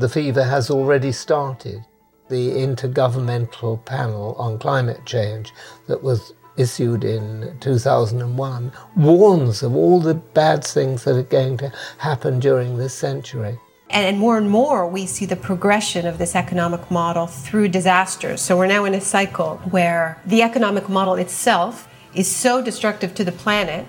The 0.00 0.08
fever 0.08 0.44
has 0.44 0.70
already 0.70 1.12
started. 1.12 1.84
The 2.30 2.52
Intergovernmental 2.52 3.84
Panel 3.84 4.34
on 4.38 4.58
Climate 4.58 5.04
Change 5.04 5.52
that 5.88 6.02
was 6.02 6.32
issued 6.56 7.04
in 7.04 7.58
2001 7.60 8.72
warns 8.96 9.62
of 9.62 9.76
all 9.76 10.00
the 10.00 10.14
bad 10.14 10.64
things 10.64 11.04
that 11.04 11.16
are 11.16 11.22
going 11.22 11.58
to 11.58 11.70
happen 11.98 12.40
during 12.40 12.78
this 12.78 12.94
century. 12.94 13.58
And 13.90 14.18
more 14.18 14.38
and 14.38 14.48
more, 14.48 14.88
we 14.88 15.04
see 15.04 15.26
the 15.26 15.36
progression 15.36 16.06
of 16.06 16.16
this 16.16 16.34
economic 16.34 16.90
model 16.90 17.26
through 17.26 17.68
disasters. 17.68 18.40
So 18.40 18.56
we're 18.56 18.68
now 18.68 18.86
in 18.86 18.94
a 18.94 19.02
cycle 19.02 19.58
where 19.68 20.18
the 20.24 20.40
economic 20.40 20.88
model 20.88 21.16
itself 21.16 21.90
is 22.14 22.26
so 22.26 22.62
destructive 22.62 23.14
to 23.16 23.24
the 23.24 23.32
planet 23.32 23.86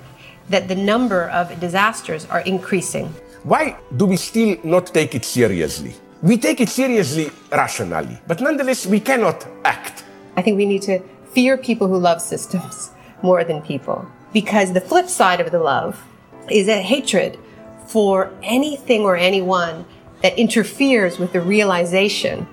that 0.50 0.68
the 0.68 0.75
number 0.75 1.30
of 1.30 1.57
disasters 1.62 2.25
are 2.25 2.41
increasing. 2.41 3.14
Why 3.43 3.78
do 3.98 4.05
we 4.05 4.18
still 4.18 4.57
not 4.64 4.93
take 4.93 5.16
it 5.16 5.25
seriously? 5.25 5.96
We 6.23 6.38
take 6.38 6.61
it 6.61 6.69
seriously 6.69 7.31
rationally, 7.51 8.19
but 8.27 8.41
nonetheless, 8.41 8.86
we 8.86 9.00
cannot 9.00 9.43
act. 9.65 10.04
I 10.37 10.43
think 10.43 10.55
we 10.55 10.68
need 10.68 10.83
to 10.83 11.00
fear 11.33 11.57
people 11.57 11.87
who 11.87 11.97
love 11.97 12.21
systems 12.21 12.91
more 13.23 13.43
than 13.43 13.63
people. 13.63 14.05
Because 14.32 14.71
the 14.71 14.82
flip 14.82 15.10
side 15.10 15.41
of 15.41 15.49
the 15.49 15.57
love 15.57 15.99
is 16.47 16.68
a 16.68 16.79
hatred 16.79 17.39
for 17.87 18.32
anything 18.43 19.01
or 19.01 19.18
anyone 19.18 19.83
that 20.21 20.37
interferes 20.37 21.18
with 21.18 21.33
the 21.33 21.41
realization 21.41 22.47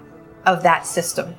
of 0.47 0.63
that 0.63 0.87
system. 0.87 1.35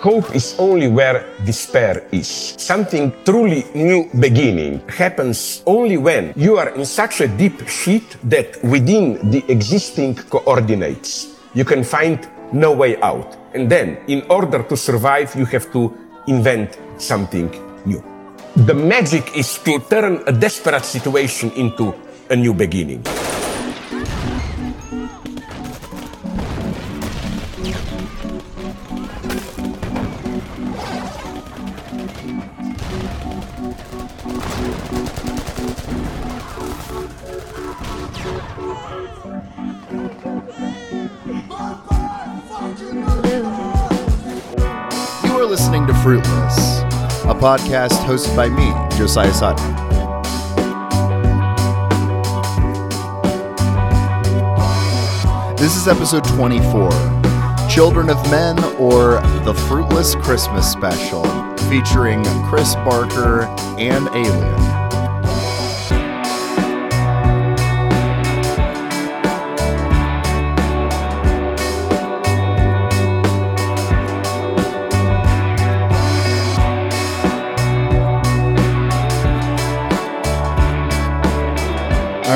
Hope 0.00 0.34
is 0.34 0.56
only 0.58 0.88
where 0.88 1.24
despair 1.44 2.08
is. 2.10 2.26
Something 2.58 3.12
truly 3.24 3.64
new 3.72 4.10
beginning 4.18 4.80
happens 4.88 5.62
only 5.64 5.96
when 5.96 6.32
you 6.34 6.58
are 6.58 6.70
in 6.70 6.84
such 6.84 7.20
a 7.20 7.28
deep 7.28 7.68
shit 7.68 8.16
that 8.24 8.60
within 8.64 9.30
the 9.30 9.44
existing 9.48 10.16
coordinates 10.16 11.35
you 11.56 11.64
can 11.64 11.82
find 11.82 12.28
no 12.52 12.70
way 12.70 13.00
out. 13.00 13.34
And 13.54 13.70
then, 13.70 13.96
in 14.08 14.22
order 14.28 14.62
to 14.62 14.76
survive, 14.76 15.34
you 15.34 15.46
have 15.46 15.72
to 15.72 15.90
invent 16.28 16.78
something 16.98 17.48
new. 17.86 18.04
The 18.56 18.74
magic 18.74 19.34
is 19.34 19.56
to 19.64 19.80
turn 19.80 20.22
a 20.26 20.32
desperate 20.32 20.84
situation 20.84 21.50
into 21.52 21.94
a 22.28 22.36
new 22.36 22.52
beginning. 22.52 23.02
Fruitless, 46.06 46.82
a 47.24 47.34
podcast 47.34 47.98
hosted 48.06 48.36
by 48.36 48.48
me, 48.48 48.72
Josiah 48.96 49.34
Sutton. 49.34 49.74
This 55.56 55.74
is 55.74 55.88
episode 55.88 56.22
24 56.22 56.90
Children 57.68 58.10
of 58.10 58.30
Men 58.30 58.56
or 58.76 59.20
The 59.44 59.52
Fruitless 59.66 60.14
Christmas 60.14 60.70
Special, 60.70 61.24
featuring 61.68 62.22
Chris 62.44 62.76
Barker 62.76 63.42
and 63.76 64.06
Alien. 64.10 64.75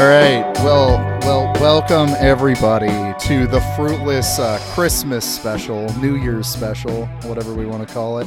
All 0.01 0.07
right. 0.07 0.51
Well, 0.65 0.97
well, 1.21 1.53
welcome 1.61 2.09
everybody 2.21 2.87
to 3.27 3.47
the 3.47 3.61
Fruitless 3.77 4.39
uh, 4.39 4.59
Christmas 4.73 5.27
special, 5.27 5.93
New 5.99 6.17
Year's 6.17 6.47
special, 6.49 7.05
whatever 7.25 7.53
we 7.53 7.67
want 7.67 7.87
to 7.87 7.95
call 7.95 8.19
it. 8.19 8.27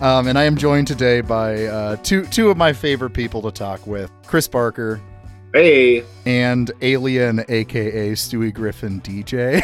Um, 0.00 0.28
and 0.28 0.38
I 0.38 0.44
am 0.44 0.56
joined 0.56 0.86
today 0.86 1.20
by 1.20 1.64
uh, 1.64 1.96
two 1.96 2.24
two 2.26 2.50
of 2.50 2.56
my 2.56 2.72
favorite 2.72 3.14
people 3.14 3.42
to 3.42 3.50
talk 3.50 3.84
with: 3.84 4.12
Chris 4.28 4.46
Barker 4.46 5.00
Hey, 5.52 6.04
and 6.24 6.70
Alien, 6.82 7.44
aka 7.48 8.12
Stewie 8.12 8.54
Griffin 8.54 9.00
DJ. 9.00 9.60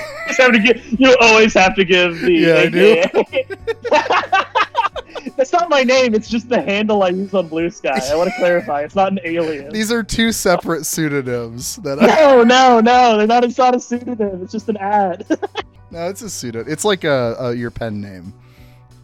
give 0.64 0.84
you 1.00 1.16
always 1.20 1.54
have 1.54 1.76
to 1.76 1.84
give 1.84 2.20
the 2.20 2.32
Yeah, 2.32 2.54
I 2.56 2.68
do. 2.68 4.44
AKA. 5.20 5.32
That's 5.36 5.52
not 5.52 5.68
my 5.68 5.82
name. 5.82 6.14
It's 6.14 6.28
just 6.28 6.48
the 6.48 6.60
handle 6.60 7.02
I 7.02 7.08
use 7.08 7.34
on 7.34 7.48
Blue 7.48 7.70
Sky. 7.70 7.98
I 8.10 8.16
want 8.16 8.30
to 8.30 8.36
clarify. 8.36 8.82
It's 8.82 8.94
not 8.94 9.12
an 9.12 9.20
alien. 9.24 9.72
These 9.72 9.90
are 9.92 10.02
two 10.02 10.32
separate 10.32 10.84
pseudonyms 10.86 11.76
that 11.76 12.02
I. 12.02 12.06
No, 12.06 12.42
no, 12.42 12.80
no. 12.80 13.18
They're 13.18 13.26
not. 13.26 13.44
It's 13.44 13.58
not 13.58 13.74
a 13.74 13.80
pseudonym. 13.80 14.42
It's 14.42 14.52
just 14.52 14.68
an 14.68 14.76
ad. 14.78 15.26
No, 15.90 16.06
it's 16.10 16.20
a 16.20 16.28
pseudonym. 16.28 16.70
It's 16.70 16.84
like 16.84 17.04
a, 17.04 17.34
a 17.40 17.54
your 17.54 17.70
pen 17.70 17.98
name. 18.02 18.34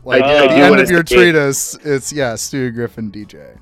I, 0.04 0.18
Like 0.18 0.22
do- 0.22 0.28
Uh, 0.28 0.32
I 0.32 0.36
at 0.44 0.48
do 0.48 0.54
the 0.54 0.60
end 0.60 0.80
of 0.80 0.90
your 0.90 1.02
treatise, 1.02 1.74
it's 1.76 2.12
yeah, 2.12 2.34
Stewie 2.34 2.74
Griffin 2.74 3.10
DJ. 3.10 3.56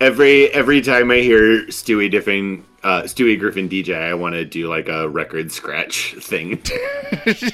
Every 0.00 0.48
every 0.48 0.80
time 0.80 1.10
I 1.10 1.16
hear 1.16 1.66
Stewie 1.66 2.10
Griffin, 2.10 2.64
uh, 2.82 3.02
Stewie 3.02 3.38
Griffin 3.38 3.68
DJ, 3.68 3.94
I 3.96 4.14
want 4.14 4.34
to 4.34 4.44
do 4.44 4.68
like 4.68 4.88
a 4.88 5.08
record 5.08 5.50
scratch 5.52 6.14
thing. 6.20 6.60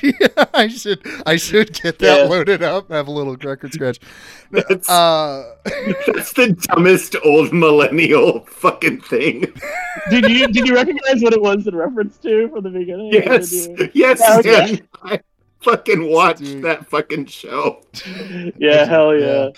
yeah, 0.03 0.45
I 0.55 0.69
should 0.69 1.01
I 1.27 1.37
should 1.37 1.73
get 1.81 1.99
that 2.01 2.21
Yeah. 2.23 2.25
loaded 2.29 2.63
up. 2.63 2.91
Have 2.91 3.09
a 3.09 3.11
little 3.13 3.37
record 3.37 3.73
scratch. 3.73 3.99
That's, 4.53 4.89
Uh, 4.91 5.55
that's 5.65 6.35
the 6.35 6.53
dumbest 6.69 7.17
old 7.25 7.55
millennial 7.55 8.41
fucking 8.45 9.01
thing. 9.01 9.47
did 10.11 10.29
you 10.29 10.47
did 10.49 10.69
you 10.69 10.75
recognize 10.75 11.23
what 11.23 11.33
it 11.33 11.41
was 11.41 11.67
in 11.67 11.75
reference 11.75 12.19
to 12.19 12.49
from 12.51 12.63
the 12.65 12.69
beginning? 12.71 13.13
Yes, 13.15 13.67
Did 13.69 13.79
you- 13.79 13.91
yes, 13.95 14.21
Yeah, 14.21 14.39
okay. 14.41 14.73
man. 14.73 14.89
I 15.05 15.21
fucking 15.63 16.11
watched 16.11 16.41
Dude. 16.45 16.65
that 16.65 16.87
fucking 16.87 17.27
show 17.27 17.83
Yeah. 18.59 18.85
Hell 18.85 19.17
yeah. 19.17 19.49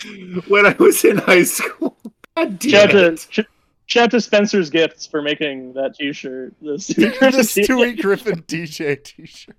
when 0.47 0.65
I 0.67 0.75
was 0.79 1.05
in 1.05 1.17
high 1.19 1.43
school. 1.43 1.97
God 2.37 2.63
Shout 2.63 2.91
damn 2.91 2.97
out 2.99 3.05
it. 3.13 3.17
to 3.19 3.43
sh- 3.43 3.47
shout 3.87 4.11
to 4.13 4.21
Spencer's 4.21 4.71
Gifts 4.71 5.07
for 5.07 5.23
making 5.23 5.73
that 5.75 5.95
T-shirt. 5.95 6.55
The 6.61 6.73
the 6.73 6.77
Stewie 6.77 7.19
Griffin 7.19 7.43
T-shirt. 7.43 7.99
Griffin 8.03 8.43
DJ 8.43 9.03
T-shirt. 9.05 9.57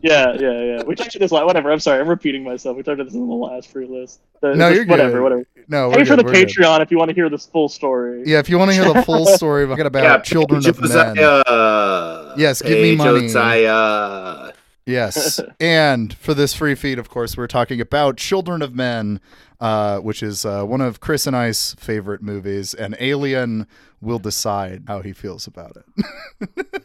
Yeah, 0.00 0.32
yeah, 0.38 0.62
yeah. 0.62 0.82
We 0.84 0.94
talked 0.94 1.14
about 1.14 1.20
this. 1.20 1.32
la- 1.32 1.44
Whatever. 1.44 1.70
I'm 1.70 1.78
sorry. 1.78 2.00
I'm 2.00 2.08
repeating 2.08 2.42
myself. 2.42 2.76
We 2.76 2.82
talked 2.82 2.94
about 2.94 3.04
this 3.04 3.14
in 3.14 3.28
the 3.28 3.34
last 3.34 3.68
free 3.70 3.86
list. 3.86 4.20
The- 4.40 4.54
No, 4.54 4.68
just 4.68 4.74
you're 4.76 4.84
good. 4.84 4.90
whatever. 4.90 5.22
Whatever. 5.22 5.46
No, 5.68 5.88
we're 5.90 5.96
Pay 5.96 6.04
for 6.04 6.16
the 6.16 6.24
we're 6.24 6.32
good. 6.32 6.48
Patreon 6.48 6.80
if 6.80 6.90
you 6.90 6.98
want 6.98 7.10
to 7.10 7.14
hear 7.14 7.28
this 7.28 7.46
full 7.46 7.68
story. 7.68 8.22
Yeah, 8.26 8.38
if 8.38 8.48
you 8.48 8.58
want 8.58 8.70
to 8.70 8.74
hear 8.74 8.92
the 8.92 9.02
full 9.06 9.26
story 9.26 9.64
about, 9.64 9.78
about 9.84 10.02
Yeah, 10.02 10.18
children 10.18 10.66
of 10.66 10.80
men. 10.80 11.14
Josiah. 11.16 12.34
Yes, 12.36 12.62
give 12.62 12.78
me 12.78 12.96
money. 12.96 13.20
Josiah. 13.28 14.52
Yes. 14.86 15.40
and 15.60 16.12
for 16.14 16.34
this 16.34 16.54
free 16.54 16.74
feed, 16.74 16.98
of 16.98 17.08
course, 17.08 17.36
we're 17.36 17.46
talking 17.46 17.80
about 17.80 18.16
Children 18.16 18.62
of 18.62 18.74
Men, 18.74 19.20
uh, 19.60 19.98
which 19.98 20.22
is 20.22 20.44
uh, 20.44 20.64
one 20.64 20.80
of 20.80 21.00
Chris 21.00 21.26
and 21.26 21.36
I's 21.36 21.74
favorite 21.78 22.22
movies, 22.22 22.74
and 22.74 22.96
Alien 22.98 23.66
will 24.00 24.18
decide 24.18 24.82
how 24.88 25.00
he 25.00 25.12
feels 25.12 25.46
about 25.46 25.76
it. 25.76 26.82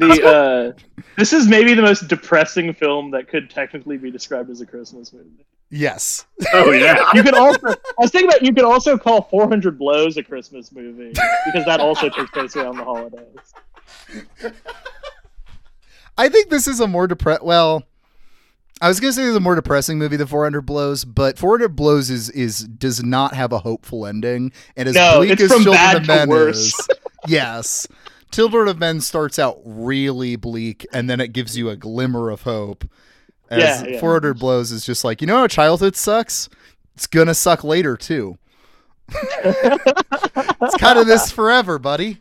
The 0.00 0.74
uh, 0.76 0.98
this 1.16 1.32
is 1.32 1.46
maybe 1.46 1.72
the 1.72 1.80
most 1.82 2.08
depressing 2.08 2.74
film 2.74 3.12
that 3.12 3.28
could 3.28 3.48
technically 3.48 3.96
be 3.96 4.10
described 4.10 4.50
as 4.50 4.60
a 4.60 4.66
Christmas 4.66 5.12
movie. 5.12 5.46
yes. 5.70 6.26
Oh 6.52 6.72
yeah. 6.72 7.10
You 7.14 7.22
could 7.22 7.34
also. 7.34 7.68
I 7.68 7.74
was 7.98 8.10
thinking 8.10 8.28
about 8.28 8.42
you 8.42 8.52
could 8.52 8.64
also 8.64 8.98
call 8.98 9.22
400 9.22 9.78
Blows 9.78 10.16
a 10.16 10.24
Christmas 10.24 10.72
movie 10.72 11.10
because 11.46 11.64
that 11.66 11.78
also 11.78 12.08
takes 12.08 12.30
place 12.32 12.56
around 12.56 12.78
the 12.78 12.84
holidays. 12.84 13.54
I 16.18 16.28
think 16.28 16.50
this 16.50 16.66
is 16.66 16.80
a 16.80 16.86
more 16.86 17.06
depressed. 17.06 17.42
Well, 17.42 17.84
I 18.80 18.88
was 18.88 19.00
gonna 19.00 19.12
say 19.12 19.24
it's 19.24 19.36
a 19.36 19.40
more 19.40 19.54
depressing 19.54 19.98
movie 19.98 20.16
than 20.16 20.26
400 20.26 20.62
Blows, 20.62 21.04
but 21.04 21.38
400 21.38 21.76
Blows 21.76 22.10
is 22.10 22.30
is 22.30 22.60
does 22.60 23.02
not 23.02 23.34
have 23.34 23.52
a 23.52 23.58
hopeful 23.58 24.06
ending, 24.06 24.52
and 24.76 24.88
as 24.88 24.94
No, 24.94 25.18
bleak 25.18 25.40
as 25.40 25.48
Children 25.50 25.96
of 25.96 26.06
Men 26.06 26.28
worse. 26.28 26.56
is, 26.56 26.88
yes, 27.26 27.86
Children 28.32 28.68
of 28.68 28.78
Men 28.78 29.00
starts 29.00 29.38
out 29.38 29.60
really 29.64 30.36
bleak, 30.36 30.86
and 30.92 31.08
then 31.08 31.20
it 31.20 31.32
gives 31.32 31.56
you 31.56 31.70
a 31.70 31.76
glimmer 31.76 32.30
of 32.30 32.42
hope. 32.42 32.84
As 33.48 33.82
Yeah, 33.82 33.88
yeah. 33.92 34.00
400 34.00 34.38
Blows 34.38 34.72
is 34.72 34.84
just 34.84 35.04
like 35.04 35.20
you 35.20 35.26
know 35.26 35.36
how 35.38 35.46
childhood 35.46 35.96
sucks. 35.96 36.48
It's 36.94 37.06
gonna 37.06 37.34
suck 37.34 37.64
later 37.64 37.96
too. 37.96 38.36
it's 39.44 40.76
kind 40.78 40.98
of 40.98 41.06
this 41.06 41.30
forever, 41.30 41.78
buddy. 41.78 42.18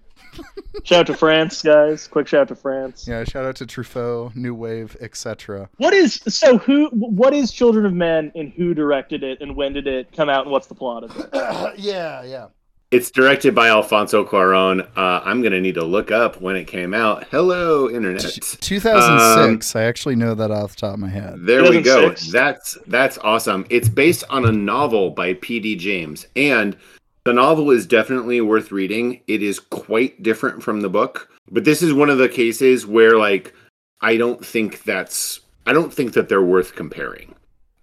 Shout 0.83 0.99
out 0.99 1.07
to 1.07 1.15
France, 1.15 1.61
guys. 1.61 2.07
Quick 2.07 2.27
shout 2.27 2.41
out 2.41 2.47
to 2.49 2.55
France. 2.55 3.07
Yeah, 3.07 3.23
shout 3.23 3.45
out 3.45 3.55
to 3.57 3.65
Truffaut, 3.65 4.35
New 4.35 4.53
Wave, 4.53 4.95
etc. 4.99 5.69
What 5.77 5.93
is 5.93 6.21
so? 6.27 6.57
Who? 6.57 6.89
What 6.89 7.33
is 7.33 7.51
Children 7.51 7.85
of 7.85 7.93
Men, 7.93 8.31
and 8.35 8.51
who 8.51 8.73
directed 8.73 9.23
it, 9.23 9.41
and 9.41 9.55
when 9.55 9.73
did 9.73 9.87
it 9.87 10.11
come 10.11 10.29
out, 10.29 10.43
and 10.43 10.51
what's 10.51 10.67
the 10.67 10.75
plot 10.75 11.03
of 11.03 11.17
it? 11.17 11.29
yeah, 11.77 12.23
yeah. 12.23 12.47
It's 12.91 13.09
directed 13.09 13.55
by 13.55 13.67
Alfonso 13.67 14.23
Cuaron. 14.23 14.87
Uh, 14.95 15.21
I'm 15.25 15.41
gonna 15.41 15.59
need 15.59 15.75
to 15.75 15.83
look 15.83 16.11
up 16.11 16.39
when 16.39 16.55
it 16.55 16.65
came 16.65 16.93
out. 16.93 17.25
Hello, 17.31 17.89
internet. 17.89 18.21
2006. 18.21 19.75
I 19.75 19.83
actually 19.83 20.15
know 20.15 20.35
that 20.35 20.51
off 20.51 20.75
the 20.75 20.81
top 20.81 20.93
of 20.93 20.99
my 20.99 21.09
head. 21.09 21.39
There 21.39 21.63
we 21.63 21.81
go. 21.81 22.13
That's 22.31 22.77
that's 22.87 23.17
awesome. 23.17 23.65
It's 23.69 23.89
based 23.89 24.23
on 24.29 24.45
a 24.45 24.51
novel 24.51 25.09
by 25.09 25.33
P.D. 25.33 25.77
James, 25.77 26.27
and 26.35 26.77
the 27.25 27.33
novel 27.33 27.71
is 27.71 27.85
definitely 27.85 28.39
worth 28.39 28.71
reading. 28.71 29.21
It 29.27 29.43
is 29.43 29.59
quite 29.59 30.23
different 30.23 30.63
from 30.63 30.81
the 30.81 30.89
book, 30.89 31.29
but 31.51 31.65
this 31.65 31.81
is 31.81 31.93
one 31.93 32.09
of 32.09 32.17
the 32.17 32.29
cases 32.29 32.85
where, 32.85 33.17
like, 33.17 33.53
I 34.01 34.17
don't 34.17 34.45
think 34.45 34.83
that's 34.83 35.41
I 35.65 35.73
don't 35.73 35.93
think 35.93 36.13
that 36.13 36.29
they're 36.29 36.43
worth 36.43 36.75
comparing. 36.75 37.33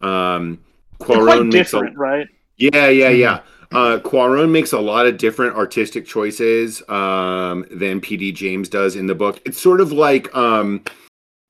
Um, 0.00 0.60
They're 1.00 1.18
quite 1.18 1.46
makes 1.46 1.72
a, 1.72 1.78
different, 1.78 1.98
right? 1.98 2.28
yeah, 2.56 2.88
yeah, 2.88 3.08
yeah. 3.08 3.40
Uh, 3.72 3.98
Cuaron 3.98 4.50
makes 4.50 4.72
a 4.72 4.78
lot 4.78 5.06
of 5.06 5.16
different 5.16 5.56
artistic 5.56 6.06
choices 6.06 6.86
um, 6.88 7.66
than 7.70 8.00
P.D. 8.00 8.32
James 8.32 8.68
does 8.68 8.96
in 8.96 9.06
the 9.06 9.14
book. 9.14 9.40
It's 9.44 9.60
sort 9.60 9.80
of 9.80 9.92
like 9.92 10.34
um, 10.36 10.84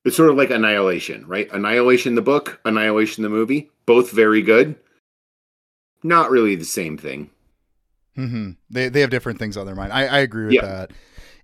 it's 0.05 0.15
sort 0.15 0.29
of 0.29 0.37
like 0.37 0.49
Annihilation, 0.49 1.27
right? 1.27 1.51
Annihilation 1.51 2.15
the 2.15 2.21
book, 2.21 2.59
Annihilation 2.65 3.23
the 3.23 3.29
movie, 3.29 3.69
both 3.85 4.11
very 4.11 4.41
good. 4.41 4.75
Not 6.01 6.31
really 6.31 6.55
the 6.55 6.65
same 6.65 6.97
thing. 6.97 7.29
Hmm 8.15 8.51
They 8.69 8.89
they 8.89 9.01
have 9.01 9.09
different 9.09 9.39
things 9.39 9.57
on 9.57 9.65
their 9.65 9.75
mind. 9.75 9.91
I, 9.93 10.05
I 10.05 10.19
agree 10.19 10.47
with 10.47 10.59
Yeah. 10.59 10.61
that. 10.61 10.91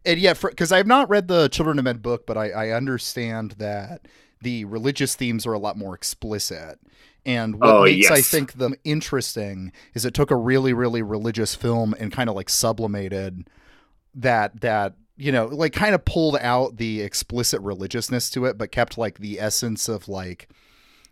And 0.06 0.20
yeah, 0.20 0.34
because 0.34 0.72
I've 0.72 0.88
not 0.88 1.10
read 1.10 1.28
the 1.28 1.50
Children 1.50 1.80
of 1.80 1.86
Men 1.86 1.98
book, 1.98 2.26
but 2.26 2.38
I, 2.38 2.50
I 2.52 2.70
understand 2.72 3.54
that 3.60 4.08
the 4.42 4.66
religious 4.66 5.16
themes 5.16 5.46
are 5.46 5.54
a 5.54 5.60
lot 5.60 5.78
more 5.78 5.96
explicit. 5.96 6.80
And 7.26 7.58
what 7.58 7.78
Oh, 7.78 7.82
makes 7.82 8.10
I 8.12 8.22
think 8.22 8.54
them 8.54 8.76
interesting 8.84 9.74
is 9.94 10.06
it 10.06 10.14
took 10.14 10.32
a 10.32 10.36
really 10.38 10.74
really 10.74 11.02
religious 11.02 11.56
film 11.56 11.96
and 12.00 12.12
kind 12.12 12.30
of 12.30 12.36
like 12.36 12.50
sublimated 12.50 13.50
that 14.16 14.62
that 14.62 14.96
you 15.18 15.32
know 15.32 15.48
like 15.48 15.74
kind 15.74 15.96
of 15.96 16.06
pulled 16.06 16.38
out 16.38 16.78
the 16.78 17.02
explicit 17.02 17.62
religiousness 17.62 18.30
to 18.32 18.46
it, 18.46 18.58
but 18.58 18.72
kept 18.72 18.98
like 18.98 19.20
the 19.20 19.40
essence 19.40 19.90
of 19.90 20.08
like 20.08 20.50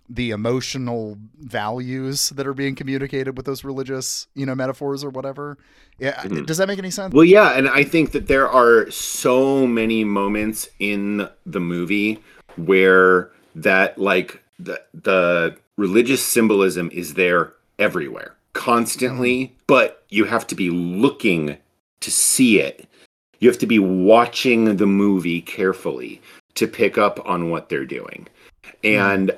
the 0.09 0.31
emotional 0.31 1.17
values 1.39 2.29
that 2.29 2.47
are 2.47 2.53
being 2.53 2.75
communicated 2.75 3.35
with 3.35 3.45
those 3.45 3.63
religious, 3.63 4.27
you 4.35 4.45
know, 4.45 4.55
metaphors 4.55 5.03
or 5.03 5.09
whatever. 5.09 5.57
Yeah, 5.99 6.21
Mhm. 6.23 6.45
does 6.45 6.57
that 6.57 6.67
make 6.67 6.79
any 6.79 6.91
sense? 6.91 7.13
Well, 7.13 7.25
yeah, 7.25 7.57
and 7.57 7.67
I 7.67 7.83
think 7.83 8.11
that 8.11 8.27
there 8.27 8.47
are 8.47 8.89
so 8.91 9.67
many 9.67 10.03
moments 10.03 10.69
in 10.79 11.27
the 11.45 11.59
movie 11.59 12.19
where 12.55 13.31
that 13.55 13.97
like 13.97 14.41
the 14.59 14.81
the 14.93 15.55
religious 15.77 16.23
symbolism 16.23 16.89
is 16.93 17.13
there 17.15 17.53
everywhere, 17.77 18.35
constantly, 18.53 19.55
but 19.67 20.03
you 20.09 20.25
have 20.25 20.47
to 20.47 20.55
be 20.55 20.69
looking 20.69 21.57
to 21.99 22.11
see 22.11 22.59
it. 22.59 22.87
You 23.39 23.49
have 23.49 23.59
to 23.59 23.67
be 23.67 23.77
watching 23.79 24.77
the 24.77 24.87
movie 24.87 25.41
carefully 25.41 26.21
to 26.55 26.67
pick 26.67 26.97
up 26.97 27.19
on 27.27 27.49
what 27.51 27.69
they're 27.69 27.85
doing. 27.85 28.27
And 28.83 29.31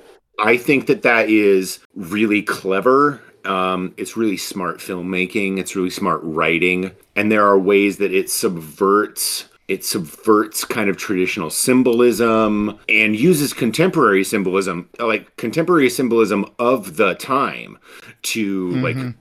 I 0.44 0.58
think 0.58 0.88
that 0.88 1.02
that 1.04 1.30
is 1.30 1.80
really 1.96 2.42
clever. 2.42 3.22
Um, 3.46 3.94
it's 3.98 4.16
really 4.18 4.38
smart 4.38 4.80
filmmaking. 4.80 5.60
It's 5.60 5.76
really 5.76 5.90
smart 5.90 6.20
writing, 6.24 6.92
and 7.16 7.32
there 7.32 7.46
are 7.46 7.58
ways 7.58 7.98
that 7.98 8.14
it 8.14 8.30
subverts 8.30 9.46
it 9.68 9.86
subverts 9.86 10.66
kind 10.66 10.90
of 10.90 10.98
traditional 10.98 11.52
symbolism 11.52 12.80
and 12.90 13.16
uses 13.16 13.54
contemporary 13.54 14.24
symbolism, 14.24 14.90
like 14.98 15.36
contemporary 15.38 15.92
symbolism 15.92 16.44
of 16.58 16.98
the 16.98 17.14
time, 17.14 17.78
to 18.24 18.72
like 18.82 18.96
Mhm. 18.96 19.14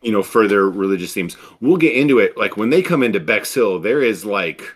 you 0.00 0.10
know 0.10 0.22
further 0.22 0.70
religious 0.70 1.12
themes. 1.12 1.36
We'll 1.60 1.76
get 1.76 1.94
into 1.94 2.18
it. 2.18 2.34
Like 2.38 2.56
when 2.56 2.70
they 2.70 2.80
come 2.80 3.02
into 3.02 3.20
Bexhill, 3.20 3.78
there 3.78 4.00
is 4.02 4.24
like, 4.24 4.74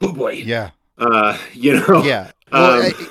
oh 0.00 0.12
boy, 0.12 0.34
Yeah. 0.44 0.70
uh, 0.98 1.36
you 1.52 1.74
know, 1.80 2.02
Yeah. 2.04 2.30
Well, 2.52 2.72
Um, 2.74 2.82
I- 2.82 3.08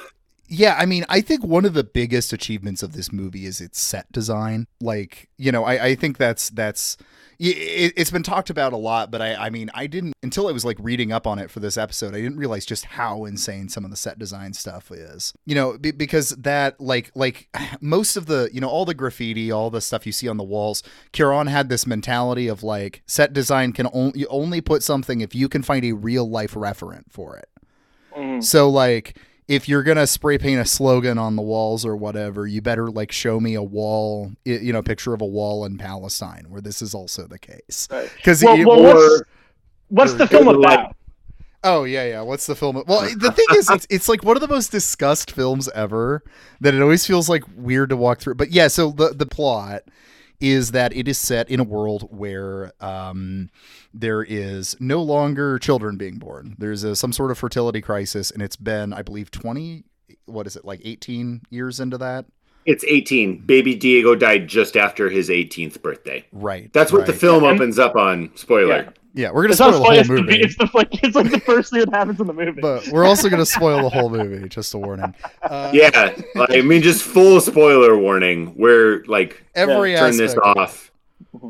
yeah, 0.55 0.75
I 0.77 0.85
mean, 0.85 1.05
I 1.09 1.21
think 1.21 1.43
one 1.43 1.65
of 1.65 1.73
the 1.73 1.83
biggest 1.83 2.31
achievements 2.31 2.81
of 2.81 2.93
this 2.93 3.11
movie 3.11 3.45
is 3.45 3.59
its 3.59 3.79
set 3.79 4.11
design. 4.11 4.67
Like, 4.79 5.29
you 5.37 5.51
know, 5.51 5.65
I, 5.65 5.87
I 5.87 5.95
think 5.95 6.17
that's 6.17 6.49
that's 6.49 6.97
it, 7.39 7.93
it's 7.97 8.09
been 8.09 8.23
talked 8.23 8.49
about 8.49 8.71
a 8.71 8.77
lot, 8.77 9.11
but 9.11 9.21
I, 9.21 9.35
I 9.35 9.49
mean, 9.49 9.69
I 9.73 9.87
didn't 9.87 10.13
until 10.23 10.47
I 10.47 10.53
was 10.53 10.63
like 10.63 10.77
reading 10.79 11.11
up 11.11 11.27
on 11.27 11.39
it 11.39 11.51
for 11.51 11.59
this 11.59 11.77
episode. 11.77 12.15
I 12.15 12.21
didn't 12.21 12.37
realize 12.37 12.65
just 12.65 12.85
how 12.85 13.25
insane 13.25 13.67
some 13.67 13.83
of 13.83 13.91
the 13.91 13.97
set 13.97 14.17
design 14.17 14.53
stuff 14.53 14.91
is. 14.91 15.33
You 15.45 15.55
know, 15.55 15.77
be, 15.77 15.91
because 15.91 16.29
that 16.29 16.79
like 16.79 17.11
like 17.15 17.49
most 17.81 18.15
of 18.15 18.27
the 18.27 18.49
you 18.53 18.61
know 18.61 18.69
all 18.69 18.85
the 18.85 18.93
graffiti, 18.93 19.51
all 19.51 19.69
the 19.69 19.81
stuff 19.81 20.05
you 20.05 20.13
see 20.13 20.29
on 20.29 20.37
the 20.37 20.43
walls. 20.43 20.83
Cuaron 21.11 21.49
had 21.49 21.67
this 21.67 21.85
mentality 21.85 22.47
of 22.47 22.63
like 22.63 23.03
set 23.05 23.33
design 23.33 23.73
can 23.73 23.89
only 23.91 24.21
you 24.21 24.27
only 24.29 24.61
put 24.61 24.83
something 24.83 25.19
if 25.19 25.35
you 25.35 25.49
can 25.49 25.63
find 25.63 25.83
a 25.83 25.91
real 25.91 26.29
life 26.29 26.53
referent 26.53 27.11
for 27.11 27.35
it. 27.35 27.49
Mm. 28.15 28.41
So 28.41 28.69
like 28.69 29.17
if 29.47 29.69
you're 29.69 29.83
gonna 29.83 30.07
spray 30.07 30.37
paint 30.37 30.59
a 30.59 30.65
slogan 30.65 31.17
on 31.17 31.35
the 31.35 31.41
walls 31.41 31.85
or 31.85 31.95
whatever, 31.95 32.47
you 32.47 32.61
better 32.61 32.89
like 32.89 33.11
show 33.11 33.39
me 33.39 33.53
a 33.55 33.63
wall, 33.63 34.31
you 34.43 34.73
know, 34.73 34.81
picture 34.81 35.13
of 35.13 35.21
a 35.21 35.25
wall 35.25 35.65
in 35.65 35.77
Palestine 35.77 36.45
where 36.49 36.61
this 36.61 36.81
is 36.81 36.93
also 36.95 37.27
the 37.27 37.39
case. 37.39 37.87
Right. 37.91 38.11
Because 38.15 38.43
Well, 38.43 38.57
well, 38.65 38.83
what's, 38.83 39.23
what's 39.89 40.13
the 40.13 40.27
film 40.27 40.45
the, 40.45 40.53
like- 40.53 40.79
about? 40.79 40.95
oh 41.63 41.83
yeah, 41.83 42.05
yeah. 42.05 42.21
What's 42.21 42.45
the 42.47 42.55
film? 42.55 42.83
Well, 42.87 43.01
the 43.17 43.31
thing 43.31 43.45
is, 43.55 43.69
it's 43.69 43.87
it's 43.89 44.09
like 44.09 44.23
one 44.23 44.35
of 44.37 44.41
the 44.41 44.47
most 44.47 44.71
discussed 44.71 45.31
films 45.31 45.69
ever. 45.69 46.23
That 46.61 46.73
it 46.73 46.81
always 46.81 47.05
feels 47.05 47.29
like 47.29 47.43
weird 47.55 47.89
to 47.89 47.97
walk 47.97 48.19
through. 48.19 48.35
But 48.35 48.51
yeah, 48.51 48.67
so 48.67 48.91
the 48.91 49.09
the 49.09 49.25
plot 49.25 49.83
is 50.39 50.71
that 50.71 50.95
it 50.95 51.07
is 51.07 51.17
set 51.17 51.49
in 51.49 51.59
a 51.59 51.63
world 51.63 52.07
where 52.11 52.71
um, 52.81 53.49
there 53.93 54.23
is 54.23 54.75
no 54.79 55.01
longer 55.01 55.57
children 55.59 55.97
being 55.97 56.17
born. 56.17 56.55
There's 56.57 56.83
a, 56.83 56.95
some 56.95 57.13
sort 57.13 57.31
of 57.31 57.37
fertility 57.37 57.81
crisis, 57.81 58.31
and 58.31 58.41
it's 58.41 58.55
been, 58.55 58.93
I 58.93 59.01
believe, 59.01 59.31
twenty. 59.31 59.83
What 60.25 60.47
is 60.47 60.55
it 60.55 60.65
like? 60.65 60.81
Eighteen 60.83 61.41
years 61.49 61.79
into 61.79 61.97
that, 61.99 62.25
It's 62.65 62.83
18. 62.83 63.39
Baby 63.45 63.75
Diego 63.75 64.15
died 64.15 64.47
just 64.47 64.75
after 64.75 65.09
his 65.09 65.29
18th 65.29 65.81
birthday. 65.81 66.25
right? 66.31 66.71
That's 66.73 66.91
what 66.91 67.05
the 67.05 67.13
film 67.13 67.43
opens 67.43 67.77
up 67.77 67.95
on. 67.95 68.31
Spoiler. 68.35 68.75
Yeah. 68.83 68.89
Yeah, 69.17 69.31
we're 69.31 69.43
gonna 69.43 69.51
It's 69.53 69.57
spoil 69.59 69.71
the 69.71 69.77
whole 69.79 69.91
it's, 69.93 70.07
the, 70.09 70.13
movie, 70.13 70.39
it's 70.41 70.57
the 70.57 70.69
like 70.73 71.03
it's 71.03 71.15
like 71.15 71.31
the 71.31 71.39
first 71.39 71.71
thing 71.71 71.79
that 71.79 71.89
happens 71.93 72.19
in 72.19 72.27
the 72.27 72.33
movie. 72.33 72.59
but 72.61 72.87
we're 72.89 73.05
also 73.05 73.29
gonna 73.29 73.45
spoil 73.45 73.81
the 73.81 73.89
whole 73.89 74.09
movie. 74.09 74.47
Just 74.49 74.73
a 74.73 74.77
warning. 74.77 75.15
Uh, 75.41 75.71
Yeah, 75.73 76.13
like, 76.35 76.51
I 76.51 76.61
mean, 76.61 76.81
just 76.81 77.01
full 77.03 77.39
spoiler 77.39 77.97
warning. 77.97 78.53
We're 78.57 79.03
like, 79.07 79.41
every 79.55 79.95
turn 79.95 80.17
this 80.17 80.33
aspect. 80.35 80.45
off. 80.57 80.91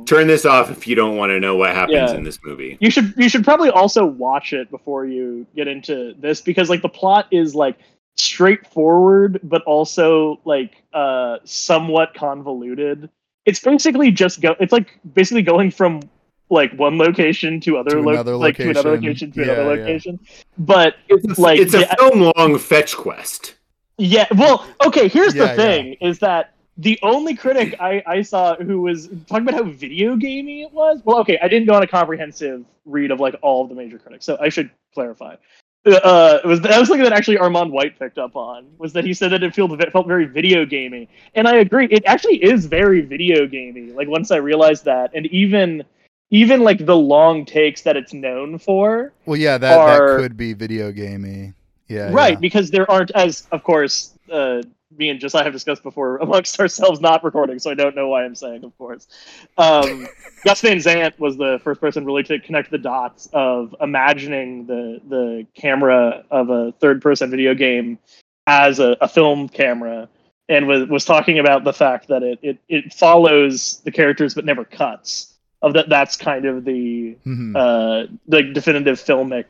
Turn 0.06 0.28
this 0.28 0.46
off 0.46 0.70
if 0.70 0.88
you 0.88 0.96
don't 0.96 1.18
want 1.18 1.32
to 1.32 1.40
know 1.40 1.56
what 1.56 1.72
happens 1.74 2.12
Yeah. 2.12 2.16
in 2.16 2.24
this 2.24 2.40
movie. 2.44 2.78
You 2.80 2.92
should 2.92 3.14
you 3.18 3.30
should 3.30 3.44
probably 3.44 3.70
also 3.72 4.06
watch 4.06 4.54
it 4.54 4.70
before 4.70 5.06
you 5.08 5.48
get 5.56 5.68
into 5.68 6.14
this 6.20 6.42
because 6.42 6.70
like 6.70 6.84
the 6.84 6.90
plot 6.90 7.28
is 7.32 7.56
like 7.56 7.78
straightforward 8.16 9.40
but 9.44 9.62
also 9.64 10.40
like 10.46 10.84
uh 10.94 11.38
somewhat 11.46 12.14
convoluted. 12.14 13.10
It's 13.46 13.60
basically 13.60 14.12
just 14.12 14.42
go 14.42 14.56
it's 14.60 14.72
like 14.74 15.00
basically 15.14 15.42
going 15.42 15.72
from 15.72 16.02
like 16.50 16.74
one 16.74 16.98
location 16.98 17.60
to 17.62 17.78
other 17.78 17.92
To 17.92 18.02
lo- 18.02 18.14
another 18.14 18.36
like 18.36 18.58
to 18.58 18.70
another 18.70 18.92
location. 18.92 19.30
location 19.30 19.32
to 19.32 19.40
Yeah, 19.40 19.46
another 19.54 19.76
yeah. 19.76 19.86
location. 19.86 20.20
But 20.58 20.96
It's 21.10 21.38
a, 21.38 21.42
Like, 21.42 21.60
it's 21.60 21.74
a 21.74 21.82
yeah. 21.82 21.96
film 21.96 22.32
long 22.36 22.58
fetch 22.60 22.96
quest. 22.96 23.56
Yeah, 23.98 24.28
well, 24.38 24.66
okay, 24.86 25.08
here's 25.08 25.34
Yeah, 25.34 25.48
the 25.48 25.56
thing 25.56 25.94
is 26.02 26.20
that 26.20 26.54
the 26.78 27.00
only 27.02 27.36
critic 27.36 27.76
I, 27.80 28.04
I 28.06 28.22
saw 28.22 28.56
who 28.56 28.82
was 28.82 29.08
talking 29.28 29.48
about 29.48 29.54
how 29.54 29.64
video 29.64 30.18
gamey 30.18 30.64
it 30.64 30.72
was. 30.74 31.02
Well, 31.06 31.20
okay, 31.20 31.40
I 31.42 31.48
didn't 31.48 31.68
go 31.68 31.74
on 31.74 31.84
a 31.84 31.88
comprehensive 31.88 32.66
read 32.86 33.12
of 33.12 33.20
like 33.22 33.36
all 33.42 33.64
of 33.64 33.70
the 33.70 33.76
major 33.76 33.98
critics, 33.98 34.26
so 34.26 34.38
I 34.42 34.50
should 34.50 34.70
clarify. 34.94 35.36
Uh, 35.86 36.40
it 36.44 36.48
was 36.48 36.60
that 36.62 36.80
was 36.80 36.88
something 36.88 37.04
that 37.04 37.14
actually 37.14 37.38
Armond 37.38 37.70
White 37.70 37.98
picked 38.00 38.18
up 38.18 38.36
on 38.36 38.66
was 38.80 38.92
that 38.94 39.06
he 39.06 39.14
said 39.14 39.32
that 39.32 39.44
it 39.44 39.56
felt 39.56 39.80
felt 39.92 40.08
very 40.08 40.26
video 40.26 40.66
gamey, 40.66 41.08
and 41.36 41.48
I 41.48 41.58
agree. 41.58 41.88
It 41.92 42.04
actually 42.06 42.44
is 42.44 42.66
very 42.66 43.02
video 43.02 43.46
gamey. 43.46 43.92
Like 43.92 44.08
once 44.08 44.32
I 44.32 44.38
realized 44.38 44.84
that, 44.86 45.12
and 45.14 45.28
even 45.28 45.84
even 46.32 46.62
like 46.62 46.86
the 46.86 46.96
long 46.98 47.46
takes 47.46 47.82
that 47.84 47.96
it's 47.98 48.14
known 48.14 48.58
for, 48.58 49.14
Well, 49.26 49.38
yeah, 49.38 49.58
that 49.58 49.78
are- 49.78 50.18
that 50.18 50.22
could 50.24 50.38
be 50.38 50.54
video 50.54 50.92
gamey. 50.92 51.54
Yeah, 51.88 52.12
right 52.12 52.34
yeah. 52.34 52.40
because 52.40 52.72
there 52.72 52.90
aren't 52.90 53.12
as 53.12 53.48
of 53.52 53.64
course 53.64 54.12
uh 54.32 54.64
me 54.98 55.10
and 55.10 55.20
Josiah 55.20 55.44
have 55.44 55.54
discussed 55.54 55.84
before 55.84 56.18
amongst 56.22 56.60
ourselves 56.60 57.00
not 57.00 57.24
recording 57.24 57.60
so 57.60 57.70
i 57.70 57.76
don't 57.76 57.96
know 57.96 58.08
why 58.08 58.26
i'm 58.26 58.34
saying 58.34 58.64
of 58.64 58.76
course 58.80 59.08
um 59.60 60.08
gus 60.44 60.62
van 60.62 60.82
sant 60.82 61.20
was 61.20 61.38
the 61.38 61.60
first 61.64 61.80
person 61.80 62.04
really 62.04 62.24
to 62.24 62.40
connect 62.40 62.72
the 62.72 62.80
dots 62.80 63.30
of 63.34 63.76
imagining 63.82 64.66
the 64.66 65.00
the 65.10 65.46
camera 65.54 66.24
of 66.32 66.50
a 66.50 66.72
third 66.80 67.04
person 67.04 67.30
video 67.30 67.54
game 67.54 68.00
as 68.48 68.80
a, 68.80 68.98
a 69.00 69.08
film 69.08 69.48
camera 69.48 70.10
and 70.50 70.68
was 70.68 70.88
was 70.90 71.06
talking 71.06 71.38
about 71.38 71.64
the 71.64 71.74
fact 71.74 72.08
that 72.08 72.24
it, 72.24 72.40
it 72.42 72.58
it 72.68 72.94
follows 72.94 73.80
the 73.86 73.92
characters 73.92 74.34
but 74.34 74.44
never 74.44 74.66
cuts 74.66 75.35
of 75.66 75.74
that 75.74 75.90
that's 75.90 76.16
kind 76.16 76.46
of 76.46 76.64
the 76.64 77.18
Mhm. 77.26 77.56
uh 77.56 78.08
the 78.28 78.44
definitive 78.54 78.98
filmic 79.00 79.46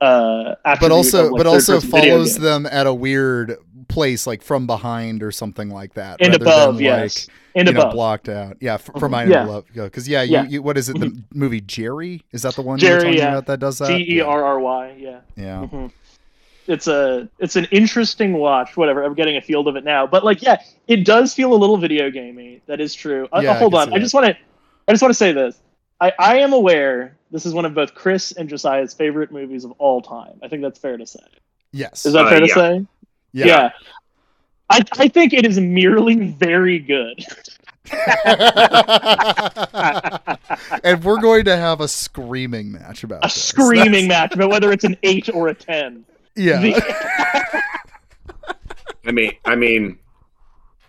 uh 0.00 0.54
but 0.80 0.90
also 0.92 1.26
of, 1.26 1.32
like, 1.32 1.38
but 1.38 1.46
also 1.46 1.80
follows 1.80 2.36
them 2.36 2.66
at 2.66 2.86
a 2.86 2.92
weird 2.94 3.56
place 3.88 4.26
like 4.26 4.42
from 4.42 4.66
behind 4.66 5.22
or 5.22 5.30
something 5.30 5.70
like 5.70 5.94
that. 5.94 6.20
and 6.20 6.34
above, 6.34 6.76
than, 6.76 6.84
yes, 6.84 7.28
like, 7.28 7.36
and 7.54 7.68
you 7.68 7.74
know, 7.74 7.80
above. 7.82 7.92
blocked 7.92 8.28
out. 8.28 8.56
Yeah, 8.60 8.74
f- 8.74 8.84
from 8.84 8.94
Mhm. 8.94 9.10
behind 9.10 9.30
Yeah. 9.30 9.60
Because 9.84 10.08
yeah, 10.08 10.22
you, 10.22 10.32
Yeah. 10.32 10.46
you, 10.48 10.62
what 10.62 10.76
is 10.76 10.88
it? 10.88 10.98
The 10.98 11.16
movie 11.32 11.60
Jerry 11.60 12.22
is 12.32 12.42
that 12.42 12.54
the 12.54 12.62
one 12.62 12.78
you 12.78 12.86
Jerry, 12.88 13.02
talking 13.02 13.18
yeah. 13.18 13.28
about 13.30 13.46
that 13.46 13.60
does 13.60 13.78
that? 13.78 13.88
G 13.96 14.16
E 14.16 14.20
R 14.20 14.44
R 14.44 14.58
Y, 14.58 14.94
yeah. 14.98 15.18
Yeah. 15.36 15.66
Mhm. 15.72 15.90
It's 16.66 16.88
a 16.88 17.28
it's 17.38 17.56
an 17.56 17.66
interesting 17.70 18.32
watch. 18.34 18.76
Whatever, 18.76 19.04
I'm 19.04 19.14
getting 19.14 19.36
a 19.36 19.42
field 19.42 19.68
of 19.68 19.76
it 19.76 19.84
now. 19.84 20.06
But 20.06 20.24
like, 20.24 20.42
yeah, 20.42 20.56
it 20.88 21.04
does 21.04 21.32
feel 21.34 21.52
a 21.52 21.56
little 21.56 21.76
video 21.76 22.10
gamey. 22.10 22.62
That 22.66 22.80
is 22.80 22.94
true. 22.94 23.28
Uh, 23.32 23.40
Yeah, 23.42 23.54
hold 23.58 23.74
on, 23.74 23.92
I 23.92 23.98
just 23.98 24.14
want 24.14 24.26
to 24.26 24.36
I 24.88 24.92
just 24.92 25.02
want 25.02 25.10
to 25.10 25.18
say 25.18 25.32
this. 25.32 25.58
I 26.00 26.12
I 26.18 26.38
am 26.38 26.52
aware 26.52 27.16
this 27.30 27.46
is 27.46 27.54
one 27.54 27.64
of 27.64 27.74
both 27.74 27.94
Chris 27.94 28.32
and 28.32 28.48
Josiah's 28.48 28.92
favorite 28.94 29.32
movies 29.32 29.64
of 29.64 29.72
all 29.78 30.02
time. 30.02 30.38
I 30.42 30.48
think 30.48 30.62
that's 30.62 30.78
fair 30.78 30.96
to 30.96 31.06
say. 31.06 31.20
Yes. 31.72 32.04
Is 32.06 32.12
that 32.12 32.26
Uh, 32.26 32.30
fair 32.30 32.40
to 32.40 32.46
yeah. 32.46 32.54
say? 32.54 32.86
yeah. 33.32 33.70
I 34.70 34.80
I 34.98 35.08
think 35.08 35.32
it 35.32 35.46
is 35.46 35.58
merely 35.58 36.30
very 36.32 36.78
good. 36.78 37.24
and 40.84 41.02
we're 41.04 41.20
going 41.20 41.44
to 41.44 41.56
have 41.56 41.80
a 41.80 41.88
screaming 41.88 42.72
match 42.72 43.04
about 43.04 43.18
A 43.24 43.26
this. 43.28 43.42
screaming 43.42 44.08
match, 44.08 44.32
but 44.36 44.48
whether 44.48 44.72
it's 44.72 44.84
an 44.84 44.96
eight 45.02 45.28
or 45.32 45.48
a 45.48 45.54
ten. 45.54 46.04
Yeah. 46.36 46.60
The- 46.60 47.62
I 49.06 49.12
mean, 49.12 49.32
I 49.44 49.54
mean, 49.54 49.98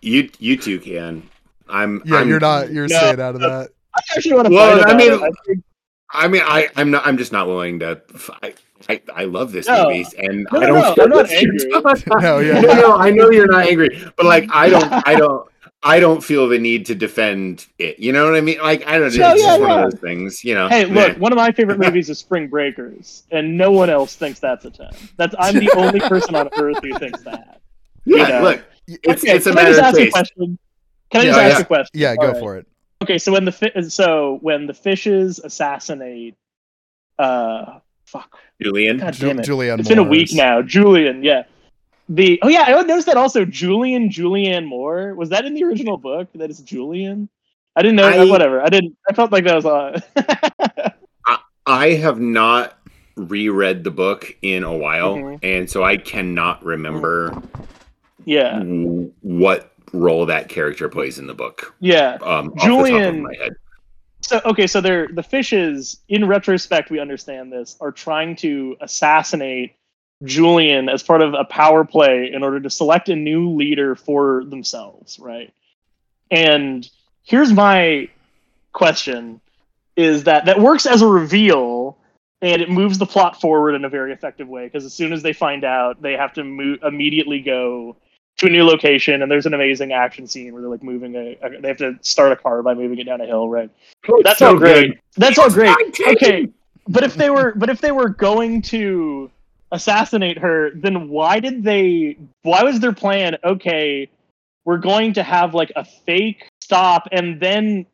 you 0.02 0.30
you 0.40 0.56
two 0.58 0.80
can. 0.80 1.30
I'm. 1.68 2.02
yeah, 2.06 2.18
I'm, 2.18 2.30
you're 2.30 2.40
not. 2.40 2.72
You're 2.72 2.88
No. 2.88 2.98
staying 2.98 3.20
out 3.20 3.36
of 3.36 3.42
that. 3.42 3.70
I 3.98 4.02
actually 4.16 4.34
want 4.34 4.48
to 4.48 4.54
Well, 4.54 4.78
fight 4.80 4.90
I 4.90 4.98
mean- 4.98 5.14
I 5.14 5.30
think- 5.46 5.64
I 6.12 6.28
mean, 6.28 6.44
I 6.46 6.70
I'm 6.76 6.92
not. 6.92 7.06
I'm 7.06 7.18
just 7.18 7.32
not 7.32 7.48
willing 7.48 7.80
to. 7.80 8.00
I 8.42 8.54
I, 8.88 9.02
I 9.14 9.24
love 9.26 9.52
this 9.52 9.68
No. 9.68 9.86
movie, 9.90 10.06
and 10.20 10.48
No, 10.52 10.60
I 10.62 10.66
don't. 10.68 10.76
no, 10.76 10.94
feel 10.94 11.04
I'm 11.04 11.10
not 11.10 11.32
angry. 11.32 11.58
No, 12.22 12.40
yeah. 12.40 12.62
no, 12.62 12.74
no, 12.74 12.96
I 12.98 13.10
know 13.10 13.32
you're 13.32 13.48
not 13.48 13.66
angry, 13.68 13.90
but 14.16 14.26
like 14.26 14.48
I 14.54 14.70
don't. 14.70 15.08
I 15.08 15.16
don't. 15.18 15.50
I 15.84 16.00
don't 16.00 16.24
feel 16.24 16.48
the 16.48 16.58
need 16.58 16.86
to 16.88 16.96
defend 16.96 17.66
it. 17.80 18.00
You 18.00 18.14
know 18.14 18.24
what 18.26 18.36
I 18.36 18.42
mean? 18.42 18.60
Like 18.60 18.88
I 18.88 18.98
don't. 18.98 19.08
It's 19.08 19.18
Yeah, 19.18 19.32
just 19.34 19.44
yeah, 19.44 19.58
one 19.58 19.72
of 19.84 19.92
those 19.92 20.00
things. 20.00 20.44
You 20.44 20.54
know. 20.54 20.70
Hey, 20.70 20.86
look, 20.86 21.18
one 21.18 21.32
of 21.34 21.38
my 21.38 21.52
favorite 21.52 21.80
movies 21.80 22.10
is 22.10 22.20
Spring 22.20 22.48
Breakers, 22.48 23.24
and 23.32 23.58
no 23.58 23.72
one 23.72 23.90
else 23.90 24.16
thinks 24.16 24.40
that's 24.40 24.64
a 24.66 24.70
10. 24.70 24.88
That's 25.18 25.36
I'm 25.38 25.56
the 25.56 25.72
only 25.76 26.00
person 26.00 26.36
on 26.36 26.50
earth 26.58 26.78
who 26.84 26.98
thinks 27.00 27.22
that. 27.24 27.60
Yeah. 28.06 28.18
you 28.18 28.28
know. 28.34 28.42
Look. 28.44 28.64
It's 28.88 29.24
okay, 29.24 29.36
it's 29.36 29.48
a 29.48 29.50
can 29.50 29.58
I 29.58 29.64
matter 29.64 29.76
just 29.76 29.80
of 29.80 29.86
ask 29.86 29.96
a 29.98 30.00
taste. 30.00 30.14
question? 30.14 30.60
Can 31.10 31.22
I 31.22 31.24
Yeah, 31.24 31.32
just 31.32 31.40
ask 31.56 31.62
a 31.62 31.66
question? 31.66 31.92
Yeah, 32.00 32.16
go 32.16 32.22
All 32.28 32.32
right. 32.34 32.40
for 32.40 32.58
it. 32.58 32.68
Okay, 33.06 33.20
so 33.20 33.32
when 33.32 33.46
the 33.46 33.52
fi- 33.52 33.82
so 33.82 34.40
when 34.42 34.66
the 34.66 34.74
fishes 34.74 35.40
assassinate, 35.40 36.36
uh, 37.20 37.80
fuck, 38.06 38.36
Julian. 38.62 38.98
god 38.98 39.16
damn 39.20 39.40
it, 39.40 39.46
Julianne 39.46 39.80
it's 39.80 39.88
been 39.90 40.00
a 40.00 40.04
week 40.04 40.34
now. 40.34 40.62
Julian, 40.64 41.24
yeah. 41.24 41.44
The 42.10 42.40
oh 42.42 42.48
yeah, 42.48 42.64
I 42.64 42.82
noticed 42.82 43.06
that 43.06 43.18
also. 43.18 43.46
Julian, 43.46 44.10
Julianne 44.10 44.66
Moore 44.66 45.14
was 45.14 45.30
that 45.30 45.46
in 45.46 45.54
the 45.54 45.64
original 45.64 45.98
book? 45.98 46.28
That 46.34 46.50
is 46.50 46.60
Julian. 46.60 47.30
I 47.76 47.84
didn't 47.84 47.98
know. 47.98 48.08
I- 48.08 48.26
whatever. 48.26 48.62
I 48.62 48.70
didn't. 48.70 48.98
I 49.08 49.14
felt 49.14 49.32
like 49.32 49.44
that 49.46 49.56
was. 49.64 49.66
Uh, 49.66 50.90
I 51.68 51.90
have 51.92 52.20
not 52.20 52.78
reread 53.16 53.84
the 53.84 53.92
book 53.92 54.36
in 54.42 54.64
a 54.64 54.76
while, 54.76 55.16
Mhm. 55.16 55.40
and 55.44 55.70
so 55.70 55.84
I 55.84 55.98
cannot 55.98 56.64
remember 56.66 57.42
yeah, 58.26 58.60
w- 58.60 59.12
what 59.22 59.72
role 59.94 60.26
that 60.26 60.50
character 60.50 60.90
plays 60.90 61.20
in 61.20 61.28
the 61.28 61.34
book. 61.34 61.76
yeah. 61.80 62.18
Um, 62.22 62.22
off 62.22 62.44
the 62.44 62.50
top 62.52 62.66
Julian- 62.66 63.16
of 63.18 63.22
my 63.22 63.36
head. 63.36 63.56
So 64.22 64.42
okay, 64.44 64.66
so 64.66 64.82
they're 64.82 65.08
the 65.08 65.22
fishes. 65.22 66.00
In 66.10 66.28
retrospect, 66.28 66.90
we 66.90 67.00
understand 67.00 67.52
this 67.52 67.78
are 67.80 67.92
trying 67.92 68.36
to 68.38 68.76
assassinate 68.82 69.76
Julian 70.24 70.90
as 70.90 71.04
part 71.04 71.22
of 71.22 71.36
a 71.36 71.44
power 71.44 71.86
play 71.86 72.32
in 72.34 72.42
order 72.42 72.60
to 72.60 72.70
select 72.72 73.10
a 73.10 73.16
new 73.16 73.52
leader 73.52 73.96
for 73.96 74.44
themselves, 74.46 75.20
right? 75.20 75.54
And 76.32 76.90
here's 77.22 77.54
my 77.54 78.10
question: 78.74 79.42
Is 79.96 80.24
that 80.24 80.46
that 80.46 80.60
works 80.60 80.88
as 80.88 81.04
a 81.04 81.08
reveal, 81.08 81.96
and 82.42 82.64
it 82.64 82.70
moves 82.72 82.98
the 82.98 83.06
plot 83.06 83.40
forward 83.40 83.76
in 83.76 83.86
a 83.86 83.90
very 83.90 84.12
effective 84.12 84.48
way? 84.48 84.66
Because 84.66 84.86
as 84.86 84.94
soon 84.94 85.14
as 85.14 85.22
they 85.22 85.34
find 85.34 85.64
out, 85.64 86.02
they 86.02 86.14
have 86.14 86.34
to 86.34 86.44
move 86.44 86.80
immediately 86.82 87.42
go 87.42 87.96
to 88.38 88.48
a 88.48 88.50
new 88.50 88.64
location, 88.64 89.22
and 89.22 89.32
there's 89.32 89.46
an 89.46 89.54
amazing 89.54 89.94
action 89.94 90.28
scene 90.28 90.52
where 90.54 90.62
they're 90.62 90.72
like 90.72 90.84
moving 90.84 91.16
a, 91.16 91.38
a 91.42 91.62
they 91.62 91.68
have 91.68 91.78
to 91.78 91.98
start 92.02 92.32
a 92.32 92.36
car 92.36 92.62
by 92.62 92.74
moving 92.74 93.00
it 93.00 93.06
down 93.06 93.22
a 93.22 93.26
hill, 93.26 93.50
right? 93.50 93.70
That's 94.24 94.40
So 94.40 94.50
all 94.50 94.58
great. 94.58 94.90
good. 94.90 95.00
That's 95.18 95.38
all 95.38 95.50
great. 95.50 95.76
Okay, 96.08 96.50
but 96.88 97.04
if 97.04 97.16
they 97.16 97.30
were, 97.30 97.54
but 97.56 97.70
if 97.70 97.80
they 97.82 97.92
were 97.92 98.10
going 98.10 98.62
to 98.64 99.32
assassinate 99.72 100.38
her, 100.38 100.72
then 100.76 101.10
why 101.10 101.40
did 101.40 101.64
they? 101.64 102.18
Why 102.42 102.64
was 102.64 102.80
their 102.80 102.94
plan? 102.94 103.38
Okay, 103.44 104.10
we're 104.66 104.78
going 104.78 105.14
to 105.14 105.24
have 105.24 105.54
like 105.54 105.72
a 105.76 105.86
fake 105.86 106.50
stop, 106.62 107.08
and 107.12 107.40
then 107.40 107.86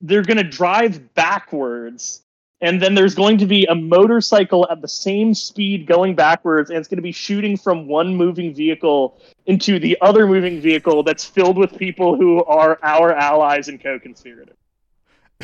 they're 0.00 0.22
going 0.22 0.38
to 0.38 0.44
drive 0.44 1.14
backwards, 1.14 2.22
and 2.60 2.80
then 2.80 2.94
there's 2.94 3.14
going 3.14 3.38
to 3.38 3.46
be 3.46 3.64
a 3.66 3.74
motorcycle 3.74 4.66
at 4.70 4.80
the 4.80 4.88
same 4.88 5.34
speed 5.34 5.86
going 5.86 6.14
backwards, 6.14 6.70
and 6.70 6.78
it's 6.78 6.88
going 6.88 6.96
to 6.96 7.02
be 7.02 7.12
shooting 7.12 7.56
from 7.56 7.86
one 7.86 8.16
moving 8.16 8.54
vehicle 8.54 9.20
into 9.46 9.78
the 9.78 9.96
other 10.00 10.26
moving 10.26 10.60
vehicle 10.60 11.02
that's 11.02 11.24
filled 11.24 11.58
with 11.58 11.76
people 11.76 12.16
who 12.16 12.42
are 12.44 12.78
our 12.82 13.12
allies 13.12 13.68
and 13.68 13.82
co-conspirators 13.82 14.56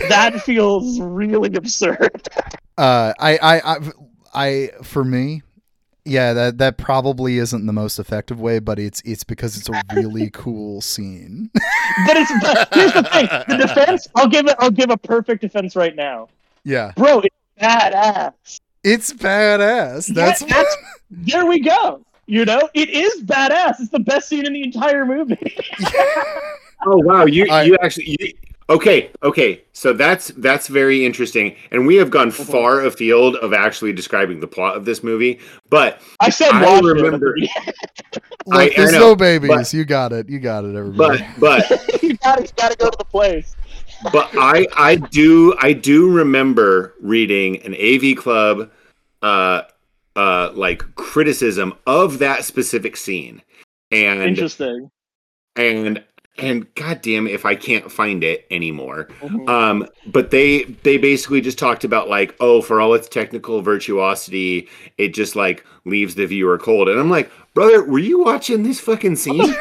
that 0.08 0.42
feels 0.42 1.00
really 1.00 1.54
absurd. 1.54 2.28
Uh, 2.78 3.12
I, 3.18 3.36
I, 3.36 3.60
I, 3.60 3.78
I, 4.34 4.70
for 4.82 5.04
me, 5.04 5.42
yeah, 6.04 6.32
that 6.32 6.58
that 6.58 6.78
probably 6.78 7.38
isn't 7.38 7.64
the 7.64 7.72
most 7.72 7.98
effective 7.98 8.40
way, 8.40 8.58
but 8.58 8.78
it's 8.78 9.00
it's 9.04 9.22
because 9.22 9.56
it's 9.56 9.68
a 9.68 9.82
really 9.94 10.30
cool 10.32 10.80
scene. 10.80 11.50
But 11.54 12.16
it's 12.16 12.32
but 12.40 12.68
here's 12.74 12.92
the 12.92 13.04
thing: 13.04 13.28
the 13.48 13.56
defense. 13.66 14.08
I'll 14.16 14.28
give 14.28 14.46
it. 14.46 14.56
I'll 14.58 14.70
give 14.70 14.90
a 14.90 14.96
perfect 14.96 15.42
defense 15.42 15.76
right 15.76 15.94
now, 15.94 16.28
yeah, 16.64 16.92
bro. 16.96 17.20
It's 17.20 17.36
badass. 17.60 18.60
it's 18.84 19.12
badass. 19.12 20.06
That's 20.14 20.42
Yeah, 20.42 20.46
that's 20.48 20.76
there 21.10 21.46
we 21.46 21.60
go. 21.60 22.04
You 22.26 22.44
know, 22.44 22.68
it 22.74 22.88
is 22.88 23.22
badass. 23.24 23.80
It's 23.80 23.90
the 23.90 23.98
best 24.00 24.28
scene 24.28 24.46
in 24.46 24.52
the 24.52 24.62
entire 24.62 25.04
movie. 25.04 25.56
Oh 26.84 26.96
wow, 26.96 27.26
you 27.26 27.46
I- 27.48 27.62
you 27.62 27.76
actually 27.80 28.16
you, 28.18 28.32
okay 28.68 29.12
okay. 29.22 29.62
So 29.72 29.92
that's 29.92 30.32
that's 30.38 30.66
very 30.66 31.06
interesting, 31.06 31.54
and 31.70 31.86
we 31.86 31.94
have 31.94 32.10
gone 32.10 32.32
Mm-hmm. 32.32 32.50
far 32.50 32.80
afield 32.84 33.36
of 33.36 33.52
actually 33.52 33.92
describing 33.92 34.40
the 34.40 34.48
plot 34.48 34.76
of 34.76 34.84
this 34.84 35.04
movie. 35.04 35.38
But 35.70 36.00
I 36.18 36.28
said 36.30 36.50
I 36.50 36.64
watch 36.64 36.78
it 36.80 36.82
the 36.82 36.94
remember- 36.94 37.34
beginning. 37.34 37.52
look, 38.46 38.56
I- 38.58 38.62
I 38.64 38.68
there's 38.74 38.90
know, 38.94 38.98
no 38.98 39.14
babies. 39.14 39.48
but- 39.48 39.72
you 39.72 39.84
got 39.84 40.12
it. 40.12 40.28
You 40.28 40.40
got 40.40 40.64
it. 40.64 40.74
Everybody. 40.74 41.24
but 41.38 41.68
but 41.68 42.02
you 42.02 42.16
gotta, 42.16 42.42
you 42.42 42.48
gotta 42.56 42.76
go 42.76 42.90
to 42.90 42.98
the 42.98 43.04
place. 43.04 43.54
But 44.12 44.30
I 44.34 44.66
I 44.76 44.96
do 44.96 45.54
I 45.60 45.72
do 45.72 46.10
remember 46.10 46.94
reading 47.00 47.62
an 47.62 47.74
AV 47.74 48.16
Club 48.16 48.70
uh 49.22 49.62
uh 50.16 50.50
like 50.54 50.82
criticism 50.94 51.74
of 51.86 52.18
that 52.18 52.44
specific 52.44 52.96
scene, 52.96 53.42
and 53.90 54.22
Interesting. 54.22 54.90
and 55.56 56.02
and 56.38 56.74
goddamn 56.74 57.26
if 57.26 57.44
I 57.44 57.54
can't 57.54 57.92
find 57.92 58.24
it 58.24 58.46
anymore. 58.50 59.08
Mhm. 59.20 59.48
Um, 59.48 59.86
but 60.06 60.30
they 60.30 60.64
they 60.82 60.96
basically 60.96 61.40
just 61.40 61.58
talked 61.58 61.84
about 61.84 62.08
like, 62.08 62.34
oh, 62.40 62.62
for 62.62 62.80
all 62.80 62.94
its 62.94 63.08
technical 63.08 63.60
virtuosity, 63.60 64.68
it 64.98 65.14
just 65.14 65.36
like 65.36 65.64
leaves 65.84 66.14
the 66.14 66.26
viewer 66.26 66.58
cold. 66.58 66.88
And 66.88 66.98
I'm 66.98 67.10
like, 67.10 67.30
brother, 67.54 67.84
were 67.84 67.98
you 67.98 68.20
watching 68.24 68.62
this 68.62 68.80
fucking 68.80 69.16
scene? 69.16 69.54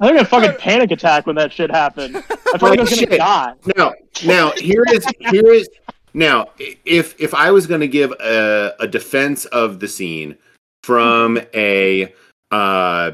Fuck? 0.00 0.08
I 0.10 0.12
think 0.12 0.20
a 0.20 0.24
fucking 0.24 0.56
panic 0.58 0.90
attack 0.90 1.26
when 1.26 1.36
that 1.36 1.52
shit 1.52 1.70
happened. 1.70 2.16
I 2.16 2.20
felt 2.58 2.62
like 2.62 2.78
I 2.78 2.82
was 2.82 2.90
gonna 2.90 3.00
Shit. 3.02 3.10
die. 3.18 3.54
now, 3.76 3.92
now 4.24 4.50
here 4.52 4.84
is 4.92 5.06
here 5.30 5.52
is 5.52 5.68
now 6.14 6.48
if 6.58 7.20
if 7.20 7.34
I 7.34 7.50
was 7.50 7.66
going 7.66 7.80
to 7.82 7.88
give 7.88 8.10
a, 8.12 8.74
a 8.80 8.88
defense 8.88 9.44
of 9.46 9.78
the 9.80 9.86
scene 9.88 10.36
from 10.82 11.38
a 11.54 12.12
uh 12.50 13.12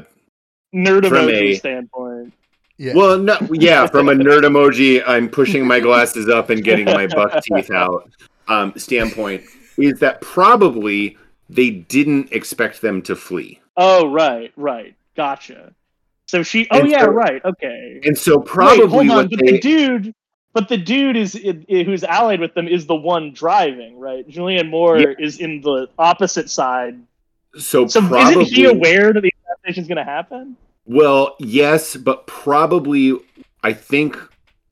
Nerd 0.73 1.07
From 1.07 1.27
emoji 1.27 1.51
a- 1.51 1.55
standpoint. 1.55 2.33
yeah. 2.77 2.93
well 2.95 3.17
no 3.19 3.37
yeah 3.51 3.85
from 3.87 4.09
a 4.09 4.11
nerd 4.25 4.41
emoji 4.43 5.01
i'm 5.07 5.29
pushing 5.29 5.65
my 5.65 5.79
glasses 5.79 6.27
up 6.29 6.49
and 6.49 6.63
getting 6.63 6.85
my 6.85 7.07
buck 7.07 7.41
teeth 7.43 7.71
out 7.71 8.09
um 8.47 8.73
standpoint 8.77 9.43
is 9.77 9.99
that 9.99 10.19
probably 10.21 11.17
they 11.49 11.69
didn't 11.69 12.31
expect 12.33 12.81
them 12.81 13.01
to 13.01 13.15
flee 13.15 13.59
Oh 13.77 14.11
right, 14.11 14.51
right, 14.57 14.95
gotcha. 15.15 15.71
So 16.27 16.43
she. 16.43 16.67
Oh 16.71 16.79
And 16.79 16.89
yeah, 16.89 17.05
so- 17.05 17.11
right. 17.11 17.43
Okay. 17.43 17.99
and 18.03 18.17
so 18.17 18.37
Wait, 18.39 18.45
probably 18.47 18.87
hold 18.87 19.09
on. 19.09 19.27
But 19.29 19.39
they 19.39 19.51
the 19.53 19.59
dude, 19.59 20.13
but 20.53 20.67
the 20.69 20.77
dude 20.77 21.15
is 21.15 21.33
who's 21.69 22.03
allied 22.03 22.39
with 22.41 22.53
them 22.53 22.67
is 22.67 22.85
the 22.85 22.95
one 22.95 23.31
driving, 23.33 23.97
right? 23.99 24.27
Julianne 24.27 24.69
Moore 24.69 24.99
Yeah. 24.99 25.13
is 25.19 25.39
in 25.39 25.61
the 25.61 25.87
opposite 25.97 26.49
side. 26.49 26.99
so, 27.57 27.87
So 27.87 28.01
probably 28.07 28.43
isn't 28.43 28.55
he 28.55 28.65
aware 28.65 29.13
that 29.13 29.21
the 29.21 29.31
assassination 29.45 29.81
is 29.83 29.87
going 29.87 29.97
to 29.97 30.03
happen? 30.03 30.55
well 30.89 31.35
yes 31.39 31.97
but 31.97 32.25
probably 32.27 33.13
i 33.61 33.73
think 33.73 34.15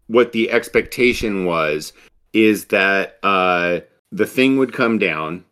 what 0.07 0.31
the 0.31 0.49
expectation 0.49 1.43
was 1.43 1.91
is 2.31 2.67
that 2.67 3.17
uh 3.21 3.81
the 4.13 4.25
thing 4.25 4.57
would 4.57 4.71
come 4.71 4.97
down 4.97 5.43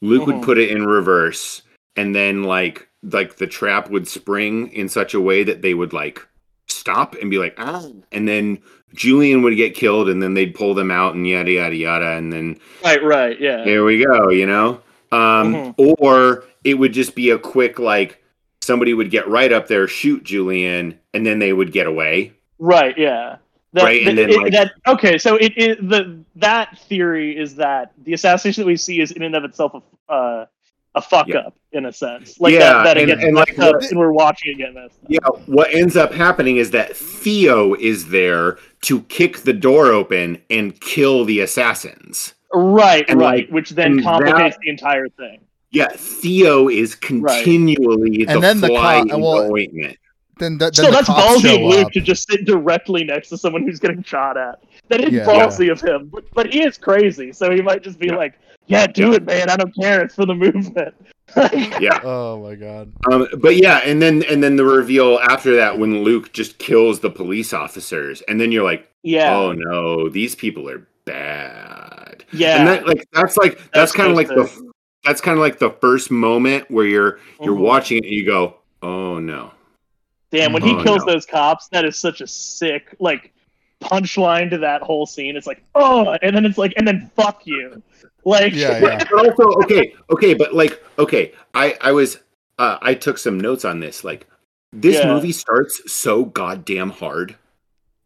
luke 0.00 0.22
Mhm. 0.22 0.26
would 0.26 0.42
put 0.42 0.56
it 0.56 0.70
in 0.70 0.86
reverse 0.86 1.60
and 1.96 2.14
then 2.14 2.44
like 2.44 2.88
like 3.02 3.36
the 3.36 3.46
trap 3.46 3.90
would 3.90 4.08
spring 4.08 4.68
in 4.72 4.88
such 4.88 5.14
a 5.14 5.20
way 5.20 5.44
that 5.44 5.62
they 5.62 5.74
would 5.74 5.92
like 5.92 6.26
stop 6.66 7.14
and 7.20 7.30
be 7.30 7.38
like 7.38 7.54
ah 7.58 7.86
and 8.12 8.26
then 8.28 8.58
Julian 8.94 9.42
would 9.42 9.56
get 9.56 9.74
killed 9.74 10.08
and 10.08 10.22
then 10.22 10.34
they'd 10.34 10.54
pull 10.54 10.74
them 10.74 10.90
out 10.90 11.14
and 11.14 11.26
yada 11.26 11.50
yada 11.52 11.76
yada 11.76 12.12
and 12.16 12.32
then 12.32 12.58
Right, 12.84 13.02
right, 13.02 13.40
yeah. 13.40 13.64
here 13.64 13.84
we 13.84 14.04
go, 14.04 14.30
you 14.30 14.46
know? 14.46 14.80
Um 15.12 15.54
Mhm. 15.54 15.74
or 15.98 16.44
it 16.64 16.74
would 16.74 16.92
just 16.92 17.14
be 17.14 17.30
a 17.30 17.38
quick 17.38 17.78
like 17.78 18.22
somebody 18.60 18.92
would 18.94 19.10
get 19.10 19.28
right 19.28 19.52
up 19.52 19.68
there, 19.68 19.86
shoot 19.86 20.24
Julian, 20.24 20.98
and 21.14 21.24
then 21.24 21.38
they 21.38 21.52
would 21.52 21.70
get 21.70 21.86
away. 21.86 22.32
Right, 22.58 22.98
yeah. 22.98 23.36
That, 23.74 23.84
Right, 23.84 24.06
and 24.08 24.18
then, 24.18 24.30
it- 24.30 24.36
like- 24.38 24.52
that 24.52 24.72
okay, 24.88 25.18
so 25.18 25.36
it, 25.36 25.52
it 25.56 25.88
the 25.88 26.18
that 26.36 26.76
theory 26.88 27.36
is 27.36 27.54
that 27.56 27.92
the 28.04 28.14
assassination 28.14 28.62
that 28.62 28.66
we 28.66 28.76
see 28.76 29.00
is 29.00 29.12
in 29.12 29.22
and 29.22 29.36
of 29.36 29.44
itself 29.44 29.72
a 30.08 30.12
uh, 30.12 30.46
a 30.96 31.00
fuck 31.02 31.28
Yeah. 31.28 31.38
up 31.40 31.54
in 31.72 31.86
a 31.86 31.92
sense, 31.92 32.40
like 32.40 32.54
Yeah, 32.54 32.58
that, 32.60 32.84
that 32.84 32.96
it 32.96 33.00
and- 33.02 33.08
gets 33.08 33.22
and, 33.24 33.36
like, 33.36 33.48
messed 33.58 33.60
up, 33.68 33.74
what- 33.76 33.90
and 33.90 33.98
we're 34.00 34.12
watching 34.12 34.52
it 34.52 34.56
get 34.58 34.74
messed 34.74 34.98
up. 35.04 35.10
Yeah, 35.10 35.18
what 35.54 35.72
ends 35.72 35.96
up 35.96 36.12
happening 36.12 36.56
is 36.56 36.70
that 36.72 36.96
Theo 36.96 37.74
is 37.74 38.08
there 38.08 38.56
to 38.82 39.02
kick 39.02 39.38
the 39.40 39.52
door 39.52 39.92
open 39.92 40.40
and 40.50 40.80
kill 40.80 41.24
the 41.24 41.40
assassins. 41.40 42.34
Right, 42.54 43.04
And, 43.08 43.20
right, 43.20 43.40
like, 43.44 43.48
which 43.50 43.70
then 43.70 44.02
complicates 44.02 44.56
that- 44.56 44.60
the 44.62 44.70
entire 44.70 45.08
thing. 45.10 45.40
Yeah, 45.70 45.88
Theo 45.94 46.68
is 46.70 46.94
continually 46.94 48.24
And 48.26 48.36
the 48.36 48.40
then 48.40 48.60
the 48.60 48.68
fly 48.68 49.04
co- 49.08 49.14
in 49.16 49.20
well, 49.22 49.44
the 49.44 49.52
ointment. 49.52 49.96
Then, 50.38 50.58
the, 50.58 50.66
then 50.66 50.72
So 50.74 50.82
the 50.84 50.90
that's 50.90 51.08
ballsy 51.08 51.34
of 51.36 51.40
show 51.42 51.56
Luke 51.80 51.92
to 51.92 52.00
just 52.00 52.28
sit 52.30 52.44
directly 52.44 53.04
next 53.04 53.28
to 53.30 53.36
someone 53.38 53.62
who's 53.62 53.78
getting 53.80 54.02
shot 54.02 54.36
at. 54.36 54.60
That 54.88 55.02
is 55.02 55.12
Yeah. 55.12 55.24
ballsy 55.26 55.70
of 55.70 55.80
him, 55.80 56.08
but, 56.12 56.24
but 56.34 56.52
he 56.52 56.62
is 56.62 56.78
crazy, 56.78 57.32
so 57.32 57.50
he 57.50 57.60
might 57.60 57.82
just 57.82 57.98
be 57.98 58.06
Yeah. 58.06 58.16
like, 58.16 58.34
"Yeah, 58.66 58.86
do 58.86 59.12
it, 59.14 59.24
man. 59.24 59.48
I 59.50 59.56
don't 59.56 59.74
care. 59.74 60.02
It's 60.02 60.14
for 60.14 60.26
the 60.26 60.34
movement." 60.34 60.94
Yeah. 61.80 62.00
Oh 62.04 62.40
my 62.40 62.54
god. 62.54 62.92
Um, 63.10 63.26
but 63.38 63.56
yeah, 63.56 63.78
and 63.78 64.00
then 64.00 64.22
and 64.30 64.42
then 64.42 64.54
the 64.56 64.64
reveal 64.64 65.18
after 65.28 65.56
that 65.56 65.76
when 65.78 66.02
Luke 66.04 66.32
just 66.32 66.58
kills 66.58 67.00
the 67.00 67.10
police 67.10 67.52
officers, 67.52 68.22
and 68.22 68.40
then 68.40 68.52
you're 68.52 68.62
like, 68.64 68.88
yeah, 69.02 69.36
oh 69.36 69.52
no, 69.52 70.08
these 70.08 70.34
people 70.36 70.70
are 70.70 70.86
bad. 71.04 72.24
yeah. 72.32 72.58
And 72.58 72.68
that 72.68 72.86
like 72.86 73.06
that's 73.12 73.36
like 73.36 73.58
that's, 73.58 73.70
That's 73.74 73.92
kind 73.92 74.10
of 74.10 74.16
like 74.16 74.28
supposed 74.28 74.56
the 74.56 74.72
that's 75.04 75.20
kind 75.20 75.36
of 75.36 75.42
like 75.42 75.58
the 75.58 75.70
first 75.80 76.10
moment 76.12 76.70
where 76.70 76.86
you're 76.86 77.18
you're 77.42 77.54
Mhm. 77.56 77.60
watching 77.60 77.98
it 77.98 78.04
and 78.04 78.12
you 78.12 78.24
go, 78.24 78.56
oh 78.82 79.18
no. 79.18 79.50
Damn, 80.30 80.52
when 80.52 80.62
he 80.62 80.74
Oh, 80.74 80.82
kills 80.84 81.04
no. 81.06 81.12
those 81.12 81.26
cops, 81.26 81.68
that 81.68 81.84
is 81.84 81.96
such 81.96 82.20
a 82.20 82.26
sick 82.26 82.94
like 83.00 83.32
punchline 83.82 84.48
to 84.50 84.58
that 84.58 84.80
whole 84.82 85.06
scene. 85.06 85.36
It's 85.36 85.46
like, 85.46 85.62
oh, 85.74 86.16
and 86.22 86.34
then 86.36 86.44
it's 86.46 86.56
like, 86.58 86.72
and 86.76 86.86
then 86.86 87.10
fuck 87.16 87.46
you, 87.46 87.82
like, 88.26 88.52
Yeah, 88.52 88.78
yeah. 88.82 89.04
But 89.10 89.12
also, 89.30 89.44
okay, 89.62 89.94
okay, 90.10 90.34
but 90.34 90.52
like, 90.54 90.82
okay, 90.98 91.32
I 91.54 91.76
I 91.80 91.92
was 91.92 92.18
uh, 92.58 92.76
I 92.82 92.92
took 92.94 93.16
some 93.18 93.38
notes 93.40 93.64
on 93.64 93.80
this. 93.80 94.04
Like, 94.04 94.26
this 94.72 94.96
Yeah. 94.96 95.14
movie 95.14 95.32
starts 95.32 95.80
so 95.90 96.24
goddamn 96.26 96.90
hard. 96.90 97.36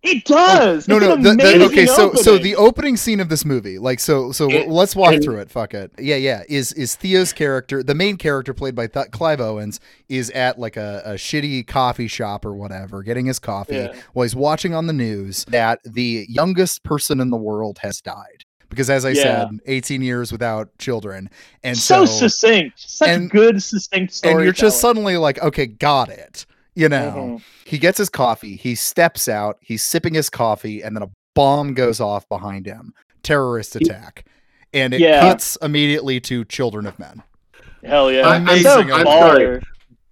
it 0.03 0.25
does. 0.25 0.89
No, 0.89 0.97
It's 0.97 1.05
no. 1.07 1.17
The, 1.17 1.37
the, 1.37 1.65
okay, 1.67 1.85
so 1.87 2.15
so 2.15 2.39
the 2.39 2.57
opening 2.57 2.97
scene 2.97 3.21
of 3.21 3.29
this 3.29 3.45
movie, 3.45 3.79
like, 3.79 4.00
so 4.00 4.33
so 4.33 4.50
And- 4.50 4.73
let's 4.73 4.97
walk 4.97 5.12
and- 5.12 5.23
through 5.23 5.41
it. 5.41 5.50
Fuck 5.50 5.75
it. 5.75 5.93
Yeah, 5.99 6.17
yeah. 6.17 6.43
Is 6.49 6.73
is 6.73 6.95
Theo's 6.97 7.33
character, 7.35 7.83
the 7.83 7.95
main 7.95 8.17
character 8.17 8.55
played 8.55 8.75
by 8.75 8.87
Th- 8.87 9.11
Clive 9.11 9.41
Owens, 9.43 9.79
is 10.09 10.31
at 10.31 10.59
like 10.59 10.77
a, 10.79 11.03
a 11.05 11.12
shitty 11.15 11.67
coffee 11.67 12.09
shop 12.09 12.47
or 12.47 12.55
whatever, 12.55 13.03
getting 13.03 13.27
his 13.27 13.39
coffee 13.39 13.75
Yeah. 13.75 13.95
while 14.15 14.23
he's 14.25 14.35
watching 14.35 14.73
on 14.75 14.87
the 14.87 14.95
news 14.95 15.45
that 15.47 15.81
the 15.85 16.25
youngest 16.31 16.83
person 16.83 17.21
in 17.21 17.29
the 17.31 17.37
world 17.37 17.79
has 17.83 18.00
died. 18.00 18.45
Because 18.71 18.89
as 18.89 19.05
I 19.05 19.11
Yeah. 19.11 19.23
said, 19.49 19.61
18 19.67 20.00
years 20.00 20.33
without 20.33 20.71
children, 20.79 21.29
and 21.62 21.77
so, 21.77 22.07
so, 22.07 22.29
succinct, 22.29 22.75
such 22.79 23.09
and- 23.09 23.31
good 23.31 23.62
succinct 23.62 24.15
story. 24.15 24.33
and 24.35 24.45
you're 24.45 24.53
just 24.53 24.81
suddenly 24.81 25.17
like, 25.19 25.43
okay, 25.43 25.67
got 25.67 26.09
it. 26.09 26.47
You 26.77 26.89
know. 26.89 27.39
Mhm. 27.41 27.43
He 27.67 27.79
gets 27.79 27.99
his 27.99 28.09
coffee, 28.09 28.57
he 28.57 28.75
steps 28.77 29.29
out, 29.29 29.59
he's 29.61 29.83
sipping 29.83 30.15
his 30.15 30.31
coffee, 30.31 30.83
and 30.83 30.97
then 30.97 31.03
a 31.03 31.11
bomb 31.35 31.75
goes 31.75 32.00
off 32.00 32.29
behind 32.29 32.65
him. 32.67 32.95
Terrorist 33.23 33.77
attack. 33.77 34.25
And 34.73 34.95
it 34.95 35.00
Yeah. 35.00 35.21
cuts 35.21 35.59
immediately 35.61 36.21
to 36.21 36.45
Children 36.45 36.87
of 36.87 36.99
Men. 36.99 37.23
hell 37.85 38.11
yeah, 38.12 38.27
I- 38.27 38.37
I'm 38.37 38.45
That's 38.45 38.62
so 38.62 38.81
amazing. 38.81 39.07
I'm. 39.07 39.61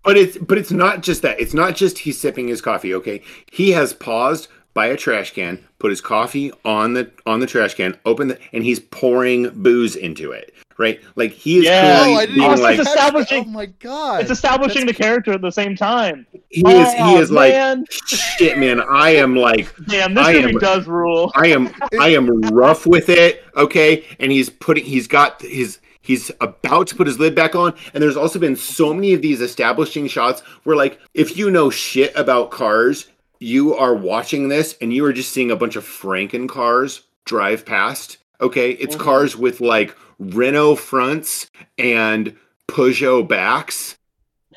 But 0.05 0.17
it's 0.17 0.37
but 0.39 0.59
it's 0.59 0.71
not 0.73 1.03
just 1.03 1.23
that. 1.23 1.39
It's 1.41 1.55
not 1.55 1.77
just 1.77 1.99
he's 2.01 2.19
sipping 2.19 2.49
his 2.49 2.61
coffee. 2.61 2.93
Okay, 2.95 3.23
he 3.53 3.71
has 3.73 3.93
paused 3.93 4.49
by 4.75 4.87
a 4.87 4.97
trash 4.97 5.33
can, 5.33 5.65
put 5.79 5.91
his 5.91 6.01
coffee 6.01 6.53
on 6.65 6.93
the 6.95 7.11
on 7.27 7.41
the 7.41 7.47
trash 7.47 7.75
can, 7.75 7.97
open 8.05 8.29
the, 8.29 8.39
and 8.53 8.63
he's 8.65 8.79
pouring 8.81 9.49
booze 9.51 9.97
into 9.97 10.31
it. 10.33 10.55
Right, 10.77 11.01
like 11.17 11.33
he 11.33 11.59
is 11.59 11.65
Yeah. 11.65 12.05
clearly 12.05 12.15
Oh, 12.23 12.27
being 12.27 12.43
even 12.53 12.61
like 12.63 12.79
oh 12.79 12.83
establishing- 12.83 13.45
Oh 13.49 13.51
my 13.51 13.67
god. 13.67 14.21
It's 14.23 14.31
establishing 14.31 14.83
That's- 14.87 14.97
the 14.97 15.03
character 15.03 15.33
at 15.33 15.41
the 15.43 15.51
same 15.51 15.75
time. 15.75 16.25
he 16.51 16.61
is 16.61 16.93
he 16.93 16.99
Oh, 17.01 17.19
is 17.21 17.33
like 17.33 17.53
shit, 17.91 18.59
man. 18.59 18.81
I 18.89 19.11
am 19.17 19.35
like 19.35 19.75
Damn, 19.89 20.15
this 20.15 20.25
I 20.25 20.35
movie 20.35 20.51
am- 20.55 20.59
does 20.61 20.87
rule. 20.87 21.33
I 21.35 21.49
am 21.49 21.71
I 21.99 22.11
am 22.11 22.41
rough 22.43 22.87
with 22.87 23.09
it, 23.09 23.43
okay? 23.57 24.05
And 24.21 24.31
he's 24.31 24.51
putting 24.51 24.85
he's 24.85 25.09
got 25.09 25.43
his 25.43 25.81
he's 26.01 26.31
about 26.41 26.87
to 26.87 26.95
put 26.95 27.09
his 27.09 27.19
lid 27.19 27.35
back 27.35 27.57
on 27.57 27.75
and 27.93 28.01
there's 28.01 28.17
also 28.17 28.39
been 28.39 28.55
so 28.55 28.95
many 28.95 29.13
of 29.15 29.21
these 29.21 29.41
establishing 29.41 30.07
shots 30.07 30.43
where 30.63 30.77
like 30.77 31.01
if 31.13 31.37
you 31.37 31.51
know 31.51 31.71
shit 31.71 32.13
about 32.15 32.53
cars, 32.53 33.09
you 33.41 33.75
are 33.75 33.95
watching 33.95 34.49
this 34.49 34.77
and 34.81 34.93
you 34.93 35.05
are 35.05 35.13
just 35.13 35.33
seeing 35.33 35.51
a 35.51 35.57
bunch 35.57 35.77
of 35.77 35.85
Franken 35.85 36.49
cars 36.49 37.03
drive 37.25 37.65
past. 37.65 38.19
Okay? 38.41 38.71
It's 38.73 38.97
Mhm. 38.97 39.01
cars 39.01 39.37
with 39.37 39.61
like 39.61 39.95
Renault 40.19 40.77
fronts 40.77 41.51
and 41.79 42.35
Peugeot 42.69 43.27
backs. 43.29 43.97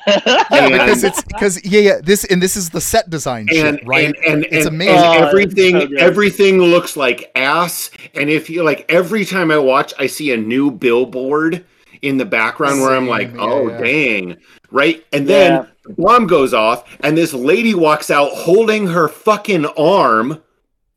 yeah, 0.06 0.20
and- 0.50 0.72
because 0.72 1.04
it's 1.04 1.22
because 1.22 1.64
yeah, 1.64 1.80
yeah, 1.80 2.00
this 2.02 2.24
and 2.24 2.42
this 2.42 2.56
is 2.56 2.70
the 2.70 2.80
set 2.80 3.08
design 3.08 3.46
and 3.50 3.78
shit, 3.78 3.86
right? 3.86 4.06
and 4.06 4.16
and, 4.26 4.46
It's 4.50 4.66
amazing. 4.66 4.96
and 4.96 5.22
Oh, 5.24 5.28
everything 5.28 5.80
so 5.80 5.88
everything 5.96 6.58
looks 6.58 6.96
like 6.96 7.30
ass 7.36 7.90
and 8.16 8.28
if 8.28 8.50
you 8.50 8.64
like 8.64 8.84
every 8.88 9.24
time 9.24 9.52
i 9.52 9.58
watch 9.58 9.94
i 10.00 10.08
see 10.08 10.32
a 10.32 10.36
new 10.36 10.72
billboard 10.72 11.64
in 12.00 12.16
the 12.16 12.24
background 12.24 12.80
where 12.80 12.96
i'm 12.96 13.06
like 13.06 13.30
oh 13.38 13.68
yeah. 13.68 13.78
dang 13.80 14.36
right 14.72 15.04
and 15.12 15.28
then 15.28 15.52
Yeah. 15.52 15.62
the 15.62 15.71
bomb 15.90 16.26
goes 16.26 16.54
off 16.54 16.84
and 17.00 17.16
this 17.16 17.32
lady 17.32 17.74
walks 17.74 18.10
out 18.10 18.30
holding 18.32 18.86
her 18.86 19.08
fucking 19.08 19.66
arm 19.66 20.42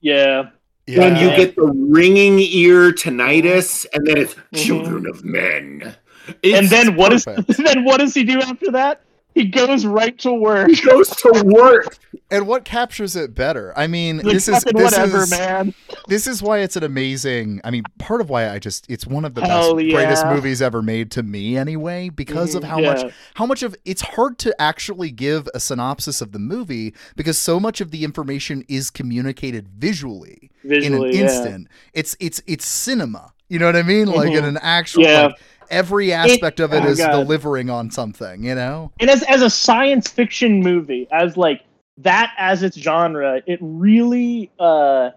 yeah. 0.01 0.49
yeah. 0.87 1.03
and 1.03 1.17
you 1.17 1.29
get 1.35 1.55
the 1.55 1.63
ringing 1.63 2.39
ear 2.39 2.91
tinnitus 2.91 3.85
and 3.93 4.05
then 4.05 4.17
it's 4.17 4.33
Mm-hmm. 4.35 4.57
children 4.57 5.07
of 5.07 5.23
men 5.23 5.95
and 6.43 6.67
then 6.69 6.95
what 6.95 7.13
is 7.13 7.25
perfect. 7.25 7.57
then 7.63 7.83
what 7.83 7.99
does 7.99 8.13
he 8.13 8.23
do 8.23 8.39
after 8.41 8.71
that? 8.71 9.01
He 9.35 9.45
goes 9.45 9.85
right 9.85 10.17
to 10.19 10.33
work. 10.33 10.69
he 10.71 10.81
goes 10.81 11.09
to 11.09 11.43
work 11.45 11.97
and 12.31 12.47
what 12.47 12.65
captures 12.65 13.15
it 13.15 13.35
better? 13.35 13.71
I 13.77 13.85
mean, 13.85 14.17
Like, 14.17 14.33
this 14.33 14.47
is 14.47 14.63
this 14.63 14.73
whatever, 14.73 15.19
is 15.23 15.29
man. 15.29 15.75
this 16.07 16.25
is 16.25 16.41
why 16.41 16.59
it's 16.59 16.75
an 16.75 16.83
amazing 16.83 17.61
i 17.63 17.69
mean 17.69 17.83
part 17.99 18.21
of 18.21 18.29
why 18.29 18.49
i 18.49 18.57
just 18.59 18.89
it's 18.89 19.05
one 19.05 19.25
of 19.25 19.35
the 19.35 19.41
best 19.41 19.51
Hell 19.51 19.75
greatest 19.75 20.25
movies 20.25 20.61
ever 20.61 20.81
made 20.81 21.11
to 21.11 21.21
me 21.23 21.55
anyway 21.57 22.09
because 22.09 22.55
of 22.55 22.63
how 22.63 22.79
yeah. 22.79 22.93
much 22.93 23.13
how 23.35 23.45
much 23.45 23.61
of 23.61 23.75
it's 23.85 24.01
hard 24.01 24.37
to 24.39 24.59
actually 24.59 25.11
give 25.11 25.47
a 25.53 25.59
synopsis 25.59 26.21
of 26.21 26.31
the 26.31 26.39
movie 26.39 26.93
because 27.15 27.37
so 27.37 27.59
much 27.59 27.81
of 27.81 27.91
the 27.91 28.03
information 28.03 28.63
is 28.67 28.89
communicated 28.89 29.67
visually, 29.67 30.49
Visually, 30.63 30.85
in 30.85 30.93
an 30.93 31.13
yeah. 31.13 31.21
instant 31.21 31.67
it's 31.93 32.15
it's 32.19 32.41
it's 32.47 32.65
cinema 32.65 33.33
you 33.49 33.59
know 33.59 33.65
what 33.67 33.75
i 33.75 33.83
mean 33.83 34.07
like 34.07 34.31
in 34.31 34.43
Mhm. 34.43 34.47
an 34.47 34.57
actual 34.61 35.03
Yeah. 35.03 35.23
like 35.27 35.35
every 35.69 36.11
aspect 36.13 36.59
of 36.59 36.73
it 36.73 36.83
oh, 36.83 36.87
is 36.87 36.97
God. 36.97 37.11
delivering 37.11 37.69
on 37.69 37.91
something 37.91 38.43
you 38.43 38.55
know 38.55 38.91
and 38.99 39.09
as 39.09 39.23
as 39.23 39.41
a 39.41 39.49
science 39.49 40.09
fiction 40.09 40.61
movie, 40.61 41.07
as 41.11 41.37
like 41.37 41.63
that 41.97 42.33
as 42.37 42.63
its 42.63 42.77
genre, 42.77 43.41
it 43.45 43.59
really 43.61 44.51
uh 44.59 45.11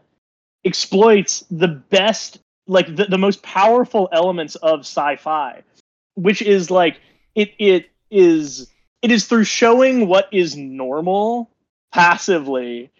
exploits 0.64 1.44
the 1.50 1.68
best 1.68 2.38
like 2.66 2.94
the, 2.94 3.06
the 3.06 3.18
most 3.18 3.42
powerful 3.42 4.08
elements 4.12 4.54
of 4.56 4.80
sci-fi, 4.80 5.62
which 6.14 6.42
is 6.42 6.70
like 6.70 7.00
it 7.34 7.52
it 7.58 7.90
is 8.10 8.70
it 9.02 9.10
is 9.10 9.26
through 9.26 9.44
showing 9.44 10.08
what 10.08 10.28
is 10.32 10.56
normal 10.56 11.50
passively, 11.92 12.90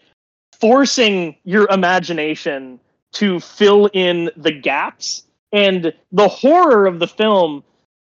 forcing 0.59 1.35
your 1.43 1.67
imagination 1.69 2.79
to 3.11 3.39
fill 3.39 3.87
in 3.93 4.29
the 4.37 4.51
gaps. 4.51 5.23
And 5.51 5.93
the 6.11 6.27
horror 6.27 6.85
of 6.85 6.99
the 6.99 7.07
film 7.07 7.63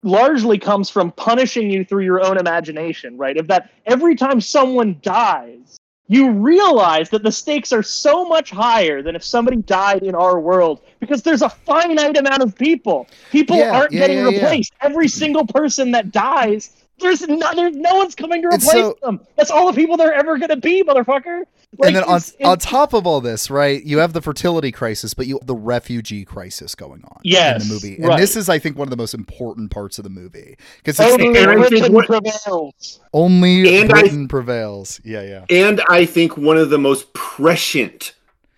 largely 0.03 0.57
comes 0.57 0.89
from 0.89 1.11
punishing 1.11 1.69
you 1.69 1.83
through 1.83 2.03
your 2.03 2.25
own 2.25 2.37
imagination, 2.37 3.17
right? 3.17 3.37
Of 3.37 3.47
that 3.47 3.71
every 3.85 4.15
time 4.15 4.41
someone 4.41 4.99
dies, 5.01 5.77
you 6.07 6.31
realize 6.31 7.09
that 7.09 7.23
the 7.23 7.31
stakes 7.31 7.73
are 7.73 7.83
so 7.83 8.25
much 8.25 8.49
higher 8.49 9.01
than 9.01 9.15
if 9.15 9.23
somebody 9.23 9.57
died 9.57 10.03
in 10.03 10.15
our 10.15 10.39
world 10.39 10.81
because 10.99 11.21
there's 11.21 11.41
a 11.41 11.49
finite 11.49 12.17
amount 12.17 12.41
of 12.41 12.55
people. 12.55 13.07
People 13.29 13.57
Yeah, 13.57 13.77
aren't 13.77 13.91
yeah, 13.91 13.99
getting 13.99 14.17
yeah, 14.19 14.23
replaced. 14.23 14.73
Every 14.81 15.09
single 15.09 15.45
person 15.45 15.91
that 15.91 16.11
dies 16.11 16.76
There's 16.99 17.21
no, 17.27 17.53
there's 17.53 17.75
no 17.75 17.95
one's 17.95 18.15
coming 18.15 18.41
to 18.41 18.47
replace 18.47 18.63
so- 18.71 18.97
them. 19.03 19.19
That's 19.35 19.51
all 19.51 19.67
the 19.67 19.73
people 19.73 19.97
they're 19.97 20.13
ever 20.13 20.37
gonna 20.39 20.55
be, 20.57 20.83
motherfucker. 20.83 21.43
Like, 21.77 21.87
and 21.89 21.95
then 21.97 22.03
on 22.05 22.15
it's- 22.15 22.29
it's- 22.33 22.47
on 22.49 22.57
top 22.57 22.93
of 22.93 23.05
all 23.05 23.21
this, 23.21 23.49
right? 23.51 23.83
You 23.83 23.99
have 23.99 24.13
the 24.13 24.21
fertility 24.21 24.71
crisis, 24.71 25.13
but 25.13 25.27
you 25.27 25.37
have 25.37 25.45
the 25.45 25.55
refugee 25.55 26.25
crisis 26.25 26.73
going 26.75 27.03
on 27.03 27.19
Yes, 27.23 27.61
in 27.61 27.67
the 27.67 27.73
movie, 27.73 27.95
and 27.97 28.07
right. 28.07 28.19
this 28.19 28.35
is, 28.35 28.49
I 28.49 28.57
think, 28.57 28.77
one 28.77 28.87
of 28.87 28.89
the 28.89 28.97
most 28.97 29.13
important 29.13 29.69
parts 29.69 29.97
of 29.99 30.03
the 30.05 30.09
movie 30.09 30.57
because 30.77 30.99
it's 30.99 31.11
only 31.11 31.33
the 31.33 31.39
and 31.39 31.51
I 31.51 31.67
think 31.69 31.91
Britain 31.93 32.21
prevails. 32.21 32.99
only 33.13 33.77
And 33.79 33.93
I- 33.93 34.25
prevails. 34.27 34.99
Yeah, 35.03 35.21
yeah. 35.21 35.45
and 35.49 35.81
I 35.89 36.05
think 36.05 36.35
one 36.37 36.57
of 36.57 36.69
the 36.71 36.79
most 36.79 37.13
prescient 37.13 38.13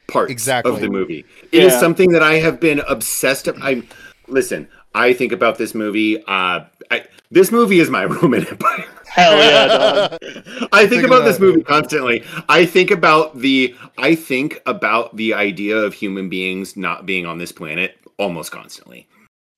parts 0.08 0.32
Exactly. 0.32 0.72
of 0.74 0.80
the 0.80 0.90
movie. 0.90 1.26
It 1.52 1.64
is 1.64 1.74
Yeah. 1.74 1.80
something 1.80 2.12
that 2.12 2.24
I 2.24 2.36
have 2.36 2.60
been 2.60 2.82
obsessed. 2.88 3.48
Of, 3.48 3.58
I 3.62 3.84
listen. 4.28 4.68
I 4.96 5.14
think 5.14 5.32
about 5.32 5.58
this 5.60 5.76
movie. 5.76 6.24
Uh, 6.28 6.62
I, 6.92 7.06
this 7.32 7.52
movie 7.52 7.80
is 7.80 7.90
my 7.90 8.06
Roman 8.16 8.46
Empire. 8.48 8.86
Hell 9.08 9.38
yeah, 9.38 9.68
dog. 9.68 10.20
I 10.72 10.82
think 10.88 11.02
Think 11.02 11.04
about 11.06 11.26
this 11.26 11.40
movie 11.40 11.64
constantly. 11.64 12.24
I 12.48 12.66
think 12.66 12.92
about 12.92 13.38
the. 13.40 13.76
I 13.98 14.16
think 14.16 14.62
about 14.66 15.16
the 15.16 15.34
idea 15.34 15.78
of 15.78 15.94
human 15.94 16.30
beings 16.30 16.78
not 16.78 17.06
being 17.06 17.26
on 17.26 17.38
this 17.38 17.52
planet 17.52 17.98
almost 18.18 18.52
constantly. 18.52 19.08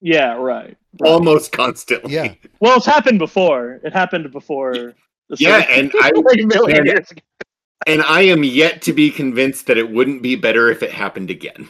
Yeah, 0.02 0.34
right. 0.34 0.76
right. 1.00 1.10
Almost 1.10 1.52
constantly. 1.52 2.14
Yeah. 2.14 2.34
Well, 2.60 2.78
it's 2.78 2.86
happened 2.86 3.20
before. 3.20 3.80
It 3.84 3.92
happened 3.94 4.32
before. 4.32 4.74
The 5.30 5.36
Yeah, 5.40 5.66
and 5.70 5.92
I 6.00 6.12
like 6.16 6.40
million 6.46 6.78
and- 6.80 6.86
years 6.88 7.10
ago. 7.12 7.22
and 7.88 8.02
I 8.04 8.22
am 8.22 8.44
yet 8.44 8.82
to 8.84 8.94
be 8.94 9.10
convinced 9.10 9.66
that 9.68 9.78
it 9.78 9.90
wouldn't 9.92 10.22
be 10.22 10.36
better 10.36 10.70
if 10.70 10.84
it 10.84 10.92
happened 10.92 11.30
again. 11.32 11.70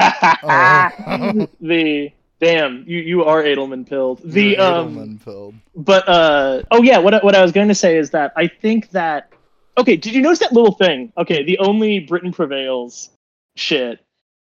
Oh. 0.00 1.46
the 1.60 2.10
damn 2.42 2.84
you 2.86 2.98
you 2.98 3.24
are 3.24 3.42
Edelman 3.42 3.88
pilled. 3.88 4.20
The 4.24 4.42
You're 4.50 4.60
um 4.60 4.96
Edelman-pilled. 4.96 5.54
but 5.76 6.08
uh 6.08 6.62
oh 6.72 6.82
yeah 6.82 6.98
what 6.98 7.14
I- 7.14 7.20
what 7.20 7.34
I 7.34 7.40
was 7.42 7.52
going 7.52 7.68
to 7.68 7.74
say 7.74 7.96
is 7.96 8.10
that 8.10 8.32
I 8.36 8.48
think 8.48 8.90
that 8.90 9.30
okay 9.78 9.96
did 9.96 10.12
you 10.14 10.20
notice 10.20 10.40
that 10.40 10.52
little 10.52 10.74
thing 10.74 11.12
okay 11.16 11.44
the 11.44 11.58
only 11.58 12.00
Britain 12.00 12.32
prevails 12.32 13.10
shit 13.54 14.00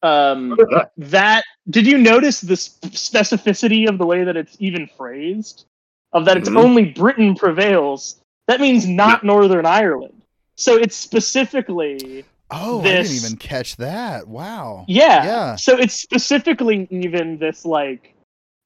um 0.02 0.59
that 0.96 1.44
did 1.70 1.87
you 1.87 1.98
notice 1.98 2.40
the 2.40 2.55
specificity 2.55 3.88
of 3.88 3.98
the 3.98 4.07
way 4.07 4.24
that 4.24 4.37
it's 4.37 4.57
even 4.59 4.87
phrased 4.96 5.66
of 6.12 6.24
that 6.24 6.37
it's 6.38 6.48
Mhm. 6.48 6.59
only 6.64 6.85
Britain 6.87 7.35
prevails 7.35 8.20
that 8.48 8.61
means 8.61 8.87
not 8.88 9.22
Northern 9.22 9.66
Ireland 9.66 10.22
so 10.57 10.76
it's 10.76 10.96
specifically 10.96 12.24
Oh, 12.53 12.81
I 12.81 12.85
didn't 13.03 13.12
even 13.17 13.37
catch 13.37 13.77
that. 13.77 14.29
Wow. 14.29 14.85
yeah 14.88 15.25
Yeah. 15.25 15.57
so 15.57 15.77
it's 15.77 15.95
specifically 15.95 16.87
even 16.91 17.38
this 17.38 17.65
like 17.65 18.15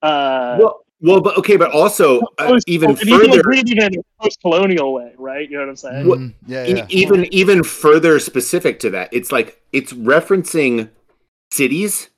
uh 0.03 0.57
well, 0.61 0.81
well, 1.01 1.21
but 1.21 1.37
okay, 1.39 1.57
but 1.57 1.71
also 1.73 2.21
uh, 2.39 2.59
even 2.67 2.91
and 2.91 3.01
you 3.03 3.19
can 3.21 3.31
further, 3.31 3.43
read 3.47 3.69
it 3.71 3.79
in 3.79 3.99
a 4.01 4.23
post-colonial 4.23 4.95
way, 4.95 5.13
right? 5.19 5.49
You 5.49 5.57
know 5.59 5.65
what 5.65 5.69
I'm 5.71 5.77
saying? 5.77 6.07
What- 6.09 6.19
Mm, 6.19 6.35
yeah, 6.47 6.65
e- 6.67 6.75
yeah. 6.77 6.87
even 6.89 7.33
even 7.35 7.63
further 7.63 8.19
specific 8.19 8.79
to 8.81 8.91
that, 8.91 9.11
it's 9.13 9.31
like 9.31 9.61
it's 9.73 9.93
referencing 9.93 10.89
cities. 11.53 12.09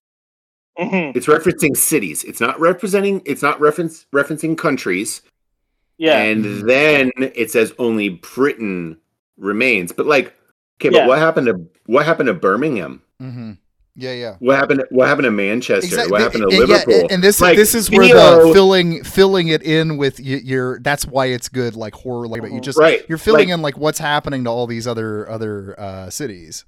Mhm. 0.78 1.16
It's 1.16 1.26
referencing 1.26 1.76
cities. 1.76 2.22
It's 2.22 2.40
not 2.40 2.58
representing. 2.60 3.20
It's 3.26 3.42
not 3.42 3.60
reference 3.60 4.06
referencing 4.14 4.56
countries. 4.56 5.22
Yeah, 5.98 6.18
And 6.22 6.68
then 6.68 7.10
it 7.18 7.50
says 7.50 7.74
only 7.80 8.08
Britain 8.10 8.98
remains. 9.36 9.90
But 9.90 10.06
like, 10.06 10.32
okay, 10.80 10.90
Yeah. 10.94 11.02
but 11.02 11.08
what 11.08 11.18
happened 11.18 11.46
to 11.46 11.66
what 11.86 12.04
happened 12.06 12.26
to 12.28 12.34
Birmingham? 12.34 13.02
hmm 13.20 13.52
Yeah, 13.96 14.12
yeah. 14.12 14.36
What 14.38 14.56
happened? 14.56 14.84
What 14.90 15.08
happened 15.08 15.24
to 15.24 15.30
Manchester? 15.32 15.86
Exactly. 15.86 16.12
What 16.12 16.20
happened 16.20 16.50
to 16.50 16.56
and, 16.56 16.68
Liverpool? 16.68 16.94
and- 17.00 17.10
and 17.12 17.22
this 17.24 17.40
Like, 17.40 17.56
this 17.56 17.74
is 17.74 17.90
where 17.90 18.06
Theo- 18.06 18.46
the 18.48 18.52
filling 18.54 19.02
filling 19.02 19.48
it 19.48 19.62
in 19.62 19.96
with 19.96 20.20
y- 20.20 20.40
your 20.44 20.78
that's 20.80 21.04
why 21.06 21.26
it's 21.26 21.48
good 21.48 21.74
like 21.74 21.94
horror 21.94 22.28
like 22.28 22.40
but 22.42 22.52
you 22.52 22.60
just 22.60 22.78
Right, 22.78 23.04
you're 23.08 23.18
filling 23.18 23.48
like- 23.48 23.54
in 23.54 23.62
like 23.62 23.76
what's 23.76 23.98
happening 23.98 24.44
to 24.44 24.50
all 24.50 24.66
these 24.68 24.86
other 24.86 25.28
other 25.28 25.74
uh 25.80 26.10
cities. 26.10 26.64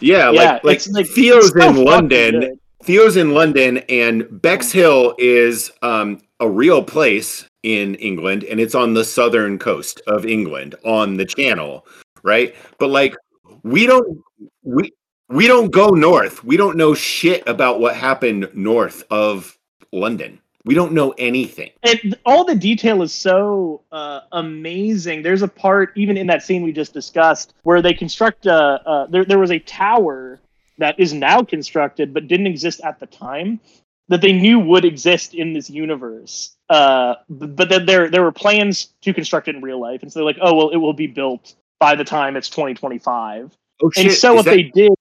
Yeah, 0.00 0.30
yeah. 0.30 0.52
like 0.62 0.64
like, 0.64 0.82
like 0.92 1.06
Theo's 1.08 1.50
so 1.52 1.68
in 1.68 1.84
London. 1.84 2.40
good. 2.40 2.58
Theo's 2.82 3.18
in 3.18 3.34
London, 3.34 3.76
and 3.90 4.26
Bexhill 4.40 5.14
is 5.18 5.70
um, 5.82 6.18
a 6.40 6.48
real 6.48 6.82
place 6.82 7.44
in 7.62 7.94
England, 7.96 8.42
and 8.44 8.58
it's 8.58 8.74
on 8.74 8.94
the 8.94 9.04
southern 9.04 9.58
coast 9.58 10.00
of 10.06 10.24
England 10.24 10.74
on 10.82 11.18
the 11.18 11.26
Channel, 11.26 11.84
right? 12.22 12.54
But 12.78 12.88
like, 12.88 13.14
we 13.62 13.86
don't 13.86 14.18
we 14.62 14.92
we 15.28 15.46
don't 15.46 15.70
go 15.70 15.88
north. 15.90 16.42
We 16.44 16.56
don't 16.56 16.76
know 16.76 16.94
shit 16.94 17.46
about 17.48 17.80
what 17.80 17.94
happened 17.94 18.50
north 18.54 19.04
of 19.10 19.56
London. 19.92 20.40
We 20.64 20.74
don't 20.74 20.92
know 20.92 21.14
anything. 21.16 21.70
and 21.82 22.16
all 22.26 22.44
the 22.44 22.54
detail 22.54 23.02
is 23.02 23.14
so 23.14 23.82
uh, 23.92 24.20
amazing. 24.32 25.22
There's 25.22 25.42
a 25.42 25.48
part 25.48 25.92
even 25.96 26.18
in 26.18 26.26
that 26.26 26.42
scene 26.42 26.62
we 26.62 26.72
just 26.72 26.92
discussed 26.92 27.54
where 27.62 27.80
they 27.80 27.94
construct 27.94 28.46
a. 28.46 28.54
Uh, 28.54 29.06
there 29.06 29.24
there 29.24 29.38
was 29.38 29.50
a 29.50 29.58
tower 29.58 30.40
that 30.78 30.98
is 30.98 31.12
now 31.12 31.42
constructed 31.42 32.12
but 32.12 32.28
didn't 32.28 32.46
exist 32.46 32.80
at 32.84 32.98
the 33.00 33.06
time 33.06 33.60
that 34.08 34.20
they 34.20 34.32
knew 34.32 34.58
would 34.58 34.84
exist 34.84 35.34
in 35.34 35.52
this 35.52 35.70
universe. 35.70 36.56
Uh, 36.68 37.14
but 37.28 37.68
then 37.68 37.86
there 37.86 38.10
there 38.10 38.22
were 38.22 38.32
plans 38.32 38.92
to 39.02 39.14
construct 39.14 39.48
it 39.48 39.54
in 39.54 39.62
real 39.62 39.80
life, 39.80 40.02
and 40.02 40.12
so 40.12 40.18
they're 40.18 40.26
like, 40.26 40.38
oh 40.42 40.54
well, 40.54 40.70
it 40.70 40.76
will 40.76 40.92
be 40.92 41.06
built 41.06 41.54
by 41.80 41.96
the 41.96 42.04
time 42.04 42.36
it's 42.36 42.48
2025. 42.48 43.56
Oh 43.82 43.90
And 43.96 44.12
so 44.12 44.38
is 44.38 44.44
they 44.44 44.64
did? 44.64 44.92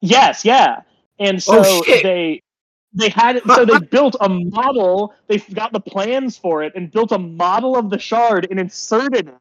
Yes, 0.00 0.44
yeah. 0.44 0.82
And 1.18 1.42
so 1.42 1.62
Oh, 1.64 1.82
shit. 1.82 2.02
they 2.04 2.42
they 2.92 3.08
had 3.08 3.36
it 3.36 3.44
so 3.54 3.64
they 3.64 3.78
built 3.78 4.16
a 4.20 4.28
model, 4.28 5.14
they 5.26 5.38
got 5.38 5.72
the 5.72 5.80
plans 5.80 6.38
for 6.38 6.62
it 6.62 6.72
and 6.76 6.90
built 6.90 7.12
a 7.12 7.18
model 7.18 7.76
of 7.76 7.90
the 7.90 7.98
shard 7.98 8.46
and 8.50 8.60
inserted 8.60 9.28
it 9.28 9.34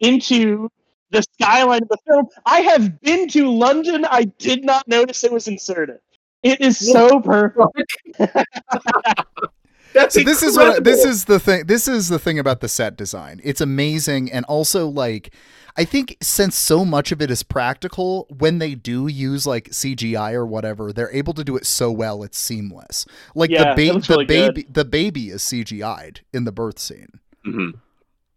into 0.00 0.68
the 1.10 1.22
skyline 1.22 1.82
of 1.82 1.88
the 1.88 1.98
film. 2.06 2.26
I 2.44 2.60
have 2.60 3.00
been 3.00 3.28
to 3.28 3.50
London, 3.50 4.04
I 4.04 4.24
did 4.24 4.64
not 4.64 4.86
notice 4.86 5.24
it 5.24 5.32
was 5.32 5.48
inserted. 5.48 5.98
It 6.42 6.60
is 6.60 6.78
so 6.78 7.20
perfect. 7.20 7.72
That's 9.94 10.14
So 10.14 10.22
this 10.22 10.42
is 10.42 10.56
what 10.56 10.76
I- 10.76 10.80
this 10.80 11.04
is 11.04 11.24
the 11.24 11.38
thing 11.40 11.64
this 11.66 11.88
is 11.88 12.08
the 12.08 12.18
thing 12.18 12.38
about 12.38 12.60
the 12.60 12.68
set 12.68 12.96
design. 12.96 13.40
It's 13.44 13.60
amazing 13.60 14.30
and 14.32 14.44
also 14.46 14.86
like 14.88 15.32
I 15.76 15.84
think 15.84 16.16
since 16.22 16.56
so 16.56 16.84
much 16.84 17.10
of 17.10 17.20
it 17.20 17.30
is 17.32 17.42
practical, 17.42 18.26
when 18.38 18.58
they 18.58 18.74
do 18.76 19.08
use 19.08 19.44
like 19.46 19.70
CGI 19.72 20.32
or 20.32 20.46
whatever, 20.46 20.92
they're 20.92 21.10
able 21.12 21.32
to 21.34 21.42
do 21.42 21.56
it 21.56 21.66
so 21.66 21.90
well 21.90 22.22
it's 22.22 22.38
seamless. 22.38 23.06
Like 23.34 23.50
Yeah, 23.50 23.74
the 23.74 23.88
ba- 23.88 23.92
looks 23.94 24.06
the 24.08 24.12
really 24.14 24.26
good. 24.26 24.54
baby 24.54 24.66
the 24.70 24.84
baby 24.84 25.28
is 25.30 25.42
CGI'd 25.42 26.20
in 26.32 26.44
the 26.44 26.52
birth 26.52 26.78
scene. 26.78 27.20
Mhm. 27.46 27.72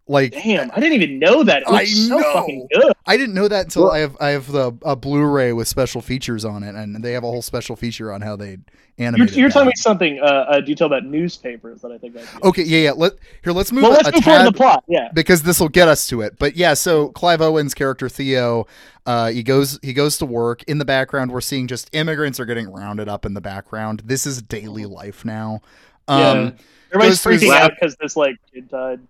Like 0.10 0.32
Damn, 0.32 0.72
I 0.72 0.80
didn't 0.80 0.94
even 1.02 1.20
know 1.20 1.44
that. 1.44 1.64
It 1.64 1.68
I 1.68 1.72
looks 1.82 2.08
so 2.08 2.18
know. 2.18 2.34
fucking 2.34 2.68
good. 2.74 2.94
I 3.06 3.18
didn't 3.18 3.36
know 3.36 3.48
that 3.50 3.66
until 3.66 3.84
Well- 3.84 3.92
I 3.92 4.00
have 4.00 4.18
I 4.22 4.30
have 4.30 4.52
the 4.52 4.72
a 4.86 4.96
Blu-ray 4.96 5.52
with 5.54 5.68
special 5.68 6.02
features 6.02 6.46
on 6.46 6.64
it, 6.64 6.76
and 6.76 7.04
they 7.04 7.12
have 7.12 7.24
a 7.24 7.28
whole 7.28 7.42
special 7.42 7.76
feature 7.76 8.14
on 8.14 8.22
how 8.22 8.36
they 8.38 8.52
You're, 8.98 9.08
animated. 9.08 9.36
you're 9.36 9.50
telling 9.50 9.68
me 9.68 9.74
something, 9.76 10.20
uh, 10.22 10.46
a 10.50 10.62
detail 10.62 10.88
about 10.88 11.04
newspapers 11.04 11.82
that 11.82 11.92
I 11.92 11.98
think 11.98 12.16
I. 12.18 12.22
Okay, 12.48 12.64
yeah, 12.64 12.78
yeah. 12.80 12.92
Let 12.94 13.14
here. 13.44 13.52
Let's 13.52 13.72
move 13.74 13.84
Well, 13.84 13.92
let's 13.92 14.08
a 14.08 14.12
move 14.14 14.24
forward 14.24 14.40
in 14.40 14.46
the 14.46 14.52
plot. 14.54 14.84
Yeah. 14.88 15.10
because 15.14 15.44
this 15.44 15.60
will 15.60 15.68
get 15.70 15.88
us 15.90 16.08
to 16.08 16.22
it. 16.22 16.40
But 16.40 16.56
yeah, 16.56 16.74
so 16.74 17.10
Clive 17.10 17.42
Owen's 17.42 17.74
character 17.74 18.08
Theo, 18.08 18.66
uh, 19.06 19.28
he 19.32 19.44
goes 19.44 19.78
he 19.84 19.92
goes 19.92 20.18
to 20.20 20.26
work. 20.26 20.64
In 20.64 20.78
the 20.78 20.86
background, 20.86 21.32
we're 21.32 21.42
seeing 21.42 21.68
just 21.68 21.90
immigrants 21.94 22.40
are 22.40 22.46
getting 22.46 22.72
rounded 22.72 23.10
up 23.10 23.26
in 23.26 23.34
the 23.34 23.42
background. 23.42 24.04
This 24.06 24.26
is 24.26 24.42
daily 24.42 24.86
life 24.86 25.26
now. 25.26 25.60
Um, 26.08 26.18
Yeah. 26.22 26.52
Everybody's 26.94 27.22
goes 27.22 27.24
to 27.24 27.30
his 27.32 27.44
freaking 27.44 27.58
out 27.60 27.72
because 27.78 27.98
this 27.98 28.16
like 28.16 28.38
kid 28.54 28.70
died. 28.70 29.02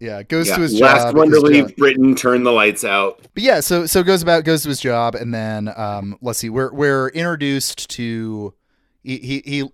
Yeah, 0.00 0.22
goes 0.22 0.48
Yeah, 0.48 0.56
to 0.56 0.60
his 0.62 0.80
last 0.80 1.02
job. 1.08 1.16
one 1.16 1.30
to 1.30 1.40
leave 1.40 1.68
job- 1.68 1.76
Britain, 1.76 2.14
turn 2.16 2.42
the 2.42 2.52
lights 2.52 2.84
out. 2.84 3.20
But 3.34 3.42
yeah, 3.42 3.60
so 3.60 3.86
so 3.86 4.02
goes 4.02 4.22
about 4.22 4.44
goes 4.44 4.62
to 4.64 4.68
his 4.70 4.80
job, 4.80 5.14
and 5.14 5.32
then 5.32 5.72
um, 5.76 6.16
let's 6.20 6.38
see, 6.40 6.48
we're 6.50 6.72
we're 6.72 7.08
introduced 7.10 7.88
to 7.90 8.54
he 9.02 9.18
he 9.18 9.42
he. 9.44 9.68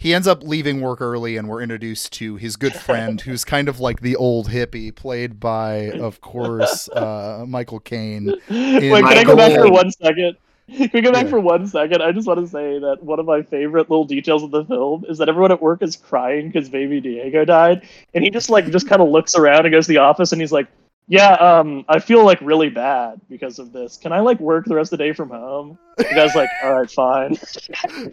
He 0.00 0.14
ends 0.14 0.28
up 0.28 0.44
leaving 0.44 0.80
work 0.80 1.00
early, 1.00 1.36
and 1.36 1.48
we're 1.48 1.60
introduced 1.60 2.12
to 2.12 2.36
his 2.36 2.54
good 2.54 2.72
friend, 2.86 3.20
who's 3.20 3.44
kind 3.44 3.68
of 3.68 3.80
like 3.80 4.00
the 4.00 4.14
old 4.14 4.48
hippie, 4.48 4.94
played 4.94 5.40
by, 5.40 5.90
of 5.90 6.20
course, 6.20 6.88
uh, 6.90 7.44
Michael 7.48 7.80
Caine. 7.80 8.26
Wait, 8.26 8.40
can 8.48 9.04
I 9.04 9.24
go 9.24 9.34
back 9.34 9.58
for 9.58 9.68
one 9.72 9.90
second? 9.90 10.36
Can 10.74 10.90
we 10.92 11.00
go 11.00 11.12
back 11.12 11.24
Yeah. 11.24 11.30
for 11.30 11.40
one 11.40 11.66
second? 11.66 12.02
I 12.02 12.12
just 12.12 12.26
want 12.26 12.40
to 12.40 12.46
say 12.46 12.78
that 12.78 13.02
one 13.02 13.18
of 13.18 13.26
my 13.26 13.42
favorite 13.42 13.88
little 13.90 14.04
details 14.04 14.42
of 14.42 14.50
the 14.50 14.64
film 14.64 15.04
is 15.08 15.18
that 15.18 15.28
everyone 15.28 15.50
at 15.52 15.62
work 15.62 15.82
is 15.82 15.96
crying 15.96 16.48
because 16.50 16.68
baby 16.68 17.00
Diego 17.00 17.44
died, 17.44 17.82
and 18.14 18.22
he 18.22 18.30
just 18.30 18.50
like 18.50 18.70
just 18.70 18.88
kind 18.88 19.00
of 19.00 19.08
looks 19.08 19.34
around 19.34 19.64
and 19.66 19.72
goes 19.72 19.86
to 19.86 19.92
the 19.92 19.98
office, 19.98 20.32
and 20.32 20.40
he's 20.40 20.52
like, 20.52 20.66
"Yeah, 21.08 21.32
um, 21.34 21.84
I 21.88 21.98
feel 22.00 22.24
like 22.24 22.38
really 22.42 22.68
bad 22.68 23.20
because 23.30 23.58
of 23.58 23.72
this. 23.72 23.96
Can 23.96 24.12
I 24.12 24.20
like 24.20 24.38
work 24.40 24.66
the 24.66 24.74
rest 24.74 24.92
of 24.92 24.98
the 24.98 25.04
day 25.04 25.12
from 25.14 25.30
home?" 25.30 25.78
The 25.96 26.04
guy's 26.04 26.34
like, 26.34 26.50
"All 26.62 26.74
right, 26.80 26.90
fine." 26.90 27.36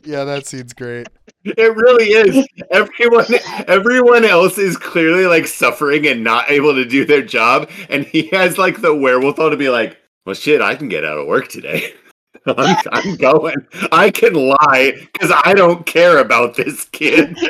Yeah, 0.05 0.23
that 0.23 0.45
scene's 0.45 0.73
great. 0.73 1.07
It 1.43 1.75
really 1.75 2.05
is. 2.05 2.47
Everyone, 2.71 3.25
everyone 3.67 4.23
else 4.23 4.57
is 4.57 4.77
clearly 4.77 5.25
like 5.27 5.45
suffering 5.47 6.07
and 6.07 6.23
not 6.23 6.49
able 6.49 6.73
to 6.73 6.85
do 6.85 7.03
their 7.05 7.21
job, 7.21 7.69
and 7.89 8.05
he 8.05 8.27
has 8.27 8.57
like 8.57 8.81
the 8.81 8.95
wherewithal 8.95 9.49
to 9.51 9.57
be 9.57 9.69
like, 9.69 9.97
"Well, 10.25 10.35
shit, 10.35 10.61
I 10.61 10.75
can 10.75 10.87
get 10.87 11.03
out 11.03 11.17
of 11.17 11.27
work 11.27 11.49
today." 11.49 11.93
I'm, 12.57 12.77
I'm 12.91 13.15
going. 13.15 13.55
I 13.91 14.11
can 14.11 14.33
lie 14.33 15.07
because 15.13 15.31
I 15.43 15.53
don't 15.53 15.85
care 15.85 16.19
about 16.19 16.55
this 16.55 16.85
kid. 16.85 17.37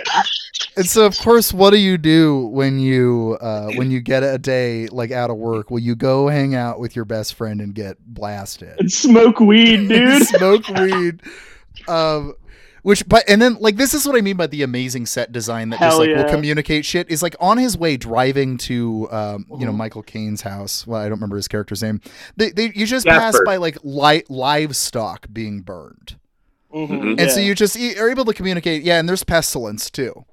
And 0.77 0.85
so, 0.85 1.05
of 1.05 1.17
course, 1.19 1.53
what 1.53 1.71
do 1.71 1.77
you 1.77 1.97
do 1.97 2.47
when 2.47 2.79
you 2.79 3.37
uh, 3.39 3.71
when 3.75 3.91
you 3.91 4.01
get 4.01 4.23
a 4.23 4.37
day 4.37 4.87
like 4.87 5.11
out 5.11 5.29
of 5.29 5.37
work? 5.37 5.71
Will 5.71 5.79
you 5.79 5.95
go 5.95 6.27
hang 6.27 6.53
out 6.53 6.79
with 6.79 6.95
your 6.95 7.05
best 7.05 7.35
friend 7.35 7.61
and 7.61 7.73
get 7.73 7.97
blasted? 8.05 8.77
And 8.79 8.91
smoke 8.91 9.39
weed, 9.39 9.87
dude. 9.89 10.27
Smoke 10.27 10.67
weed. 10.67 11.21
Um, 11.87 12.35
which, 12.85 13.07
but 13.09 13.23
and 13.27 13.41
then 13.41 13.57
like 13.59 13.77
this 13.77 13.95
is 13.95 14.05
what 14.05 14.15
I 14.15 14.21
mean 14.21 14.37
by 14.37 14.45
the 14.45 14.61
amazing 14.61 15.07
set 15.07 15.31
design 15.31 15.69
that 15.71 15.79
just 15.79 15.97
like 15.97 16.09
yeah. 16.09 16.21
will 16.23 16.29
communicate 16.29 16.85
shit. 16.85 17.09
Is 17.09 17.23
like 17.23 17.35
on 17.39 17.57
his 17.57 17.75
way 17.75 17.97
driving 17.97 18.57
to 18.59 19.07
um, 19.11 19.45
you 19.57 19.65
know 19.65 19.71
Mhm. 19.71 19.77
Michael 19.77 20.03
Caine's 20.03 20.41
house. 20.41 20.85
Well, 20.85 21.01
I 21.01 21.05
don't 21.05 21.13
remember 21.17 21.35
his 21.35 21.47
character's 21.47 21.81
name. 21.81 21.99
They, 22.37 22.51
they 22.51 22.71
you 22.75 22.85
just 22.85 23.07
pass 23.07 23.35
by 23.43 23.57
like 23.57 23.77
li- 23.83 24.23
livestock 24.29 25.25
being 25.33 25.61
burned, 25.61 26.15
Mhm, 26.73 26.87
Mhm. 26.89 27.19
and 27.21 27.31
so 27.31 27.39
you 27.39 27.55
just 27.55 27.75
you 27.75 27.99
are 27.99 28.09
able 28.09 28.25
to 28.25 28.33
communicate. 28.33 28.83
Yeah, 28.83 28.99
and 28.99 29.09
there's 29.09 29.23
pestilence 29.23 29.89
too. 29.89 30.23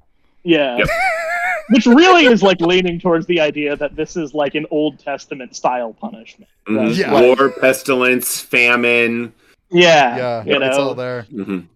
Yeah. 0.45 0.77
Yep. 0.77 0.89
Which 1.71 1.87
really 1.87 2.27
is 2.27 2.43
like 2.43 2.61
leaning 2.61 3.01
towards 3.01 3.25
the 3.27 3.41
idea 3.41 3.77
that 3.77 3.97
this 3.97 4.15
is 4.17 4.35
like 4.35 4.55
an 4.57 4.67
Old 4.71 4.99
Testament 4.99 5.57
style 5.57 5.95
punishment. 5.95 6.51
Right? 6.69 6.89
Mhm. 6.91 6.97
Yeah. 6.99 7.19
War, 7.19 7.49
pestilence, 7.51 8.41
famine. 8.41 9.33
yeah. 9.71 10.17
Yeah, 10.17 10.45
You 10.45 10.59
know, 10.59 10.67
it's 10.67 10.77
all 10.77 10.95
there. 10.95 11.27
Mhm. 11.33 11.67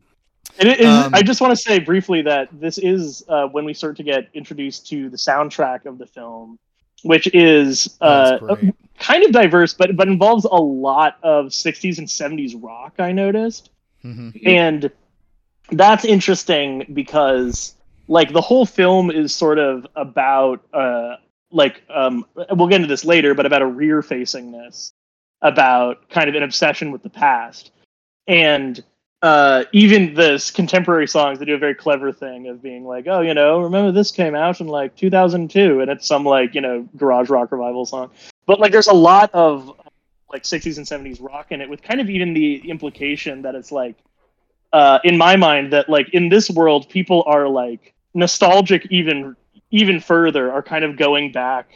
And 0.58 0.68
it 0.68 0.80
is, 0.80 0.86
Um, 0.86 1.14
I 1.14 1.22
just 1.22 1.40
want 1.40 1.50
to 1.52 1.56
say 1.56 1.78
briefly 1.78 2.22
that 2.22 2.48
this 2.52 2.78
is 2.78 3.24
uh, 3.28 3.46
when 3.48 3.64
we 3.64 3.74
start 3.74 3.96
to 3.98 4.02
get 4.02 4.28
introduced 4.34 4.86
to 4.88 5.10
the 5.10 5.16
soundtrack 5.16 5.84
of 5.86 5.98
the 5.98 6.06
film, 6.06 6.58
which 7.02 7.28
is 7.34 7.96
uh, 8.00 8.38
kind 8.98 9.24
of 9.24 9.32
diverse, 9.32 9.74
but 9.74 9.96
but 9.96 10.08
involves 10.08 10.44
a 10.44 10.54
lot 10.54 11.18
of 11.22 11.46
60s 11.46 11.98
and 11.98 12.06
70s 12.08 12.54
rock. 12.60 12.94
I 12.98 13.12
noticed. 13.12 13.70
Mhm. 14.04 14.40
and 14.46 14.90
that's 15.72 16.04
interesting 16.04 16.86
because 16.92 17.74
like 18.06 18.32
the 18.32 18.40
whole 18.40 18.64
film 18.64 19.10
is 19.10 19.34
sort 19.34 19.58
of 19.58 19.84
about 19.96 20.62
uh 20.72 21.16
like 21.50 21.82
um 21.92 22.24
we'll 22.52 22.68
get 22.68 22.76
into 22.76 22.86
this 22.86 23.04
later 23.04 23.34
but 23.34 23.46
about 23.46 23.62
a 23.62 23.66
rear 23.66 24.00
facingness 24.02 24.92
about 25.42 26.08
kind 26.08 26.28
of 26.28 26.36
an 26.36 26.44
obsession 26.44 26.92
with 26.92 27.02
the 27.02 27.10
past 27.10 27.72
and 28.28 28.84
uh 29.22 29.64
even 29.72 30.14
this 30.14 30.50
contemporary 30.50 31.06
songs 31.08 31.38
they 31.38 31.44
do 31.44 31.54
a 31.54 31.58
very 31.58 31.74
clever 31.74 32.12
thing 32.12 32.48
of 32.48 32.60
being 32.62 32.84
like 32.84 33.06
oh 33.08 33.20
you 33.20 33.32
know 33.34 33.60
remember 33.60 33.90
this 33.90 34.10
came 34.12 34.34
out 34.34 34.60
in 34.60 34.66
like 34.66 34.94
2002 34.96 35.80
and 35.80 35.90
it's 35.90 36.06
some 36.06 36.24
like 36.24 36.54
you 36.54 36.60
know 36.60 36.86
garage 36.96 37.30
rock 37.30 37.50
revival 37.50 37.86
song 37.86 38.10
but 38.46 38.60
like 38.60 38.72
there's 38.72 38.88
a 38.88 38.92
lot 38.92 39.30
of 39.32 39.72
like 40.30 40.44
60s 40.44 40.76
and 40.76 40.86
70s 40.86 41.20
rock 41.20 41.50
in 41.50 41.60
it 41.62 41.68
with 41.68 41.82
kind 41.82 42.00
of 42.00 42.10
even 42.10 42.34
the 42.34 42.56
implication 42.68 43.42
that 43.42 43.54
it's 43.54 43.72
like 43.72 43.96
uh 44.72 44.98
in 45.04 45.16
my 45.16 45.34
mind 45.36 45.72
that 45.72 45.88
like 45.88 46.08
in 46.10 46.28
this 46.28 46.50
world 46.50 46.88
people 46.90 47.24
are 47.26 47.48
like 47.48 47.94
nostalgic 48.14 48.86
even 48.90 49.34
even 49.70 49.98
further 49.98 50.52
are 50.52 50.62
kind 50.62 50.84
of 50.84 50.96
going 50.96 51.32
back 51.32 51.68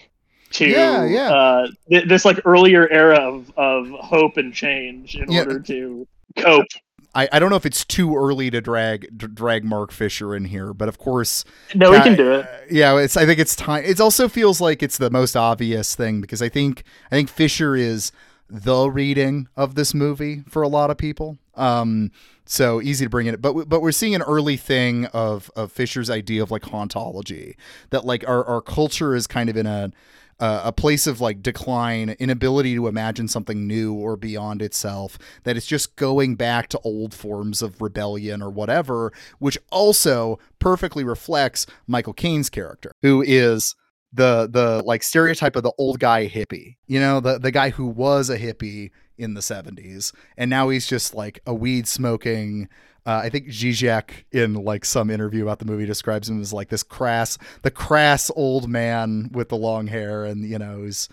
to 0.50 0.68
Yeah, 0.68 1.04
yeah. 1.06 1.32
uh 1.32 1.66
th- 1.88 2.06
this 2.06 2.24
like 2.24 2.40
earlier 2.44 2.86
era 2.90 3.16
of 3.16 3.50
of 3.56 3.88
hope 4.00 4.36
and 4.36 4.52
change 4.52 5.14
in 5.16 5.28
Yeah. 5.28 5.40
order 5.40 5.60
to 5.60 6.06
cope 6.36 6.66
I, 7.14 7.28
I 7.32 7.38
don't 7.38 7.50
know 7.50 7.56
if 7.56 7.66
it's 7.66 7.84
too 7.84 8.16
early 8.16 8.50
to 8.50 8.60
drag 8.60 9.16
d- 9.16 9.26
drag 9.26 9.64
Mark 9.64 9.90
Fisher 9.90 10.34
in 10.34 10.44
here, 10.44 10.72
but 10.72 10.88
of 10.88 10.98
course, 10.98 11.44
no 11.74 11.90
we 11.90 12.00
can 12.00 12.16
do 12.16 12.32
it 12.32 12.44
uh, 12.44 12.58
yeah, 12.70 12.96
it's. 12.98 13.16
I 13.16 13.26
think 13.26 13.40
it's 13.40 13.56
time. 13.56 13.84
It 13.84 14.00
also 14.00 14.28
feels 14.28 14.60
like 14.60 14.82
it's 14.82 14.98
the 14.98 15.10
most 15.10 15.36
obvious 15.36 15.94
thing 15.94 16.20
because 16.20 16.40
I 16.40 16.48
think 16.48 16.84
I 17.10 17.16
think 17.16 17.28
Fisher 17.28 17.74
is 17.74 18.12
the 18.48 18.90
reading 18.90 19.48
of 19.56 19.74
this 19.74 19.94
movie 19.94 20.42
for 20.48 20.62
a 20.62 20.68
lot 20.68 20.90
of 20.90 20.98
people. 20.98 21.38
Um, 21.54 22.10
so 22.44 22.80
easy 22.80 23.04
to 23.04 23.10
bring 23.10 23.26
in. 23.26 23.36
But 23.40 23.68
but 23.68 23.80
we're 23.80 23.92
seeing 23.92 24.14
an 24.14 24.22
early 24.22 24.56
thing 24.56 25.06
of 25.06 25.50
of 25.56 25.72
Fisher's 25.72 26.10
idea 26.10 26.42
of 26.42 26.50
like 26.50 26.62
hauntology 26.62 27.54
that 27.90 28.04
like 28.04 28.26
our 28.28 28.44
our 28.44 28.60
culture 28.60 29.14
is 29.14 29.26
kind 29.26 29.48
of 29.48 29.56
in 29.56 29.66
a 29.66 29.92
uh, 30.40 30.62
a 30.64 30.72
place 30.72 31.06
of 31.06 31.20
like 31.20 31.42
decline, 31.42 32.10
inability 32.18 32.74
to 32.74 32.88
imagine 32.88 33.28
something 33.28 33.66
new 33.66 33.94
or 33.94 34.16
beyond 34.16 34.62
itself, 34.62 35.18
that 35.44 35.56
it's 35.56 35.66
just 35.66 35.96
going 35.96 36.34
back 36.34 36.68
to 36.68 36.80
old 36.80 37.14
forms 37.14 37.62
of 37.62 37.80
rebellion 37.80 38.42
or 38.42 38.50
whatever, 38.50 39.12
which 39.38 39.58
also 39.70 40.38
perfectly 40.58 41.04
reflects 41.04 41.66
Michael 41.86 42.14
Caine's 42.14 42.50
character, 42.50 42.92
who 43.02 43.22
is 43.22 43.76
the 44.12 44.48
the 44.50 44.82
like 44.84 45.02
stereotype 45.02 45.54
of 45.54 45.62
the 45.62 45.72
old 45.78 46.00
guy 46.00 46.26
hippie, 46.26 46.76
you 46.86 46.98
know, 46.98 47.20
the 47.20 47.38
the 47.38 47.52
guy 47.52 47.70
who 47.70 47.86
was 47.86 48.28
a 48.28 48.38
hippie 48.38 48.90
in 49.18 49.34
the 49.34 49.40
70s 49.40 50.14
and 50.38 50.48
now 50.48 50.70
he's 50.70 50.86
just 50.86 51.14
like 51.14 51.40
a 51.46 51.52
weed 51.52 51.86
smoking 51.86 52.70
uh, 53.06 53.20
I 53.24 53.28
think 53.30 53.48
Zizek 53.48 54.10
in 54.32 54.54
like 54.54 54.84
some 54.84 55.10
interview 55.10 55.42
about 55.42 55.58
the 55.58 55.64
movie 55.64 55.86
describes 55.86 56.28
him 56.28 56.40
as 56.40 56.52
like 56.52 56.68
this 56.68 56.82
crass, 56.82 57.38
the 57.62 57.70
crass 57.70 58.30
old 58.36 58.68
man 58.68 59.30
with 59.32 59.48
the 59.48 59.56
long 59.56 59.86
hair, 59.86 60.24
and 60.24 60.44
you 60.44 60.58
know 60.58 60.76
who's 60.76 61.08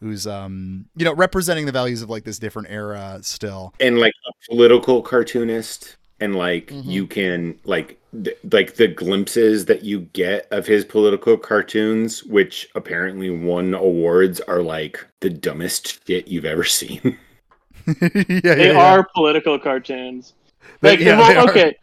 who's 0.00 0.26
um 0.26 0.86
you 0.96 1.04
know 1.04 1.14
representing 1.14 1.66
the 1.66 1.72
values 1.72 2.02
of 2.02 2.10
like 2.10 2.24
this 2.24 2.38
different 2.38 2.68
era 2.70 3.18
still. 3.22 3.72
and 3.80 3.98
like 3.98 4.12
a 4.28 4.50
political 4.50 5.00
cartoonist 5.02 5.96
and 6.20 6.34
like 6.36 6.66
Mhm. 6.68 6.84
you 6.84 7.06
can 7.06 7.58
like 7.64 7.98
th- 8.22 8.36
like 8.52 8.74
the 8.74 8.86
glimpses 8.88 9.64
that 9.66 9.82
you 9.82 10.00
get 10.12 10.46
of 10.50 10.66
his 10.66 10.84
political 10.84 11.36
cartoons 11.38 12.22
which 12.24 12.68
apparently 12.74 13.30
won 13.30 13.72
awards 13.74 14.40
are 14.42 14.62
like 14.62 15.04
the 15.20 15.30
dumbest 15.30 16.06
shit 16.06 16.28
you've 16.28 16.44
ever 16.44 16.64
seen 16.64 17.18
yeah, 17.86 18.08
they 18.10 18.40
yeah, 18.44 18.72
yeah. 18.72 18.72
are 18.78 19.08
political 19.14 19.58
cartoons 19.58 20.34
They- 20.34 20.43
like 20.84 21.00
yeah, 21.00 21.18
well, 21.18 21.38
are. 21.38 21.50
okay 21.50 21.76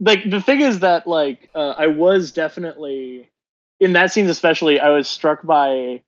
like 0.00 0.28
the 0.30 0.40
thing 0.40 0.60
is 0.60 0.80
that 0.80 1.06
like 1.06 1.48
uh, 1.54 1.74
i 1.78 1.86
was 1.86 2.32
definitely 2.32 3.28
in 3.80 3.92
that 3.92 4.12
scene 4.12 4.28
especially 4.28 4.80
i 4.80 4.88
was 4.88 5.08
struck 5.08 5.42
by 5.42 6.00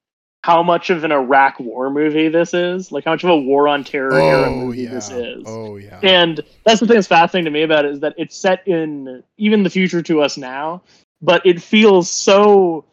how 0.43 0.63
much 0.63 0.91
of 0.91 1.05
an 1.05 1.13
iraq 1.13 1.59
war 1.59 1.91
movie 1.91 2.29
this 2.29 2.53
is 2.55 2.93
like 2.93 3.05
how 3.05 3.13
much 3.13 3.25
of 3.25 3.31
a 3.31 3.37
war 3.37 3.69
on 3.69 3.83
terror 3.85 4.21
era 4.21 4.51
Oh 4.51 4.67
movie 4.67 4.85
yeah. 4.85 4.91
this 4.91 5.11
is 5.11 5.45
Oh 5.47 5.77
yeah. 5.77 6.01
and 6.03 6.41
that's 6.65 6.81
the 6.81 6.87
thing 6.87 6.97
that's 6.97 7.07
fascinating 7.07 7.47
to 7.47 7.51
me 7.51 7.63
about 7.63 7.85
it 7.85 7.93
is 7.93 8.01
that 8.01 8.15
it's 8.19 8.37
set 8.37 8.67
in 8.67 9.23
even 9.39 9.63
the 9.63 9.71
future 9.71 10.03
to 10.03 10.21
us 10.21 10.37
now 10.37 10.83
but 11.23 11.45
it 11.47 11.63
feels 11.63 12.11
so 12.11 12.85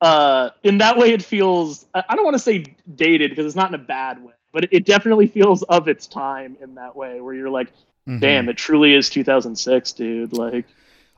uh 0.00 0.50
in 0.64 0.78
that 0.78 0.96
way 0.96 1.12
it 1.12 1.22
feels 1.22 1.86
I 1.94 2.14
don't 2.14 2.24
want 2.24 2.34
to 2.34 2.40
say 2.40 2.64
dated 2.94 3.30
because 3.30 3.46
it's 3.46 3.56
not 3.56 3.68
in 3.68 3.74
a 3.74 3.84
bad 3.84 4.22
way 4.22 4.32
but 4.52 4.68
it 4.72 4.84
definitely 4.84 5.26
feels 5.26 5.62
of 5.64 5.88
its 5.88 6.06
time 6.06 6.56
in 6.60 6.74
that 6.74 6.94
way 6.94 7.20
where 7.20 7.34
you're 7.34 7.50
like 7.50 7.72
Mhm. 8.08 8.20
damn 8.20 8.48
it 8.48 8.56
truly 8.56 8.94
is 8.94 9.08
2006 9.10 9.92
dude 9.92 10.32
like 10.32 10.64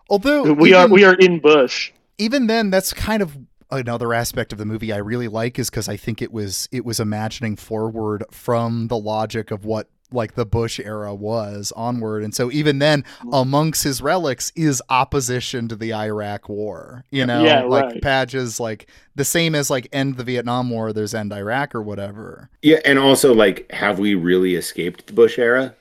Although 0.09 0.53
we 0.55 0.75
are 0.75 0.89
we 0.89 1.05
are 1.05 1.15
in 1.15 1.39
bush 1.39 1.93
even 2.19 2.49
then 2.49 2.69
that's 2.71 2.93
kind 2.93 3.23
of 3.23 3.39
another 3.71 4.13
aspect 4.13 4.53
of 4.53 4.59
the 4.59 4.67
movie 4.67 4.93
I 4.93 4.97
really 4.97 5.29
like 5.29 5.57
is 5.59 5.71
because 5.71 5.89
I 5.89 5.97
think 5.97 6.21
it 6.21 6.33
was 6.33 6.69
it 6.73 6.85
was 6.85 6.99
imagining 6.99 7.55
forward 7.57 8.25
from 8.33 8.89
the 8.89 8.97
logic 8.99 9.51
of 9.53 9.65
what 9.65 9.89
like 10.13 10.35
the 10.35 10.45
Bush 10.45 10.81
era 10.81 11.15
was 11.15 11.73
onward, 11.77 12.25
and 12.25 12.35
so 12.35 12.51
even 12.51 12.81
then, 12.81 13.05
amongst 13.33 13.85
his 13.85 14.03
relics 14.03 14.51
is 14.57 14.83
opposition 14.91 15.69
to 15.69 15.77
the 15.77 15.95
Iraq 15.95 16.49
War. 16.49 17.05
You 17.13 17.25
know, 17.27 17.45
Yeah, 17.45 17.63
like 17.63 17.85
right. 17.85 18.03
Padge's 18.03 18.59
like 18.59 18.89
the 19.15 19.25
same 19.25 19.55
as 19.55 19.71
like 19.71 19.87
end 19.93 20.17
the 20.17 20.25
Vietnam 20.25 20.69
War. 20.69 20.93
There's 20.93 21.15
end 21.15 21.33
Iraq 21.33 21.77
or 21.77 21.83
whatever. 21.83 22.51
yeah 22.61 22.81
and 22.85 22.99
also 22.99 23.33
like 23.33 23.71
have 23.71 24.01
we 24.01 24.17
really 24.17 24.57
escaped 24.57 25.07
the 25.07 25.13
bush 25.13 25.39
era 25.39 25.75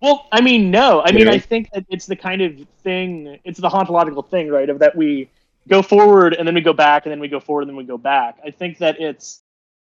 Well, 0.00 0.26
I 0.32 0.40
mean, 0.40 0.70
no. 0.70 1.02
I 1.02 1.12
mean? 1.12 1.28
I 1.28 1.38
think 1.38 1.70
that 1.72 1.84
it's 1.88 2.06
the 2.06 2.16
kind 2.16 2.40
of 2.40 2.66
thing. 2.82 3.38
It's 3.44 3.60
the 3.60 3.68
hauntological 3.68 4.28
thing, 4.28 4.48
right? 4.48 4.68
Of 4.68 4.78
that 4.78 4.96
we 4.96 5.30
go 5.68 5.82
forward 5.82 6.34
and 6.34 6.46
then 6.46 6.54
we 6.54 6.62
go 6.62 6.72
back 6.72 7.04
and 7.04 7.12
then 7.12 7.20
we 7.20 7.28
go 7.28 7.40
forward 7.40 7.62
and 7.62 7.70
then 7.70 7.76
we 7.76 7.84
go 7.84 7.98
back. 7.98 8.38
I 8.44 8.50
think 8.50 8.78
that 8.78 9.00
it's, 9.00 9.42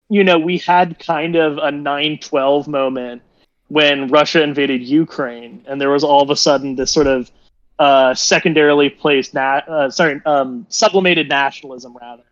you 0.09 0.23
know, 0.23 0.39
we 0.39 0.57
had 0.57 0.97
kind 0.97 1.35
of 1.35 1.57
a 1.57 1.71
9-12 1.71 2.67
moment 2.67 3.21
when 3.67 4.07
Russia 4.07 4.41
invaded 4.41 4.81
Ukraine, 4.81 5.63
and 5.67 5.79
there 5.79 5.91
was 5.91 6.03
all 6.03 6.23
of 6.23 6.31
a 6.31 6.35
sudden 6.35 6.75
this 6.75 6.91
sort 6.91 7.05
of 7.05 7.29
uh, 7.77 8.15
secondarily 8.15 8.89
placed, 8.89 9.35
na- 9.35 9.61
uh, 9.67 9.89
sorry, 9.91 10.19
um, 10.25 10.65
sublimated 10.69 11.29
nationalism 11.29 11.95
rather 11.95 12.23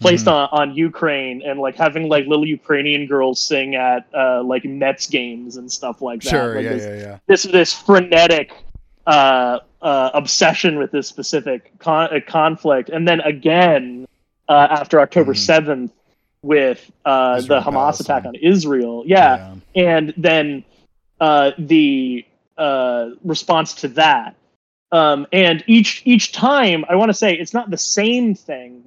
placed 0.00 0.26
Mhm. 0.26 0.32
on, 0.32 0.48
on 0.70 0.74
Ukraine 0.74 1.42
and 1.46 1.60
like 1.60 1.76
having 1.76 2.08
like 2.08 2.26
little 2.26 2.46
Ukrainian 2.46 3.06
girls 3.06 3.38
sing 3.40 3.74
at 3.74 4.06
uh, 4.14 4.42
like 4.42 4.64
Mets 4.64 5.06
games 5.08 5.56
and 5.56 5.70
stuff 5.70 6.00
like 6.02 6.22
that. 6.22 6.30
Sure, 6.30 6.54
Like, 6.56 6.64
yeah, 6.64 6.72
this, 6.72 6.84
yeah, 6.84 7.06
yeah. 7.06 7.16
this 7.26 7.42
this 7.44 7.72
frenetic 7.74 8.52
uh, 9.06 9.58
uh, 9.82 10.10
obsession 10.14 10.78
with 10.78 10.90
this 10.92 11.06
specific 11.08 11.72
con- 11.78 12.08
uh, 12.14 12.20
conflict, 12.26 12.88
and 12.90 13.06
then 13.08 13.20
again 13.20 14.06
uh, 14.48 14.66
after 14.80 15.00
October 15.00 15.32
Mhm. 15.34 15.46
7th 15.64 15.90
with 16.42 16.90
uh, 17.04 17.40
the 17.42 17.60
Hamas 17.60 18.00
attack 18.00 18.24
on 18.24 18.34
Israel. 18.34 19.02
Yeah, 19.06 19.54
and 19.74 20.12
then 20.16 20.64
uh, 21.20 21.52
the 21.58 22.24
uh, 22.58 23.10
response 23.24 23.74
to 23.74 23.88
that. 23.88 24.34
Um, 24.92 25.26
and 25.32 25.62
each 25.66 26.02
each 26.04 26.32
time, 26.32 26.84
I 26.88 26.96
want 26.96 27.10
to 27.10 27.14
say 27.14 27.34
it's 27.34 27.54
not 27.54 27.70
the 27.70 27.78
same 27.78 28.34
thing. 28.34 28.84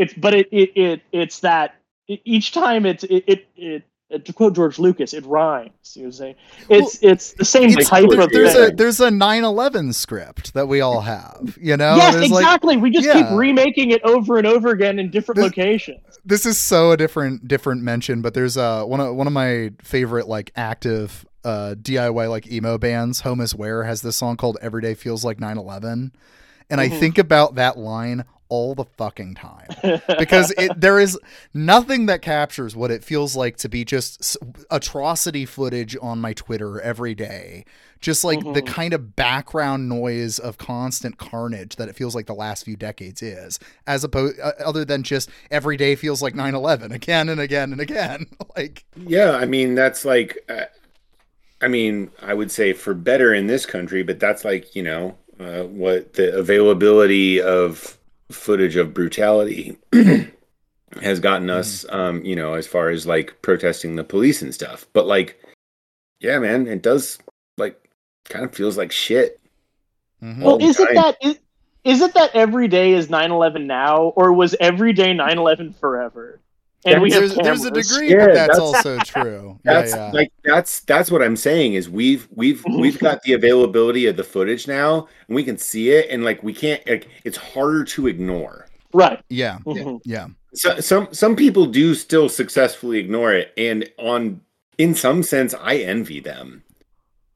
It's 0.00 0.14
but 0.14 0.34
it 0.34 0.48
it, 0.50 0.70
it 0.76 1.02
it's 1.12 1.40
that 1.40 1.74
each 2.08 2.52
time 2.52 2.86
it's 2.86 3.04
it, 3.04 3.24
it 3.26 3.40
it 3.56 3.82
Uh, 4.12 4.18
To 4.26 4.32
quote 4.32 4.54
George 4.56 4.80
Lucas, 4.80 5.14
it 5.14 5.24
rhymes. 5.24 5.70
You 5.94 6.04
know, 6.06 6.10
saying 6.10 6.34
it's 6.68 6.98
it's 7.00 7.26
the 7.34 7.44
same 7.44 7.70
It's- 7.70 7.88
type 7.88 8.08
there- 8.10 8.22
of 8.22 8.30
there's 8.32 8.52
thing. 8.54 8.72
a 8.72 8.74
there's 8.74 8.98
a 9.00 9.08
9/11 9.10 9.94
script 9.94 10.52
that 10.54 10.66
we 10.66 10.80
all 10.80 11.02
have. 11.02 11.56
You 11.60 11.76
know, 11.76 11.94
yes, 11.94 12.14
There's, 12.16 12.30
like- 12.32 12.42
exactly. 12.42 12.76
we 12.76 12.90
just 12.90 13.08
keep 13.16 13.26
remaking 13.30 13.92
it 13.92 14.02
over 14.02 14.36
and 14.38 14.48
over 14.48 14.70
again 14.70 14.98
in 14.98 15.10
different 15.12 15.36
This- 15.36 15.44
locations. 15.56 16.00
this 16.24 16.44
is 16.44 16.58
so 16.58 16.90
a 16.90 16.96
different 16.96 17.46
different 17.46 17.82
mention, 17.82 18.20
but 18.20 18.34
there's 18.34 18.56
uh 18.56 18.82
one 18.84 18.98
of 19.00 19.14
one 19.14 19.28
of 19.28 19.32
my 19.32 19.70
favorite 19.80 20.26
like 20.26 20.50
active 20.56 21.24
uh 21.44 21.76
DIY 21.80 22.28
like 22.28 22.50
emo 22.50 22.78
bands, 22.78 23.20
Home 23.20 23.40
is 23.40 23.54
Where, 23.54 23.84
has 23.84 24.02
this 24.02 24.16
song 24.16 24.36
called 24.36 24.58
Every 24.60 24.82
Day 24.82 24.94
Feels 24.94 25.24
Like 25.24 25.38
9/11, 25.38 26.10
and 26.68 26.80
I 26.80 26.88
Mhm. 26.88 26.98
think 26.98 27.16
about 27.16 27.54
that 27.54 27.78
line 27.78 28.24
all 28.50 28.74
the 28.74 28.84
fucking 28.98 29.34
time 29.34 29.76
because 30.18 30.52
it 30.58 30.80
there 30.80 31.00
is 31.00 31.18
nothing 31.54 32.06
that 32.06 32.22
captures 32.22 32.76
what 32.76 32.90
it 32.90 33.04
feels 33.04 33.36
like 33.36 33.56
to 33.58 33.68
be 33.68 33.84
just 33.84 34.36
atrocity 34.70 35.46
footage 35.46 35.96
on 36.02 36.20
my 36.20 36.32
Twitter 36.34 36.80
every 36.80 37.14
day. 37.14 37.64
Just 38.00 38.24
like 38.24 38.50
the 38.52 38.62
Mhm. 38.62 38.62
kind 38.62 38.94
of 38.94 39.14
background 39.14 39.88
noise 39.88 40.38
of 40.38 40.56
constant 40.56 41.18
carnage 41.18 41.76
that 41.76 41.88
it 41.88 41.96
feels 41.96 42.14
like 42.14 42.26
the 42.26 42.34
last 42.34 42.64
few 42.64 42.76
decades 42.76 43.22
is, 43.22 43.58
as 43.86 44.04
opposed 44.04 44.40
uh, 44.40 44.52
other 44.64 44.86
than 44.86 45.02
just 45.02 45.28
every 45.50 45.76
day 45.76 45.94
feels 45.96 46.22
like 46.22 46.34
9/11 46.34 46.92
again 46.92 47.28
and 47.28 47.40
again 47.40 47.72
and 47.72 47.80
again. 47.80 48.26
like 48.56 48.84
Yeah, 48.96 49.32
I 49.32 49.46
mean 49.46 49.74
that's 49.74 50.04
like, 50.04 50.38
uh, 50.48 50.64
I 51.60 51.68
mean, 51.68 52.10
I 52.22 52.34
would 52.34 52.50
say 52.50 52.72
for 52.72 52.94
better 52.94 53.34
in 53.34 53.46
this 53.46 53.66
country, 53.66 54.02
but 54.02 54.20
that's 54.20 54.44
like 54.44 54.74
you 54.76 54.82
know 54.82 55.16
uh, 55.40 55.64
what 55.64 56.14
the 56.14 56.36
availability 56.38 57.40
of 57.42 57.98
footage 58.30 58.76
of 58.76 58.94
brutality 58.94 59.76
has 61.02 61.20
gotten 61.20 61.50
us, 61.50 61.84
um, 61.90 62.24
you 62.24 62.34
know, 62.36 62.54
as 62.54 62.66
far 62.66 62.88
as 62.90 63.06
like 63.06 63.40
protesting 63.42 63.96
the 63.96 64.04
police 64.04 64.42
and 64.42 64.54
stuff. 64.54 64.86
But 64.92 65.06
like, 65.06 65.40
yeah, 66.20 66.38
man, 66.38 66.66
it 66.66 66.82
does 66.82 67.18
like 67.58 67.90
kind 68.28 68.44
of 68.44 68.54
feels 68.54 68.76
like 68.76 68.92
shit. 68.92 69.40
mhm. 70.22 70.42
Well, 70.42 70.58
is 70.60 70.78
it 70.80 70.94
that 70.94 71.16
is, 71.22 71.38
is 71.84 72.00
it 72.00 72.14
that 72.14 72.30
every 72.34 72.68
day 72.68 72.92
is 72.92 73.08
9/11 73.08 73.66
now, 73.66 74.12
or 74.16 74.32
was 74.32 74.54
every 74.60 74.92
day 74.92 75.12
9/11 75.14 75.74
forever? 75.76 76.40
And 76.86 77.02
we 77.02 77.10
have 77.12 77.20
there's, 77.20 77.34
there's 77.36 77.64
a 77.66 77.70
degree 77.70 78.10
Yeah, 78.10 78.26
that 78.26 78.34
that's, 78.34 78.58
that's- 78.58 78.58
also 78.58 78.98
true. 79.04 79.58
That's 79.64 79.92
yeah. 79.94 80.10
like 80.12 80.32
that's 80.44 80.80
that's 80.80 81.10
what 81.10 81.22
I'm 81.22 81.36
saying 81.36 81.74
is 81.74 81.90
we've 81.90 82.26
we've 82.34 82.64
we've 82.78 82.98
got 82.98 83.20
the 83.22 83.34
availability 83.34 84.06
of 84.06 84.16
the 84.16 84.24
footage 84.24 84.66
now 84.66 85.06
and 85.28 85.34
we 85.36 85.44
can 85.44 85.58
see 85.58 85.90
it 85.90 86.08
and 86.10 86.24
like 86.24 86.42
we 86.42 86.54
can't 86.54 86.86
like 86.88 87.08
it's 87.24 87.36
harder 87.36 87.84
to 87.84 88.06
ignore. 88.06 88.66
right. 88.94 89.20
yeah. 89.28 89.58
Mhm. 89.66 90.00
Yeah. 90.04 90.28
So, 90.54 90.80
some 90.80 91.08
some 91.12 91.36
people 91.36 91.66
do 91.66 91.94
still 91.94 92.28
successfully 92.28 92.98
ignore 92.98 93.32
it 93.34 93.52
and 93.58 93.88
on 93.98 94.40
in 94.78 94.94
some 94.94 95.22
sense 95.22 95.54
I 95.54 95.76
envy 95.76 96.20
them. 96.20 96.62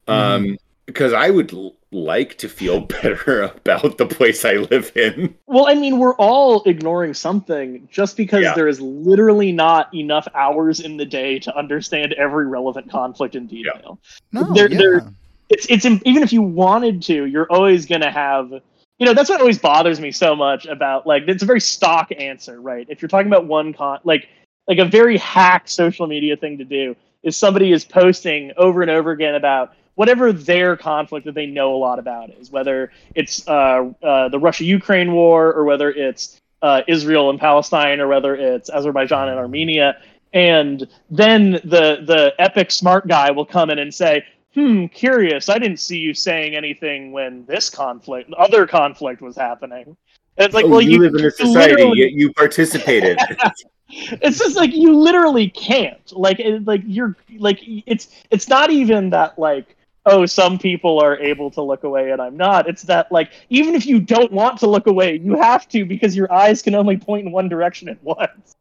Um 0.08 0.56
because 0.86 1.12
I 1.12 1.30
would 1.30 1.52
l- 1.52 1.76
like 1.94 2.36
to 2.38 2.48
feel 2.48 2.80
better 3.02 3.44
about 3.44 3.98
the 3.98 4.06
place 4.06 4.44
I 4.44 4.54
live 4.54 4.92
in. 4.96 5.34
Well, 5.46 5.68
I 5.68 5.74
mean, 5.74 5.98
we're 5.98 6.14
all 6.16 6.62
ignoring 6.64 7.14
something 7.14 7.88
just 7.90 8.16
because 8.16 8.42
Yeah. 8.42 8.54
there 8.54 8.68
is 8.68 8.80
literally 8.80 9.52
not 9.52 9.94
enough 9.94 10.26
hours 10.34 10.80
in 10.80 10.96
the 10.96 11.06
day 11.06 11.38
to 11.38 11.56
understand 11.56 12.12
every 12.14 12.46
relevant 12.46 12.90
conflict 12.90 13.34
in 13.36 13.46
detail. 13.46 13.98
No, 14.32 14.52
There- 14.52 14.70
yeah. 14.70 14.78
there- 14.78 15.06
It's 15.50 15.66
it's 15.66 15.84
even 15.84 16.22
if 16.22 16.32
you 16.32 16.40
wanted 16.42 17.02
to, 17.02 17.26
you're 17.26 17.46
always 17.52 17.84
gonna 17.86 18.10
have. 18.10 18.50
You 18.98 19.06
know, 19.06 19.12
that's 19.12 19.28
what 19.28 19.40
always 19.40 19.58
bothers 19.58 20.00
me 20.00 20.10
so 20.10 20.34
much 20.34 20.64
about 20.66 21.06
like 21.06 21.24
it's 21.28 21.42
a 21.42 21.46
very 21.46 21.60
stock 21.60 22.10
answer, 22.18 22.60
right? 22.60 22.86
If 22.88 23.02
you're 23.02 23.08
talking 23.10 23.26
about 23.26 23.46
one 23.46 23.72
con, 23.74 23.98
like 24.04 24.28
like 24.68 24.78
a 24.78 24.84
very 24.86 25.18
hack 25.18 25.68
social 25.68 26.06
media 26.06 26.36
thing 26.36 26.56
to 26.58 26.64
do 26.64 26.96
is 27.22 27.36
somebody 27.36 27.72
is 27.72 27.84
posting 27.84 28.52
over 28.56 28.80
and 28.82 28.90
over 28.90 29.10
again 29.10 29.34
about 29.34 29.74
whatever 29.94 30.32
their 30.32 30.76
conflict 30.76 31.26
that 31.26 31.34
they 31.34 31.46
know 31.46 31.74
a 31.74 31.78
lot 31.78 31.98
about 31.98 32.30
is, 32.30 32.50
whether 32.50 32.90
it's 33.14 33.46
uh, 33.48 33.90
uh, 34.02 34.28
the 34.28 34.38
Russia 34.38 34.64
Ukraine 34.64 35.12
war 35.12 35.52
or 35.52 35.64
whether 35.64 35.90
it's 35.90 36.40
uh, 36.62 36.82
Israel 36.88 37.30
and 37.30 37.38
Palestine 37.38 38.00
or 38.00 38.08
whether 38.08 38.34
it's 38.34 38.70
Azerbaijan 38.70 39.28
and 39.28 39.38
Armenia. 39.38 39.96
And 40.32 40.88
then 41.10 41.52
the 41.52 42.02
the 42.04 42.32
epic 42.38 42.70
smart 42.70 43.06
guy 43.06 43.30
will 43.30 43.46
come 43.46 43.70
in 43.70 43.78
and 43.78 43.94
say, 43.94 44.24
"Hmm, 44.54 44.86
curious. 44.86 45.48
I 45.48 45.58
didn't 45.58 45.78
see 45.78 45.98
you 45.98 46.12
saying 46.12 46.56
anything 46.56 47.12
when 47.12 47.44
this 47.46 47.70
conflict, 47.70 48.32
other 48.36 48.66
conflict, 48.66 49.22
was 49.22 49.36
happening." 49.36 49.96
And 50.36 50.46
it's 50.46 50.54
like, 50.54 50.64
Oh, 50.64 50.70
well, 50.70 50.80
you, 50.80 50.92
you, 50.92 50.98
live 50.98 51.14
in 51.14 51.24
a 51.26 51.30
society, 51.30 51.92
yet 51.94 52.10
you 52.10 52.32
participated. 52.32 53.18
it's 53.88 54.38
just 54.38 54.56
like 54.56 54.74
you 54.74 54.96
literally 54.96 55.48
can't 55.50 56.12
like 56.12 56.40
it, 56.40 56.64
like 56.64 56.82
you're 56.84 57.14
like 57.38 57.60
it's 57.62 58.08
it's 58.30 58.48
not 58.48 58.70
even 58.70 59.10
that 59.10 59.38
like 59.38 59.76
oh 60.06 60.26
some 60.26 60.58
people 60.58 61.00
are 61.00 61.18
able 61.18 61.50
to 61.50 61.62
look 61.62 61.84
away 61.84 62.10
and 62.10 62.20
i'm 62.20 62.36
not 62.36 62.68
it's 62.68 62.82
that 62.82 63.10
like 63.12 63.32
even 63.50 63.74
if 63.74 63.86
you 63.86 64.00
don't 64.00 64.32
want 64.32 64.58
to 64.58 64.66
look 64.66 64.86
away 64.86 65.16
you 65.18 65.36
have 65.40 65.68
to 65.68 65.84
because 65.84 66.14
your 66.16 66.30
eyes 66.32 66.62
can 66.62 66.74
only 66.74 66.96
point 66.96 67.26
in 67.26 67.32
one 67.32 67.48
direction 67.48 67.88
at 67.88 68.02
once 68.04 68.56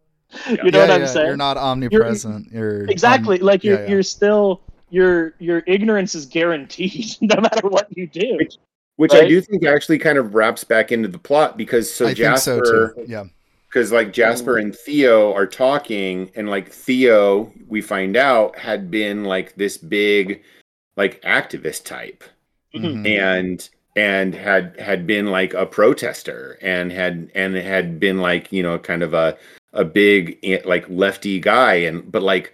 you 0.48 0.58
know 0.72 0.80
Yeah, 0.80 0.82
what 0.82 0.92
i'm 0.92 1.02
yeah, 1.02 1.08
saying 1.08 1.28
You're 1.28 1.38
not 1.38 1.58
omnipresent. 1.58 2.52
You're, 2.52 2.86
exactly 2.86 3.40
um, 3.40 3.46
like 3.46 3.64
you're 3.64 3.80
yeah, 3.80 3.84
yeah. 3.84 3.90
you're 3.90 4.04
still 4.04 4.62
your 4.90 5.34
your 5.40 5.64
ignorance 5.68 6.16
is 6.16 6.26
guaranteed 6.26 7.16
no 7.22 7.42
matter 7.42 7.68
what 7.68 7.88
you 7.96 8.08
do 8.08 8.38
Which 8.98 9.16
I 9.16 9.22
Right? 9.22 9.28
do 9.28 9.42
think 9.42 9.66
actually 9.66 9.98
kind 9.98 10.18
of 10.20 10.36
wraps 10.36 10.64
back 10.64 10.92
into 10.92 11.08
the 11.08 11.18
plot 11.18 11.58
because 11.58 11.92
so 11.92 12.06
I 12.06 12.14
think 12.14 12.38
so 12.38 12.62
Jasper 12.62 12.94
too. 12.96 13.06
Yeah. 13.08 13.26
because 13.68 13.92
like 13.92 14.14
Jasper 14.14 14.58
and 14.58 14.76
Theo 14.76 15.34
are 15.34 15.48
talking, 15.48 16.30
and 16.36 16.50
like 16.50 16.72
Theo, 16.72 17.52
we 17.68 17.82
find 17.82 18.16
out 18.16 18.56
had 18.58 18.92
been 18.92 19.24
like 19.24 19.56
this 19.56 19.78
big, 19.78 20.44
like 20.96 21.22
activist 21.24 21.86
type, 21.86 22.24
Mhm. 22.76 23.08
and 23.08 23.70
and 23.96 24.34
had 24.36 24.80
had 24.80 25.06
been 25.06 25.28
like 25.28 25.54
a 25.54 25.66
protester, 25.66 26.58
and 26.62 26.92
had 26.92 27.30
and 27.36 27.56
had 27.56 28.00
been 28.00 28.20
like 28.20 28.52
you 28.52 28.64
know 28.64 28.78
kind 28.80 29.04
of 29.04 29.14
a 29.14 29.38
a 29.74 29.84
big 29.86 30.38
eh, 30.44 30.62
like 30.66 30.86
lefty 30.90 31.40
guy, 31.40 31.76
and 31.76 32.12
but 32.12 32.22
like 32.24 32.54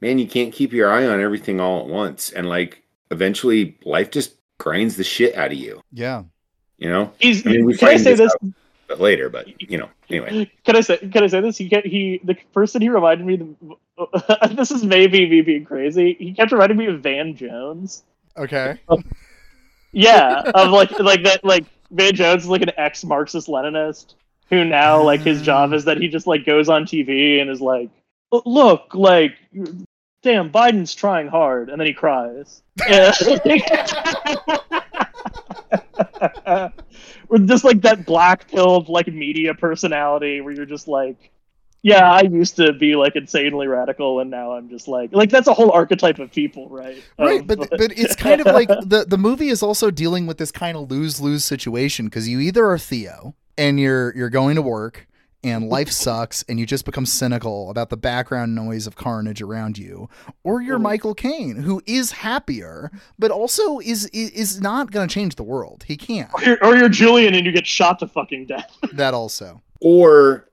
man, 0.00 0.18
you 0.18 0.26
can't 0.26 0.52
keep 0.54 0.72
your 0.72 0.90
eye 0.90 1.06
on 1.06 1.20
everything 1.20 1.60
all 1.60 1.80
at 1.80 1.86
once, 1.86 2.30
and 2.30 2.48
like 2.48 2.82
eventually 3.10 3.76
life 3.84 4.10
just 4.10 4.34
grinds 4.58 4.96
the 4.96 5.04
shit 5.04 5.34
out 5.36 5.52
of 5.52 5.58
you, 5.58 5.80
Yeah. 5.92 6.22
you 6.78 6.88
know. 6.88 7.12
he's 7.18 7.46
I 7.46 7.50
mean, 7.50 7.64
we 7.66 7.76
can 7.76 7.88
i 7.88 7.96
say 7.96 8.14
this 8.14 8.32
this 8.88 8.98
later, 8.98 9.28
but 9.28 9.46
you 9.70 9.78
know, 9.78 9.88
anyway. 10.08 10.50
Can 10.64 10.76
I 10.76 10.80
say? 10.80 10.98
Can 10.98 11.22
I 11.22 11.26
say 11.28 11.40
this? 11.40 11.56
He 11.58 11.68
get 11.68 11.86
he 11.86 12.20
the 12.24 12.34
person 12.52 12.82
he 12.82 12.88
reminded 12.88 13.26
me. 13.26 13.76
This 14.50 14.70
is 14.70 14.84
maybe 14.84 15.28
me 15.28 15.42
being 15.42 15.64
crazy. 15.64 16.16
He 16.18 16.32
kept 16.32 16.52
reminding 16.52 16.78
me 16.78 16.86
of 16.86 17.00
Van 17.00 17.34
Jones. 17.34 18.04
Okay. 18.36 18.78
Yeah, 19.92 20.42
of 20.54 20.70
like 20.70 20.98
like 20.98 21.24
that 21.24 21.44
like 21.44 21.64
Van 21.90 22.14
Jones 22.14 22.44
is 22.44 22.48
like 22.48 22.62
an 22.62 22.72
ex 22.76 23.04
Marxist 23.04 23.48
Leninist 23.48 24.14
who 24.50 24.64
now 24.64 25.02
like 25.02 25.20
his 25.20 25.42
job 25.42 25.72
is 25.72 25.84
that 25.84 25.98
he 25.98 26.08
just 26.08 26.26
like 26.26 26.44
goes 26.44 26.68
on 26.68 26.84
TV 26.84 27.40
and 27.40 27.48
is 27.48 27.60
like, 27.60 27.88
"Oh, 28.32 28.42
look, 28.44 28.94
like, 28.94 29.34
damn, 30.22 30.50
Biden's 30.50 30.94
trying 30.94 31.28
hard, 31.28 31.70
and 31.70 31.80
then 31.80 31.86
he 31.86 31.94
cries. 31.94 32.62
Yeah. 32.88 33.12
Or 37.28 37.38
just 37.38 37.64
like 37.64 37.82
that 37.82 38.06
black 38.06 38.48
pilled 38.48 38.88
like 38.88 39.06
media 39.06 39.54
personality 39.54 40.40
where 40.40 40.52
you're 40.52 40.66
just 40.66 40.88
like, 40.88 41.30
yeah, 41.82 42.10
I 42.12 42.22
used 42.22 42.56
to 42.56 42.72
be 42.72 42.94
like 42.96 43.16
insanely 43.16 43.66
radical, 43.66 44.20
and 44.20 44.30
now 44.30 44.52
I'm 44.52 44.68
just 44.68 44.86
like, 44.88 45.12
like 45.12 45.30
that's 45.30 45.48
a 45.48 45.54
whole 45.54 45.70
archetype 45.70 46.18
of 46.18 46.30
people, 46.30 46.68
right? 46.68 47.02
Right, 47.18 47.40
Um, 47.40 47.46
but 47.46 47.70
but 47.70 47.92
it's 47.98 48.14
kind 48.16 48.40
of 48.40 48.46
like 48.54 48.68
the 48.68 49.04
the 49.08 49.18
movie 49.18 49.48
is 49.48 49.62
also 49.62 49.90
dealing 49.90 50.26
with 50.26 50.38
this 50.38 50.50
kind 50.52 50.76
of 50.76 50.90
lose 50.90 51.20
lose 51.20 51.44
situation 51.44 52.06
because 52.06 52.28
you 52.28 52.40
either 52.40 52.66
are 52.66 52.78
Theo 52.78 53.34
and 53.56 53.78
you're 53.80 54.14
you're 54.16 54.30
going 54.30 54.56
to 54.56 54.62
work 54.62 55.06
and 55.42 55.70
life 55.70 55.90
sucks 56.04 56.42
and 56.50 56.60
you 56.60 56.66
just 56.66 56.84
become 56.84 57.06
cynical 57.06 57.70
about 57.70 57.88
the 57.88 57.96
background 57.96 58.54
noise 58.54 58.86
of 58.86 58.94
carnage 58.94 59.40
around 59.40 59.78
you, 59.78 60.06
or 60.44 60.60
you're 60.60 60.78
Mhm. 60.78 60.82
Michael 60.82 61.14
Caine 61.14 61.56
who 61.56 61.80
is 61.86 62.12
happier 62.12 62.90
but 63.18 63.30
also 63.30 63.78
is 63.78 64.04
is, 64.12 64.30
is 64.32 64.60
not 64.60 64.90
going 64.90 65.08
to 65.08 65.14
change 65.14 65.36
the 65.36 65.42
world. 65.42 65.84
He 65.88 65.96
can't. 65.96 66.28
or 66.34 66.42
you're, 66.42 66.58
or 66.64 66.76
you're 66.76 66.88
Julian 66.90 67.34
and 67.34 67.46
you 67.46 67.52
get 67.52 67.66
shot 67.66 68.00
to 68.00 68.06
fucking 68.06 68.46
death. 68.46 68.76
That 68.92 69.14
also. 69.14 69.62
or 69.80 70.46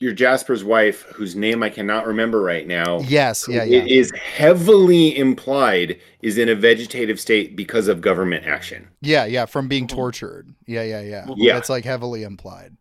your 0.00 0.12
Jasper's 0.12 0.64
wife, 0.64 1.02
whose 1.14 1.36
name 1.36 1.62
I 1.62 1.68
cannot 1.68 2.06
remember 2.06 2.40
right 2.40 2.66
now. 2.66 3.00
Yes, 3.00 3.46
yeah, 3.48 3.62
yeah. 3.64 3.84
is 3.86 4.10
heavily 4.12 5.16
implied 5.16 6.00
is 6.22 6.38
in 6.38 6.48
a 6.48 6.54
vegetative 6.54 7.20
state 7.20 7.54
because 7.54 7.86
of 7.86 8.00
government 8.00 8.46
action. 8.46 8.88
Yeah, 9.02 9.26
yeah, 9.26 9.44
from 9.44 9.68
being 9.68 9.84
Mhm. 9.84 9.90
tortured. 9.90 10.48
Yeah, 10.66 10.82
yeah, 10.82 11.02
yeah. 11.02 11.26
Yeah. 11.36 11.52
That's 11.54 11.68
like 11.68 11.84
heavily 11.84 12.22
implied. 12.22 12.76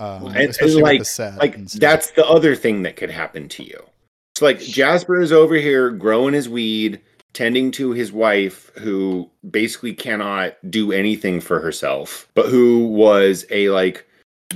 Um, 0.00 0.26
And- 0.28 0.56
and, 0.58 0.74
like- 0.76 0.92
with 0.92 0.98
the 1.00 1.04
set. 1.04 1.38
Like 1.38 1.54
and 1.56 1.70
stuff. 1.70 1.80
that's 1.80 2.10
the 2.12 2.26
other 2.26 2.56
thing 2.56 2.82
that 2.84 2.96
could 2.96 3.10
happen 3.10 3.48
to 3.50 3.62
you. 3.62 3.82
It's 4.34 4.40
like 4.42 4.60
Jasper 4.60 5.20
is 5.20 5.32
over 5.32 5.56
here 5.56 5.90
growing 5.90 6.32
his 6.32 6.48
weed, 6.48 7.00
tending 7.34 7.70
to 7.72 7.90
his 7.92 8.10
wife 8.10 8.70
who 8.78 9.28
basically 9.50 9.92
cannot 9.92 10.54
do 10.70 10.92
anything 10.92 11.40
for 11.40 11.60
herself, 11.60 12.28
but 12.34 12.46
who 12.46 12.86
was 12.86 13.44
a 13.50 13.68
like 13.68 14.06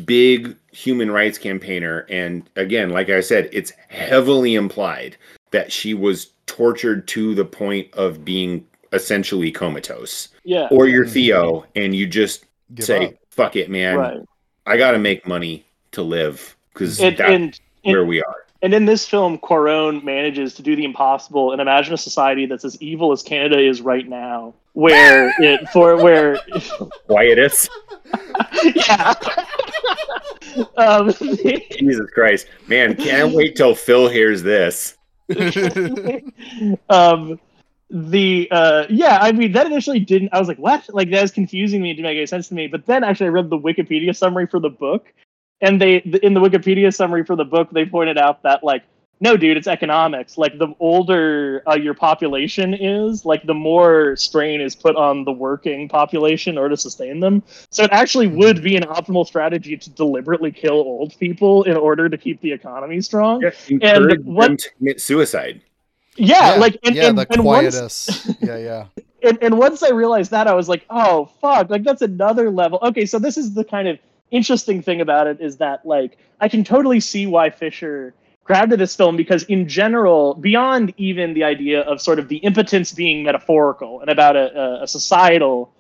big 0.07 0.57
human 0.73 1.11
rights 1.11 1.37
campaigner 1.37 2.07
and 2.09 2.49
again 2.57 2.89
like 2.91 3.11
i 3.11 3.21
said 3.21 3.49
it's 3.53 3.73
heavily 3.89 4.55
implied 4.55 5.17
that 5.51 5.71
she 5.71 5.93
was 5.93 6.31
tortured 6.47 7.07
to 7.07 7.35
the 7.35 7.45
point 7.45 7.93
of 7.93 8.25
being 8.25 8.67
essentially 8.95 9.51
comatose 9.53 10.29
Yeah. 10.45 10.69
or 10.71 10.89
you're 10.89 11.07
theo 11.07 11.67
and 11.77 11.95
you 11.95 12.07
just 12.07 12.47
Give 12.75 12.87
say 12.87 13.07
up. 13.09 13.15
fuck 13.31 13.55
it 13.57 13.71
man 13.71 13.97
right. 13.99 14.21
i 14.67 14.79
gotta 14.79 14.99
make 14.99 15.27
money 15.27 15.63
to 15.91 16.03
live 16.03 16.57
because 16.73 16.97
that's 16.97 17.21
and 17.21 17.61
where 17.83 18.05
we 18.07 18.23
are 18.23 18.47
And 18.63 18.73
in 18.75 18.85
this 18.87 19.07
film, 19.09 19.39
Cuaron 19.39 20.05
manages 20.05 20.55
to 20.55 20.63
do 20.63 20.77
the 20.77 20.85
impossible 20.85 21.51
and 21.53 21.61
imagine 21.61 21.93
a 21.95 21.99
society 21.99 22.47
that's 22.47 22.65
as 22.65 22.81
evil 22.81 23.11
as 23.13 23.21
Canada 23.21 23.59
is 23.59 23.81
right 23.83 24.09
now, 24.09 24.55
where 24.75 25.33
it 25.39 25.69
for 25.71 26.03
where 26.03 26.39
quietus 27.07 27.69
yeah. 28.75 29.15
um, 30.77 31.13
jesus 31.73 32.11
christ 32.13 32.47
man 32.69 32.95
can't 32.97 33.35
wait 33.35 33.55
till 33.57 33.75
phil 33.75 34.09
hears 34.09 34.43
this 34.43 34.97
um, 36.89 37.39
the 37.93 38.49
uh, 38.51 38.87
yeah, 38.89 39.19
I 39.21 39.33
mean 39.33 39.53
that 39.53 39.67
initially 39.67 40.01
didn't. 40.01 40.31
I 40.33 40.39
was 40.39 40.49
like, 40.49 40.59
what? 40.59 40.89
Like 40.93 41.11
that 41.11 41.21
was 41.21 41.31
confusing 41.31 41.83
me. 41.83 41.91
It 41.91 41.95
didn't 41.95 42.05
make 42.05 42.17
any 42.17 42.27
sense 42.27 42.49
to 42.49 42.55
me. 42.55 42.67
But 42.67 42.87
then 42.87 43.05
actually, 43.05 43.27
I 43.27 43.31
read 43.31 43.51
the 43.51 43.59
Wikipedia 43.59 44.17
summary 44.17 44.47
for 44.47 44.59
the 44.61 44.71
book, 44.71 45.13
and 45.61 45.81
they 45.81 45.97
in 45.97 46.33
the 46.33 46.41
Wikipedia 46.41 46.95
summary 46.95 47.25
for 47.25 47.37
the 47.37 47.45
book, 47.45 47.71
they 47.71 47.85
pointed 47.85 48.19
out 48.19 48.43
that 48.43 48.65
like. 48.65 48.83
No, 49.23 49.37
dude, 49.37 49.57
it's 49.57 49.69
economics. 49.69 50.37
Like 50.37 50.59
the 50.59 50.75
older 50.81 51.63
uh, 51.69 51.77
your 51.77 51.95
population 51.95 52.75
is, 52.75 53.25
like 53.25 53.47
the 53.47 53.55
more 53.55 54.17
strain 54.17 54.61
is 54.61 54.75
put 54.75 54.97
on 54.97 55.25
the 55.25 55.31
working 55.31 55.89
population 55.89 56.59
or 56.59 56.69
to 56.69 56.77
sustain 56.77 57.21
them. 57.21 57.45
So 57.71 57.85
it 57.85 57.91
actually 57.93 58.27
would 58.27 58.65
be 58.65 58.75
an 58.75 58.83
optimal 58.83 59.25
strategy 59.25 59.77
to 59.77 59.91
deliberately 59.91 60.51
kill 60.51 60.75
old 60.75 61.17
people 61.21 61.63
in 61.63 61.77
order 61.77 62.09
to 62.09 62.19
keep 62.19 62.41
the 62.41 62.51
economy 62.51 63.01
strong. 63.01 63.45
encourage 63.69 64.21
what- 64.25 64.49
them 64.49 64.57
to 64.57 64.71
commit 64.77 65.01
suicide 65.01 65.63
Yeah, 66.17 66.57
like 66.59 66.77
and, 66.83 66.97
yeah, 66.97 67.07
and, 67.07 67.19
the 67.19 67.27
and 67.31 67.45
once, 67.45 68.29
yeah, 68.41 68.57
yeah. 68.57 68.87
and, 69.23 69.39
and 69.41 69.57
once 69.57 69.85
I 69.85 69.91
realized 69.91 70.33
that, 70.33 70.49
I 70.49 70.55
was 70.55 70.69
like, 70.69 70.85
oh 70.91 71.27
fuck, 71.41 71.71
like 71.71 71.85
that's 71.85 72.03
another 72.03 72.51
level. 72.51 72.81
Okay, 72.83 73.07
so 73.07 73.21
this 73.21 73.37
is 73.39 73.55
the 73.55 73.63
kind 73.63 73.87
of 73.87 74.01
interesting 74.33 74.83
thing 74.83 75.01
about 75.01 75.29
it 75.29 75.41
is 75.41 75.59
that 75.59 75.87
like 75.87 76.19
I 76.41 76.49
can 76.49 76.65
totally 76.65 76.99
see 76.99 77.27
why 77.29 77.51
Fisher 77.51 78.15
grabbed 78.45 78.71
to 78.71 78.77
this 78.77 78.97
film 78.97 79.17
because 79.17 79.45
in 79.45 79.69
general, 79.69 80.35
beyond 80.35 80.93
even 80.97 81.35
the 81.35 81.45
idea 81.45 81.81
of 81.83 82.01
sort 82.01 82.19
of 82.19 82.29
the 82.29 82.37
impotence 82.39 82.93
being 82.93 83.23
metaphorical 83.23 84.01
and 84.01 84.11
about 84.11 84.37
a, 84.37 84.83
a, 84.83 84.87
societal 84.87 85.73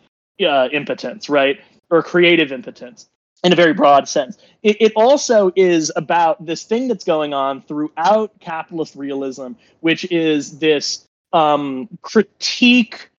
uh, 0.46 0.68
impotence, 0.72 1.28
right, 1.28 1.60
or 1.90 2.02
creative 2.02 2.52
impotence 2.52 3.08
in 3.44 3.52
a 3.52 3.56
very 3.56 3.74
broad 3.74 4.08
sense. 4.08 4.38
It, 4.62 4.76
it 4.80 4.92
also 4.94 5.50
is 5.56 5.90
about 5.96 6.44
this 6.44 6.62
thing 6.62 6.88
that's 6.88 7.04
going 7.04 7.34
on 7.34 7.62
throughout 7.62 8.38
capitalist 8.40 8.94
realism, 8.94 9.52
which 9.80 10.10
is 10.12 10.58
this 10.58 11.06
um, 11.32 11.88
critique 12.02 13.10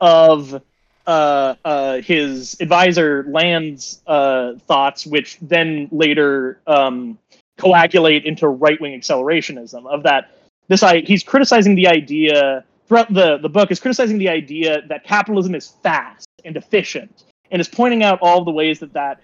of 0.00 0.62
uh, 1.06 1.54
uh, 1.64 2.00
his 2.00 2.56
advisor 2.60 3.24
Land's 3.28 4.00
uh, 4.06 4.54
thoughts, 4.68 5.04
which 5.04 5.38
then 5.40 5.88
later 5.90 6.60
um, 6.66 7.18
coagulate 7.58 8.24
into 8.24 8.48
right-wing 8.48 8.98
accelerationism. 8.98 9.86
Of 9.86 10.02
that, 10.04 10.30
this 10.68 10.82
I 10.82 11.00
he's 11.00 11.22
criticizing 11.22 11.74
the 11.74 11.88
idea 11.88 12.64
throughout 12.86 13.12
the 13.12 13.38
the 13.38 13.48
book 13.48 13.70
is 13.70 13.80
criticizing 13.80 14.18
the 14.18 14.28
idea 14.28 14.82
that 14.88 15.04
capitalism 15.04 15.54
is 15.54 15.68
fast 15.82 16.26
and 16.44 16.56
efficient, 16.56 17.24
and 17.50 17.60
is 17.60 17.68
pointing 17.68 18.02
out 18.02 18.18
all 18.20 18.44
the 18.44 18.50
ways 18.50 18.78
that 18.80 18.92
that 18.94 19.20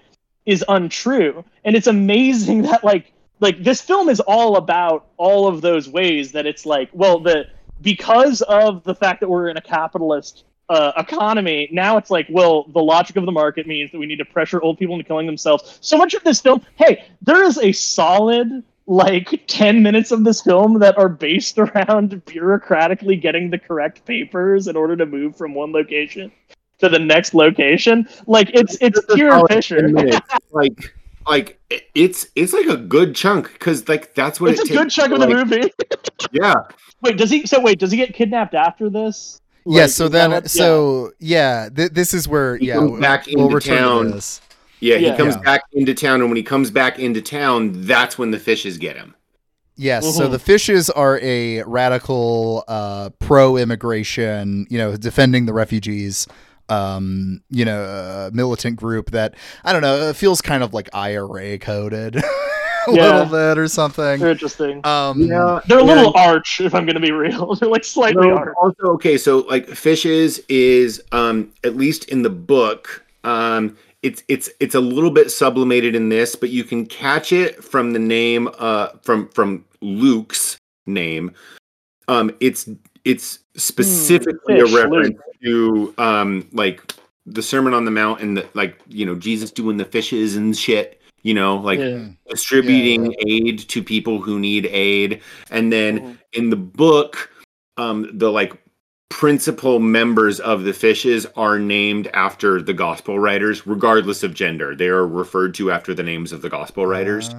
is 0.46 0.64
untrue. 0.68 1.44
And 1.64 1.76
it's 1.76 1.86
amazing 1.86 2.62
that 2.68 2.84
like 2.84 3.12
like 3.40 3.62
this 3.62 3.80
film 3.80 4.08
is 4.08 4.20
all 4.20 4.56
about 4.56 5.08
all 5.16 5.46
of 5.46 5.60
those 5.60 5.88
ways 5.88 6.32
that 6.32 6.46
it's 6.46 6.66
like 6.66 6.90
well 6.92 7.20
the 7.20 7.46
because 7.80 8.42
of 8.42 8.82
the 8.84 8.94
fact 8.94 9.20
that 9.20 9.28
we're 9.28 9.48
in 9.48 9.56
a 9.56 9.62
capitalist 9.62 10.44
uh, 10.68 10.92
economy 10.96 11.68
now 11.72 11.96
it's 11.96 12.10
like 12.10 12.26
well 12.30 12.64
the 12.74 12.82
logic 12.82 13.16
of 13.16 13.24
the 13.24 13.32
market 13.32 13.66
means 13.66 13.90
that 13.90 13.98
we 13.98 14.06
need 14.06 14.18
to 14.18 14.24
pressure 14.24 14.60
old 14.62 14.78
people 14.78 14.94
into 14.94 15.06
killing 15.06 15.26
themselves. 15.26 15.78
So 15.80 15.96
much 15.96 16.14
of 16.14 16.22
this 16.24 16.40
film 16.40 16.64
hey 16.76 17.04
there 17.22 17.42
is 17.42 17.58
a 17.58 17.72
solid 17.72 18.62
like 18.86 19.44
10 19.46 19.82
minutes 19.82 20.10
of 20.10 20.24
this 20.24 20.40
film 20.40 20.78
that 20.78 20.96
are 20.96 21.10
based 21.10 21.58
around 21.58 22.10
bureaucratically 22.24 23.20
getting 23.20 23.50
the 23.50 23.58
correct 23.58 24.04
papers 24.06 24.66
in 24.66 24.76
order 24.76 24.96
to 24.96 25.06
move 25.06 25.36
from 25.36 25.54
one 25.54 25.72
location 25.72 26.32
to 26.78 26.88
the 26.88 26.98
next 26.98 27.34
location. 27.34 28.08
Like 28.26 28.50
it's 28.54 28.76
it's 28.80 29.00
pure 29.14 29.46
fisher 29.48 29.88
like 30.52 30.94
like 31.28 31.60
it's 31.94 32.26
it's 32.34 32.52
like 32.52 32.66
a 32.66 32.76
good 32.76 33.14
chunk 33.14 33.52
because 33.52 33.88
like 33.88 34.14
that's 34.14 34.40
what 34.40 34.52
it's 34.52 34.62
it 34.62 34.70
a 34.70 34.74
good 34.74 34.90
chunk 34.90 35.12
of 35.12 35.20
the 35.20 35.28
movie. 35.28 35.70
Yeah. 36.32 36.54
Wait, 37.00 37.16
does 37.16 37.30
he? 37.30 37.46
So 37.46 37.60
wait, 37.60 37.78
does 37.78 37.92
he 37.92 37.96
get 37.96 38.12
kidnapped 38.12 38.54
after 38.54 38.90
this? 38.90 39.40
Yeah, 39.66 39.86
so 39.86 40.08
then, 40.08 40.30
yeah. 40.30 40.40
so 40.46 41.12
yeah, 41.18 41.68
th- 41.74 41.92
this 41.92 42.14
is 42.14 42.26
where 42.28 42.56
He 42.56 42.68
yeah, 42.68 42.74
comes 42.76 43.00
back 43.00 43.26
we'll 43.26 43.44
into 43.44 43.54
return 43.56 43.76
to 43.76 43.82
town. 43.82 44.10
this. 44.12 44.40
yeah 44.80 44.96
he 44.96 45.06
Yeah. 45.06 45.16
comes 45.16 45.34
Yeah. 45.36 45.42
back 45.42 45.62
into 45.72 45.94
town 45.94 46.20
and 46.20 46.30
when 46.30 46.36
he 46.36 46.42
comes 46.42 46.70
back 46.70 46.98
into 46.98 47.20
town 47.22 47.72
that's 47.86 48.16
when 48.18 48.30
the 48.30 48.38
fishes 48.38 48.78
get 48.78 48.96
him 48.96 49.14
Yes, 49.80 50.16
so 50.16 50.26
Mhm. 50.26 50.32
the 50.32 50.38
fishes 50.40 50.90
are 50.90 51.20
a 51.22 51.62
radical 51.62 52.64
uh, 52.66 53.10
pro-immigration, 53.20 54.66
you 54.68 54.76
know, 54.76 54.96
defending 54.96 55.46
the 55.46 55.52
refugees, 55.52 56.26
um, 56.68 57.42
you 57.48 57.64
know, 57.64 57.82
uh, 57.84 58.30
militant 58.32 58.74
group 58.76 59.12
that 59.12 59.34
I 59.64 59.72
don't 59.72 59.82
know, 59.82 60.08
it 60.08 60.16
feels 60.16 60.40
kind 60.40 60.64
of 60.64 60.74
like 60.74 60.88
IRA 60.92 61.58
coded 61.58 62.16
a 62.92 62.96
Yeah. 62.96 63.18
little 63.20 63.26
bit 63.26 63.58
or 63.58 63.68
something. 63.68 64.20
They're 64.20 64.30
interesting. 64.30 64.80
Um, 64.84 65.22
yeah 65.22 65.60
They're 65.66 65.78
a 65.78 65.84
yeah. 65.84 65.94
little 65.94 66.12
arch, 66.16 66.60
if 66.60 66.74
I'm 66.74 66.84
going 66.86 66.94
to 66.96 67.00
be 67.00 67.12
real. 67.12 67.54
They're 67.60 67.68
like 67.68 67.84
slightly 67.84 68.28
No, 68.28 68.36
arch. 68.36 68.54
also 68.60 68.82
okay 68.94 69.16
so 69.18 69.38
like 69.40 69.68
fishes 69.68 70.40
is 70.48 71.02
um 71.12 71.52
at 71.64 71.76
least 71.76 72.04
in 72.06 72.22
the 72.22 72.30
book 72.30 73.04
um 73.24 73.76
it's 74.02 74.22
it's 74.28 74.48
it's 74.60 74.74
a 74.76 74.80
little 74.80 75.10
bit 75.10 75.30
sublimated 75.30 75.94
in 75.96 76.08
this 76.08 76.36
but 76.36 76.50
you 76.50 76.62
can 76.64 76.86
catch 76.86 77.32
it 77.32 77.62
from 77.64 77.92
the 77.92 77.98
name 77.98 78.48
uh 78.58 78.88
from 79.02 79.28
from 79.30 79.64
luke's 79.80 80.56
name 80.86 81.32
um 82.06 82.30
it's 82.40 82.68
it's 83.04 83.40
specifically 83.56 84.60
fish, 84.60 84.72
a 84.72 84.76
reference 84.76 85.18
to 85.42 85.92
um 85.98 86.48
like 86.52 86.94
the 87.26 87.42
sermon 87.42 87.74
on 87.74 87.84
the 87.84 87.90
mount 87.90 88.20
and 88.20 88.36
the, 88.36 88.48
like 88.54 88.78
you 88.88 89.04
know 89.04 89.14
jesus 89.16 89.50
doing 89.50 89.76
the 89.76 89.84
fishes 89.84 90.36
and 90.36 90.56
shit 90.56 90.97
you 91.22 91.34
know 91.34 91.56
like 91.56 91.78
Yeah. 91.78 92.06
distributing 92.30 93.14
aid 93.26 93.58
to 93.68 93.82
people 93.82 94.20
who 94.20 94.38
need 94.38 94.66
aid 94.66 95.20
and 95.50 95.72
then 95.72 95.98
Mhm. 96.00 96.18
in 96.32 96.50
the 96.50 96.56
book 96.56 97.30
um 97.76 98.08
the 98.12 98.30
like 98.30 98.52
principal 99.10 99.78
members 99.80 100.38
of 100.38 100.64
the 100.64 100.72
fishes 100.72 101.26
are 101.34 101.58
named 101.58 102.08
after 102.14 102.60
the 102.62 102.74
gospel 102.74 103.18
writers 103.18 103.66
regardless 103.66 104.22
of 104.22 104.34
gender 104.34 104.74
they 104.76 104.86
are 104.88 105.06
referred 105.06 105.54
to 105.54 105.70
after 105.70 105.94
the 105.94 106.02
names 106.02 106.30
of 106.32 106.42
the 106.42 106.48
gospel 106.50 106.86
writers 106.86 107.30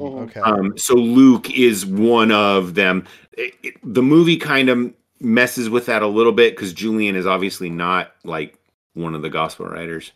Oh, 0.00 0.10
Mhm. 0.10 0.22
okay. 0.24 0.40
um 0.40 0.76
so 0.78 0.94
luke 0.94 1.50
is 1.50 1.84
one 1.86 2.30
of 2.30 2.74
them 2.74 3.04
It- 3.36 3.54
it- 3.62 3.74
the 3.84 4.02
movie 4.02 4.36
kind 4.36 4.68
of 4.68 4.92
messes 5.20 5.68
with 5.70 5.86
that 5.86 6.02
a 6.02 6.06
little 6.08 6.32
bit 6.32 6.54
because 6.54 6.72
julian 6.72 7.16
is 7.16 7.26
obviously 7.26 7.70
not 7.70 8.12
like 8.24 8.56
one 8.94 9.14
of 9.14 9.22
the 9.22 9.30
gospel 9.30 9.66
writers 9.66 10.12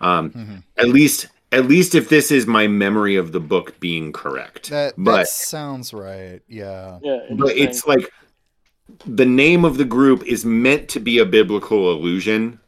um 0.00 0.30
Mhm. 0.30 0.62
at 0.76 0.88
least 0.88 1.28
at 1.54 1.66
least 1.66 1.94
if 1.94 2.08
this 2.08 2.30
is 2.30 2.46
my 2.46 2.66
memory 2.66 3.16
of 3.16 3.32
the 3.32 3.40
book 3.40 3.78
being 3.80 4.12
correct 4.12 4.70
That 4.70 4.96
that 4.96 5.02
but 5.02 5.28
sounds 5.28 5.94
right. 5.94 6.40
Yeah. 6.48 6.98
Yeah, 7.02 7.20
but 7.30 7.56
it's 7.56 7.86
like 7.86 8.10
the 9.06 9.24
name 9.24 9.64
of 9.64 9.78
the 9.78 9.84
group 9.84 10.24
is 10.24 10.44
meant 10.44 10.88
to 10.90 11.00
be 11.00 11.18
a 11.18 11.24
biblical 11.24 11.90
allusion 11.92 12.60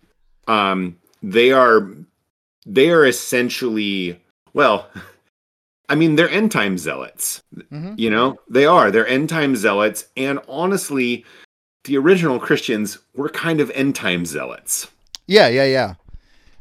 um 0.49 0.97
they 1.23 1.53
are 1.53 1.91
they 2.65 2.91
are 2.91 3.05
essentially 3.05 4.21
well 4.55 4.89
i 5.89 5.95
mean 5.95 6.17
they're 6.17 6.31
end 6.31 6.51
time 6.53 6.79
zealots 6.79 7.43
hmm 7.69 7.95
you 7.97 8.11
know 8.11 8.39
they 8.49 8.65
are 8.65 8.91
they're 8.91 9.07
end 9.09 9.29
time 9.29 9.57
zealots 9.57 10.07
and 10.17 10.39
honestly 10.49 11.25
the 11.85 11.97
original 11.99 12.39
christians 12.39 12.99
were 13.15 13.29
kind 13.29 13.61
of 13.61 13.71
end 13.71 13.95
time 13.95 14.25
zealots 14.25 14.89
Yeah, 15.27 15.49
yeah, 15.49 15.65
yeah. 15.65 15.95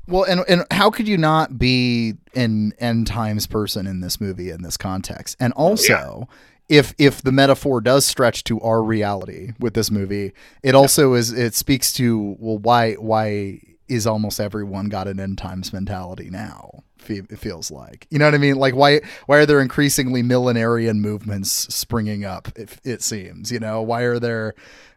Well, 0.07 0.23
and 0.23 0.41
and 0.47 0.65
how 0.71 0.89
could 0.89 1.07
you 1.07 1.17
not 1.17 1.57
be 1.57 2.15
an 2.35 2.73
end 2.79 3.07
times 3.07 3.47
person 3.47 3.87
in 3.87 4.01
this 4.01 4.21
movie 4.21 4.49
in 4.49 4.61
this 4.61 4.77
context? 4.77 5.35
And 5.39 5.53
also, 5.53 6.27
if 6.69 6.93
if 6.97 7.21
the 7.21 7.31
metaphor 7.31 7.81
does 7.81 8.05
stretch 8.05 8.43
to 8.45 8.59
our 8.61 8.83
reality 8.83 9.53
with 9.59 9.73
this 9.73 9.89
movie, 9.91 10.33
it 10.63 10.75
also 10.75 11.13
is 11.13 11.31
it 11.31 11.55
speaks 11.55 11.93
to 11.93 12.35
well 12.39 12.57
why 12.57 12.93
why 12.93 13.59
is 13.87 14.07
almost 14.07 14.39
everyone 14.39 14.89
got 14.89 15.07
an 15.07 15.19
end 15.19 15.37
times 15.37 15.71
mentality 15.71 16.29
now 16.29 16.83
it 17.09 17.39
feels 17.39 17.71
like. 17.71 18.07
You 18.09 18.19
know 18.19 18.25
what 18.25 18.33
I 18.33 18.39
mean? 18.39 18.55
Like 18.55 18.75
why 18.75 19.01
why 19.25 19.37
are 19.37 19.45
there 19.45 19.61
increasingly 19.61 20.23
millenarian 20.23 20.99
movements 20.99 21.51
springing 21.51 22.25
up? 22.25 22.49
It, 22.55 22.77
it 22.83 23.01
seems. 23.01 23.51
You 23.51 23.59
know 23.59 23.81
why 23.81 24.01
are 24.01 24.19
there 24.19 24.55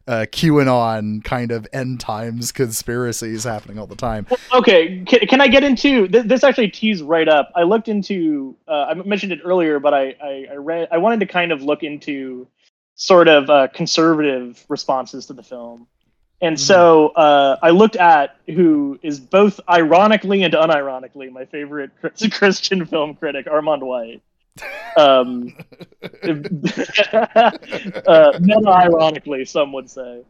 uh, 0.08 0.26
QAnon 0.32 1.22
kind 1.22 1.52
of 1.52 1.68
end 1.72 2.00
times 2.00 2.50
conspiracies 2.50 3.44
happening 3.44 3.78
all 3.78 3.86
the 3.86 3.94
time? 3.94 4.26
Okay, 4.52 5.04
can, 5.06 5.20
can 5.28 5.40
I 5.40 5.48
get 5.48 5.62
into 5.62 6.08
this? 6.08 6.24
This 6.26 6.42
actually 6.44 6.70
tees 6.70 7.02
right 7.02 7.28
up. 7.28 7.52
I 7.54 7.62
looked 7.62 7.88
into. 7.88 8.56
Uh, 8.66 8.86
I 8.86 8.94
mentioned 8.94 9.32
it 9.32 9.40
earlier, 9.44 9.78
but 9.78 9.92
I, 9.94 10.16
I 10.22 10.46
I 10.52 10.54
read. 10.56 10.88
I 10.90 10.98
wanted 10.98 11.20
to 11.20 11.26
kind 11.26 11.52
of 11.52 11.62
look 11.62 11.82
into 11.82 12.48
sort 12.94 13.28
of 13.28 13.48
uh, 13.50 13.68
conservative 13.68 14.64
responses 14.68 15.26
to 15.26 15.32
the 15.34 15.42
film. 15.42 15.86
And 16.40 16.56
Mm-hmm. 16.56 16.64
so 16.64 17.08
uh, 17.08 17.56
I 17.62 17.70
looked 17.70 17.96
at 17.96 18.36
who 18.46 18.98
is 19.02 19.20
both 19.20 19.60
ironically 19.68 20.42
and 20.42 20.54
unironically 20.54 21.30
my 21.30 21.44
favorite 21.44 21.90
Christian 22.32 22.86
film 22.86 23.14
critic, 23.14 23.46
Armond 23.46 23.82
White. 23.82 24.22
Um, 24.96 25.54
uh, 28.06 28.32
ironically, 28.66 29.44
some 29.44 29.72
would 29.72 29.90
say. 29.90 30.22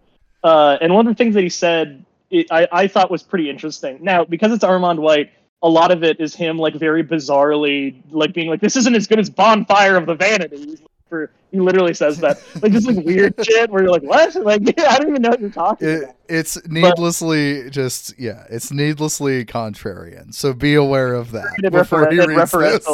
Uh, 0.44 0.78
and 0.80 0.94
one 0.94 1.06
of 1.06 1.14
the 1.14 1.16
things 1.22 1.34
that 1.34 1.42
he 1.42 1.48
said, 1.48 2.04
it, 2.30 2.46
I, 2.50 2.68
I 2.70 2.86
thought 2.86 3.10
was 3.10 3.22
pretty 3.22 3.48
interesting. 3.50 3.98
Now, 4.02 4.24
because 4.24 4.52
it's 4.52 4.64
Armond 4.64 4.98
White, 4.98 5.30
a 5.62 5.68
lot 5.68 5.90
of 5.90 6.04
it 6.04 6.20
is 6.20 6.34
him 6.34 6.58
like 6.58 6.74
very 6.74 7.02
bizarrely 7.02 8.00
like 8.10 8.32
being 8.32 8.48
like, 8.48 8.60
"This 8.60 8.76
isn't 8.76 8.94
as 8.94 9.06
good 9.06 9.18
as 9.18 9.28
Bonfire 9.28 9.96
of 9.96 10.06
the 10.06 10.14
Vanities." 10.14 10.80
For 11.08 11.30
he 11.50 11.58
literally 11.58 11.94
says 11.94 12.18
that 12.18 12.40
like 12.62 12.70
just 12.72 12.86
like 12.86 13.04
weird 13.04 13.34
shit 13.42 13.70
where 13.70 13.82
you're 13.82 13.90
like, 13.90 14.02
"What?" 14.02 14.34
Like 14.36 14.62
I 14.78 14.98
don't 14.98 15.08
even 15.08 15.22
know 15.22 15.30
what 15.30 15.40
you're 15.40 15.50
talking 15.50 15.88
It, 15.88 16.02
about. 16.04 16.16
it's 16.28 16.68
needlessly 16.68 17.70
just 17.70 18.16
yeah, 18.20 18.44
it's 18.50 18.70
needlessly 18.70 19.44
contrarian. 19.44 20.32
So 20.32 20.52
be 20.52 20.74
aware 20.74 21.14
of 21.14 21.32
that 21.32 21.56
before 21.62 22.02
refer- 22.02 22.10
he 22.10 22.20
reads 22.20 22.52
this. 22.52 22.86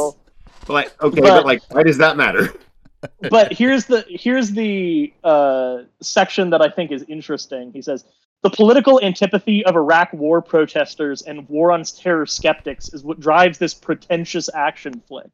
Referential. 0.64 0.72
Like 0.72 1.02
okay, 1.02 1.20
But- 1.20 1.28
but, 1.28 1.46
like 1.46 1.62
why 1.70 1.82
does 1.82 1.98
that 1.98 2.16
matter? 2.16 2.54
but 3.30 3.52
here's 3.52 3.84
the 3.84 4.04
here's 4.08 4.50
the 4.52 5.12
uh, 5.22 5.82
section 6.00 6.50
that 6.50 6.62
I 6.62 6.68
think 6.68 6.90
is 6.90 7.04
interesting. 7.08 7.72
He 7.72 7.82
says 7.82 8.04
the 8.42 8.50
political 8.50 9.02
antipathy 9.02 9.64
of 9.64 9.76
Iraq 9.76 10.12
war 10.12 10.42
protesters 10.42 11.22
and 11.22 11.48
war 11.48 11.72
on 11.72 11.82
terror 11.82 12.26
skeptics 12.26 12.92
is 12.92 13.02
what 13.02 13.20
drives 13.20 13.58
this 13.58 13.74
pretentious 13.74 14.50
action 14.54 15.02
flick. 15.06 15.30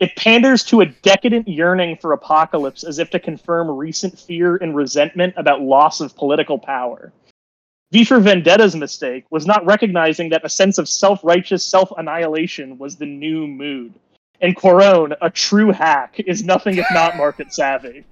It 0.00 0.14
panders 0.16 0.62
to 0.64 0.80
a 0.80 0.86
decadent 0.86 1.48
yearning 1.48 1.96
for 1.96 2.12
apocalypse 2.12 2.84
as 2.84 2.98
if 2.98 3.10
to 3.10 3.18
confirm 3.18 3.68
recent 3.68 4.18
fear 4.18 4.56
and 4.56 4.76
resentment 4.76 5.34
about 5.36 5.60
loss 5.60 6.00
of 6.00 6.14
political 6.16 6.58
power. 6.58 7.12
V 7.90 8.04
for 8.04 8.20
Vendetta's 8.20 8.76
mistake 8.76 9.24
was 9.30 9.46
not 9.46 9.64
recognizing 9.66 10.28
that 10.28 10.44
a 10.44 10.48
sense 10.48 10.78
of 10.78 10.88
self 10.88 11.24
righteous 11.24 11.64
self 11.64 11.90
annihilation 11.96 12.78
was 12.78 12.96
the 12.96 13.06
new 13.06 13.46
mood. 13.46 13.94
And 14.40 14.56
Cuaron, 14.56 15.16
a 15.20 15.30
true 15.30 15.72
hack, 15.72 16.16
is 16.20 16.44
nothing 16.44 16.76
if 16.78 16.86
not 16.92 17.16
market 17.16 17.52
savvy. 17.52 18.04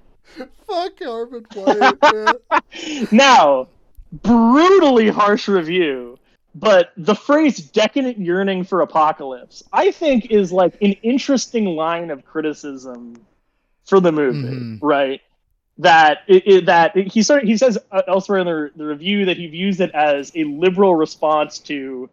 Fuck 0.67 0.97
Armond 0.99 1.55
White. 1.55 2.13
man. 2.13 3.07
Now, 3.11 3.67
brutally 4.11 5.09
harsh 5.09 5.47
review, 5.47 6.19
but 6.53 6.91
the 6.97 7.15
phrase 7.15 7.57
decadent 7.57 8.17
yearning 8.17 8.63
for 8.65 8.81
apocalypse, 8.81 9.63
I 9.71 9.91
think, 9.91 10.31
is 10.31 10.51
like 10.51 10.75
an 10.81 10.93
interesting 11.03 11.65
line 11.65 12.11
of 12.11 12.25
criticism 12.25 13.15
for 13.85 13.99
the 13.99 14.11
movie, 14.11 14.47
Mhm. 14.47 14.79
right? 14.81 15.21
That 15.79 16.19
it, 16.27 16.43
it, 16.47 16.65
that 16.65 16.97
he 16.97 17.21
sort 17.23 17.43
of, 17.43 17.47
he 17.47 17.55
says 17.55 17.77
uh, 17.91 18.01
elsewhere 18.07 18.39
in 18.39 18.47
the, 18.47 18.71
the 18.75 18.85
review 18.85 19.25
that 19.25 19.37
he 19.37 19.47
views 19.47 19.79
it 19.79 19.91
as 19.91 20.31
a 20.35 20.43
liberal 20.43 20.95
response 20.95 21.59
to 21.59 22.09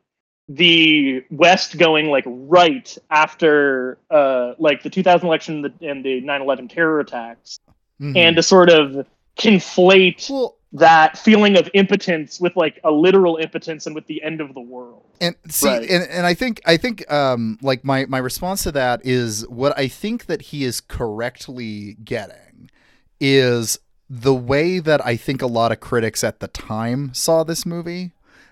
the 0.48 1.24
West 1.30 1.78
going 1.78 2.06
like 2.10 2.24
right 2.26 2.96
after 3.10 3.98
uh, 4.10 4.54
like 4.58 4.82
the 4.82 4.90
2000 4.90 5.26
election 5.26 5.64
and 5.80 6.04
the, 6.04 6.20
9/11 6.22 6.68
terror 6.68 7.00
attacks, 7.00 7.58
Mhm. 8.00 8.16
and 8.16 8.36
to 8.36 8.42
sort 8.42 8.70
of 8.70 9.06
conflate 9.38 10.28
well, 10.30 10.56
that 10.72 11.16
feeling 11.16 11.56
of 11.56 11.70
impotence 11.74 12.40
with 12.40 12.54
like 12.56 12.80
a 12.84 12.90
literal 12.90 13.36
impotence 13.36 13.86
and 13.86 13.94
with 13.94 14.06
the 14.06 14.22
end 14.22 14.40
of 14.40 14.52
the 14.54 14.60
world. 14.60 15.02
and 15.20 15.34
see 15.48 15.68
Right. 15.68 15.88
and, 15.88 16.02
and 16.10 16.26
i 16.26 16.34
think 16.34 16.60
i 16.66 16.76
think 16.76 17.10
um 17.12 17.56
like 17.62 17.84
my 17.84 18.04
my 18.06 18.18
response 18.18 18.64
to 18.64 18.72
that 18.72 19.00
is 19.06 19.46
what 19.48 19.76
i 19.78 19.86
think 19.86 20.26
that 20.26 20.42
he 20.42 20.64
is 20.64 20.80
correctly 20.80 21.96
getting 22.04 22.68
is 23.20 23.78
the 24.10 24.34
way 24.34 24.80
that 24.80 25.04
i 25.06 25.16
think 25.16 25.40
a 25.40 25.46
lot 25.46 25.70
of 25.70 25.78
critics 25.78 26.24
at 26.24 26.40
the 26.40 26.48
time 26.48 27.14
saw 27.14 27.44
this 27.44 27.64
movie 27.64 28.10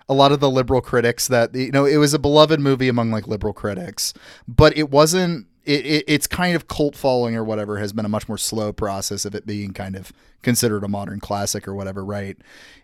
a 0.09 0.13
lot 0.13 0.31
of 0.31 0.39
the 0.39 0.49
liberal 0.49 0.81
critics 0.81 1.27
that 1.27 1.53
you 1.55 1.71
know 1.71 1.85
it 1.85 1.97
was 1.97 2.13
a 2.13 2.19
beloved 2.19 2.59
movie 2.59 2.89
among 2.89 3.11
like 3.11 3.27
liberal 3.27 3.53
critics 3.53 4.13
but 4.47 4.75
it 4.77 4.89
wasn't 4.89 5.47
it, 5.65 5.85
it, 5.85 6.03
it's 6.07 6.27
kind 6.27 6.55
of 6.55 6.67
cult 6.67 6.95
following 6.95 7.35
or 7.35 7.43
whatever 7.43 7.77
has 7.77 7.93
been 7.93 8.05
a 8.05 8.09
much 8.09 8.27
more 8.27 8.37
slow 8.37 8.73
process 8.73 9.23
of 9.23 9.33
it 9.33 9.45
being 9.45 9.71
kind 9.71 9.95
of 9.95 10.11
considered 10.41 10.83
a 10.83 10.89
modern 10.89 11.19
classic 11.19 11.67
or 11.67 11.73
whatever 11.73 12.03
right? 12.03 12.37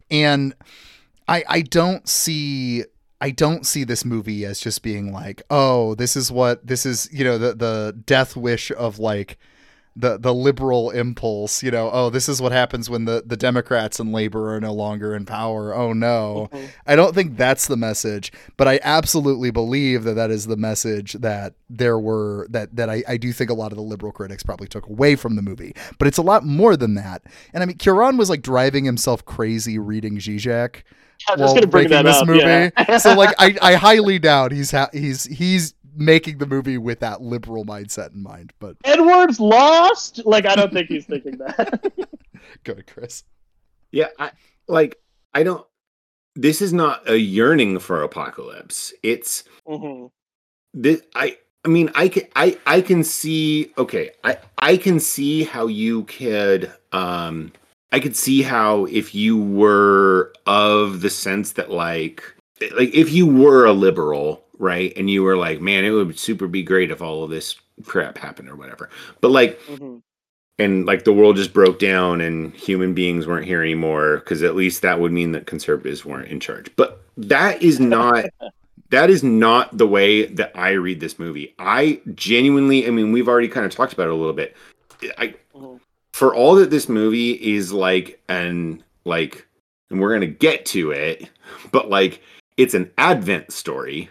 And 0.10 0.54
i 1.28 1.44
i 1.48 1.62
don't 1.62 2.08
see 2.08 2.84
I 3.22 3.32
don't 3.32 3.66
see 3.66 3.84
this 3.84 4.06
movie 4.06 4.46
as 4.46 4.62
just 4.62 4.82
being 4.82 5.12
like, 5.12 5.42
oh, 5.50 5.94
this 5.96 6.16
is 6.16 6.32
what 6.32 6.66
this 6.66 6.86
is, 6.86 7.10
you 7.12 7.26
know, 7.26 7.38
the 7.38 7.54
the 7.54 8.02
death 8.06 8.38
wish 8.38 8.72
of 8.72 8.98
like 8.98 9.38
the 10.00 10.18
the 10.18 10.34
liberal 10.34 10.92
impulse, 10.92 11.62
you 11.62 11.72
know, 11.72 11.90
oh, 11.92 12.10
this 12.10 12.30
is 12.30 12.42
what 12.42 12.52
happens 12.52 12.90
when 12.90 13.06
the 13.06 13.22
the 13.26 13.36
Democrats 13.36 14.00
and 14.00 14.14
labor 14.14 14.56
are 14.56 14.62
no 14.62 14.74
longer 14.74 15.14
in 15.14 15.26
power. 15.26 15.76
Oh 15.76 15.92
no. 15.92 16.48
Mm-hmm. 16.52 16.66
I 16.88 16.96
don't 16.96 17.14
think 17.14 17.36
that's 17.36 17.68
the 17.68 17.76
message, 17.76 18.32
but 18.56 18.68
I 18.68 18.80
absolutely 18.84 19.52
believe 19.52 20.04
that 20.06 20.14
that 20.14 20.32
is 20.32 20.48
the 20.48 20.58
message 20.58 21.14
that 21.14 21.54
there 21.70 22.00
were 22.00 22.48
that 22.50 22.76
that 22.78 22.90
I, 22.90 23.04
I 23.08 23.18
do 23.18 23.34
think 23.34 23.50
a 23.50 23.54
lot 23.54 23.72
of 23.72 23.78
the 23.78 23.84
liberal 23.84 24.14
critics 24.14 24.42
probably 24.42 24.68
took 24.68 24.88
away 24.88 25.16
from 25.16 25.36
the 25.36 25.42
movie. 25.42 25.76
But 25.98 26.08
it's 26.08 26.18
a 26.18 26.24
lot 26.24 26.46
more 26.46 26.78
than 26.78 26.94
that. 26.96 27.24
And 27.54 27.62
I 27.62 27.66
mean, 27.66 27.78
Cuaron 27.78 28.18
was 28.18 28.30
like 28.30 28.42
driving 28.42 28.86
himself 28.86 29.26
crazy 29.26 29.78
reading 29.78 30.18
Zizek 30.18 30.84
I 31.28 31.34
was 31.34 31.42
just 31.42 31.56
gonna 31.56 31.68
bring 31.68 31.90
that 31.90 32.06
this 32.06 32.18
up. 32.18 32.28
movie. 32.28 32.40
yeah. 32.40 32.98
so 32.98 33.14
like 33.14 33.36
I, 33.40 33.56
I 33.62 33.74
highly 33.76 34.20
doubt 34.20 34.52
he's 34.52 34.72
ha- 34.72 34.90
he's 34.94 35.26
he's 35.26 35.74
making 35.96 36.38
the 36.38 36.46
movie 36.46 36.78
with 36.78 37.00
that 37.00 37.22
liberal 37.22 37.66
mindset 37.66 38.14
in 38.14 38.24
mind. 38.24 38.54
But 38.60 38.78
Edward's 38.84 39.40
lost. 39.40 40.26
Like 40.26 40.46
I 40.46 40.56
don't 40.56 40.72
think 40.72 40.88
he's 40.88 41.06
thinking 41.06 41.38
that. 41.38 41.92
go 42.64 42.74
to 42.74 42.84
Chris. 42.84 43.24
Yeah, 43.92 44.08
I 44.20 44.32
like 44.68 44.98
I 45.34 45.44
don't 45.44 45.66
this 46.36 46.62
is 46.62 46.74
not 46.74 47.10
a 47.10 47.18
yearning 47.18 47.80
for 47.80 48.04
apocalypse. 48.04 48.94
It's 49.04 49.44
hmm 49.68 50.08
this 50.74 51.02
I 51.16 51.38
I 51.66 51.68
mean 51.68 51.92
I 51.96 52.08
can 52.08 52.24
I 52.36 52.58
I 52.66 52.82
can 52.82 53.04
see 53.04 53.74
okay, 53.78 54.12
I 54.24 54.38
I 54.58 54.78
can 54.78 55.00
see 55.00 55.44
how 55.44 55.68
you 55.68 56.04
could 56.04 56.72
um 56.92 57.52
I 57.92 58.00
could 58.00 58.16
see 58.16 58.42
how 58.42 58.86
if 58.86 59.16
you 59.16 59.42
were 59.42 60.32
of 60.46 61.02
the 61.02 61.10
sense 61.10 61.54
that 61.54 61.72
like 61.72 62.24
like 62.76 62.94
if 62.94 63.12
you 63.12 63.26
were 63.26 63.66
a 63.66 63.74
liberal, 63.74 64.46
right? 64.60 64.94
And 64.96 65.10
you 65.10 65.24
were 65.24 65.38
like, 65.38 65.62
man, 65.62 65.84
it 65.86 65.90
would 65.92 66.20
super 66.20 66.48
be 66.48 66.62
great 66.64 66.92
if 66.92 67.02
all 67.02 67.24
of 67.24 67.32
this 67.32 67.56
crap 67.86 68.18
happened 68.18 68.50
or 68.50 68.56
whatever. 68.56 68.90
But 69.22 69.32
like 69.32 69.60
hmm 69.62 69.98
and 70.60 70.86
like 70.86 71.06
the 71.06 71.14
world 71.14 71.38
just 71.38 71.54
broke 71.54 71.80
down 71.80 72.20
and 72.22 72.54
human 72.54 72.94
beings 72.94 73.26
weren't 73.26 73.46
here 73.46 73.62
anymore 73.64 74.18
because 74.18 74.44
at 74.44 74.56
least 74.56 74.82
that 74.82 75.00
would 75.00 75.12
mean 75.12 75.32
that 75.32 75.48
conservatives 75.48 76.04
weren't 76.06 76.28
in 76.28 76.40
charge 76.40 76.70
but 76.76 77.02
that 77.16 77.62
is 77.64 77.80
not 77.80 78.26
that 78.90 79.10
is 79.10 79.24
not 79.24 79.76
the 79.78 79.88
way 79.88 80.26
that 80.26 80.52
i 80.56 80.72
read 80.72 81.00
this 81.00 81.18
movie 81.18 81.56
i 81.60 82.00
genuinely 82.14 82.86
i 82.88 82.90
mean 82.90 83.12
we've 83.14 83.30
already 83.30 83.48
kind 83.48 83.66
of 83.66 83.72
talked 83.72 83.94
about 83.94 84.08
it 84.08 84.14
a 84.14 84.16
little 84.16 84.34
bit 84.34 84.56
i 85.18 85.34
Mhm. 85.56 85.80
for 86.14 86.36
all 86.36 86.56
that 86.56 86.70
this 86.70 86.90
movie 86.90 87.32
is 87.32 87.72
like 87.72 88.22
an 88.28 88.84
like 89.06 89.48
and 89.90 90.02
we're 90.02 90.14
gonna 90.14 90.28
get 90.28 90.66
to 90.68 90.92
it 90.92 91.30
but 91.72 91.90
like 91.90 92.22
it's 92.58 92.74
an 92.74 92.92
advent 92.98 93.52
story 93.54 94.10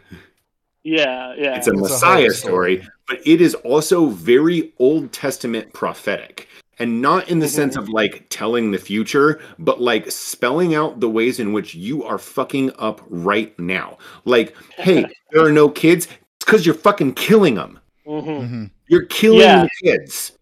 Yeah, 0.90 1.34
yeah. 1.36 1.56
it's 1.56 1.66
a 1.68 1.72
It's 1.72 1.80
Messiah 1.80 2.22
hope 2.24 2.32
story, 2.32 2.76
story. 2.78 2.88
but 3.08 3.20
it 3.26 3.40
is 3.40 3.54
also 3.56 4.06
very 4.06 4.72
Old 4.78 5.12
Testament 5.12 5.72
prophetic. 5.72 6.48
And 6.80 7.02
not 7.02 7.28
in 7.28 7.40
the 7.40 7.46
Mhm. 7.46 7.50
sense 7.50 7.76
of 7.76 7.88
like 7.88 8.26
telling 8.30 8.70
the 8.70 8.78
future, 8.78 9.40
but 9.58 9.80
like 9.82 10.08
spelling 10.10 10.76
out 10.76 11.00
the 11.00 11.10
ways 11.10 11.40
in 11.40 11.52
which 11.52 11.74
you 11.74 12.04
are 12.04 12.18
fucking 12.18 12.70
up 12.78 13.00
right 13.10 13.52
now. 13.58 13.98
Like, 14.24 14.54
hey, 14.76 15.04
there 15.32 15.44
are 15.44 15.50
no 15.52 15.68
kids. 15.68 16.06
It's 16.06 16.44
because 16.44 16.64
you're 16.64 16.76
fucking 16.76 17.14
killing 17.14 17.56
them. 17.56 17.80
hmm 18.06 18.20
hmm 18.20 18.64
You're 18.86 19.06
killing 19.06 19.40
Yeah. 19.40 19.64
the 19.64 19.70
kids. 19.82 20.32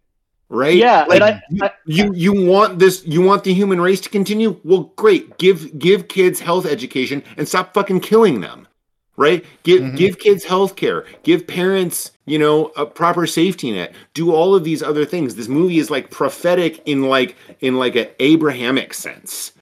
Right? 0.49 0.77
Yeah, 0.77 1.07
Like, 1.09 1.23
and 1.23 1.25
I- 1.25 1.43
you, 1.51 1.65
I- 1.65 1.71
you 1.87 2.13
you 2.15 2.33
want 2.47 2.79
this 2.79 3.03
you 3.05 3.21
want 3.23 3.43
the 3.43 3.53
human 3.55 3.81
race 3.81 4.01
to 4.03 4.09
continue? 4.11 4.57
Well, 4.63 4.93
great. 4.97 5.39
Give 5.39 5.77
give 5.79 6.07
kids 6.07 6.39
health 6.39 6.67
education 6.67 7.25
and 7.39 7.49
stop 7.49 7.75
fucking 7.75 8.01
killing 8.01 8.41
them. 8.43 8.66
Right? 9.17 9.45
Give 9.63 9.83
Mhm. 9.83 9.97
give 9.97 10.19
kids 10.19 10.45
health 10.45 10.77
care. 10.77 11.05
Give 11.23 11.47
parents, 11.47 12.11
you 12.27 12.39
know, 12.39 12.67
a 12.77 12.85
proper 12.85 13.27
safety 13.27 13.73
net. 13.73 13.95
Do 14.15 14.33
all 14.33 14.55
of 14.55 14.65
these 14.65 14.83
other 14.83 15.05
things. 15.07 15.35
This 15.35 15.49
movie 15.49 15.79
is 15.79 15.91
like 15.91 16.11
prophetic 16.11 16.83
in 16.87 17.03
like 17.03 17.37
in 17.61 17.79
like 17.79 17.97
an 17.97 18.09
Abrahamic 18.21 18.93
sense. 18.95 19.53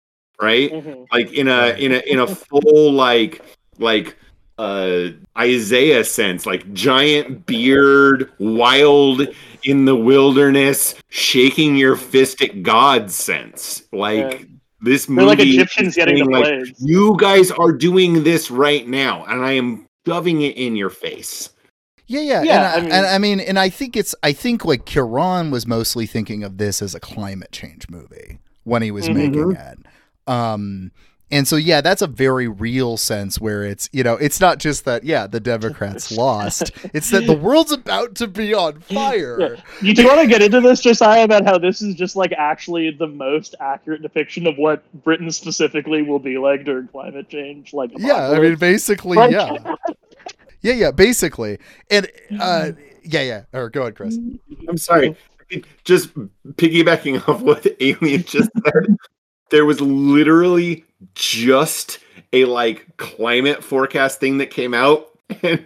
Right? 0.40 0.70
hmm 0.72 1.04
Like 1.12 1.32
in 1.32 1.48
a 1.48 1.68
in 1.78 1.92
a 1.92 1.98
in 2.06 2.18
a 2.18 2.26
full 2.26 2.92
like 2.92 3.42
like 3.78 4.16
uh 4.58 5.08
Isaiah 5.38 6.04
sense, 6.04 6.46
like 6.46 6.72
giant 6.72 7.46
beard, 7.46 8.30
wild 8.38 9.26
in 9.64 9.84
the 9.84 9.96
wilderness, 9.96 10.94
shaking 11.10 11.76
your 11.76 11.96
fist 11.96 12.42
at 12.42 12.62
God 12.62 13.10
sense. 13.10 13.82
Like 13.92 14.48
Yeah. 14.84 14.90
this 14.90 15.08
movie 15.08 15.20
They're 15.20 15.26
like 15.26 15.38
is 15.40 15.54
Egyptians 15.54 15.94
getting 15.96 16.18
the 16.24 16.30
like, 16.30 16.44
plagues. 16.44 16.72
You 16.78 17.16
guys 17.18 17.50
are 17.50 17.72
doing 17.72 18.22
this 18.24 18.50
right 18.50 18.86
now, 18.86 19.24
and 19.26 19.44
I 19.44 19.52
am 19.52 19.86
shoving 20.06 20.42
it 20.42 20.56
in 20.56 20.76
your 20.76 20.90
face. 20.90 21.50
Yeah, 22.06 22.20
yeah, 22.20 22.42
Yeah, 22.42 22.54
and, 22.54 22.66
I, 22.66 22.76
I 22.76 22.80
mean- 22.82 22.92
and 22.92 23.06
I 23.06 23.18
mean, 23.18 23.40
and 23.40 23.58
I 23.58 23.68
think 23.70 23.96
it's, 23.96 24.14
I 24.22 24.32
think 24.32 24.64
like 24.64 24.84
Cuaron 24.84 25.50
was 25.50 25.66
mostly 25.66 26.04
thinking 26.06 26.44
of 26.44 26.58
this 26.58 26.82
as 26.82 26.94
a 26.94 27.00
climate 27.00 27.50
change 27.50 27.88
movie 27.88 28.40
when 28.64 28.82
he 28.82 28.90
was 28.90 29.08
Mhm. 29.08 29.14
making 29.14 29.52
it. 29.56 29.78
Um, 30.26 30.90
and 31.30 31.48
so 31.48 31.56
yeah, 31.56 31.80
that's 31.80 32.02
a 32.02 32.06
very 32.06 32.46
real 32.46 32.96
sense 32.96 33.40
where 33.40 33.64
it's, 33.64 33.88
you 33.92 34.04
know, 34.04 34.14
it's 34.14 34.40
not 34.40 34.58
just 34.58 34.84
that 34.84 35.04
yeah, 35.04 35.26
the 35.26 35.40
Democrats 35.40 36.12
lost; 36.16 36.70
it's 36.92 37.10
that 37.10 37.26
the 37.26 37.36
world's 37.36 37.72
about 37.72 38.14
to 38.16 38.28
be 38.28 38.52
on 38.54 38.80
fire. 38.80 39.40
Yeah. 39.40 39.60
You 39.80 39.94
do 39.94 40.06
want 40.06 40.20
to 40.20 40.26
get 40.26 40.42
into 40.42 40.60
this, 40.60 40.80
Josiah, 40.80 41.24
about 41.24 41.44
how 41.44 41.58
this 41.58 41.82
is 41.82 41.94
just 41.94 42.14
like 42.14 42.32
actually 42.32 42.90
the 42.90 43.06
most 43.06 43.54
accurate 43.58 44.02
depiction 44.02 44.46
of 44.46 44.56
what 44.58 44.84
Britain 45.02 45.30
specifically 45.30 46.02
will 46.02 46.18
be 46.18 46.38
like 46.38 46.64
during 46.64 46.88
climate 46.88 47.28
change? 47.28 47.72
Like, 47.72 47.90
Yeah, 47.96 48.30
I 48.30 48.38
mean, 48.38 48.56
basically, 48.56 49.16
Like- 49.16 49.32
yeah, 49.32 49.56
yeah, 50.60 50.72
yeah, 50.74 50.90
basically, 50.90 51.58
and 51.90 52.06
uh, 52.38 52.72
yeah, 53.02 53.22
yeah. 53.22 53.42
Or 53.52 53.70
go 53.70 53.82
ahead, 53.82 53.96
Chris. 53.96 54.18
I'm 54.68 54.76
sorry. 54.78 55.16
Just 55.84 56.14
piggybacking 56.14 57.28
off 57.28 57.42
what 57.42 57.66
Alien 57.80 58.24
just 58.24 58.50
said, 58.64 58.96
there 59.50 59.64
was 59.64 59.80
literally 59.80 60.84
just 61.14 61.98
a 62.32 62.44
like 62.44 62.96
climate 62.96 63.62
forecast 63.62 64.20
thing 64.20 64.38
that 64.38 64.50
came 64.50 64.74
out, 64.74 65.10
and 65.42 65.64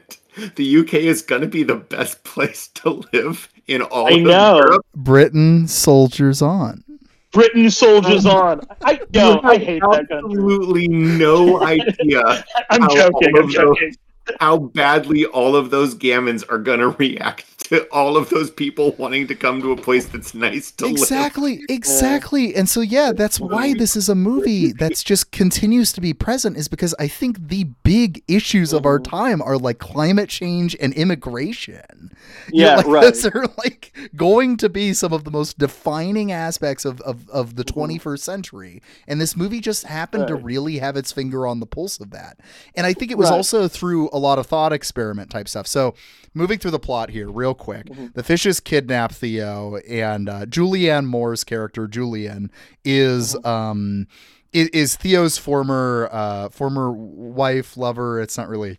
the 0.57 0.79
UK 0.79 0.95
is 0.95 1.23
going 1.23 1.43
to 1.43 1.49
be 1.49 1.63
the 1.63 1.77
best 1.77 2.23
place 2.25 2.69
to 2.69 3.03
live 3.13 3.49
in 3.67 3.83
all 3.83 4.07
I 4.07 4.11
of 4.19 4.23
know. 4.23 4.57
Europe. 4.57 4.87
Britain 4.95 5.69
soldiers 5.69 6.43
on. 6.43 6.85
Britain 7.33 7.71
soldiers 7.71 8.25
um, 8.25 8.37
on. 8.37 8.61
I 8.83 9.01
no, 9.13 9.35
You 9.35 9.41
I 9.43 9.53
have 9.55 9.63
hate 9.63 9.83
that 9.83 10.09
country. 10.09 10.25
Absolutely 10.25 10.89
no 10.89 11.63
idea 11.63 12.45
I'm 12.71 12.89
joking. 12.89 13.37
I'm 13.37 13.45
of 13.45 13.51
joking. 13.51 13.95
How 14.41 14.59
badly 14.59 15.27
all 15.27 15.57
of 15.57 15.71
those 15.71 15.95
gammons 15.95 16.45
are 16.49 16.59
going 16.59 16.81
to 16.81 16.91
react 16.91 17.45
to 17.69 17.87
all 17.93 18.17
of 18.17 18.31
those 18.31 18.51
people 18.51 18.93
wanting 18.93 19.27
to 19.27 19.35
come 19.35 19.61
to 19.61 19.73
a 19.73 19.77
place 19.77 20.07
that's 20.07 20.35
nice 20.35 20.71
to 20.73 20.87
live. 20.87 20.95
Exactly, 20.95 21.63
exactly. 21.69 22.55
And 22.55 22.67
so 22.69 22.81
yeah, 22.81 23.13
that's 23.13 23.39
why 23.39 23.75
this 23.75 23.95
is 23.95 24.09
a 24.09 24.15
movie 24.15 24.73
that's 24.79 25.03
just 25.03 25.33
continues 25.33 25.93
to 25.93 26.01
be 26.01 26.15
present 26.15 26.57
is 26.57 26.67
because 26.67 26.95
I 26.99 27.09
think 27.09 27.49
the 27.49 27.65
big 27.83 28.23
issues 28.27 28.73
of 28.73 28.87
our 28.87 28.99
mm-hmm. 28.99 29.17
time 29.17 29.43
are 29.43 29.59
like 29.59 29.79
climate 29.79 30.31
change 30.31 30.77
and 30.81 30.93
immigration. 30.95 32.13
You 32.51 32.63
know, 32.63 32.69
Yeah, 32.69 32.77
like, 32.77 32.87
right. 32.87 33.03
Those 33.03 33.27
are 33.27 33.47
like 33.59 33.97
going 34.17 34.57
to 34.59 34.69
be 34.69 34.95
some 34.95 35.13
of 35.13 35.25
the 35.25 35.31
most 35.31 35.59
defining 35.59 36.33
aspects 36.33 36.85
of, 36.85 37.01
of, 37.03 37.29
of 37.29 37.57
the 37.57 37.65
mm-hmm. 37.65 37.93
21st 37.93 38.21
century. 38.21 38.83
And 39.07 39.21
this 39.21 39.37
movie 39.37 39.61
just 39.61 39.85
happened 39.85 40.29
to 40.29 40.35
really 40.35 40.79
have 40.79 40.97
its 40.97 41.13
finger 41.13 41.47
on 41.47 41.61
the 41.61 41.67
pulse 41.67 42.01
of 42.01 42.11
that. 42.11 42.39
And 42.75 42.87
I 42.87 42.95
think 42.95 43.11
it 43.11 43.19
was 43.19 43.31
Right. 43.31 43.37
also 43.37 43.69
through 43.69 44.09
a 44.13 44.18
lot 44.19 44.39
of 44.39 44.47
thought 44.47 44.73
experiment 44.73 45.31
type 45.31 45.49
stuff. 45.49 45.67
So 45.67 45.95
moving 46.35 46.59
through 46.59 46.73
the 46.73 46.79
plot 46.79 47.11
here 47.11 47.29
real 47.31 47.55
quick 47.55 47.87
Mm-hmm. 47.87 48.07
the 48.15 48.23
fishes 48.23 48.61
kidnap 48.61 49.13
theo 49.13 49.77
and 49.89 50.29
uh, 50.29 50.47
julianne 50.47 51.07
moore's 51.07 51.43
character 51.45 51.89
julian 51.89 52.51
is 52.85 53.35
Mm-hmm. 53.35 53.47
um 53.49 54.07
is 54.53 54.97
theo's 54.97 55.37
former 55.39 56.09
uh 56.13 56.49
former 56.51 56.91
wife 56.93 57.77
lover 57.77 58.21
it's 58.21 58.37
not 58.39 58.49
really 58.49 58.79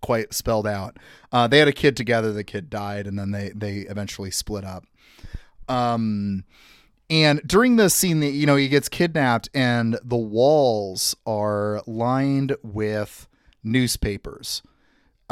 quite 0.00 0.32
spelled 0.34 0.66
out 0.66 0.96
uh 1.32 1.46
they 1.48 1.58
had 1.58 1.68
a 1.68 1.72
kid 1.72 1.96
together 1.96 2.32
the 2.32 2.44
kid 2.44 2.68
died 2.70 3.06
and 3.06 3.18
then 3.18 3.30
they 3.30 3.50
they 3.54 3.78
eventually 3.88 4.30
split 4.30 4.64
up 4.64 4.84
um 5.68 6.44
and 7.10 7.40
during 7.46 7.76
the 7.76 7.90
scene 7.90 8.20
that 8.20 8.30
you 8.30 8.46
know 8.46 8.56
he 8.56 8.68
gets 8.68 8.88
kidnapped 8.88 9.48
and 9.54 9.98
the 10.04 10.16
walls 10.16 11.14
are 11.26 11.82
lined 11.86 12.54
with 12.62 13.28
newspapers 13.64 14.62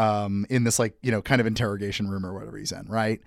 um, 0.01 0.47
in 0.49 0.65
this 0.65 0.79
like 0.79 0.95
you 1.03 1.11
know 1.11 1.23
kind 1.23 1.41
of 1.41 1.47
interrogation 1.47 2.09
room 2.09 2.25
or 2.25 2.33
whatever 2.33 2.57
he's 2.57 2.73
in, 2.73 2.87
right? 2.89 3.21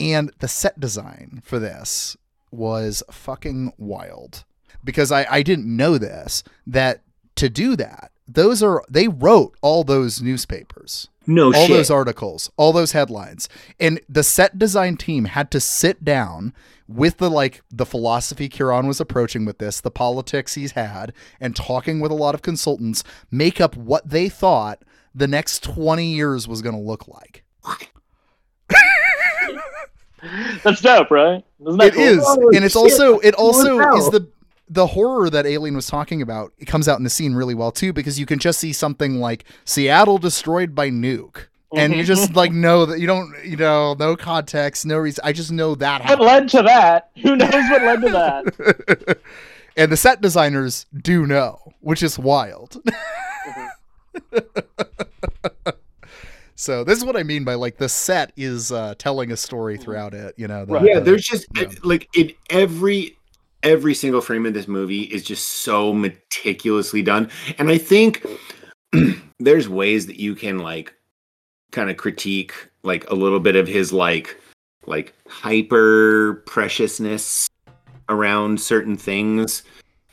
And 0.00 0.30
the 0.38 0.48
set 0.48 0.78
design 0.80 1.42
for 1.44 1.58
this 1.58 2.16
was 2.50 3.02
fucking 3.10 3.72
wild 3.76 4.44
because 4.82 5.12
I 5.12 5.26
I 5.30 5.42
didn't 5.42 5.66
know 5.74 5.98
this 5.98 6.42
that 6.66 7.02
to 7.36 7.48
do 7.48 7.76
that 7.76 8.12
those 8.28 8.62
are 8.62 8.82
they 8.88 9.08
wrote 9.08 9.56
all 9.62 9.84
those 9.84 10.20
newspapers 10.20 11.08
No 11.26 11.46
all 11.46 11.66
shit. 11.66 11.76
those 11.76 11.90
articles, 11.90 12.50
all 12.56 12.72
those 12.72 12.92
headlines. 12.92 13.48
And 13.78 14.00
the 14.08 14.22
set 14.24 14.58
design 14.58 14.96
team 14.96 15.26
had 15.26 15.50
to 15.52 15.60
sit 15.60 16.04
down 16.04 16.52
with 16.88 17.18
the 17.18 17.30
like 17.30 17.62
the 17.70 17.86
philosophy 17.86 18.48
Cuaron 18.48 18.86
was 18.86 19.00
approaching 19.00 19.44
with 19.44 19.58
this, 19.58 19.80
the 19.80 19.90
politics 19.90 20.54
he's 20.54 20.72
had, 20.72 21.12
and 21.40 21.54
talking 21.54 22.00
with 22.00 22.10
a 22.10 22.16
lot 22.16 22.34
of 22.34 22.42
consultants, 22.42 23.04
make 23.30 23.60
up 23.60 23.76
what 23.76 24.08
they 24.08 24.28
thought 24.28 24.82
the 25.16 25.26
next 25.26 25.62
20 25.64 26.06
years 26.06 26.46
was 26.46 26.62
going 26.62 26.74
to 26.76 26.80
look 26.80 27.08
like. 27.08 27.42
That's 30.62 30.80
dope, 30.80 31.10
right? 31.10 31.44
Isn't 31.60 31.78
that 31.78 31.88
It 31.88 31.94
cool? 31.94 32.02
is, 32.04 32.24
Oh, 32.24 32.50
and 32.54 32.64
it's 32.64 32.74
shit. 32.74 32.82
also 32.82 33.18
it 33.20 33.34
also 33.34 33.78
is 33.96 34.10
the 34.10 34.28
the 34.68 34.88
horror 34.88 35.30
that 35.30 35.46
Alien 35.46 35.76
was 35.76 35.86
talking 35.86 36.20
about. 36.22 36.52
It 36.58 36.64
comes 36.64 36.88
out 36.88 36.98
in 36.98 37.04
the 37.04 37.10
scene 37.10 37.34
really 37.34 37.54
well 37.54 37.70
too 37.70 37.92
because 37.92 38.18
you 38.18 38.26
can 38.26 38.38
just 38.40 38.58
see 38.58 38.72
something 38.72 39.20
like 39.20 39.44
Seattle 39.64 40.18
destroyed 40.18 40.74
by 40.74 40.90
nuke. 40.90 41.46
And 41.76 41.94
you 41.94 42.02
just 42.04 42.34
like 42.34 42.50
mm-hmm. 42.50 42.60
know 42.62 42.86
that 42.86 42.98
you 43.00 43.06
don't, 43.06 43.32
you 43.44 43.56
know, 43.56 43.94
no 43.98 44.16
context, 44.16 44.86
no 44.86 44.96
reason. 44.96 45.22
I 45.24 45.32
just 45.32 45.52
know 45.52 45.74
that 45.76 46.00
What 46.00 46.08
happened. 46.08 46.26
led 46.26 46.48
to 46.50 46.62
that? 46.62 47.10
Who 47.22 47.36
knows 47.36 47.50
what 47.52 47.82
led 47.82 48.00
to 48.02 48.08
that? 48.10 49.18
and 49.76 49.92
the 49.92 49.96
set 49.96 50.20
designers 50.20 50.86
do 50.96 51.26
know, 51.26 51.72
which 51.80 52.02
is 52.02 52.18
wild. 52.18 52.80
so 56.54 56.84
this 56.84 56.98
is 56.98 57.04
what 57.04 57.16
I 57.16 57.22
mean 57.22 57.44
by 57.44 57.54
like 57.54 57.76
the 57.78 57.88
set 57.88 58.32
is 58.36 58.72
uh, 58.72 58.94
telling 58.98 59.32
a 59.32 59.36
story 59.36 59.76
throughout 59.76 60.14
it. 60.14 60.34
You 60.36 60.48
know, 60.48 60.64
the- 60.64 60.72
Right. 60.74 60.84
yeah 60.86 61.00
there's 61.00 61.24
just 61.24 61.46
yeah. 61.56 61.68
like 61.82 62.08
in 62.16 62.32
every 62.50 63.16
every 63.62 63.94
single 63.94 64.20
frame 64.20 64.46
of 64.46 64.54
this 64.54 64.68
movie 64.68 65.02
is 65.02 65.24
just 65.24 65.48
so 65.64 65.92
meticulously 65.92 67.02
done 67.02 67.28
and 67.58 67.68
i 67.70 67.78
think 67.78 68.24
there's 69.40 69.68
ways 69.68 70.06
that 70.06 70.20
you 70.20 70.34
can 70.36 70.58
like 70.58 70.94
kind 71.72 71.90
of 71.90 71.96
critique 71.96 72.52
like 72.84 73.08
a 73.10 73.14
little 73.14 73.40
bit 73.40 73.56
of 73.56 73.66
his 73.66 73.92
like 73.92 74.38
like 74.86 75.14
hyper 75.26 76.44
preciousness 76.46 77.48
around 78.08 78.60
certain 78.60 78.96
things 78.96 79.62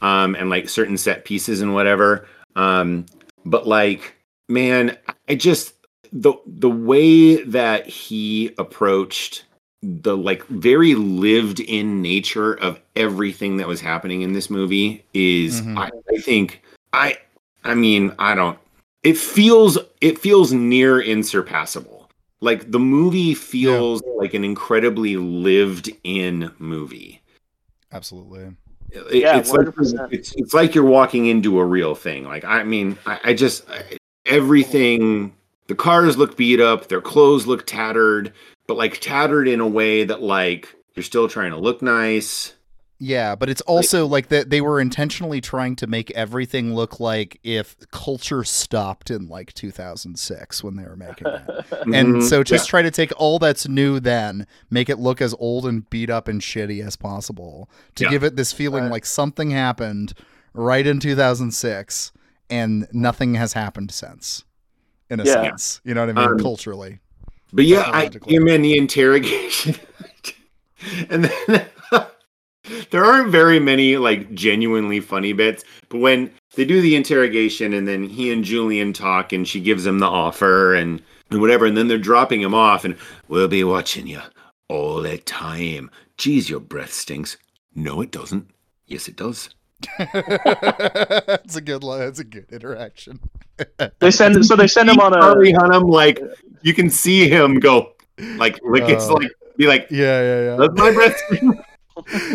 um 0.02 0.36
and 0.36 0.50
like 0.50 0.68
certain 0.68 0.98
set 0.98 1.24
pieces 1.26 1.62
and 1.62 1.74
whatever 1.76 2.26
um 2.56 3.06
but 3.46 3.68
like 3.68 4.16
man 4.50 4.98
i 5.28 5.36
just 5.36 5.74
the 6.12 6.34
the 6.46 6.70
way 6.70 7.44
that 7.44 7.88
he 7.88 8.54
approached 8.58 9.46
the 9.82 10.16
like 10.16 10.46
very 10.48 10.96
lived 10.96 11.60
in 11.60 12.02
nature 12.02 12.54
of 12.54 12.80
everything 12.96 13.58
that 13.58 13.68
was 13.68 13.82
happening 13.82 14.22
in 14.22 14.34
this 14.34 14.50
movie 14.50 15.04
is 15.14 15.62
Mhm. 15.62 15.78
I, 15.78 15.90
I 16.14 16.22
think 16.22 16.62
I 16.94 17.18
I 17.64 17.74
mean 17.76 18.14
I 18.20 18.36
don't 18.36 18.58
it 19.04 19.18
feels 19.18 19.78
it 20.00 20.18
feels 20.18 20.54
near 20.54 21.02
insurpassable. 21.02 22.10
Like 22.40 22.72
the 22.72 22.80
movie 22.80 23.34
feels 23.34 24.02
like 24.18 24.34
an 24.34 24.44
incredibly 24.44 25.18
lived 25.18 25.90
in 26.04 26.52
movie. 26.60 27.22
absolutely. 27.92 28.56
Yeah, 29.12 29.38
it's 29.38 29.52
like 29.52 29.68
100%. 29.68 30.14
it's 30.14 30.34
it's 30.36 30.54
like 30.54 30.76
you're 30.76 30.84
walking 30.84 31.26
into 31.26 31.60
a 31.60 31.66
real 31.66 31.96
thing. 31.96 32.26
Like 32.26 32.44
I 32.44 32.64
mean, 32.64 32.98
I, 33.06 33.20
I 33.24 33.34
just 33.34 33.70
I, 33.70 33.98
everything. 34.26 35.36
The 35.68 35.76
cars 35.76 36.18
look 36.18 36.36
beat 36.36 36.60
up. 36.60 36.88
Their 36.88 37.02
clothes 37.02 37.48
look 37.48 37.66
tattered, 37.66 38.34
but 38.68 38.78
like 38.78 39.00
tattered 39.00 39.48
in 39.48 39.62
a 39.62 39.68
way 39.68 40.04
that 40.04 40.22
like 40.22 40.76
you're 40.94 41.04
still 41.04 41.28
trying 41.28 41.52
to 41.52 41.58
look 41.58 41.82
nice. 41.82 42.54
Yeah, 43.00 43.36
but 43.36 43.50
it's 43.50 43.60
also 43.62 44.06
like 44.08 44.30
that 44.30 44.50
they 44.50 44.62
were 44.62 44.80
intentionally 44.80 45.42
trying 45.42 45.76
to 45.78 45.88
make 45.88 46.10
everything 46.12 46.74
look 46.74 47.00
like 47.02 47.38
if 47.44 47.76
culture 47.92 48.44
stopped 48.46 49.12
in 49.12 49.28
like 49.28 49.52
2006 49.54 50.64
when 50.64 50.78
they 50.78 50.84
were 50.84 50.96
making 50.96 51.28
it. 51.28 51.66
And 51.94 52.16
Mhm. 52.16 52.24
so 52.30 52.44
just 52.44 52.70
try 52.70 52.82
to 52.82 52.92
take 52.92 53.12
all 53.18 53.40
that's 53.40 53.68
new 53.68 54.00
then, 54.00 54.48
make 54.70 54.90
it 54.90 55.00
look 55.00 55.22
as 55.22 55.36
old 55.40 55.66
and 55.66 55.90
beat 55.90 56.10
up 56.10 56.28
and 56.30 56.40
shitty 56.40 56.86
as 56.86 56.96
possible 56.96 57.70
to 57.96 58.06
Yeah. 58.06 58.10
give 58.12 58.24
it 58.24 58.36
this 58.38 58.54
feeling 58.54 58.84
Right. 58.84 58.92
like 58.94 59.06
something 59.06 59.52
happened 59.52 60.14
right 60.54 60.88
in 60.88 61.00
2006 61.02 62.12
and 62.50 62.88
nothing 62.94 63.34
has 63.36 63.52
happened 63.54 63.92
since 63.92 64.46
in 65.10 65.20
a 65.20 65.26
Yeah. 65.26 65.34
sense. 65.50 65.82
You 65.84 65.94
know 65.94 66.02
what 66.06 66.10
I 66.12 66.14
mean? 66.14 66.30
Um, 66.36 66.40
Culturally. 66.40 67.00
But 67.52 67.66
yeah, 67.66 67.80
I 67.92 68.04
Technologically. 68.08 68.36
him 68.36 68.48
in 68.48 68.62
the 68.62 68.78
interrogation, 68.78 69.76
and 71.10 71.26
then 71.26 71.66
there 72.92 73.04
aren't 73.04 73.30
very 73.30 73.60
many 73.60 73.98
like 73.98 74.34
genuinely 74.34 75.00
funny 75.00 75.34
bits, 75.34 75.64
but 75.90 76.00
when 76.00 76.32
they 76.56 76.66
do 76.66 76.82
the 76.82 76.96
interrogation 76.96 77.74
and 77.74 77.88
then 77.88 78.04
he 78.08 78.32
and 78.32 78.44
Julian 78.44 78.94
talk 78.94 79.34
and 79.34 79.48
she 79.48 79.60
gives 79.60 79.86
him 79.86 80.00
the 80.00 80.06
offer 80.08 80.74
and, 80.76 81.02
and 81.30 81.42
whatever, 81.42 81.66
and 81.66 81.76
then 81.76 81.88
they're 81.88 81.98
dropping 81.98 82.42
him 82.42 82.54
off 82.54 82.86
and 82.86 82.98
we'll 83.28 83.48
be 83.48 83.64
watching 83.64 84.08
you 84.08 84.22
all 84.70 85.02
the 85.02 85.18
time. 85.18 85.90
Geez, 86.18 86.50
your 86.50 86.60
breath 86.60 86.94
stinks. 86.94 87.38
No, 87.76 88.02
it 88.02 88.12
doesn't. 88.12 88.50
Yes, 88.86 89.08
it 89.08 89.16
does. 89.16 89.50
that's 89.98 91.56
a 91.56 91.62
good 91.62 91.84
line. 91.84 92.04
It's 92.04 92.20
a 92.20 92.24
good 92.24 92.46
interaction. 92.52 93.20
They 94.00 94.12
send 94.12 94.46
so 94.46 94.56
they 94.56 94.68
send 94.68 94.90
him 94.90 95.00
on 95.00 95.14
a 95.14 95.20
Charlie 95.20 95.54
Hunnam, 95.54 95.90
like 95.90 96.22
you 96.62 96.74
can 96.74 96.90
see 96.90 97.28
him 97.28 97.60
go, 97.60 97.94
like, 98.38 98.60
like 98.64 98.90
it's 98.90 99.10
Uh, 99.10 99.16
like 99.16 99.32
be 99.58 99.68
like, 99.68 99.88
Yeah, 99.92 100.22
yeah, 100.22 100.42
yeah. 100.52 100.56
does 100.58 100.70
my 100.78 100.92
breath 100.92 101.18
stink? 101.28 101.56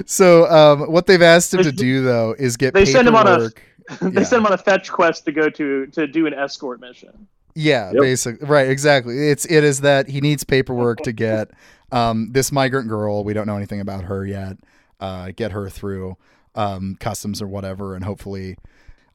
So, 0.06 0.46
um, 0.50 0.90
what 0.92 1.06
they've 1.06 1.22
asked 1.22 1.52
him 1.54 1.62
to 1.62 1.72
do 1.72 2.02
though 2.02 2.34
is 2.38 2.56
get 2.56 2.74
they 2.74 2.84
send 2.84 3.09
him 3.09 3.14
on 3.16 3.26
a- 3.26 3.30
paperwork. 3.32 3.62
they 4.00 4.20
Yeah. 4.20 4.26
send 4.26 4.40
him 4.40 4.46
on 4.46 4.52
a 4.52 4.59
fetch 4.59 4.90
quest 4.90 5.24
to 5.24 5.32
go 5.32 5.48
to 5.50 5.86
to 5.86 6.06
do 6.06 6.26
an 6.26 6.34
escort 6.34 6.80
mission. 6.80 7.26
Yeah, 7.54 7.90
Yep. 7.92 8.00
basic 8.00 8.36
right, 8.48 8.68
exactly. 8.68 9.28
It's 9.30 9.44
it 9.46 9.64
is 9.64 9.80
that 9.80 10.09
he 10.09 10.20
needs 10.20 10.44
paperwork 10.44 10.98
to 11.00 11.12
get 11.12 11.50
um 11.90 12.30
this 12.32 12.52
migrant 12.52 12.88
girl, 12.88 13.24
we 13.24 13.32
don't 13.32 13.46
know 13.46 13.56
anything 13.56 13.80
about 13.80 14.04
her 14.04 14.24
yet, 14.26 14.59
uh 15.00 15.30
get 15.34 15.52
her 15.52 15.68
through 15.70 16.16
um 16.54 16.96
customs 17.00 17.40
or 17.42 17.46
whatever 17.48 17.94
and 17.94 18.04
hopefully 18.04 18.56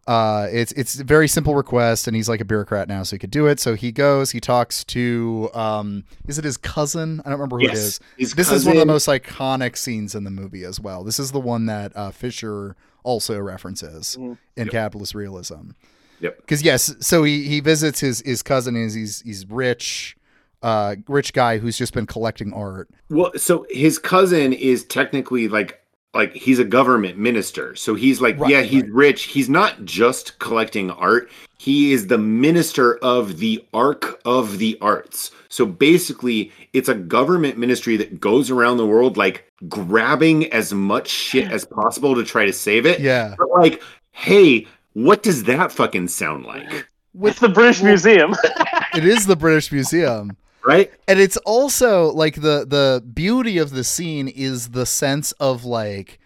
uh 0.08 0.48
it's 0.52 0.72
it's 0.74 1.00
a 1.00 1.04
very 1.04 1.28
simple 1.30 1.56
request 1.56 2.08
and 2.08 2.16
he's 2.16 2.28
like 2.28 2.42
a 2.42 2.46
bureaucrat 2.46 2.90
now 2.90 3.04
so 3.04 3.16
he 3.16 3.20
could 3.20 3.32
do 3.32 3.48
it. 3.48 3.60
So 3.60 3.76
he 3.76 3.92
goes, 3.92 4.32
he 4.32 4.40
talks 4.42 4.84
to 4.86 5.50
um 5.54 6.04
is 6.28 6.38
it 6.38 6.44
his 6.46 6.58
cousin? 6.58 7.22
I 7.22 7.30
don't 7.30 7.40
remember 7.40 7.58
who 7.60 7.66
it 7.66 7.74
is. 7.74 8.00
his 8.18 8.34
This 8.34 8.52
is 8.52 8.66
one 8.66 8.76
of 8.76 8.80
the 8.82 8.86
most 8.86 9.08
iconic 9.08 9.78
scenes 9.78 10.14
in 10.16 10.24
the 10.26 10.32
movie 10.32 10.64
as 10.66 10.80
well. 10.80 11.04
This 11.04 11.20
is 11.20 11.32
the 11.32 11.40
one 11.40 11.68
that 11.68 11.96
uh, 11.96 12.12
Fisher 12.12 12.76
also 13.04 13.40
references 13.40 14.18
Mhm. 14.20 14.38
in 14.58 14.68
capitalist 14.70 15.16
realism. 15.16 15.72
Yep. 16.20 16.38
Because 16.38 16.62
yes, 16.64 16.96
so 17.00 17.24
he, 17.24 17.44
he 17.44 17.60
visits 17.60 18.00
his 18.00 18.22
his 18.22 18.42
cousin. 18.44 18.76
Is 18.78 18.94
he's 18.94 19.22
he's 19.22 19.46
rich, 19.50 20.16
uh, 20.62 20.96
rich 21.10 21.34
guy 21.34 21.58
who's 21.58 21.78
just 21.78 21.94
been 21.94 22.06
collecting 22.06 22.54
art. 22.54 22.90
Well, 23.10 23.32
so 23.36 23.66
his 23.70 24.00
cousin 24.00 24.54
is 24.54 24.86
technically 24.86 25.50
like 25.50 25.82
like 26.14 26.34
he's 26.34 26.60
a 26.60 26.64
government 26.64 27.18
minister. 27.18 27.76
So 27.76 27.96
he's 27.96 28.22
like, 28.22 28.40
Right, 28.40 28.52
yeah, 28.52 28.62
he's 28.62 28.84
right. 28.84 28.92
rich. 28.92 29.24
He's 29.24 29.50
not 29.50 29.84
just 29.86 30.38
collecting 30.40 30.92
art. 30.92 31.30
He 31.58 31.94
is 31.94 32.08
the 32.08 32.18
minister 32.18 32.98
of 32.98 33.38
the 33.40 33.64
Ark 33.74 34.20
of 34.26 34.58
the 34.58 34.78
Arts. 34.82 35.32
So 35.50 35.66
basically, 35.66 36.52
it's 36.74 36.90
a 36.90 36.96
government 36.96 37.58
ministry 37.58 37.96
that 37.98 38.20
goes 38.20 38.52
around 38.52 38.78
the 38.78 38.86
world 38.86 39.16
like 39.18 39.50
grabbing 39.70 40.52
as 40.52 40.74
much 40.74 41.08
shit 41.08 41.50
as 41.52 41.64
possible 41.64 42.16
to 42.16 42.24
try 42.24 42.46
to 42.46 42.54
save 42.54 42.86
it. 42.86 43.00
Yeah, 43.00 43.36
But 43.38 43.50
like, 43.52 43.82
hey, 44.12 44.68
what 44.94 45.24
does 45.24 45.44
that 45.46 45.72
fucking 45.72 46.10
sound 46.10 46.46
like? 46.46 46.88
With 47.14 47.40
the 47.40 47.50
British 47.50 47.80
well- 47.82 47.92
Museum. 47.92 48.36
it 48.96 49.06
is 49.06 49.26
the 49.26 49.36
British 49.38 49.72
Museum. 49.72 50.36
Right? 50.66 50.92
and 51.08 51.20
it's 51.20 51.38
also 51.38 52.12
like 52.12 52.36
the 52.36 52.66
the 52.68 53.04
beauty 53.14 53.58
of 53.58 53.72
the 53.72 53.84
scene 53.84 54.28
is 54.28 54.70
the 54.70 54.86
sense 54.86 55.32
of 55.34 55.66
like 55.66 56.20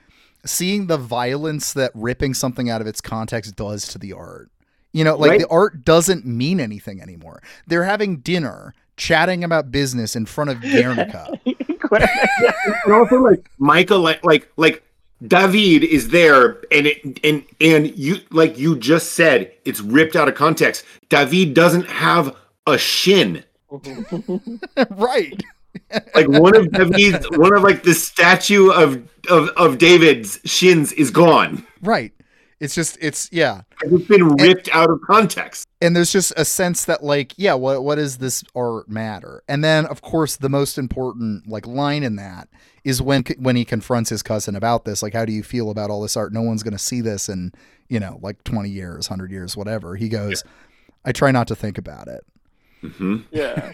seeing 0.45 0.87
the 0.87 0.97
violence 0.97 1.73
that 1.73 1.91
ripping 1.93 2.33
something 2.33 2.69
out 2.69 2.79
of 2.81 2.87
its 2.87 3.01
context 3.01 3.55
does 3.55 3.87
to 3.89 3.97
the 3.97 4.13
art 4.13 4.49
you 4.93 5.03
know 5.03 5.15
like 5.17 5.31
Right. 5.31 5.39
the 5.41 5.47
art 5.47 5.83
doesn't 5.83 6.25
mean 6.25 6.59
anything 6.59 7.01
anymore 7.01 7.41
they're 7.65 7.83
having 7.83 8.17
dinner 8.17 8.73
chatting 8.95 9.43
about 9.43 9.71
business 9.71 10.15
in 10.15 10.25
front 10.25 10.49
of 10.51 10.61
guernica 10.61 11.27
and 11.45 12.93
also 12.93 13.15
like 13.29 13.49
Michael 13.57 13.99
like 13.99 14.23
like 14.25 14.51
like 14.57 14.83
David 15.25 15.83
is 15.83 16.09
there 16.09 16.57
and 16.71 16.85
it 16.87 17.19
and 17.23 17.43
and 17.59 17.97
you 17.97 18.17
like 18.31 18.57
you 18.57 18.77
just 18.77 19.13
said 19.13 19.51
it's 19.65 19.81
ripped 19.81 20.15
out 20.15 20.27
of 20.27 20.35
context. 20.35 20.85
David 21.09 21.53
doesn't 21.55 21.87
have 21.87 22.35
a 22.67 22.77
shin. 22.77 23.43
right. 24.91 25.43
Like 26.15 26.27
one 26.27 26.55
of 26.55 26.71
David's 26.71 27.29
one 27.31 27.55
of 27.55 27.63
like 27.63 27.83
the 27.83 27.93
statue 27.93 28.71
of 28.71 29.07
of 29.29 29.49
of 29.49 29.77
David's 29.77 30.39
shins 30.45 30.91
is 30.93 31.11
gone. 31.11 31.65
right. 31.81 32.13
It's 32.59 32.73
just 32.73 32.97
it's 32.99 33.29
yeah. 33.31 33.61
It's 33.83 34.07
been 34.07 34.29
ripped 34.29 34.69
out 34.73 34.89
of 34.89 34.99
context. 35.01 35.67
and 35.79 35.95
there's 35.95 36.11
just 36.11 36.33
a 36.35 36.43
sense 36.43 36.85
that 36.85 37.03
like 37.03 37.33
yeah 37.37 37.53
what 37.53 37.83
what 37.83 37.95
does 37.95 38.17
this 38.17 38.43
art 38.55 38.89
matter? 38.89 39.43
And 39.47 39.63
then 39.63 39.85
of 39.85 40.01
course 40.01 40.37
the 40.37 40.49
most 40.49 40.77
important 40.79 41.47
like 41.47 41.67
line 41.67 42.01
in 42.01 42.15
that 42.15 42.47
is 42.83 42.99
when 43.01 43.23
when 43.37 43.55
he 43.55 43.63
confronts 43.65 44.09
his 44.09 44.23
cousin 44.23 44.55
about 44.55 44.85
this 44.85 45.03
like 45.03 45.13
how 45.13 45.25
do 45.25 45.33
you 45.33 45.43
feel 45.43 45.69
about 45.69 45.91
all 45.91 46.01
this 46.01 46.17
art? 46.17 46.33
No 46.33 46.41
one's 46.41 46.63
going 46.63 46.71
to 46.71 46.79
see 46.79 47.01
this 47.01 47.29
in 47.29 47.51
you 47.89 47.99
know 47.99 48.17
like 48.23 48.43
20 48.43 48.69
years 48.69 49.07
100 49.09 49.29
years 49.31 49.55
whatever. 49.55 49.95
He 49.95 50.09
goes 50.09 50.43
i 51.05 51.11
try 51.11 51.31
not 51.31 51.47
to 51.47 51.55
think 51.55 51.77
about 51.77 52.07
it 52.07 52.25
hmm 52.81 53.17
yeah. 53.31 53.71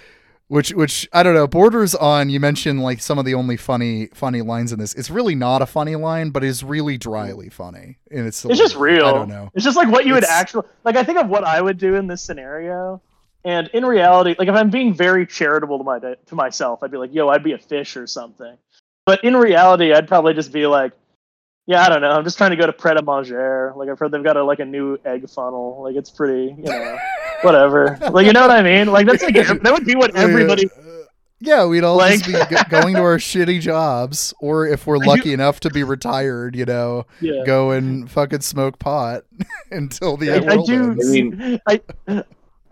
which 0.48 0.70
which 0.72 1.08
i 1.12 1.22
don't 1.22 1.34
know 1.34 1.46
borders 1.46 1.94
on 1.94 2.28
you 2.28 2.40
mentioned 2.40 2.82
like 2.82 3.00
some 3.00 3.18
of 3.20 3.24
the 3.24 3.34
only 3.34 3.56
funny 3.56 4.06
funny 4.14 4.42
lines 4.42 4.72
in 4.72 4.80
this 4.80 4.92
it's 4.94 5.08
really 5.08 5.36
not 5.36 5.62
a 5.62 5.66
funny 5.66 5.94
line 5.94 6.30
but 6.30 6.42
it's 6.42 6.64
really 6.64 6.98
dryly 6.98 7.48
funny 7.48 7.96
and 8.10 8.26
it's 8.26 8.44
It's 8.44 8.58
just 8.58 8.74
real. 8.74 9.06
i 9.06 9.12
don't 9.12 9.28
know 9.28 9.48
It's 9.54 9.64
just 9.64 9.76
like 9.76 9.88
what 9.88 10.06
you 10.06 10.14
would 10.14 10.24
actually 10.24 10.66
like. 10.82 10.96
I 10.96 11.04
think 11.04 11.18
of 11.18 11.28
what 11.28 11.44
I 11.44 11.60
would 11.62 11.78
do 11.78 11.94
in 11.94 12.08
this 12.08 12.20
scenario, 12.22 13.00
and 13.44 13.68
in 13.68 13.86
reality, 13.86 14.34
like 14.38 14.48
if 14.48 14.54
I'm 14.54 14.70
being 14.70 14.92
very 14.92 15.24
charitable 15.24 15.78
to 15.78 15.84
my 15.84 15.98
to 16.00 16.34
myself, 16.34 16.82
I'd 16.82 16.90
be 16.90 16.96
like, 16.98 17.14
"Yo, 17.14 17.28
I'd 17.28 17.44
be 17.44 17.52
a 17.52 17.58
fish 17.58 17.96
or 17.96 18.06
something." 18.08 18.56
But 19.06 19.22
in 19.24 19.36
reality, 19.36 19.92
I'd 19.92 20.08
probably 20.08 20.34
just 20.34 20.52
be 20.52 20.66
like, 20.66 20.92
"Yeah, 21.66 21.82
I 21.84 21.88
don't 21.88 22.00
know. 22.02 22.10
I'm 22.10 22.24
just 22.24 22.36
trying 22.38 22.50
to 22.50 22.56
go 22.56 22.66
to 22.66 22.72
Pret 22.72 22.96
a 22.98 23.02
Manger. 23.02 23.72
Like 23.76 23.88
I've 23.88 23.98
heard 23.98 24.10
they've 24.10 24.22
got 24.24 24.36
a 24.36 24.42
like 24.44 24.58
a 24.58 24.64
new 24.64 24.98
egg 25.04 25.28
funnel. 25.30 25.80
Like 25.82 25.94
it's 25.96 26.10
pretty, 26.10 26.54
you 26.58 26.64
know, 26.64 26.98
whatever. 27.42 27.98
Like 28.10 28.26
you 28.26 28.32
know 28.32 28.42
what 28.42 28.50
I 28.50 28.62
mean? 28.62 28.88
Like 28.88 29.06
that's 29.06 29.22
like 29.22 29.34
that 29.62 29.72
would 29.72 29.84
be 29.84 29.94
what 29.96 30.14
everybody. 30.16 30.66
Uh, 30.66 30.86
yeah, 31.42 31.64
we'd 31.64 31.84
all 31.84 31.96
Like- 31.96 32.22
just 32.22 32.48
be 32.50 32.54
go- 32.54 32.62
going 32.82 32.94
to 32.96 33.00
our 33.00 33.16
shitty 33.16 33.60
jobs, 33.62 34.34
or 34.40 34.66
if 34.66 34.86
we're 34.86 35.02
I 35.02 35.06
lucky 35.06 35.32
enough 35.32 35.60
to 35.60 35.70
be 35.70 35.82
retired, 35.84 36.54
you 36.54 36.66
know, 36.66 37.06
Yeah. 37.20 37.42
go 37.46 37.70
and 37.70 38.10
fucking 38.10 38.42
smoke 38.42 38.78
pot 38.78 39.24
until 39.70 40.16
the 40.18 40.30
I, 40.32 40.36
end 40.36 40.50
I 40.50 40.56
world 40.56 40.66
do. 40.66 40.74
ends. 40.74 41.08
I 41.08 41.10
mean- 41.12 41.60
I 41.66 41.80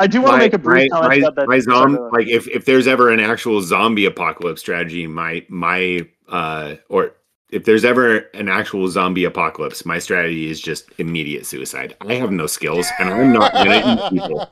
I 0.01 0.07
do 0.07 0.21
want 0.21 0.35
to 0.35 0.39
make 0.39 0.53
a 0.53 0.59
brief 0.59 0.91
my, 0.93 1.01
comment 1.01 1.21
my, 1.23 1.27
about 1.29 1.35
that. 1.37 1.49
my 1.49 1.59
zom- 1.59 2.11
like 2.13 2.29
if, 2.29 2.47
if 2.49 2.65
there's 2.67 2.87
ever 2.87 3.11
an 3.11 3.19
actual 3.21 3.61
zombie 3.63 4.05
apocalypse 4.05 4.61
strategy, 4.61 5.07
my 5.09 5.45
my 5.49 6.07
uh 6.29 6.75
or 6.89 7.15
if 7.51 7.65
there's 7.65 7.85
ever 7.85 8.19
an 8.35 8.49
actual 8.49 8.89
zombie 8.89 9.25
apocalypse, 9.25 9.85
my 9.87 9.99
strategy 9.99 10.51
is 10.51 10.61
just 10.61 10.91
immediate 10.99 11.47
suicide. 11.47 11.97
I 12.03 12.15
have 12.15 12.31
no 12.31 12.47
skills 12.47 12.87
and 12.99 13.09
I'm 13.11 13.33
not 13.33 13.53
gonna 13.53 14.09
eat 14.13 14.21
people. 14.21 14.51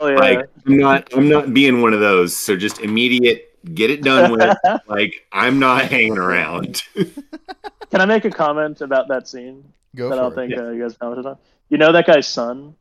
Oh, 0.00 0.08
yeah. 0.08 0.16
Like 0.16 0.50
I'm 0.66 0.76
not 0.78 1.08
I'm 1.14 1.28
not 1.28 1.52
being 1.52 1.82
one 1.82 1.92
of 1.92 2.00
those. 2.00 2.34
So 2.36 2.56
just 2.56 2.80
immediate 2.80 3.46
get 3.74 3.90
it 3.90 4.02
done 4.02 4.32
with. 4.32 4.56
like 4.86 5.26
I'm 5.32 5.58
not 5.58 5.84
hanging 5.84 6.16
around. 6.16 6.82
Can 7.90 8.00
I 8.00 8.04
make 8.06 8.24
a 8.24 8.30
comment 8.30 8.80
about 8.80 9.08
that 9.08 9.28
scene 9.28 9.64
Go 9.96 10.08
that 10.08 10.18
I 10.18 10.22
don't 10.22 10.32
it. 10.32 10.36
think 10.36 10.58
uh, 10.58 10.70
you 10.70 10.82
guys 10.82 10.96
commented 10.96 11.26
on? 11.26 11.36
You 11.68 11.76
know 11.78 11.92
that 11.92 12.06
guy's 12.06 12.26
son, 12.26 12.74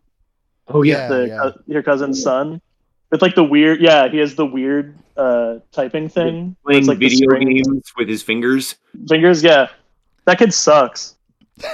Oh 0.67 0.83
yeah. 0.83 1.07
the 1.07 1.27
yeah. 1.27 1.37
cou- 1.41 1.63
your 1.67 1.83
cousin's 1.83 2.21
son, 2.21 2.61
with 3.09 3.21
like 3.21 3.35
the 3.35 3.43
weird. 3.43 3.81
Yeah, 3.81 4.07
he 4.07 4.17
has 4.19 4.35
the 4.35 4.45
weird 4.45 4.95
uh, 5.19 5.59
typing 5.71 6.07
thing. 6.09 6.55
Playing 6.65 6.85
like 6.85 6.97
video 6.97 7.29
games 7.37 7.91
with 7.97 8.07
his 8.07 8.23
fingers. 8.23 8.75
fingers. 9.07 9.43
Yeah, 9.43 9.67
that 10.25 10.39
kid 10.39 10.53
sucks. 10.53 11.15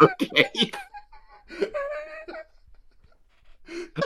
Okay. 0.00 0.70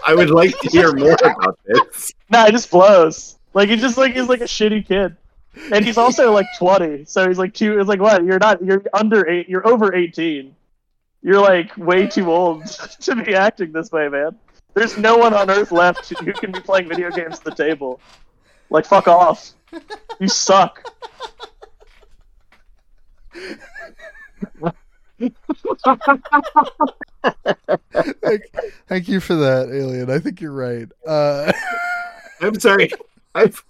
I 0.07 0.15
would 0.15 0.31
like 0.31 0.59
to 0.61 0.71
hear 0.71 0.93
more 0.95 1.17
about 1.23 1.59
this. 1.67 2.13
Nah, 2.31 2.47
it 2.47 2.53
just 2.53 2.71
blows. 2.71 3.37
Like 3.53 3.69
he's 3.69 3.83
just 3.83 3.99
like 3.99 4.15
he's 4.15 4.27
like 4.27 4.41
a 4.41 4.45
shitty 4.45 4.87
kid, 4.87 5.15
and 5.71 5.85
he's 5.85 5.99
also 5.99 6.33
like 6.33 6.47
twenty. 6.57 7.05
So 7.05 7.29
he's 7.29 7.37
like 7.37 7.53
two. 7.53 7.79
It's 7.79 7.89
like 7.89 8.01
what? 8.01 8.25
You're 8.25 8.39
not. 8.39 8.65
You're 8.65 8.83
under 8.95 9.29
eight. 9.29 9.51
You're 9.51 9.67
over 9.69 9.95
eighteen. 9.95 10.57
You're 11.23 11.41
like 11.43 11.77
way 11.77 12.07
too 12.07 12.33
old 12.33 12.65
to 13.01 13.23
be 13.23 13.35
acting 13.35 13.73
this 13.73 13.93
way, 13.93 14.09
man. 14.09 14.35
There's 14.75 14.97
no 14.97 15.19
one 15.19 15.35
on 15.35 15.51
earth 15.51 15.73
left 15.73 16.09
who 16.09 16.33
can 16.33 16.53
be 16.53 16.61
playing 16.61 16.89
video 16.89 17.11
games 17.11 17.39
at 17.39 17.45
the 17.45 17.55
table. 17.55 18.01
Like 18.71 18.87
fuck 18.87 19.09
off. 19.09 19.53
You 20.19 20.29
suck. 20.29 20.83
thank, 28.23 28.43
thank 28.87 29.09
you 29.09 29.21
for 29.21 29.35
that, 29.35 29.71
Alien. 29.73 30.11
I 30.11 30.19
think 30.19 30.41
you're 30.41 30.53
right. 30.53 30.89
Uh, 31.07 31.53
I'm 32.41 32.59
sorry. 32.59 32.91
I've... 33.35 33.65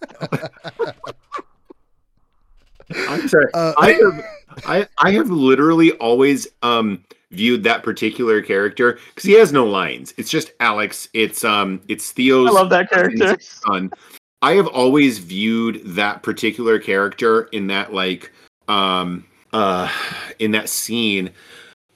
I'm 3.08 3.28
sorry. 3.28 3.46
Uh, 3.54 3.72
I 3.78 3.92
have 3.92 4.24
I, 4.66 4.86
I 4.98 5.12
have 5.12 5.30
literally 5.30 5.92
always 5.92 6.46
um 6.62 7.04
viewed 7.32 7.64
that 7.64 7.82
particular 7.82 8.40
character 8.40 8.98
because 9.08 9.24
he 9.24 9.32
has 9.32 9.52
no 9.52 9.66
lines. 9.66 10.14
It's 10.16 10.30
just 10.30 10.52
Alex. 10.60 11.08
It's 11.14 11.44
um 11.44 11.80
it's 11.88 12.12
Theo's 12.12 12.48
I 12.48 12.52
love 12.52 12.70
that 12.70 12.90
character. 12.90 13.36
son. 13.40 13.90
I 14.42 14.52
have 14.52 14.66
always 14.68 15.18
viewed 15.18 15.82
that 15.84 16.22
particular 16.22 16.78
character 16.78 17.44
in 17.52 17.66
that 17.68 17.92
like 17.92 18.30
um 18.68 19.24
uh 19.52 19.90
in 20.38 20.52
that 20.52 20.68
scene 20.68 21.30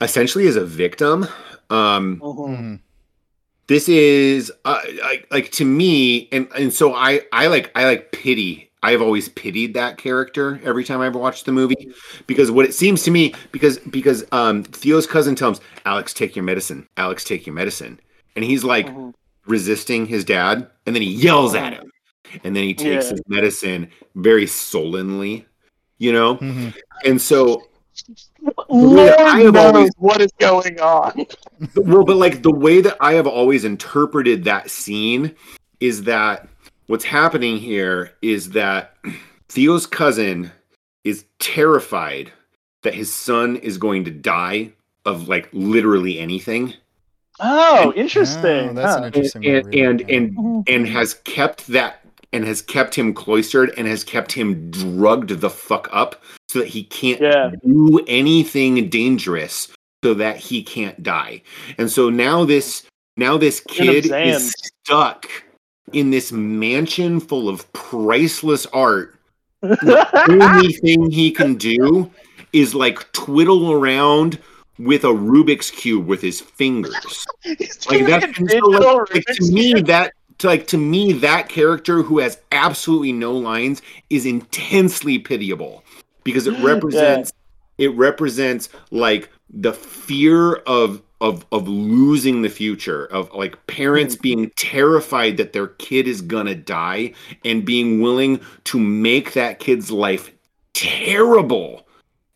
essentially 0.01 0.47
as 0.49 0.57
a 0.57 0.65
victim. 0.65 1.27
Um 1.71 2.21
Mhm. 2.21 2.81
this 3.67 3.89
is 3.89 4.53
uh, 4.65 4.81
like 5.03 5.27
like 5.31 5.51
to 5.53 5.65
me 5.65 6.29
and 6.33 6.49
and 6.57 6.73
so 6.73 6.95
I 6.95 7.23
I 7.33 7.47
like 7.49 7.71
I 7.75 7.85
like 7.85 8.13
pity. 8.13 8.71
I've 8.87 9.03
always 9.03 9.29
pitied 9.31 9.75
that 9.75 9.99
character 9.99 10.61
every 10.63 10.85
time 10.85 11.01
I've 11.01 11.17
watched 11.17 11.45
the 11.45 11.51
movie 11.51 11.91
because 12.29 12.53
what 12.53 12.65
it 12.65 12.73
seems 12.73 13.03
to 13.03 13.11
me 13.11 13.35
because 13.51 13.79
because 13.79 14.25
um 14.31 14.63
Theo's 14.63 15.09
cousin 15.09 15.35
tells 15.35 15.59
him 15.59 15.65
Alex 15.85 16.15
take 16.15 16.37
your 16.37 16.45
medicine. 16.45 16.87
Alex 16.97 17.25
take 17.25 17.47
your 17.47 17.55
medicine. 17.55 17.99
And 18.37 18.45
he's 18.45 18.63
like 18.63 18.87
Mhm. 18.87 19.13
resisting 19.47 20.07
his 20.07 20.25
dad 20.25 20.69
and 20.87 20.95
then 20.95 21.03
he 21.03 21.11
yells 21.11 21.57
at 21.57 21.73
him. 21.73 21.91
And 22.45 22.55
then 22.55 22.63
he 22.63 22.75
takes 22.75 23.07
Yeah. 23.07 23.11
his 23.13 23.23
medicine 23.27 23.89
very 24.15 24.47
sullenly, 24.47 25.47
you 25.99 26.13
know? 26.13 26.37
Mhm. 26.37 26.73
And 27.05 27.21
so 27.21 27.65
Lord 28.69 29.11
I 29.19 29.41
have 29.41 29.55
knows 29.55 29.75
always- 29.75 29.91
what 29.99 30.21
is 30.21 30.31
going 30.39 30.79
on. 30.81 31.27
well, 31.75 32.05
but 32.05 32.19
like 32.19 32.43
the 32.43 32.53
way 32.53 32.81
that 32.83 32.97
I 33.01 33.15
have 33.15 33.27
always 33.27 33.65
interpreted 33.65 34.45
that 34.45 34.71
scene 34.71 35.35
is 35.81 36.05
that 36.05 36.49
what's 36.87 37.05
happening 37.05 37.57
here 37.59 38.13
is 38.23 38.51
that 38.51 38.97
Theo's 39.49 39.87
cousin 39.87 40.51
is 41.05 41.25
terrified 41.39 42.33
that 42.83 42.95
his 42.95 43.13
son 43.13 43.57
is 43.57 43.79
going 43.79 44.05
to 44.05 44.11
die 44.11 44.73
of 45.05 45.29
like 45.29 45.49
literally 45.53 46.19
anything 46.19 46.75
Oh, 47.39 47.89
Oh, 47.89 47.93
interesting. 47.95 48.75
that's 48.75 48.93
huh. 48.95 48.99
an 48.99 49.05
interesting 49.05 49.43
way 49.43 49.49
to 49.49 49.57
and 49.59 49.67
read 49.67 49.81
and 49.81 50.01
yeah. 50.09 50.17
and, 50.17 50.69
and 50.69 50.89
has 50.89 51.15
kept 51.25 51.67
that 51.69 52.01
and 52.33 52.45
has 52.45 52.63
kept 52.63 52.95
him 52.95 53.13
cloistered 53.15 53.73
and 53.77 53.87
has 53.87 54.03
kept 54.05 54.33
him 54.33 54.71
drugged 54.71 55.31
the 55.31 55.51
fuck 55.51 55.89
up 55.93 56.23
so 56.49 56.61
that 56.61 56.69
he 56.69 56.83
can't 56.85 57.21
Yeah. 57.21 57.51
do 57.65 58.01
anything 58.09 58.89
dangerous 58.89 59.69
so 60.03 60.15
that 60.15 60.37
he 60.39 60.63
can't 60.63 61.03
die. 61.03 61.43
And 61.79 61.91
so 61.91 62.09
now 62.11 62.45
this 62.45 62.85
now 63.19 63.37
this 63.37 63.61
kid 63.61 64.07
is 64.11 64.53
stuck 64.85 65.29
in 65.93 66.11
this 66.11 66.33
mansion 66.33 67.21
full 67.21 67.49
of 67.49 67.71
priceless 67.73 68.67
art. 68.67 69.15
The 69.63 70.39
only 70.43 70.73
thing 70.75 71.11
he 71.11 71.31
can 71.31 71.57
do 71.57 72.11
is 72.53 72.75
like 72.75 73.11
twiddle 73.13 73.73
around 73.73 74.39
with 74.79 75.05
a 75.05 75.09
Rubik's 75.09 75.71
cube 75.71 76.07
with 76.07 76.21
his 76.21 76.41
fingers 76.41 77.27
like 77.45 77.59
that's 77.59 78.37
so, 78.37 78.59
like, 78.67 79.15
like, 79.15 79.25
to 79.25 79.53
me 79.53 79.81
that 79.81 80.13
to, 80.39 80.47
like 80.47 80.67
to 80.69 80.79
me 80.79 81.13
that 81.13 81.49
character 81.49 82.03
who 82.03 82.19
has 82.19 82.39
absolutely 82.53 83.13
no 83.13 83.33
lines 83.33 83.83
is 84.11 84.27
intensely 84.27 85.19
pitiable 85.19 85.83
because 86.25 86.47
it 86.47 86.59
represents 86.63 87.33
it 87.79 87.95
represents 87.95 88.69
like 88.91 89.31
the 89.59 89.73
fear 89.73 90.55
of 90.67 91.03
of 91.23 91.47
of 91.51 91.67
losing 91.67 92.43
the 92.43 92.49
future 92.51 93.07
of 93.07 93.33
like 93.33 93.67
parents 93.67 94.15
Hmm. 94.17 94.21
being 94.23 94.51
terrified 94.57 95.39
that 95.39 95.55
their 95.55 95.69
kid 95.69 96.07
is 96.07 96.21
gonna 96.21 96.55
die 96.55 97.15
and 97.43 97.65
being 97.65 98.03
willing 98.03 98.39
to 98.65 98.79
make 98.79 99.33
that 99.33 99.59
kid's 99.59 99.91
life 99.91 100.31
terrible 100.75 101.87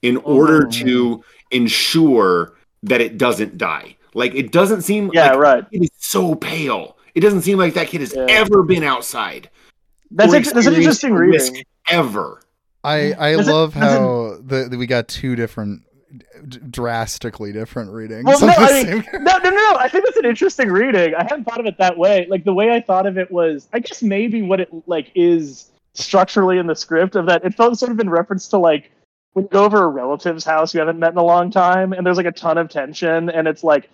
in 0.03 0.16
order 0.18 0.62
Mhm. 0.62 0.73
to 0.85 1.25
ensure 1.51 2.55
that 2.83 3.01
it 3.03 3.18
doesn't 3.18 3.59
die 3.59 3.97
like 4.14 4.35
it 4.35 4.51
doesn't 4.51 4.81
seem 4.83 5.11
Yeah, 5.12 5.33
like 5.33 5.39
right. 5.39 5.64
it 5.73 5.83
is 5.83 5.91
so 5.99 6.35
pale 6.35 6.97
it 7.14 7.21
doesn't 7.21 7.43
seem 7.43 7.59
like 7.59 7.75
that 7.75 7.89
kid 7.89 8.01
has 8.01 8.14
Yeah. 8.16 8.25
ever 8.31 8.62
been 8.62 8.83
outside 8.83 9.51
That's, 10.11 10.33
or 10.33 10.37
int- 10.37 10.55
that's 10.55 10.66
an 10.66 10.75
interesting 10.75 11.12
risk 11.12 11.53
reading. 11.53 11.64
ever 11.91 12.41
I 12.83 13.12
I 13.18 13.37
Does 13.37 13.47
love 13.47 13.75
does 13.75 13.83
it- 13.83 13.87
how 13.87 14.39
the, 14.43 14.68
the- 14.71 14.79
we 14.79 14.87
got 14.87 15.07
two 15.07 15.37
different, 15.37 15.83
d- 16.49 16.59
drastically 16.71 17.53
different 17.53 17.91
readings. 17.93 18.25
Well, 18.25 18.41
no, 18.41 18.53
I 18.57 18.85
mean, 18.85 19.05
no, 19.13 19.39
no, 19.39 19.39
no, 19.39 19.51
no. 19.51 19.77
I 19.79 19.89
think 19.89 20.05
that's 20.05 20.17
an 20.17 20.27
interesting 20.27 20.71
reading. 20.71 21.15
I 21.15 21.23
hadn't 21.23 21.45
thought 21.45 21.61
of 21.61 21.67
it 21.67 21.79
that 21.79 21.97
way. 21.97 22.27
Like 22.29 22.45
the 22.45 22.55
way 22.55 22.73
I 22.73 22.81
thought 22.81 23.07
of 23.07 23.19
it 23.19 23.31
was, 23.31 23.69
I 23.73 23.81
guess 23.81 24.03
maybe 24.03 24.43
what 24.43 24.61
it 24.61 24.69
like 24.87 25.11
is 25.15 25.71
structurally 25.95 26.59
in 26.59 26.67
the 26.67 26.75
script 26.75 27.17
of 27.17 27.27
that. 27.27 27.45
It 27.45 27.55
felt 27.55 27.79
sort 27.79 27.93
of 27.93 28.01
in 28.01 28.11
reference 28.11 28.49
to 28.49 28.59
like 28.59 28.91
when 29.33 29.45
you 29.45 29.49
go 29.51 29.65
over 29.65 29.85
a 29.85 29.89
relative's 29.89 30.45
house 30.45 30.75
you 30.75 30.81
haven't 30.81 30.99
met 30.99 31.13
in 31.13 31.19
a 31.19 31.25
long 31.25 31.51
time, 31.51 31.93
and 31.93 32.05
there's 32.05 32.17
like 32.17 32.27
a 32.27 32.33
ton 32.33 32.59
of 32.59 32.69
tension, 32.69 33.31
and 33.31 33.47
it's 33.47 33.63
like, 33.63 33.89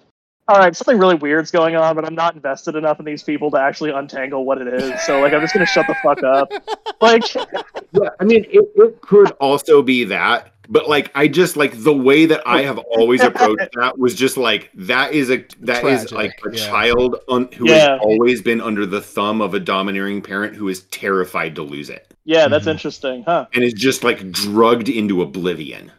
all 0.48 0.58
right, 0.58 0.76
something 0.76 0.98
really 0.98 1.16
weird's 1.16 1.50
going 1.50 1.74
on, 1.76 1.96
but 1.96 2.04
I'm 2.04 2.14
not 2.14 2.34
invested 2.34 2.76
enough 2.76 2.98
in 3.00 3.04
these 3.04 3.22
people 3.22 3.50
to 3.50 3.58
actually 3.58 3.90
untangle 3.90 4.44
what 4.44 4.60
it 4.62 4.68
is. 4.72 5.00
So 5.02 5.20
like, 5.20 5.32
I'm 5.32 5.40
just 5.40 5.52
gonna 5.54 5.66
shut 5.66 5.86
the 5.86 5.96
fuck 6.02 6.22
up. 6.22 6.52
Like, 7.00 7.34
Yeah, 7.34 8.08
I 8.20 8.24
mean, 8.24 8.44
it, 8.48 8.64
it 8.74 9.00
could 9.02 9.30
also 9.32 9.82
be 9.82 10.04
that, 10.04 10.52
but 10.68 10.88
like, 10.88 11.10
I 11.14 11.28
just 11.28 11.54
like 11.56 11.82
the 11.82 11.92
way 11.92 12.24
that 12.24 12.40
I 12.46 12.62
have 12.62 12.78
always 12.78 13.20
approached 13.22 13.68
that 13.74 13.98
was 13.98 14.14
just 14.14 14.38
like 14.38 14.70
that 14.74 15.12
is 15.12 15.30
a 15.30 15.44
that 15.60 15.84
is 15.84 16.06
Tragic, 16.08 16.12
like 16.12 16.32
a 16.46 16.56
yeah. 16.56 16.66
child 16.68 17.16
un, 17.28 17.48
who 17.52 17.68
Yeah. 17.68 17.90
has 17.92 18.00
always 18.00 18.40
been 18.40 18.62
under 18.62 18.86
the 18.86 19.02
thumb 19.02 19.42
of 19.42 19.52
a 19.52 19.60
domineering 19.60 20.22
parent 20.22 20.54
who 20.56 20.68
is 20.68 20.82
terrified 20.84 21.54
to 21.56 21.62
lose 21.62 21.90
it 21.90 22.06
yeah, 22.24 22.48
that's 22.48 22.64
Mhm. 22.66 22.70
interesting, 22.72 23.22
huh? 23.24 23.46
and 23.52 23.62
is 23.62 23.74
just 23.74 24.02
like 24.04 24.30
drugged 24.32 24.88
into 24.88 25.20
oblivion. 25.22 25.92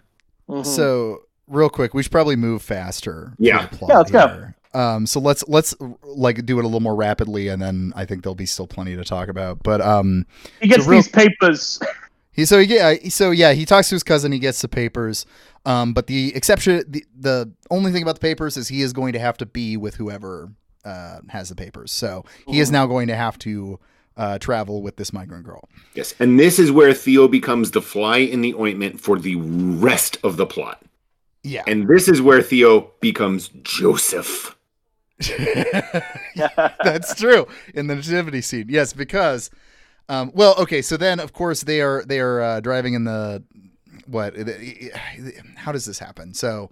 Mhm. 0.49 0.65
So 0.65 1.21
real 1.47 1.69
quick, 1.69 1.93
we 1.93 2.03
should 2.03 2.11
probably 2.11 2.35
move 2.35 2.61
faster. 2.61 3.33
Yeah. 3.37 3.67
plot 3.67 3.89
Yeah, 3.89 3.97
let's 3.97 4.11
go. 4.11 4.47
Um, 4.73 5.07
so 5.07 5.19
let's 5.19 5.47
let's 5.47 5.75
like 6.03 6.45
do 6.45 6.59
it 6.59 6.63
a 6.63 6.67
little 6.67 6.81
more 6.81 6.95
rapidly, 6.95 7.47
and 7.47 7.61
then 7.61 7.93
I 7.95 8.05
think 8.05 8.23
there'll 8.23 8.35
be 8.35 8.45
still 8.45 8.67
plenty 8.67 8.95
to 8.95 9.03
talk 9.03 9.27
about. 9.29 9.63
But 9.63 9.81
um, 9.81 10.25
he 10.61 10.67
gets 10.67 10.83
so 10.83 10.89
real- 10.89 11.01
these 11.01 11.07
papers. 11.07 11.79
He 12.31 12.45
so 12.45 12.59
yeah 12.59 12.93
so 13.09 13.31
yeah 13.31 13.53
he 13.53 13.65
talks 13.65 13.89
to 13.89 13.95
his 13.95 14.03
cousin 14.03 14.31
he 14.31 14.37
gets 14.37 14.61
the 14.61 14.67
papers 14.67 15.25
um 15.65 15.95
but 15.95 16.05
the 16.05 16.35
exception 16.35 16.83
the, 16.87 17.03
the 17.19 17.51
only 17.71 17.91
thing 17.91 18.03
about 18.03 18.13
the 18.13 18.21
papers 18.21 18.57
is 18.57 18.67
he 18.67 18.83
is 18.83 18.93
going 18.93 19.13
to 19.13 19.19
have 19.19 19.37
to 19.37 19.47
be 19.47 19.75
with 19.75 19.95
whoever 19.95 20.51
uh 20.85 21.17
has 21.29 21.49
the 21.49 21.55
papers 21.55 21.91
so 21.91 22.23
he 22.47 22.59
is 22.59 22.69
now 22.69 22.85
going 22.85 23.07
to 23.07 23.15
have 23.15 23.39
to 23.39 23.79
uh 24.17 24.37
travel 24.37 24.83
with 24.83 24.97
this 24.97 25.11
migrant 25.11 25.45
girl 25.45 25.67
Yes, 25.95 26.13
and 26.19 26.39
this 26.39 26.59
is 26.59 26.71
where 26.71 26.93
Theo 26.93 27.27
becomes 27.27 27.71
the 27.71 27.81
fly 27.81 28.17
in 28.17 28.41
the 28.41 28.53
ointment 28.53 29.01
for 29.01 29.17
the 29.17 29.35
rest 29.37 30.19
of 30.23 30.37
the 30.37 30.45
plot, 30.45 30.83
yeah 31.43 31.63
and 31.67 31.87
this 31.87 32.07
is 32.07 32.21
where 32.21 32.41
Theo 32.41 32.91
becomes 33.01 33.49
Joseph. 33.63 34.55
That's 36.83 37.15
true 37.15 37.47
in 37.73 37.87
the 37.87 37.95
nativity 37.95 38.41
scene. 38.41 38.67
Yes, 38.69 38.93
because 38.93 39.49
um, 40.09 40.31
well, 40.33 40.55
okay. 40.57 40.81
So 40.81 40.97
then, 40.97 41.19
of 41.19 41.33
course, 41.33 41.63
they 41.63 41.81
are 41.81 42.03
they 42.05 42.19
are 42.19 42.41
uh, 42.41 42.59
driving 42.59 42.93
in 42.93 43.03
the 43.03 43.43
what? 44.05 44.35
How 45.55 45.71
does 45.71 45.85
this 45.85 45.99
happen? 45.99 46.33
So, 46.33 46.71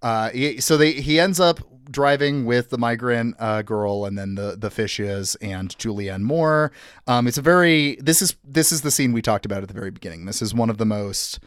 uh, 0.00 0.30
so 0.60 0.76
they 0.76 0.92
he 0.92 1.18
ends 1.18 1.40
up 1.40 1.60
driving 1.90 2.44
with 2.44 2.70
the 2.70 2.78
migrant 2.78 3.34
uh, 3.40 3.62
girl 3.62 4.04
and 4.04 4.16
then 4.16 4.36
the 4.36 4.56
the 4.56 4.70
fishes 4.70 5.34
and 5.36 5.76
Julianne 5.76 6.22
Moore. 6.22 6.70
Um, 7.06 7.26
it's 7.26 7.38
a 7.38 7.42
very 7.42 7.96
this 7.96 8.22
is 8.22 8.36
this 8.44 8.70
is 8.70 8.82
the 8.82 8.90
scene 8.90 9.12
we 9.12 9.22
talked 9.22 9.44
about 9.44 9.62
at 9.62 9.68
the 9.68 9.74
very 9.74 9.90
beginning. 9.90 10.26
This 10.26 10.40
is 10.40 10.54
one 10.54 10.70
of 10.70 10.78
the 10.78 10.86
most 10.86 11.40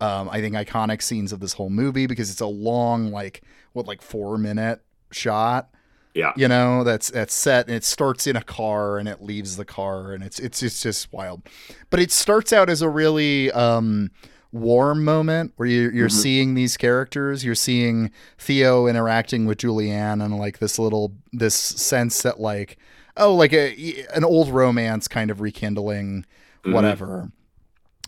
um, 0.00 0.28
I 0.30 0.40
think 0.40 0.54
iconic 0.56 1.02
scenes 1.02 1.32
of 1.32 1.40
this 1.40 1.52
whole 1.52 1.70
movie 1.70 2.06
because 2.06 2.30
it's 2.30 2.40
a 2.40 2.46
long 2.46 3.10
like 3.12 3.42
what 3.72 3.86
like 3.86 4.02
four 4.02 4.36
minute 4.38 4.80
shot 5.10 5.70
Yeah, 6.14 6.32
you 6.36 6.48
know 6.48 6.84
that's 6.84 7.10
that's 7.10 7.34
set 7.34 7.66
and 7.66 7.76
it 7.76 7.84
starts 7.84 8.26
in 8.26 8.34
a 8.36 8.42
car 8.42 8.98
and 8.98 9.08
it 9.08 9.22
leaves 9.22 9.56
the 9.56 9.64
car 9.64 10.12
and 10.12 10.22
it's 10.24 10.38
it's 10.40 10.62
it's 10.62 10.82
just 10.82 11.12
wild. 11.12 11.42
But 11.90 12.00
it 12.00 12.10
starts 12.10 12.52
out 12.52 12.68
as 12.68 12.82
a 12.82 12.88
really 12.88 13.50
um 13.52 14.10
warm 14.54 15.02
moment 15.02 15.52
where 15.56 15.66
you're, 15.68 15.92
you're 15.92 16.08
seeing 16.10 16.52
these 16.54 16.76
characters. 16.76 17.42
You're 17.44 17.54
seeing 17.54 18.10
theo 18.36 18.86
interacting 18.86 19.46
with 19.46 19.58
julianne 19.58 20.22
and 20.22 20.36
like 20.38 20.58
this 20.58 20.78
little 20.78 21.14
this 21.32 21.54
sense 21.54 22.20
that 22.22 22.38
like 22.40 22.76
oh 23.16 23.34
like 23.34 23.52
a 23.54 24.04
an 24.14 24.24
old 24.24 24.50
romance 24.50 25.08
kind 25.08 25.30
of 25.30 25.40
rekindling 25.40 26.26
Mhm. 26.64 26.72
whatever 26.74 27.30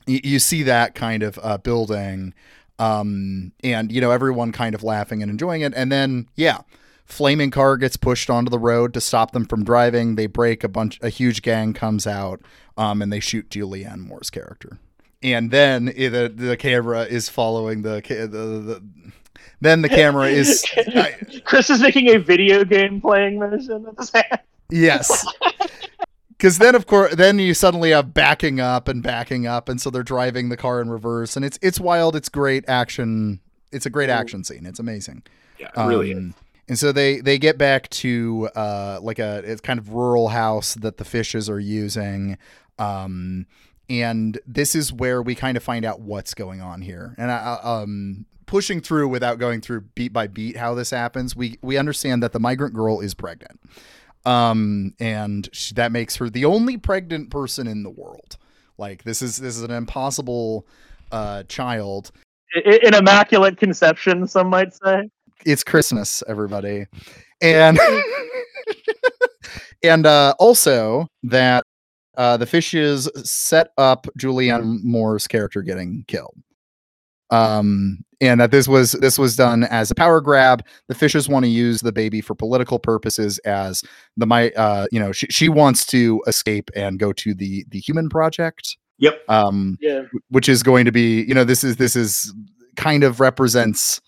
you, 0.07 0.21
you 0.23 0.39
see 0.39 0.63
that 0.65 0.95
kind 0.95 1.23
of 1.23 1.39
uh, 1.43 1.59
building 1.59 2.35
um 2.79 3.53
and 3.63 3.93
you 3.93 4.01
know 4.01 4.11
everyone 4.11 4.51
kind 4.51 4.75
of 4.75 4.83
laughing 4.83 5.23
and 5.23 5.31
enjoying 5.31 5.61
it 5.61 5.73
and 5.77 5.93
then 5.93 6.29
yeah 6.35 6.59
flaming 7.05 7.51
car 7.51 7.77
gets 7.77 7.97
pushed 7.97 8.29
onto 8.29 8.51
the 8.51 8.59
road 8.59 8.93
to 8.93 9.01
stop 9.01 9.31
them 9.31 9.45
from 9.45 9.63
driving 9.63 10.17
they 10.17 10.27
break 10.27 10.65
a 10.65 10.69
bunch 10.69 10.99
a 11.01 11.09
huge 11.09 11.41
gang 11.43 11.73
comes 11.73 12.05
out 12.07 12.41
um 12.77 13.01
and 13.01 13.13
they 13.13 13.21
shoot 13.21 13.49
julianne 13.49 13.99
moore's 14.01 14.29
character 14.29 14.79
and 15.23 15.53
then 15.53 15.85
the 15.85 16.33
the 16.35 16.57
camera 16.57 17.03
is 17.05 17.29
following 17.29 17.83
the 17.83 18.03
the, 18.09 18.27
the 18.27 18.83
then 19.61 19.83
the 19.83 19.89
camera 19.89 20.27
is 20.29 20.65
I- 20.77 21.17
Chris 21.45 21.71
is 21.71 21.81
making 21.81 22.15
a 22.15 22.19
video 22.19 22.65
game 22.65 23.01
playing 23.01 23.39
motion 23.39 23.85
with 23.85 23.99
his 23.99 24.11
hand. 24.11 24.41
Yes. 24.71 25.27
Because 26.37 26.59
then, 26.59 26.75
of 26.75 26.87
course, 26.87 27.15
then 27.15 27.39
you 27.39 27.55
suddenly 27.55 27.91
have 27.91 28.13
backing 28.13 28.61
up 28.61 28.89
and 28.89 29.03
backing 29.03 29.47
up, 29.47 29.69
and 29.69 29.81
so 29.81 29.89
they're 29.91 30.03
driving 30.03 30.49
the 30.49 30.57
car 30.57 30.81
in 30.81 30.91
reverse, 30.91 31.37
and 31.37 31.45
it's 31.45 31.59
it's 31.63 31.81
wild. 31.81 32.17
It's 32.17 32.29
great 32.29 32.65
action. 32.69 33.41
It's 33.73 33.87
a 33.87 33.91
great 33.91 34.11
action 34.11 34.45
scene. 34.45 34.67
It's 34.67 34.79
amazing. 34.79 35.23
yeah, 35.59 35.69
it 35.77 35.89
really. 35.89 36.15
Um, 36.15 36.35
And 36.69 36.79
so 36.79 36.93
they 36.93 37.21
they 37.21 37.39
get 37.39 37.57
back 37.59 37.89
to 37.91 38.49
uh, 38.57 38.99
like 39.03 39.19
a 39.19 39.43
it's 39.45 39.61
kind 39.61 39.79
of 39.79 39.93
rural 39.93 40.29
house 40.29 40.75
that 40.75 40.97
the 40.97 41.05
fishes 41.05 41.49
are 41.49 41.61
using, 41.61 42.37
Um, 42.79 43.47
and 43.89 44.39
this 44.47 44.75
is 44.75 44.93
where 44.93 45.23
we 45.23 45.35
kind 45.35 45.57
of 45.57 45.63
find 45.63 45.85
out 45.85 46.01
what's 46.01 46.35
going 46.35 46.61
on 46.63 46.83
here. 46.83 47.15
And 47.19 47.31
I, 47.31 47.59
um, 47.63 48.25
pushing 48.47 48.81
through 48.81 49.09
without 49.09 49.39
going 49.39 49.61
through 49.61 49.83
beat 49.95 50.13
by 50.13 50.27
beat 50.27 50.57
how 50.57 50.75
this 50.75 50.91
happens, 50.91 51.37
we 51.37 51.59
we 51.63 51.77
understand 51.77 52.23
that 52.23 52.33
the 52.33 52.41
migrant 52.41 52.75
girl 52.75 53.01
is 53.01 53.15
pregnant, 53.15 53.61
um, 54.27 54.95
and 54.99 55.49
she, 55.53 55.75
that 55.75 55.93
makes 55.93 56.17
her 56.17 56.31
the 56.31 56.45
only 56.45 56.77
pregnant 56.77 57.31
person 57.31 57.67
in 57.67 57.83
the 57.83 57.91
world. 57.91 58.37
Like 58.79 59.05
this 59.05 59.23
is 59.23 59.37
this 59.37 59.57
is 59.57 59.63
an 59.63 59.71
impossible 59.71 60.67
uh, 61.13 61.45
child. 61.45 62.11
An 62.65 62.95
immaculate 62.95 63.57
conception, 63.57 64.27
some 64.27 64.49
might 64.49 64.73
say. 64.75 65.09
It's 65.45 65.65
Christmas, 65.65 66.23
everybody, 66.29 66.87
and 67.43 67.79
and 69.83 70.07
uh, 70.07 70.35
also 70.39 71.09
that 71.25 71.65
uh, 72.17 72.37
the 72.37 72.47
fishes 72.47 73.09
set 73.29 73.69
up 73.77 74.07
Julianne 74.19 74.83
Moore's 74.83 75.27
character 75.27 75.63
getting 75.63 76.05
killed. 76.07 76.37
Um, 77.31 78.05
and 78.27 78.41
that 78.41 78.51
this 78.51 78.67
was 78.69 78.93
this 78.93 79.19
was 79.19 79.37
done 79.37 79.65
as 79.65 79.91
a 79.91 79.95
power 79.95 80.21
grab. 80.21 80.65
The 80.89 80.95
fishes 80.95 81.29
want 81.29 81.45
to 81.45 81.51
use 81.51 81.81
the 81.81 81.93
baby 81.93 82.21
for 82.21 82.35
political 82.35 82.79
purposes, 82.79 83.39
as 83.41 83.83
the 84.17 84.27
my 84.27 84.51
uh, 84.51 84.87
you 84.93 84.99
know 85.01 85.13
she 85.13 85.27
she 85.29 85.49
wants 85.49 85.87
to 85.87 86.23
escape 86.27 86.71
and 86.75 86.99
go 86.99 87.13
to 87.15 87.35
the 87.35 87.65
the 87.69 87.79
Human 87.81 88.09
Project. 88.09 88.77
Yep. 88.99 89.23
Um, 89.29 89.77
Yeah. 89.81 90.03
which 90.29 90.49
is 90.49 90.63
going 90.63 90.85
to 90.85 90.93
be 90.93 91.23
you 91.23 91.35
know 91.35 91.45
this 91.45 91.65
is 91.65 91.77
this 91.77 91.97
is 91.97 92.33
kind 92.77 93.03
of 93.05 93.21
represents 93.21 94.01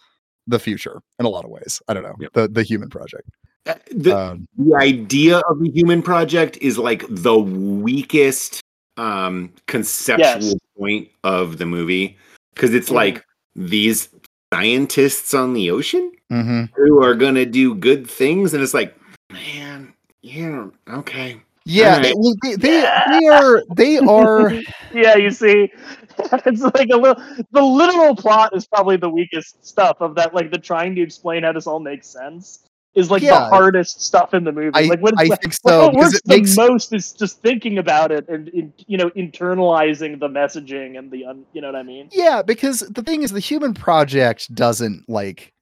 the 0.46 0.58
future 0.60 1.00
in 1.18 1.26
a 1.26 1.28
lot 1.28 1.44
of 1.44 1.50
ways. 1.50 1.82
I 1.88 1.94
don't 1.94 2.04
know 2.04 2.14
Yep. 2.20 2.32
the 2.34 2.48
the 2.48 2.62
Human 2.62 2.88
Project. 2.88 3.28
Uh, 3.66 3.74
The, 3.90 4.16
Um, 4.16 4.46
the 4.56 4.76
idea 4.76 5.38
of 5.50 5.58
the 5.60 5.70
human 5.70 6.02
project 6.02 6.56
is 6.60 6.78
like 6.78 7.04
the 7.08 7.36
weakest 7.36 8.60
um 8.96 9.52
conceptual 9.66 10.40
Yes. 10.42 10.54
point 10.78 11.08
of 11.24 11.58
the 11.58 11.66
movie 11.66 12.16
because 12.54 12.72
it's 12.74 12.88
Mhm. 12.90 12.94
like 12.94 13.24
these 13.56 14.08
scientists 14.52 15.34
on 15.34 15.54
the 15.54 15.70
ocean 15.70 16.12
mhm. 16.30 16.70
who 16.76 17.02
are 17.02 17.14
gonna 17.14 17.46
do 17.46 17.74
good 17.74 18.08
things 18.08 18.54
and 18.54 18.62
it's 18.62 18.74
like 18.74 18.94
man 19.32 19.92
yeah 20.22 20.66
okay 20.88 21.40
Yeah, 21.64 21.96
Alright. 21.96 22.14
well, 22.16 22.34
they, 22.42 22.54
they, 22.54 22.80
they 23.10 23.26
are 23.26 23.62
they 23.74 23.98
are 23.98 24.52
Yeah, 24.94 25.16
you 25.16 25.30
see, 25.30 25.72
it's 26.46 26.62
like 26.62 26.90
a 26.92 26.96
little. 26.96 27.20
The 27.50 27.60
literal 27.60 28.14
plot 28.14 28.54
is 28.54 28.66
probably 28.66 28.96
the 28.96 29.10
weakest 29.10 29.66
stuff 29.66 29.96
of 30.00 30.14
that. 30.14 30.32
Like 30.32 30.52
the 30.52 30.58
trying 30.58 30.94
to 30.94 31.02
explain 31.02 31.42
how 31.42 31.52
this 31.52 31.66
all 31.66 31.80
makes 31.80 32.06
sense 32.06 32.65
is 32.96 33.10
like 33.10 33.22
the 33.22 33.34
hardest 33.34 34.00
stuff 34.02 34.34
in 34.34 34.42
the 34.44 34.50
movie. 34.52 34.70
I, 34.74 34.82
like 34.88 35.00
what, 35.00 35.14
I 35.18 35.26
what- 35.28 35.40
think 35.42 35.52
so 35.54 35.90
because 35.90 35.96
works 36.04 36.14
it 36.16 36.24
the 36.24 36.36
makes 36.36 36.56
most 36.56 36.92
is 36.92 37.12
just 37.12 37.40
thinking 37.42 37.78
about 37.78 38.10
it 38.10 38.28
and 38.28 38.48
in, 38.48 38.72
you 38.86 38.96
know 38.98 39.10
internalizing 39.10 40.18
the 40.18 40.28
messaging 40.28 40.98
and 40.98 41.10
the 41.10 41.24
un, 41.26 41.44
you 41.52 41.60
know 41.60 41.68
what 41.68 41.76
I 41.76 41.82
mean. 41.82 42.08
yeah 42.12 42.42
because 42.42 42.80
the 42.80 43.02
thing 43.02 43.22
is 43.22 43.30
the 43.30 43.40
Human 43.40 43.74
Project 43.74 44.52
doesn't 44.54 45.08
like 45.08 45.52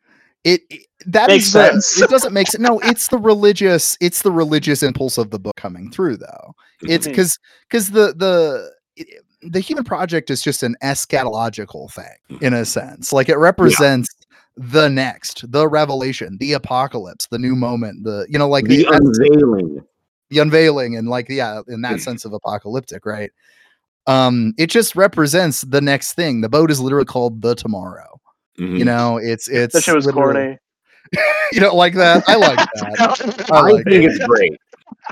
it, 0.45 0.61
it 0.71 0.87
that 1.07 1.29
Makes 1.29 1.47
is 1.47 1.53
the- 1.53 1.71
sense. 1.71 2.01
it 2.01 2.11
doesn't 2.11 2.33
make 2.33 2.47
sense. 2.49 2.63
No, 2.63 2.79
it's 2.85 3.09
the 3.09 3.19
religious 3.19 3.97
it's 4.01 4.23
the 4.23 4.31
religious 4.31 4.83
impulse 4.83 5.19
of 5.19 5.31
the 5.31 5.39
book 5.39 5.57
coming 5.57 5.91
through 5.91 6.19
though. 6.19 6.55
It's 6.83 7.07
because 7.07 7.39
because 7.69 7.91
the 7.91 8.15
the 8.17 8.71
it- 8.97 9.23
the 9.47 9.61
Human 9.61 9.85
Project 9.85 10.31
is 10.31 10.41
just 10.41 10.63
an 10.63 10.75
eschatological 10.83 11.93
thing 11.93 12.39
in 12.41 12.55
a 12.55 12.65
sense. 12.65 13.13
Like 13.13 13.29
it 13.29 13.37
represents 13.37 14.09
the 14.57 14.89
next, 14.89 15.51
the 15.51 15.67
revelation, 15.69 16.37
the 16.39 16.53
apocalypse, 16.53 17.27
the 17.27 17.39
new 17.39 17.55
moment, 17.57 18.05
the 18.05 18.27
you 18.29 18.39
know 18.39 18.49
like 18.49 18.67
the 18.67 18.85
that's- 18.85 19.01
unveiling. 19.01 19.85
The 20.31 20.39
unveiling 20.41 20.97
and 20.97 21.07
like 21.09 21.27
yeah 21.29 21.61
in 21.69 21.83
that 21.83 22.01
sense 22.01 22.25
of 22.25 22.33
apocalyptic 22.33 23.05
right? 23.07 23.31
Um 24.07 24.55
it 24.59 24.69
just 24.69 24.97
represents 24.97 25.63
the 25.63 25.81
next 25.81 26.15
thing. 26.15 26.41
The 26.41 26.49
boat 26.49 26.71
is 26.71 26.81
literally 26.81 27.05
called 27.05 27.41
the 27.43 27.55
tomorrow. 27.55 28.21
Mhm. 28.59 28.79
you 28.79 28.85
know 28.85 29.19
it's 29.19 29.49
it's 29.49 29.75
That 29.75 29.83
shit 29.83 29.95
was 29.95 30.07
literally- 30.07 30.33
corny. 30.33 30.59
you 31.53 31.61
don't 31.61 31.77
like 31.77 31.95
that? 31.95 32.25
I 32.29 32.37
like 32.37 32.57
that. 32.75 33.49
I 33.53 33.61
i 33.61 33.71
think 33.83 33.87
it. 33.89 34.05
it's 34.05 34.27
great 34.27 34.53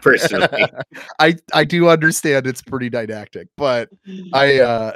personally. 0.01 0.65
I 1.21 1.37
i 1.53 1.63
do 1.65 1.89
understand 1.89 2.47
it's 2.47 2.63
pretty 2.63 2.89
didactic 2.89 3.49
but 3.57 3.91
i 4.33 4.59
uh 4.61 4.93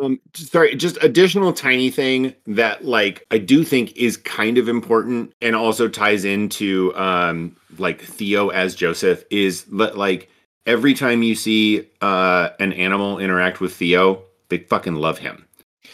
Um, 0.00 0.20
sorry, 0.34 0.76
just 0.76 0.96
additional 1.02 1.52
tiny 1.52 1.90
thing 1.90 2.34
that 2.46 2.84
like 2.84 3.26
I 3.30 3.38
do 3.38 3.64
think 3.64 3.96
is 3.96 4.16
kind 4.16 4.56
of 4.56 4.68
important 4.68 5.32
and 5.42 5.56
also 5.56 5.88
ties 5.88 6.24
into 6.24 6.94
um 6.96 7.56
like 7.78 8.00
Theo 8.00 8.48
as 8.50 8.74
Joseph 8.74 9.24
is 9.30 9.66
li- 9.70 9.90
like 9.90 10.30
every 10.66 10.94
time 10.94 11.22
you 11.22 11.34
see 11.34 11.88
uh 12.00 12.50
an 12.60 12.72
animal 12.74 13.18
interact 13.18 13.60
with 13.60 13.74
Theo, 13.74 14.22
they 14.50 14.58
fucking 14.58 14.94
love 14.94 15.18
him. 15.18 15.44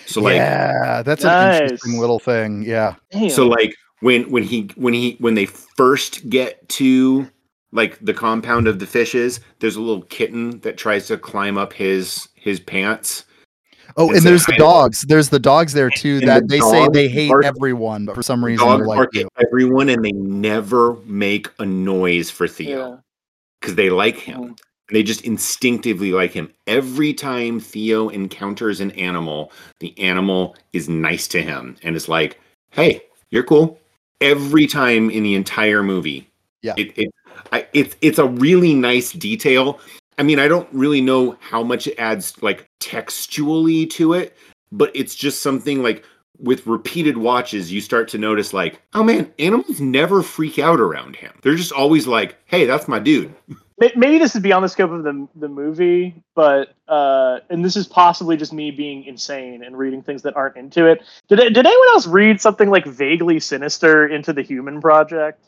So 0.07 0.21
like 0.21 0.37
yeah 0.37 1.03
that's 1.03 1.25
an 1.25 1.63
interesting 1.63 1.99
little 1.99 2.19
thing 2.19 2.63
yeah 2.63 2.97
Damn. 3.11 3.31
so 3.31 3.47
like 3.47 3.75
when 4.01 4.31
when 4.31 4.43
he 4.43 4.71
when 4.77 4.93
he 4.93 5.17
when 5.19 5.35
they 5.35 5.47
first 5.47 6.29
get 6.29 6.69
to 6.71 7.31
like 7.75 7.99
the 8.01 8.15
compound 8.15 8.67
of 8.67 8.79
the 8.79 8.87
fishes, 8.87 9.41
there's 9.59 9.77
a 9.77 9.81
little 9.83 10.03
kitten 10.05 10.61
that 10.61 10.79
tries 10.79 11.07
to 11.09 11.19
climb 11.19 11.59
up 11.59 11.73
his 11.75 12.29
his 12.35 12.59
pants. 12.61 13.25
oh 13.99 14.09
And 14.09 14.17
and 14.19 14.25
there's 14.27 14.47
the 14.47 14.53
hi. 14.53 14.59
dogs 14.59 15.03
there's 15.03 15.29
the 15.29 15.39
dogs 15.39 15.73
there 15.75 15.91
too 15.91 16.19
And 16.21 16.29
that 16.29 16.49
the 16.49 16.57
they 16.57 16.61
say 16.61 16.89
they 16.93 17.09
hate 17.09 17.29
bark- 17.29 17.45
everyone 17.45 18.07
but 18.07 18.15
for 18.15 18.23
some 18.23 18.43
reason 18.45 18.67
Dogs 18.67 18.79
they're 18.81 18.87
like 18.89 18.97
bark 18.97 19.15
you. 19.15 19.29
everyone 19.47 19.89
and 19.91 20.03
they 20.05 20.13
never 20.13 20.95
make 21.05 21.49
a 21.59 21.67
noise 21.67 22.31
for. 22.31 22.49
Theo 22.49 23.01
because 23.61 23.75
they 23.77 23.91
like 23.91 24.17
him. 24.17 24.41
Mm. 24.55 24.59
They 24.93 25.03
just 25.03 25.23
instinctively 25.23 26.13
like 26.13 26.33
him. 26.33 26.53
Every 26.67 27.15
time 27.15 27.59
Theo 27.59 28.11
encounters 28.11 28.81
an 28.81 28.91
animal, 28.93 29.51
the 29.81 29.99
animal 29.99 30.55
is 30.75 30.89
nice 30.91 31.27
to 31.29 31.41
him 31.43 31.77
and 31.83 31.97
is 31.97 32.07
like, 32.09 32.39
"Hey, 32.71 33.01
you're 33.31 33.43
cool." 33.45 33.79
Every 34.21 34.67
time 34.67 35.09
in 35.11 35.23
the 35.23 35.35
entire 35.35 35.83
movie, 35.83 36.29
Yeah. 36.63 36.75
it, 36.77 36.93
it 36.99 37.09
I, 37.53 37.67
it's 37.73 37.97
it's 38.01 38.19
a 38.19 38.27
really 38.27 38.75
nice 38.75 39.13
detail. 39.13 39.81
I 40.19 40.23
mean, 40.23 40.39
I 40.39 40.49
don't 40.49 40.69
really 40.73 41.01
know 41.01 41.37
how 41.41 41.63
much 41.63 41.87
it 41.87 41.99
adds 41.99 42.41
like 42.43 42.69
textually 42.81 43.87
to 43.89 44.13
it, 44.13 44.37
but 44.71 44.91
it's 44.95 45.15
just 45.15 45.43
something 45.43 45.83
like 45.83 46.05
with 46.39 46.67
repeated 46.67 47.17
watches, 47.17 47.73
you 47.73 47.81
start 47.81 48.09
to 48.09 48.19
notice 48.19 48.53
like, 48.53 48.81
oh 48.95 49.03
man, 49.03 49.33
animals 49.39 49.81
never 49.81 50.23
freak 50.23 50.59
out 50.59 50.81
around 50.81 51.17
him. 51.17 51.33
They're 51.43 51.55
just 51.55 51.73
always 51.73 52.07
like, 52.07 52.37
hey, 52.47 52.65
that's 52.65 52.89
my 52.89 52.99
dude. 52.99 53.35
Maybe 53.97 54.19
this 54.19 54.37
is 54.37 54.41
beyond 54.41 54.65
the 54.65 54.69
scope 54.69 54.93
of 54.93 55.03
the 55.03 55.27
the 55.35 55.49
movie, 55.49 56.15
but 56.37 56.75
uh, 56.87 57.41
and 57.51 57.65
this 57.65 57.75
is 57.75 57.89
possibly 57.89 58.37
just 58.37 58.53
me 58.53 58.71
being 58.71 59.03
insane 59.03 59.65
and 59.65 59.77
reading 59.77 60.01
things 60.01 60.23
that 60.23 60.37
aren't 60.37 60.57
into 60.57 60.87
it. 60.87 61.03
Did 61.29 61.39
did 61.39 61.67
anyone 61.67 61.89
else 61.89 62.07
read 62.07 62.41
something 62.41 62.71
like 62.71 62.87
vaguely 62.87 63.41
sinister 63.41 64.07
into 64.07 64.33
the 64.33 64.43
Human 64.43 64.81
Project? 64.81 65.43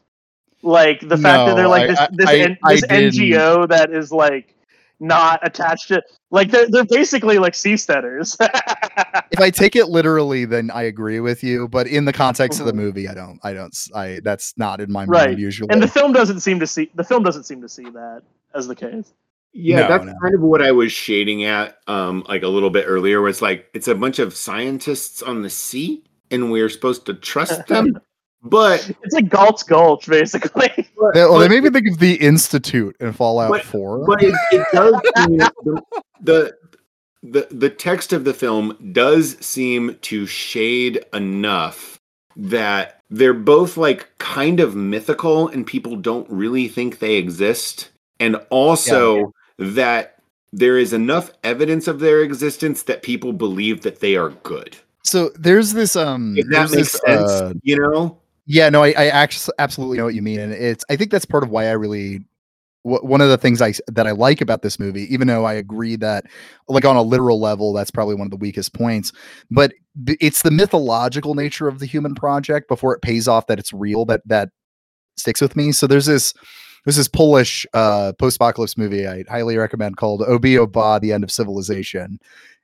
Like 0.67 1.01
the 1.01 1.17
fact 1.17 1.47
that 1.47 1.55
they're 1.55 1.64
No, 1.64 1.71
like 1.71 1.83
I- 1.85 1.87
this 1.87 1.99
I- 2.01 2.09
this, 2.12 2.27
I- 2.29 2.37
N- 2.39 2.59
I 2.64 2.73
this 2.75 2.81
didn't. 2.83 3.12
NGO 3.14 3.69
that 3.69 3.91
is 3.93 4.11
like 4.11 4.53
not 4.99 5.39
attached 5.47 5.89
to 5.89 6.03
like 6.31 6.51
they're 6.51 6.69
they're 6.69 6.85
basically 6.85 7.39
like 7.39 7.53
seasteaders. 7.53 8.37
if 9.31 9.39
I 9.41 9.51
take 9.51 9.77
it 9.77 9.87
literally, 9.89 10.45
then 10.45 10.71
I 10.73 10.83
agree 10.83 11.21
with 11.21 11.45
you. 11.45 11.69
But 11.69 11.87
in 11.87 12.05
the 12.05 12.12
context 12.12 12.59
of 12.61 12.67
the 12.67 12.73
Mhm. 12.73 12.77
movie, 12.77 13.09
I 13.09 13.14
don't. 13.14 13.39
I 13.45 13.53
don't. 13.53 13.77
I 13.95 14.21
that's 14.25 14.55
not 14.57 14.81
in 14.81 14.91
my 14.91 15.05
Right. 15.05 15.29
mind 15.29 15.39
usually. 15.39 15.69
and 15.71 15.83
the 15.83 15.89
film 15.89 16.12
doesn't 16.12 16.41
seem 16.41 16.59
to 16.61 16.67
see 16.67 16.91
the 16.95 17.05
film 17.05 17.23
doesn't 17.23 17.45
seem 17.45 17.61
to 17.62 17.69
see 17.69 17.85
that 17.85 18.23
as 18.55 18.67
the 18.67 18.75
case. 18.75 19.12
Yeah, 19.53 19.83
No, 19.83 19.89
that's 19.89 20.05
no. 20.07 20.14
kind 20.21 20.35
of 20.35 20.41
what 20.41 20.62
I 20.62 20.73
was 20.73 20.91
shading 20.93 21.45
at 21.45 21.79
um 21.87 22.25
like 22.29 22.43
a 22.43 22.49
little 22.49 22.71
bit 22.71 22.85
earlier 22.89 23.21
where 23.21 23.31
it's 23.31 23.41
like 23.43 23.67
it's 23.73 23.89
a 23.89 23.95
bunch 23.95 24.19
of 24.19 24.35
scientists 24.35 25.23
on 25.23 25.43
the 25.43 25.51
sea 25.51 26.03
and 26.31 26.51
we're 26.51 26.69
supposed 26.69 27.07
to 27.07 27.14
trust 27.14 27.67
them. 27.69 27.99
but 28.43 28.89
It's 29.03 29.14
like 29.14 29.28
Galt's 29.28 29.62
Gulch, 29.62 30.07
basically. 30.07 30.68
but, 30.76 31.14
They- 31.14 31.20
well, 31.24 31.39
they 31.39 31.47
but- 31.49 31.51
made 31.55 31.64
me 31.64 31.70
think 31.70 31.89
of 31.93 31.99
the 31.99 32.14
Institute 32.16 32.97
in 33.01 33.12
Fallout 33.12 33.51
But- 33.51 33.64
Four. 33.64 34.07
but 34.07 34.22
it, 34.22 34.34
it 34.53 34.66
does 34.72 34.95
seem, 35.16 35.37
the, 35.39 35.82
the 36.20 36.57
the 37.22 37.49
the 37.51 37.70
text 37.70 38.12
of 38.12 38.24
the 38.24 38.34
film 38.34 38.76
does 38.93 39.37
seem 39.45 39.97
to 40.03 40.26
shade 40.26 41.05
enough 41.12 41.99
that 42.37 43.01
they're 43.11 43.34
both 43.34 43.76
like 43.76 44.16
kind 44.18 44.61
of 44.61 44.76
mythical 44.76 45.49
and 45.49 45.66
people 45.66 45.97
don't 45.97 46.28
really 46.30 46.68
think 46.68 46.99
they 46.99 47.14
exist 47.14 47.89
and 48.20 48.37
also 48.51 49.32
that 49.59 50.20
there 50.53 50.78
is 50.78 50.93
enough 50.93 51.32
evidence 51.43 51.89
of 51.89 51.99
their 51.99 52.20
existence 52.20 52.82
that 52.84 53.03
people 53.03 53.32
believe 53.32 53.80
that 53.82 53.99
they 54.01 54.14
are 54.16 54.30
good 54.45 54.76
so 55.03 55.30
there's 55.39 55.72
this. 55.72 55.97
Um. 55.97 56.34
if 56.37 56.47
that 56.49 56.70
makes 56.70 56.93
this, 56.93 56.93
sense 56.93 57.30
uh, 57.30 57.53
you 57.62 57.76
know 57.76 58.18
yeah. 58.47 58.69
No, 58.69 58.83
I, 58.83 58.91
I 58.91 59.07
actually 59.09 59.55
absolutely 59.59 59.99
know 59.99 60.05
what 60.05 60.15
you 60.15 60.23
mean, 60.23 60.41
and 60.41 60.53
it's. 60.53 60.85
I 60.89 60.97
think 60.97 61.11
that's 61.11 61.27
part 61.27 61.43
of 61.45 61.51
why 61.51 61.67
I 61.67 61.73
really. 61.73 62.21
One 62.83 63.21
of 63.21 63.29
the 63.29 63.37
things 63.37 63.61
I 63.61 63.73
that 63.89 64.07
I 64.07 64.13
like 64.13 64.41
about 64.41 64.63
this 64.63 64.79
movie, 64.79 65.13
even 65.13 65.27
though 65.27 65.45
I 65.45 65.55
agree 65.55 65.97
that, 65.97 66.25
like 66.69 66.85
on 66.85 66.95
a 66.95 67.03
literal 67.03 67.41
level, 67.41 67.73
that's 67.73 67.91
probably 67.91 68.15
one 68.15 68.29
of 68.29 68.31
the 68.31 68.37
weakest 68.37 68.75
points, 68.75 69.11
but 69.51 69.73
it's 70.21 70.43
the 70.43 70.53
mythological 70.53 71.35
nature 71.35 71.67
of 71.67 71.81
the 71.81 71.87
human 71.87 72.15
project 72.15 72.69
before 72.69 72.95
it 72.95 73.03
pays 73.03 73.27
off 73.27 73.49
that 73.49 73.59
it's 73.59 73.73
real 73.73 74.05
that 74.05 74.23
that 74.27 74.51
sticks 75.17 75.41
with 75.41 75.57
me. 75.57 75.73
So 75.73 75.89
there's 75.89 76.07
this 76.07 76.33
There's 76.85 76.97
this 76.97 77.09
Polish 77.09 77.67
uh, 77.75 78.13
post-apocalypse 78.21 78.79
movie 78.79 79.09
I 79.09 79.25
highly 79.29 79.57
recommend 79.57 79.97
called 79.97 80.23
O-Bi 80.23 80.55
O-Ba: 80.55 81.01
The 81.03 81.13
End 81.13 81.25
of 81.25 81.33
Civilization, 81.33 82.21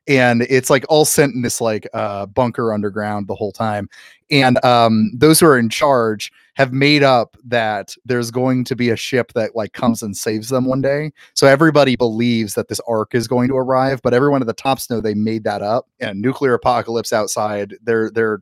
and 0.08 0.42
it's 0.42 0.70
like 0.70 0.84
all 0.88 1.04
sent 1.04 1.34
in 1.34 1.42
this 1.42 1.60
like 1.60 1.88
uh, 1.94 2.26
bunker 2.26 2.72
underground 2.72 3.28
the 3.28 3.34
whole 3.34 3.52
time. 3.52 3.88
And 4.30 4.62
um, 4.64 5.10
those 5.14 5.38
who 5.38 5.46
are 5.46 5.58
in 5.58 5.68
charge 5.68 6.32
have 6.54 6.72
made 6.72 7.02
up 7.02 7.36
that 7.44 7.94
there's 8.04 8.30
going 8.30 8.64
to 8.64 8.76
be 8.76 8.90
a 8.90 8.96
ship 8.96 9.32
that 9.34 9.54
like 9.54 9.72
comes 9.72 10.02
and 10.02 10.16
saves 10.16 10.48
them 10.48 10.64
one 10.64 10.80
day. 10.80 11.12
So 11.34 11.46
everybody 11.46 11.96
believes 11.96 12.54
that 12.54 12.68
this 12.68 12.80
ark 12.88 13.14
is 13.14 13.28
going 13.28 13.48
to 13.48 13.56
arrive, 13.56 14.00
but 14.02 14.14
everyone 14.14 14.42
at 14.42 14.46
the 14.46 14.54
tops 14.54 14.90
know 14.90 15.00
they 15.00 15.14
made 15.14 15.44
that 15.44 15.62
up. 15.62 15.88
And 16.00 16.20
nuclear 16.20 16.54
apocalypse 16.54 17.12
outside, 17.12 17.74
they're 17.82 18.10
they're 18.10 18.40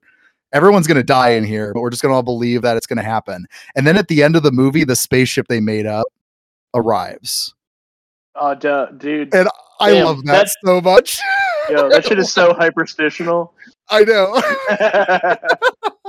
everyone's 0.53 0.87
going 0.87 0.97
to 0.97 1.05
die 1.05 1.31
in 1.31 1.45
here, 1.45 1.73
but 1.75 1.81
we're 1.81 1.91
just 1.91 2.03
going 2.03 2.11
to 2.11 2.17
all 2.17 2.23
believe 2.23 2.63
that 2.63 2.77
it's 2.77 2.87
going 2.87 2.97
to 2.97 3.03
happen. 3.03 3.47
And 3.77 3.87
then 3.87 3.97
at 3.97 4.09
the 4.09 4.23
end 4.23 4.37
of 4.37 4.43
the 4.43 4.53
movie, 4.53 4.85
the 4.85 4.97
spaceship 4.97 5.49
they 5.49 5.61
made 5.61 5.87
up 5.87 6.07
arrives. 6.75 7.55
Oh, 8.35 8.55
duh, 8.55 8.87
dude. 8.93 9.35
And 9.35 9.49
I 9.81 9.93
Damn, 9.93 10.05
love 10.05 10.25
that 10.25 10.51
so 10.65 10.81
much. 10.81 11.21
Yo, 11.71 11.89
that 11.91 12.05
shit 12.05 12.19
is 12.19 12.33
so 12.33 12.53
hyperstitional. 12.53 13.51
I 13.89 14.05
know. 14.05 14.41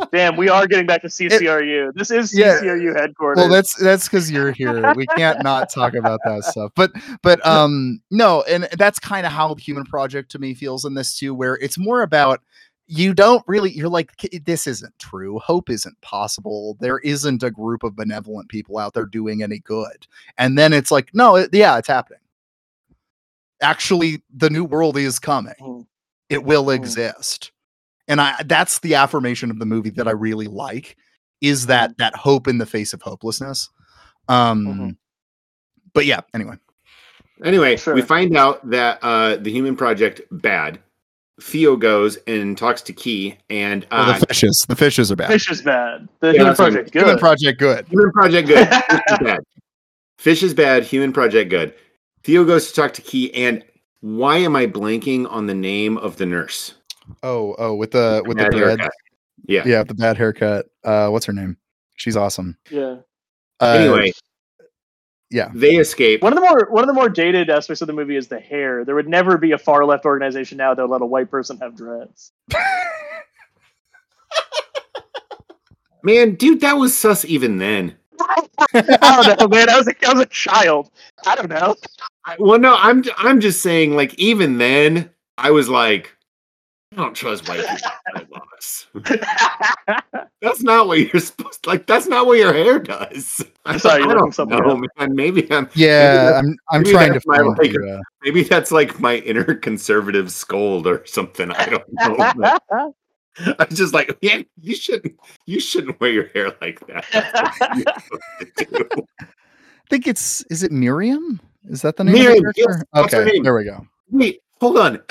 Damn, 0.11 0.35
we 0.35 0.49
are 0.49 0.67
getting 0.67 0.85
back 0.85 1.01
to 1.03 1.07
CCRU. 1.07 1.93
this 1.93 2.11
is 2.11 2.35
Yeah. 2.37 2.59
CCRU 2.59 2.95
headquarters. 2.95 3.37
well 3.37 3.49
that's 3.49 3.75
that's 3.75 4.07
because 4.07 4.29
you're 4.31 4.51
here 4.51 4.93
we 4.95 5.05
can't 5.07 5.43
not 5.43 5.69
talk 5.71 5.93
about 5.93 6.19
that 6.25 6.43
stuff 6.43 6.71
but 6.75 6.91
but 7.21 7.45
um 7.45 8.01
no 8.11 8.41
and 8.43 8.67
that's 8.77 8.99
kind 8.99 9.25
of 9.25 9.31
how 9.31 9.53
the 9.53 9.61
human 9.61 9.85
project 9.85 10.31
to 10.31 10.39
me 10.39 10.53
feels 10.53 10.85
in 10.85 10.93
this 10.95 11.17
too 11.17 11.33
where 11.33 11.55
it's 11.57 11.77
more 11.77 12.01
about 12.01 12.41
you 12.87 13.13
don't 13.13 13.43
really 13.47 13.71
you're 13.71 13.87
like 13.89 14.11
this 14.45 14.67
isn't 14.67 14.97
true 14.99 15.39
hope 15.39 15.69
isn't 15.69 15.99
possible 16.01 16.77
there 16.81 16.99
isn't 16.99 17.43
a 17.43 17.51
group 17.51 17.83
of 17.83 17.95
benevolent 17.95 18.49
people 18.49 18.77
out 18.77 18.93
there 18.93 19.05
doing 19.05 19.43
any 19.43 19.59
good 19.59 20.07
and 20.37 20.57
then 20.57 20.73
it's 20.73 20.91
like 20.91 21.09
no 21.13 21.35
it, 21.35 21.49
yeah 21.53 21.77
it's 21.77 21.87
happening 21.87 22.19
actually 23.61 24.21
the 24.35 24.49
new 24.49 24.63
world 24.63 24.97
is 24.97 25.19
coming 25.19 25.53
Mhm. 25.61 25.85
it 26.29 26.43
will 26.43 26.65
Mhm. 26.65 26.75
exist 26.75 27.51
and 28.07 28.19
i 28.21 28.35
that's 28.45 28.79
the 28.79 28.95
affirmation 28.95 29.51
of 29.51 29.59
the 29.59 29.65
movie 29.65 29.89
that 29.91 30.07
i 30.07 30.11
really 30.11 30.47
like 30.47 30.97
is 31.41 31.67
that 31.67 31.97
that 31.97 32.15
hope 32.15 32.47
in 32.47 32.57
the 32.57 32.65
face 32.65 32.93
of 32.93 33.01
hopelessness 33.01 33.69
um 34.27 34.65
Mhm. 34.65 34.95
but 35.93 36.05
yeah 36.05 36.21
anyway 36.33 36.55
Anyway, 37.43 37.75
Sure. 37.75 37.95
we 37.95 38.03
find 38.03 38.37
out 38.37 38.69
that 38.69 38.99
uh, 39.01 39.35
the 39.37 39.49
Human 39.49 39.75
Project 39.75 40.21
bad. 40.29 40.79
Theo 41.41 41.75
goes 41.75 42.17
and 42.27 42.55
talks 42.55 42.83
to 42.83 42.93
Kee, 42.93 43.35
and 43.49 43.83
Well, 43.91 44.11
uh, 44.11 44.19
the 44.19 44.27
fishes 44.27 44.63
the 44.69 44.75
fishes 44.75 45.11
are 45.11 45.15
bad 45.15 45.27
Fish 45.31 45.49
is 45.49 45.63
bad. 45.63 46.07
The 46.19 46.27
Yeah, 46.27 46.33
Human 46.33 46.47
that's 46.49 46.59
what 46.59 46.65
I 46.67 46.71
Project, 46.75 46.93
human 46.93 47.09
good. 47.15 47.19
project 47.19 47.57
good 47.57 47.85
Human 47.87 48.11
Project 48.11 48.47
good. 48.47 48.67
Fish. 49.25 49.37
Fish 50.19 50.43
is 50.43 50.53
bad. 50.53 50.83
Human 50.83 51.11
Project 51.11 51.49
good. 51.49 51.73
Theo 52.23 52.43
goes 52.45 52.67
to 52.67 52.73
talk 52.73 52.93
to 52.93 53.01
Kee, 53.01 53.33
and 53.33 53.63
why 54.01 54.37
am 54.37 54.55
I 54.55 54.67
blanking 54.67 55.29
on 55.29 55.47
the 55.47 55.55
name 55.55 55.97
of 55.97 56.17
the 56.17 56.25
nurse? 56.25 56.75
oh 57.23 57.55
oh 57.57 57.75
with 57.75 57.91
the 57.91 58.23
with 58.25 58.37
the 58.37 58.43
Bad 58.43 58.51
dread 58.51 58.79
haircut. 58.79 58.93
Yeah. 59.45 59.63
yeah 59.65 59.83
the 59.83 59.93
bad 59.93 60.17
haircut 60.17 60.67
uh 60.83 61.09
what's 61.09 61.25
her 61.25 61.33
name 61.33 61.57
she's 61.95 62.15
awesome 62.15 62.57
yeah. 62.69 62.97
uh, 63.59 63.77
Anyway, 63.77 64.13
yeah 65.29 65.49
they 65.53 65.75
escape. 65.75 66.21
One 66.21 66.33
of 66.33 66.35
the 66.35 66.41
more 66.41 66.67
one 66.69 66.83
of 66.83 66.87
the 66.87 66.93
more 66.93 67.09
dated 67.09 67.49
aspects 67.49 67.81
of 67.81 67.87
the 67.87 67.93
movie 67.93 68.15
is 68.15 68.27
the 68.27 68.39
hair. 68.39 68.85
There 68.85 68.95
would 68.95 69.07
never 69.07 69.37
be 69.37 69.51
a 69.51 69.57
far 69.57 69.85
left 69.85 70.05
organization 70.05 70.57
now 70.57 70.73
that 70.73 70.81
would 70.81 70.91
let 70.91 71.01
a 71.01 71.05
white 71.05 71.31
person 71.31 71.57
have 71.57 71.75
dreads. 71.75 72.31
Man, 76.03 76.35
dude, 76.35 76.61
that 76.61 76.73
was 76.73 76.97
sus 76.97 77.25
even 77.25 77.57
then. 77.59 77.95
I 78.73 79.23
don't 79.23 79.39
know, 79.39 79.47
man. 79.47 79.69
I 79.69 79.77
was 79.77 79.87
a, 79.87 79.95
I 80.07 80.13
was 80.13 80.21
a 80.21 80.25
child. 80.27 80.91
I 81.25 81.35
don't 81.35 81.49
know. 81.49 81.75
I- 82.25 82.35
well, 82.39 82.59
no, 82.59 82.75
I'm 82.77 83.03
I'm 83.17 83.39
just 83.39 83.61
saying, 83.61 83.95
like, 83.95 84.13
even 84.19 84.57
then, 84.57 85.09
I 85.37 85.51
was 85.51 85.69
like, 85.69 86.15
I 86.93 86.97
don't 86.97 87.15
trust 87.15 87.47
white 87.47 87.61
people. 87.67 87.91
I 88.15 88.25
love 88.29 88.47
us. 88.57 88.87
That's 90.41 90.61
not 90.61 90.87
what 90.87 90.99
you're 90.99 91.21
supposed. 91.21 91.65
Like, 91.65 91.85
that's 91.87 92.07
not 92.07 92.25
what 92.25 92.37
your 92.37 92.53
hair 92.53 92.79
does. 92.79 93.43
I, 93.65 93.77
Sorry, 93.77 93.95
I 93.95 93.97
you're 93.99 94.07
looking 94.07 94.19
don't 94.23 94.35
something 94.35 94.57
know, 94.59 94.83
man. 94.97 95.15
Maybe 95.15 95.51
I'm. 95.51 95.69
yeah 95.75 96.39
i'm 96.39 96.57
i'm 96.71 96.83
trying 96.83 97.13
to 97.13 97.19
find 97.21 97.47
like, 97.57 97.73
you, 97.73 97.89
uh, 97.89 98.01
Maybe 98.23 98.43
that's 98.43 98.71
like 98.71 98.99
my 98.99 99.17
inner 99.17 99.55
conservative 99.55 100.31
scold 100.31 100.85
or 100.87 101.05
something. 101.05 101.51
I 101.51 101.65
don't 101.65 102.37
know. 102.37 102.93
I'm 103.59 103.69
just 103.69 103.93
like, 103.93 104.17
yeah, 104.21 104.41
you 104.59 104.75
shouldn't. 104.75 105.17
You 105.45 105.59
shouldn't 105.59 105.99
wear 105.99 106.11
your 106.11 106.27
hair 106.27 106.53
like 106.61 106.79
that. 106.87 107.05
That's 107.13 108.09
what 108.09 108.21
you're 108.39 108.45
supposed 108.49 108.57
to 108.57 108.65
do. 108.95 109.05
i 109.21 109.93
think 109.95 110.07
it's 110.07 110.41
is 110.49 110.63
it 110.63 110.71
miriam 110.71 111.41
is 111.69 111.81
that 111.81 111.97
the 111.97 112.03
name 112.05 112.13
Miriam, 112.13 112.45
of 112.45 112.53
the 112.53 112.61
yes, 112.61 112.65
character? 112.65 112.85
that's 112.93 113.13
her 113.13 113.21
okay 113.23 113.39
there 113.41 113.53
we 113.55 113.65
go 113.65 113.85
Wait, 114.09 114.39
hold 114.61 114.77
on. 114.77 115.01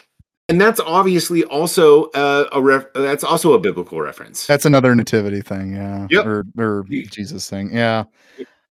And 0.48 0.58
that's 0.60 0.80
obviously 0.80 1.44
also 1.44 2.04
uh, 2.10 2.48
a 2.52 2.60
ref- 2.62 2.86
that's 2.94 3.22
also 3.22 3.52
a 3.52 3.58
biblical 3.58 4.00
reference. 4.00 4.46
that's 4.46 4.64
another 4.64 4.94
nativity 4.94 5.42
thing 5.42 5.74
yeah 5.74 6.06
Yep. 6.10 6.24
or 6.26 6.44
or 6.58 6.84
jesus 6.88 7.48
thing 7.50 7.74
yeah 7.76 8.04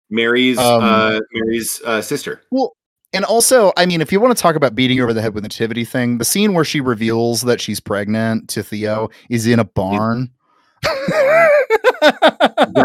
Mary's 0.10 0.58
Um, 0.58 0.84
uh, 0.84 1.20
Mary's 1.34 1.80
uh, 1.86 2.02
sister. 2.02 2.42
Well, 2.50 2.76
and 3.14 3.26
also, 3.26 3.74
I 3.76 3.86
mean, 3.86 4.02
if 4.02 4.12
you 4.12 4.20
want 4.20 4.38
to 4.38 4.42
talk 4.42 4.56
about 4.56 4.76
beating 4.76 4.98
her 4.98 5.04
over 5.04 5.14
the 5.14 5.22
head 5.22 5.34
with 5.34 5.44
nativity 5.44 5.86
thing, 5.86 6.20
the 6.20 6.26
scene 6.26 6.54
where 6.54 6.66
she 6.66 6.82
reveals 6.82 7.42
that 7.42 7.60
she's 7.60 7.80
pregnant 7.80 8.50
to 8.50 8.64
Theo 8.64 9.10
is 9.30 9.48
in 9.48 9.60
a 9.60 9.64
barn. 9.64 10.30
Dad, 10.84 11.50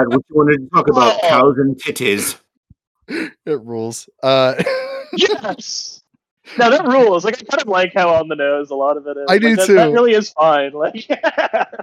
what 0.09 0.25
you 0.29 0.31
wanted 0.31 0.59
to 0.59 0.69
talk 0.73 0.89
about? 0.89 1.21
Cows 1.23 1.59
and 1.59 1.77
titties. 1.77 2.39
it 3.09 3.33
rules. 3.45 4.09
Uh, 4.23 4.63
yes. 5.13 6.03
Now 6.59 6.69
that 6.71 6.87
rules. 6.87 7.25
Like 7.25 7.35
I 7.41 7.45
kind 7.45 7.63
of 7.63 7.69
like 7.69 7.93
how 7.95 8.15
on 8.15 8.29
the 8.29 8.37
nose 8.37 8.71
a 8.71 8.75
lot 8.75 8.97
of 8.97 9.07
it 9.07 9.17
is. 9.17 9.25
I 9.29 9.35
Like, 9.35 9.41
do 9.41 9.57
that, 9.57 9.67
That 9.69 9.87
too. 9.87 9.93
really 9.93 10.13
is 10.13 10.31
fine. 10.31 10.73
Like 10.85 11.09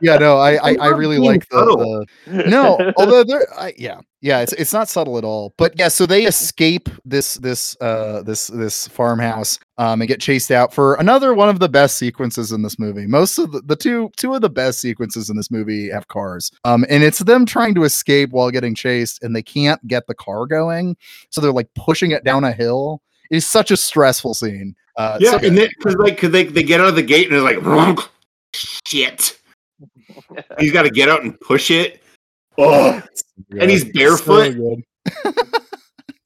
yeah, 0.01 0.17
no, 0.17 0.37
I, 0.37 0.55
I, 0.55 0.75
I 0.79 0.87
really 0.89 1.17
like 1.17 1.47
the, 1.49 2.05
the 2.27 2.49
no, 2.49 2.77
although 2.97 3.23
there, 3.23 3.47
I, 3.57 3.73
yeah, 3.77 4.01
yeah, 4.21 4.39
it's 4.41 4.53
it's 4.53 4.73
not 4.73 4.87
subtle 4.89 5.17
at 5.17 5.23
all. 5.23 5.53
But 5.57 5.73
yeah, 5.77 5.87
so 5.87 6.05
they 6.05 6.25
escape 6.25 6.89
this 7.05 7.35
this 7.35 7.75
uh 7.81 8.21
this 8.23 8.47
this 8.47 8.87
farmhouse 8.87 9.57
um 9.77 10.01
and 10.01 10.07
get 10.07 10.19
chased 10.21 10.51
out 10.51 10.73
for 10.73 10.95
another 10.95 11.33
one 11.33 11.49
of 11.49 11.59
the 11.59 11.69
best 11.69 11.97
sequences 11.97 12.51
in 12.51 12.61
this 12.61 12.77
movie. 12.77 13.07
Most 13.07 13.39
of 13.39 13.51
the, 13.51 13.61
the 13.61 13.75
two 13.75 14.11
two 14.17 14.33
of 14.35 14.41
the 14.41 14.49
best 14.49 14.79
sequences 14.79 15.29
in 15.29 15.37
this 15.37 15.49
movie 15.49 15.89
have 15.89 16.07
cars. 16.07 16.51
Um 16.63 16.85
and 16.89 17.03
it's 17.03 17.19
them 17.19 17.45
trying 17.45 17.73
to 17.75 17.83
escape 17.83 18.29
while 18.31 18.51
getting 18.51 18.75
chased 18.75 19.23
and 19.23 19.35
they 19.35 19.43
can't 19.43 19.85
get 19.87 20.05
the 20.07 20.15
car 20.15 20.45
going, 20.45 20.95
so 21.31 21.41
they're 21.41 21.51
like 21.51 21.69
pushing 21.75 22.11
it 22.11 22.23
down 22.23 22.43
a 22.43 22.51
hill. 22.51 23.01
It 23.31 23.37
is 23.37 23.47
such 23.47 23.71
a 23.71 23.77
stressful 23.77 24.35
scene. 24.35 24.75
Uh, 24.97 25.17
Yeah, 25.19 25.31
so- 25.31 25.37
and 25.47 25.57
then 25.57 25.69
because 25.77 25.95
like 25.95 26.17
cause 26.19 26.31
they 26.31 26.43
they 26.43 26.63
get 26.63 26.79
out 26.81 26.87
of 26.89 26.95
the 26.95 27.01
gate 27.01 27.27
and 27.27 27.35
they're 27.35 27.41
like, 27.41 27.57
"Ronk." 27.63 28.07
shit. 28.85 29.39
He's 30.59 30.71
got 30.73 30.83
to 30.83 30.89
get 30.91 31.09
out 31.09 31.23
and 31.23 31.39
push 31.39 31.71
it. 31.71 32.03
Oh, 32.57 33.01
and 33.59 33.71
he's 33.71 33.85
barefoot. 33.85 34.53
good. 34.55 34.83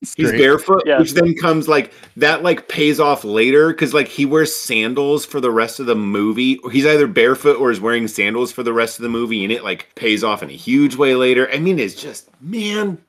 It's 0.01 0.14
He's 0.14 0.30
great. 0.30 0.38
barefoot, 0.39 0.84
Yeah. 0.86 0.99
which 0.99 1.14
then 1.14 1.34
comes 1.36 1.68
like 1.68 1.91
that 2.18 2.43
like 2.43 2.68
pays 2.68 2.99
off 2.99 3.24
later 3.24 3.70
because 3.70 3.91
like 3.91 4.08
he 4.08 4.24
wears 4.26 4.56
sandals 4.56 5.26
for 5.26 5.39
the 5.41 5.49
rest 5.49 5.80
of 5.80 5.88
the 5.88 5.95
movie. 5.95 6.58
Or 6.60 6.70
he's 6.70 6.86
either 6.86 7.08
barefoot 7.08 7.58
or 7.60 7.72
is 7.72 7.80
wearing 7.82 8.08
sandals 8.08 8.51
for 8.51 8.62
the 8.62 8.72
rest 8.74 8.99
of 8.99 9.03
the 9.03 9.10
movie, 9.10 9.43
and 9.43 9.51
it 9.51 9.64
like 9.64 9.89
pays 9.95 10.24
off 10.24 10.43
in 10.43 10.49
a 10.51 10.53
huge 10.53 10.95
way 10.95 11.16
later. 11.16 11.49
I 11.51 11.58
mean, 11.58 11.80
it's 11.80 11.95
just 11.95 12.30
man, 12.39 12.99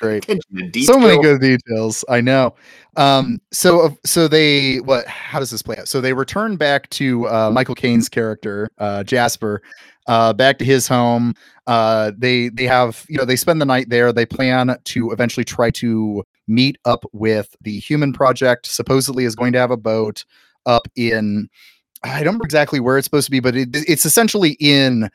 great. 0.00 0.24
attention 0.24 0.56
to 0.56 0.68
detail. 0.68 0.94
so 0.94 1.00
many 1.00 1.20
good 1.22 1.40
details 1.40 2.04
i 2.08 2.20
know 2.20 2.54
um 2.96 3.40
so 3.50 3.80
uh, 3.82 3.90
so 4.04 4.28
they 4.28 4.76
what 4.80 5.06
how 5.06 5.38
does 5.38 5.50
this 5.50 5.62
play 5.62 5.76
out 5.76 5.88
so 5.88 6.00
they 6.00 6.12
return 6.12 6.56
back 6.56 6.88
to 6.90 7.26
uh 7.28 7.50
michael 7.50 7.74
caine's 7.74 8.08
character 8.08 8.68
uh 8.78 9.02
jasper 9.04 9.62
uh 10.06 10.32
back 10.32 10.58
to 10.58 10.64
his 10.64 10.86
home 10.86 11.34
uh 11.66 12.12
they 12.16 12.48
they 12.50 12.64
have 12.64 13.04
you 13.08 13.16
know 13.16 13.24
they 13.24 13.36
spend 13.36 13.60
the 13.60 13.66
night 13.66 13.88
there 13.88 14.12
they 14.12 14.26
plan 14.26 14.76
to 14.84 15.10
eventually 15.10 15.44
try 15.44 15.70
to 15.70 16.22
meet 16.48 16.78
up 16.84 17.04
with 17.12 17.56
the 17.62 17.78
human 17.78 18.12
project 18.12 18.66
supposedly 18.66 19.24
is 19.24 19.34
going 19.34 19.52
to 19.52 19.58
have 19.58 19.70
a 19.70 19.76
boat 19.76 20.24
up 20.64 20.86
in 20.96 21.48
i 22.02 22.18
don't 22.18 22.26
remember 22.26 22.44
exactly 22.44 22.80
where 22.80 22.98
it's 22.98 23.04
supposed 23.04 23.26
to 23.26 23.30
be 23.30 23.40
but 23.40 23.56
it, 23.56 23.68
it's 23.72 24.04
essentially 24.06 24.56
in 24.60 25.08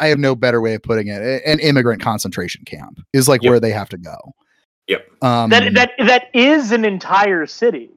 I, 0.00 0.06
I 0.06 0.08
have 0.08 0.18
no 0.18 0.34
better 0.34 0.60
way 0.60 0.74
of 0.74 0.82
putting 0.82 1.08
it. 1.08 1.42
An 1.44 1.58
immigrant 1.60 2.02
concentration 2.02 2.64
camp 2.64 3.00
is 3.12 3.28
like 3.28 3.42
Yep. 3.42 3.50
where 3.50 3.60
they 3.60 3.70
have 3.70 3.88
to 3.90 3.98
go. 3.98 4.16
Yep. 4.88 5.22
Um, 5.22 5.50
that 5.50 5.74
that 5.74 5.92
that 6.06 6.24
is 6.34 6.72
an 6.72 6.84
entire 6.84 7.46
city. 7.46 7.90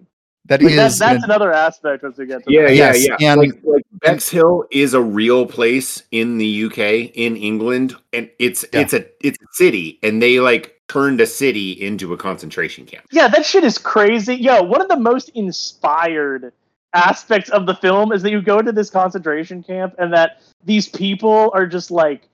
that 0.45 0.61
Like, 0.61 0.75
that, 0.75 0.87
is 0.87 0.99
that's 0.99 1.17
an- 1.19 1.23
another 1.23 1.53
aspect 1.53 2.03
as 2.03 2.17
we 2.17 2.25
get 2.25 2.43
to 2.45 2.51
Yeah, 2.53 2.63
that. 2.63 2.75
yeah, 2.75 2.93
Yes, 2.93 3.07
yeah. 3.07 3.31
and- 3.31 3.39
like, 3.39 3.51
like 3.63 3.83
Bexhill 4.01 4.65
is 4.71 4.93
a 4.93 5.01
real 5.01 5.45
place 5.45 6.03
in 6.11 6.37
the 6.37 6.45
UK, 6.65 7.09
in 7.15 7.37
England, 7.37 7.95
and 8.11 8.29
it's 8.39 8.65
Yeah. 8.73 8.81
it's 8.81 8.93
a 8.93 9.05
it's 9.21 9.37
a 9.41 9.47
city, 9.53 9.99
and 10.03 10.21
they 10.21 10.41
like 10.41 10.81
turned 10.89 11.21
a 11.21 11.25
city 11.25 11.71
into 11.71 12.11
a 12.13 12.17
concentration 12.17 12.85
camp. 12.85 13.05
Yeah, 13.11 13.29
that 13.29 13.45
shit 13.45 13.63
is 13.63 13.77
crazy. 13.77 14.35
Yo, 14.35 14.61
one 14.61 14.81
of 14.81 14.89
the 14.89 14.97
most 14.99 15.29
inspired 15.29 16.51
aspects 16.93 17.49
of 17.49 17.65
the 17.65 17.75
film 17.75 18.11
is 18.11 18.21
that 18.21 18.31
you 18.31 18.41
go 18.41 18.61
to 18.61 18.71
this 18.71 18.89
concentration 18.89 19.63
camp 19.63 19.95
and 19.97 20.13
that 20.13 20.41
these 20.63 20.87
people 20.87 21.51
are 21.53 21.65
just 21.65 21.91
like 21.91 22.29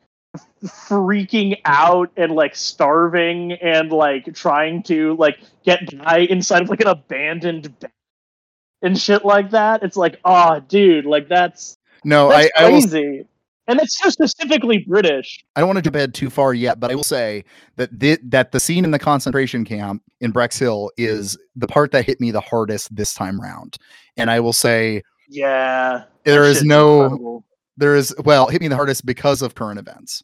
freaking 0.64 1.60
out 1.66 2.12
and 2.18 2.32
like 2.32 2.56
starving 2.56 3.54
and 3.54 3.92
like 3.92 4.34
trying 4.34 4.84
to 4.84 5.16
like 5.16 5.40
get 5.64 5.98
by 6.04 6.20
inside 6.20 6.62
of 6.62 6.70
like 6.70 6.82
an 6.82 6.88
abandoned 6.88 7.80
bed 7.80 7.92
and 8.82 8.98
shit 8.98 9.26
like 9.26 9.52
that. 9.52 9.84
It's 9.84 9.98
like, 9.98 10.20
oh, 10.26 10.60
dude, 10.60 11.06
like 11.06 11.28
that's 11.28 11.78
No, 12.04 12.30
that's 12.30 12.50
I, 12.56 12.66
I 12.66 12.70
will 12.70 12.82
crazy. 12.82 13.26
And 13.70 13.80
it's 13.80 13.98
so 13.98 14.10
specifically 14.10 14.80
British. 14.88 15.44
I 15.56 15.62
don't 15.62 15.68
want 15.70 15.78
to 15.78 15.82
jump 15.84 15.96
ahead 15.96 16.14
too 16.14 16.30
far 16.30 16.54
yet, 16.54 16.80
but 16.80 16.92
I 16.92 16.96
will 16.96 17.04
say 17.04 17.46
that 17.78 17.90
thi- 18.00 18.18
that 18.24 18.52
the 18.52 18.60
scene 18.60 18.84
in 18.84 18.92
the 18.92 19.00
concentration 19.00 19.64
camp 19.64 20.02
in 20.22 20.32
Bexhill 20.32 20.90
is 20.98 21.38
the 21.56 21.68
part 21.68 21.92
that 21.92 22.04
hit 22.06 22.20
me 22.20 22.32
the 22.32 22.42
hardest 22.42 22.94
this 22.96 23.14
time 23.14 23.40
round. 23.40 23.78
And 24.18 24.30
I 24.32 24.40
will 24.40 24.54
say 24.54 25.04
Yeah. 25.30 26.04
there 26.24 26.44
is 26.44 26.64
no 26.64 27.44
there 27.78 27.96
is 27.96 28.14
well 28.26 28.48
hit 28.48 28.60
me 28.60 28.68
the 28.68 28.76
hardest 28.76 29.06
because 29.06 29.42
of 29.42 29.56
current 29.56 29.80
events. 29.80 30.24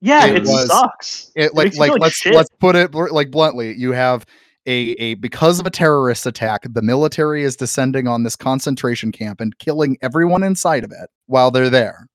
Yeah, 0.00 0.26
it 0.26 0.36
it, 0.36 0.42
was- 0.44 0.66
sucks. 0.68 1.30
It, 1.36 1.54
like 1.54 1.74
you 1.74 1.78
like 1.80 1.90
like 1.92 2.00
let's 2.00 2.16
shit. 2.16 2.34
let's 2.34 2.48
put 2.58 2.74
it 2.76 2.94
like 2.94 3.30
bluntly. 3.30 3.74
You 3.76 3.92
have 3.92 4.24
a 4.66 4.92
a 4.92 5.14
because 5.14 5.60
of 5.60 5.66
a 5.66 5.70
terrorist 5.70 6.24
attack, 6.26 6.62
the 6.64 6.80
military 6.82 7.42
is 7.44 7.56
descending 7.56 8.08
on 8.08 8.22
this 8.22 8.36
concentration 8.36 9.12
camp 9.12 9.40
and 9.40 9.58
killing 9.58 9.98
everyone 10.00 10.42
inside 10.42 10.84
of 10.84 10.90
it 10.92 11.10
while 11.26 11.50
they're 11.50 11.68
there. 11.70 12.06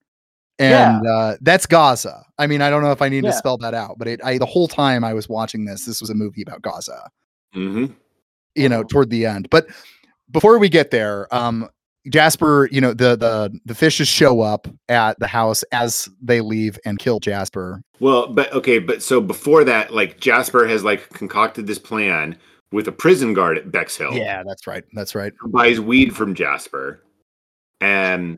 And 0.60 1.06
uh, 1.06 1.36
that's 1.42 1.66
Gaza. 1.66 2.24
I 2.38 2.48
mean, 2.48 2.62
I 2.62 2.70
don't 2.70 2.82
know 2.82 2.92
if 2.92 3.02
I 3.02 3.10
need 3.10 3.24
Yeah. 3.26 3.32
to 3.32 3.38
spell 3.38 3.58
that 3.58 3.74
out, 3.74 3.98
but 3.98 4.08
it, 4.08 4.22
I 4.24 4.38
the 4.38 4.46
whole 4.46 4.68
time 4.68 5.04
I 5.04 5.14
was 5.14 5.28
watching 5.28 5.66
this, 5.66 5.86
this 5.86 6.00
was 6.02 6.10
a 6.10 6.16
movie 6.16 6.42
about 6.42 6.62
Gaza. 6.62 7.10
hmm 7.54 7.88
You 8.56 8.70
know, 8.70 8.84
toward 8.84 9.10
the 9.10 9.26
end. 9.26 9.50
But 9.50 9.68
before 10.32 10.58
we 10.58 10.70
get 10.70 10.92
there, 10.92 11.34
um, 11.36 11.68
Jasper, 12.10 12.70
you 12.72 12.80
know, 12.80 12.94
the 12.94 13.16
the 13.16 13.60
the 13.66 13.74
fishes 13.76 14.08
show 14.08 14.42
up 14.42 14.68
at 14.90 15.20
the 15.20 15.28
house 15.28 15.64
as 15.72 16.08
they 16.22 16.40
leave 16.40 16.78
and 16.86 17.00
kill 17.00 17.20
Jasper. 17.20 17.82
Well, 18.00 18.28
but 18.32 18.54
okay, 18.54 18.78
but 18.80 19.02
so 19.02 19.20
before 19.20 19.64
that, 19.64 19.94
like 19.94 20.20
Jasper 20.20 20.68
has 20.68 20.84
like 20.84 21.10
concocted 21.10 21.66
this 21.68 21.80
plan 21.80 22.38
with 22.72 22.88
a 22.88 22.92
prison 22.92 23.34
guard 23.34 23.58
at 23.58 23.72
Bexhill. 23.72 24.14
Yeah, 24.14 24.44
that's 24.46 24.68
right. 24.68 24.84
That's 24.94 25.16
right. 25.16 25.34
buys 25.48 25.80
weed 25.80 26.16
from 26.16 26.36
Jasper, 26.36 27.02
and 27.82 28.38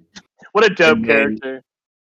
What 0.54 0.64
a 0.66 0.70
dope 0.74 0.98
And 0.98 1.06
then- 1.06 1.16
character. 1.40 1.64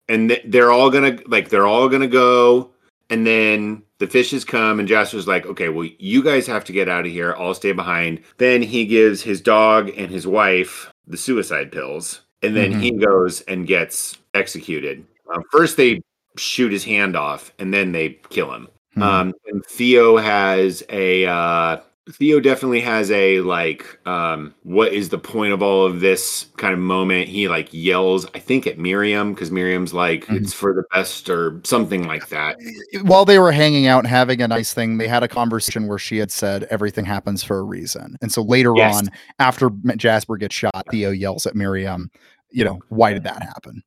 And 0.08 0.28
th- 0.30 0.42
they're 0.46 0.72
all 0.72 0.90
gonna 0.90 1.18
like 1.26 1.48
they're 1.48 1.66
all 1.66 1.88
gonna 1.88 2.06
go, 2.06 2.70
and 3.10 3.26
then 3.26 3.82
the 3.98 4.06
fishes 4.06 4.44
come, 4.44 4.78
and 4.80 4.88
Jasper's 4.88 5.28
like, 5.28 5.46
okay, 5.46 5.68
well, 5.68 5.88
you 5.98 6.22
guys 6.22 6.46
have 6.46 6.64
to 6.64 6.72
get 6.72 6.88
out 6.88 7.06
of 7.06 7.12
here. 7.12 7.34
I'll 7.38 7.54
stay 7.54 7.72
behind. 7.72 8.20
Then 8.38 8.62
he 8.62 8.84
gives 8.84 9.22
his 9.22 9.40
dog 9.40 9.90
and 9.96 10.10
his 10.10 10.26
wife 10.26 10.92
the 11.06 11.16
suicide 11.16 11.70
pills, 11.70 12.22
and 12.42 12.56
then 12.56 12.72
Mhm. 12.74 12.80
he 12.80 12.90
goes 12.92 13.40
and 13.42 13.66
gets 13.66 14.18
executed. 14.34 15.04
Um, 15.32 15.42
first, 15.52 15.76
they 15.76 16.02
shoot 16.36 16.72
his 16.72 16.84
hand 16.84 17.14
off, 17.16 17.52
and 17.58 17.72
then 17.72 17.92
they 17.92 18.18
kill 18.30 18.52
him. 18.52 18.68
Mhm. 18.96 19.02
Um, 19.02 19.34
and 19.46 19.64
Theo 19.66 20.16
has 20.16 20.82
a 20.88 21.24
uh, 21.26 21.78
Theo 22.10 22.40
definitely 22.40 22.80
has 22.80 23.12
a 23.12 23.40
like, 23.42 24.00
um, 24.08 24.52
what 24.64 24.92
is 24.92 25.10
the 25.10 25.18
point 25.18 25.52
of 25.52 25.62
all 25.62 25.86
of 25.86 26.00
this 26.00 26.46
kind 26.56 26.72
of 26.74 26.80
moment? 26.80 27.28
He 27.28 27.46
like 27.48 27.68
yells, 27.72 28.26
I 28.34 28.40
think 28.40 28.66
at 28.66 28.76
Miriam 28.76 29.32
because 29.32 29.52
Miriam's 29.52 29.94
like, 29.94 30.26
Mhm. 30.26 30.38
it's 30.42 30.52
for 30.52 30.74
the 30.74 30.82
best 30.92 31.30
or 31.30 31.60
something 31.64 32.06
like 32.08 32.28
that. 32.30 32.56
while 33.04 33.24
they 33.24 33.38
were 33.38 33.52
hanging 33.52 33.86
out 33.86 34.00
and 34.00 34.08
having 34.08 34.42
a 34.42 34.48
nice 34.48 34.74
thing, 34.74 34.98
they 34.98 35.06
had 35.06 35.22
a 35.22 35.28
conversation 35.28 35.86
where 35.86 35.98
she 35.98 36.16
had 36.18 36.32
said 36.32 36.64
everything 36.70 37.04
happens 37.04 37.44
for 37.44 37.58
a 37.58 37.62
reason. 37.62 38.16
And 38.20 38.32
so 38.32 38.42
later 38.42 38.72
Yes. 38.76 38.96
on, 38.98 39.08
after 39.38 39.70
Jasper 39.96 40.36
gets 40.36 40.56
shot, 40.56 40.84
Theo 40.90 41.10
yells 41.10 41.46
at 41.46 41.54
Miriam, 41.54 42.10
you 42.50 42.64
know, 42.64 42.80
why 42.88 43.12
did 43.12 43.22
that 43.24 43.42
happen? 43.44 43.80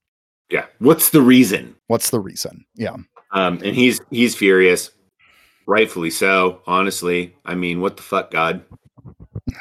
Yeah. 0.50 0.66
What's 0.80 1.10
the 1.10 1.22
reason? 1.22 1.76
What's 1.88 2.12
the 2.12 2.22
reason? 2.22 2.64
Yeah. 2.76 2.96
Um, 3.32 3.56
and 3.64 3.76
he's 3.76 4.00
he's 4.12 4.36
furious, 4.36 4.92
rightfully 5.66 6.10
so. 6.10 6.62
Honestly, 6.68 7.36
I 7.46 7.56
mean, 7.56 7.82
what 7.82 7.98
the 7.98 8.04
fuck, 8.04 8.32
God? 8.32 8.64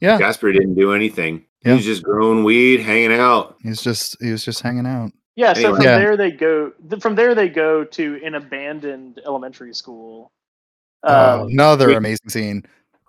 Yeah. 0.00 0.18
Jasper 0.18 0.52
didn't 0.52 0.74
do 0.74 0.92
anything. 0.92 1.44
Yeah. 1.64 1.70
He 1.72 1.76
was 1.76 1.84
just 1.86 2.02
growing 2.02 2.44
weed, 2.44 2.80
hanging 2.80 3.12
out. 3.12 3.56
He's 3.62 3.80
just 3.80 4.20
he 4.20 4.30
was 4.32 4.44
just 4.44 4.60
hanging 4.60 4.86
out. 4.86 5.12
Yeah, 5.34 5.54
so 5.54 5.74
from 5.74 5.82
Yeah. 5.82 5.98
there 5.98 6.16
they 6.16 6.30
go. 6.30 6.72
th- 6.90 7.00
From 7.00 7.14
there 7.14 7.34
they 7.34 7.48
go 7.48 7.84
to 7.84 8.20
an 8.22 8.34
abandoned 8.34 9.20
elementary 9.24 9.72
school. 9.72 10.30
Uh, 11.02 11.38
Um, 11.42 11.48
another 11.48 11.90
amazing 11.96 12.28
scene. 12.28 12.66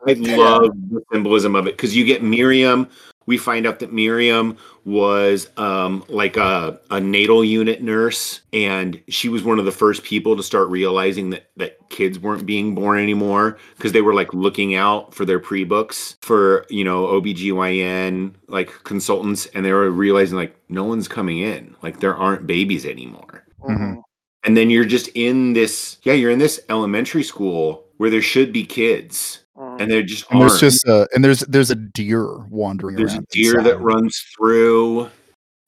I 0.08 0.14
love 0.14 0.70
the 0.90 1.02
symbolism 1.12 1.56
of 1.56 1.68
it 1.68 1.76
because 1.76 1.96
you 1.96 2.06
get 2.06 2.24
Miriam. 2.24 2.88
We 3.26 3.38
find 3.38 3.66
out 3.66 3.80
that 3.80 3.92
Miriam 3.92 4.58
was 4.84 5.50
um, 5.58 6.04
like 6.10 6.38
a, 6.38 6.80
a 6.92 7.00
natal 7.00 7.44
unit 7.44 7.82
nurse, 7.82 8.42
and 8.54 9.02
she 9.08 9.30
was 9.30 9.44
one 9.44 9.58
of 9.58 9.66
the 9.66 9.72
first 9.72 10.04
people 10.04 10.38
to 10.38 10.44
start 10.44 10.70
realizing 10.70 11.32
that 11.32 11.50
that 11.58 11.90
kids 11.90 12.20
weren't 12.20 12.46
being 12.46 12.76
born 12.76 13.00
anymore 13.00 13.58
because 13.78 13.92
they 13.94 14.02
were 14.02 14.14
like 14.14 14.34
looking 14.34 14.76
out 14.76 15.14
for 15.14 15.26
their 15.26 15.40
pre-books 15.40 16.18
for 16.22 16.66
you 16.70 16.84
know 16.84 17.08
OBGYN 17.08 18.36
like 18.48 18.72
consultants, 18.84 19.48
and 19.48 19.66
they 19.66 19.74
were 19.74 19.90
realizing 19.90 20.38
like 20.38 20.56
no 20.70 20.84
one's 20.84 21.08
coming 21.08 21.40
in, 21.40 21.76
like 21.82 22.00
there 22.00 22.16
aren't 22.16 22.46
babies 22.48 22.86
anymore. 22.86 23.44
Mhm. 23.62 24.02
And 24.44 24.56
then 24.56 24.70
you're 24.70 24.86
just 24.86 25.10
in 25.16 25.54
this, 25.54 25.98
yeah, 26.04 26.14
you're 26.14 26.30
in 26.30 26.38
this 26.38 26.62
elementary 26.70 27.24
school 27.24 27.84
where 27.98 28.12
there 28.12 28.22
should 28.22 28.54
be 28.54 28.64
kids. 28.64 29.40
And 29.58 29.90
there 29.90 30.04
just 30.04 30.30
And 30.32 30.42
there's 30.42 30.60
just 30.60 30.86
a 30.88 31.08
and 31.16 31.24
there's 31.24 31.40
there's 31.42 31.72
a 31.72 31.76
deer 31.76 32.40
wandering 32.50 32.96
There's 32.98 33.14
a 33.14 33.18
around. 33.18 33.28
deer 33.32 33.62
that 33.64 33.80
runs 33.80 34.18
through, 34.38 35.10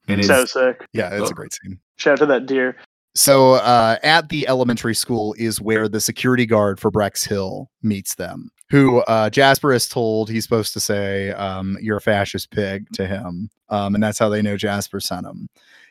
and 0.07 0.23
so 0.25 0.41
it's 0.41 0.53
sick. 0.53 0.85
Yeah, 0.93 1.09
it's 1.13 1.29
Oh. 1.29 1.31
a 1.31 1.33
great 1.33 1.53
scene. 1.53 1.79
Shout 1.97 2.13
out 2.13 2.19
to 2.19 2.25
that 2.27 2.45
deer. 2.45 2.75
So 3.15 3.53
uh, 3.53 3.97
at 4.03 4.29
the 4.29 4.47
elementary 4.47 4.93
school 4.93 5.33
is 5.39 5.59
where 5.59 5.87
the 5.89 5.99
security 6.01 6.45
guard 6.45 6.79
for 6.79 6.91
Bexhill 6.91 7.69
meets 7.81 8.15
them. 8.15 8.49
Who 8.69 8.99
uh, 9.01 9.29
Jasper 9.29 9.71
is 9.73 9.87
told 9.87 10.29
he's 10.29 10.43
supposed 10.43 10.73
to 10.73 10.79
say, 10.81 11.31
um, 11.31 11.77
"You're 11.81 11.97
a 11.97 12.01
fascist 12.01 12.51
pig" 12.51 12.85
to 12.93 13.07
him, 13.07 13.49
um, 13.69 13.95
and 13.95 14.03
that's 14.03 14.19
how 14.19 14.27
they 14.29 14.41
know 14.41 14.57
Jasper 14.57 14.99
sent 14.99 15.25
him. 15.25 15.47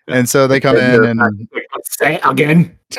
And 0.07 0.29
so 0.29 0.47
they 0.47 0.61
come 0.61 0.77
in, 0.77 1.05
and 1.05 1.49
say 1.83 2.21
again. 2.25 2.79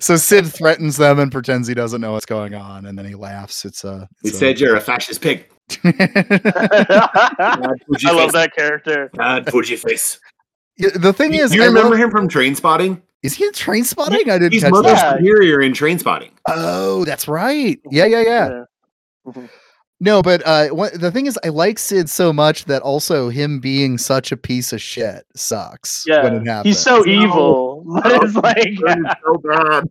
so 0.00 0.16
Sid 0.16 0.46
threatens 0.52 0.96
them 0.96 1.18
and 1.18 1.30
pretends 1.32 1.68
he 1.68 1.74
doesn't 1.74 2.00
know 2.00 2.12
what's 2.12 2.26
going 2.26 2.54
on, 2.54 2.86
and 2.86 2.98
then 2.98 3.04
he 3.06 3.14
laughs. 3.14 3.64
It's 3.64 3.84
a. 3.84 4.08
He 4.22 4.30
a- 4.30 4.32
said 4.32 4.60
you're 4.60 4.76
a 4.76 4.80
fascist 4.80 5.20
pig. 5.20 5.46
I 5.84 5.90
Bad 7.38 8.14
love 8.14 8.32
that 8.32 8.50
character. 8.56 9.10
Bad 9.14 9.50
Fuji 9.50 9.76
face. 9.76 10.18
Yeah, 10.76 10.90
the 10.94 11.12
thing 11.12 11.34
You, 11.34 11.44
is, 11.44 11.54
you 11.54 11.62
I 11.62 11.66
remember 11.66 11.90
love- 11.90 11.98
him 11.98 12.10
from 12.10 12.28
Trainspotting? 12.28 13.02
Is 13.22 13.34
he 13.34 13.44
in 13.44 13.52
Trainspotting? 13.52 14.28
I 14.30 14.38
didn't 14.38 14.52
He's 14.52 14.62
catch 14.62 14.70
Mother 14.70 14.90
that. 14.90 15.16
Yeah. 15.16 15.16
Superior 15.18 15.60
in 15.60 15.72
Trainspotting. 15.72 16.30
Oh, 16.46 17.04
that's 17.04 17.26
right. 17.26 17.78
Yeah, 17.90 18.04
yeah, 18.06 18.20
yeah. 18.22 18.64
Mhm. 19.26 19.48
No, 20.00 20.22
but 20.22 20.46
uh, 20.46 20.68
what, 20.68 21.00
the 21.00 21.10
thing 21.10 21.26
is, 21.26 21.38
I 21.44 21.48
like 21.48 21.78
Sid 21.78 22.08
so 22.08 22.32
much 22.32 22.66
that 22.66 22.82
also 22.82 23.28
him 23.30 23.58
being 23.58 23.98
such 23.98 24.30
a 24.30 24.36
piece 24.36 24.72
of 24.72 24.80
shit 24.80 25.24
sucks 25.34 26.06
when 26.06 26.34
it 26.34 26.46
Yeah, 26.46 26.54
happens. 26.56 26.76
he's 26.76 26.84
so 26.84 27.02
No. 27.02 27.22
evil, 27.24 27.84
but 28.02 28.22
it's 28.22 28.34
like 28.36 28.68
so 29.24 29.38
bad. 29.38 29.84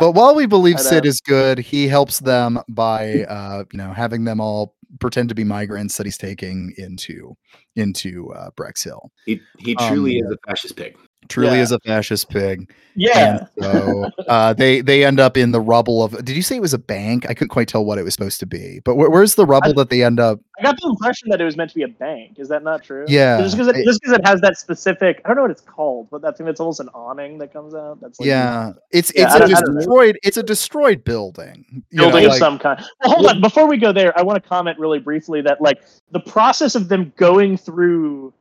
But 0.00 0.12
while 0.12 0.34
we 0.34 0.46
believe 0.46 0.80
Sid 0.80 1.06
is 1.06 1.20
good, 1.20 1.58
he 1.58 1.86
helps 1.86 2.18
them 2.18 2.58
by, 2.68 3.22
uh, 3.24 3.64
you 3.72 3.78
know, 3.78 3.92
having 3.92 4.24
them 4.24 4.40
all 4.40 4.74
pretend 4.98 5.28
to 5.28 5.34
be 5.34 5.44
migrants 5.44 5.96
that 5.96 6.06
he's 6.06 6.18
taking 6.18 6.72
into 6.76 7.36
into 7.76 8.32
uh, 8.32 8.50
Bexhill. 8.56 9.10
He 9.26 9.40
he 9.58 9.76
Um, 9.76 9.88
truly 9.88 10.18
is 10.18 10.30
a 10.30 10.36
fascist 10.46 10.76
pig. 10.76 10.96
Truly 11.28 11.56
Yeah. 11.56 11.62
is 11.62 11.72
a 11.72 11.80
fascist 11.80 12.28
pig. 12.30 12.72
yeah, 12.94 13.38
And 13.40 13.48
so 13.64 14.10
uh, 14.28 14.52
they 14.52 14.80
they 14.80 15.04
end 15.04 15.18
up 15.18 15.36
in 15.36 15.50
the 15.50 15.60
rubble 15.60 16.04
of. 16.04 16.12
Did 16.24 16.36
you 16.36 16.42
say 16.42 16.54
it 16.54 16.60
was 16.62 16.72
a 16.72 16.78
bank? 16.78 17.26
I 17.28 17.34
couldn't 17.34 17.48
quite 17.48 17.66
tell 17.66 17.84
what 17.84 17.98
it 17.98 18.04
was 18.04 18.14
supposed 18.14 18.38
to 18.40 18.46
be. 18.46 18.80
But 18.84 18.94
where, 18.94 19.10
where's 19.10 19.34
the 19.34 19.44
rubble 19.44 19.74
that 19.74 19.90
they 19.90 20.04
end 20.04 20.20
up? 20.20 20.38
I 20.58 20.62
got 20.62 20.76
the 20.80 20.88
impression 20.88 21.28
that 21.30 21.40
it 21.40 21.44
was 21.44 21.56
meant 21.56 21.70
to 21.70 21.74
be 21.74 21.82
a 21.82 21.88
bank. 21.88 22.38
Is 22.38 22.48
that 22.48 22.62
not 22.62 22.84
true? 22.84 23.04
Yeah, 23.08 23.40
just 23.42 23.56
because 23.56 23.66
it, 23.68 23.74
I- 23.76 23.82
just 23.84 24.00
'cause 24.04 24.12
it 24.14 24.24
has 24.24 24.40
that 24.42 24.56
specific. 24.56 25.20
I 25.24 25.28
don't 25.28 25.36
know 25.38 25.42
what 25.42 25.50
it's 25.50 25.60
called, 25.62 26.06
but 26.12 26.22
that 26.22 26.36
thing 26.36 26.46
that's 26.46 26.60
almost 26.60 26.78
an 26.78 26.88
awning 26.94 27.38
that 27.38 27.52
comes 27.52 27.74
out. 27.74 28.00
That's 28.00 28.20
like 28.20 28.26
yeah, 28.28 28.72
it's 28.92 29.10
Yeah, 29.14 29.24
it's 29.24 29.34
I 29.34 29.36
a 29.36 29.40
don't- 29.40 29.54
I 29.54 29.60
don't 29.62 29.74
know. 29.74 29.80
destroyed. 29.80 30.18
It's 30.22 30.36
a 30.36 30.42
destroyed 30.44 31.02
building. 31.02 31.82
you 31.90 31.98
know, 31.98 32.04
building 32.04 32.26
of 32.26 32.30
like- 32.30 32.38
some 32.38 32.56
kind. 32.58 32.80
Well, 33.04 33.14
hold 33.14 33.26
on. 33.26 33.40
Before 33.40 33.66
we 33.66 33.78
go 33.78 33.90
there, 33.92 34.16
I 34.16 34.22
want 34.22 34.40
to 34.40 34.48
comment 34.48 34.78
really 34.78 35.00
briefly 35.00 35.40
that 35.42 35.60
like 35.60 35.82
the 36.12 36.20
process 36.20 36.76
of 36.76 36.88
them 36.88 37.12
going 37.16 37.56
through 37.56 38.32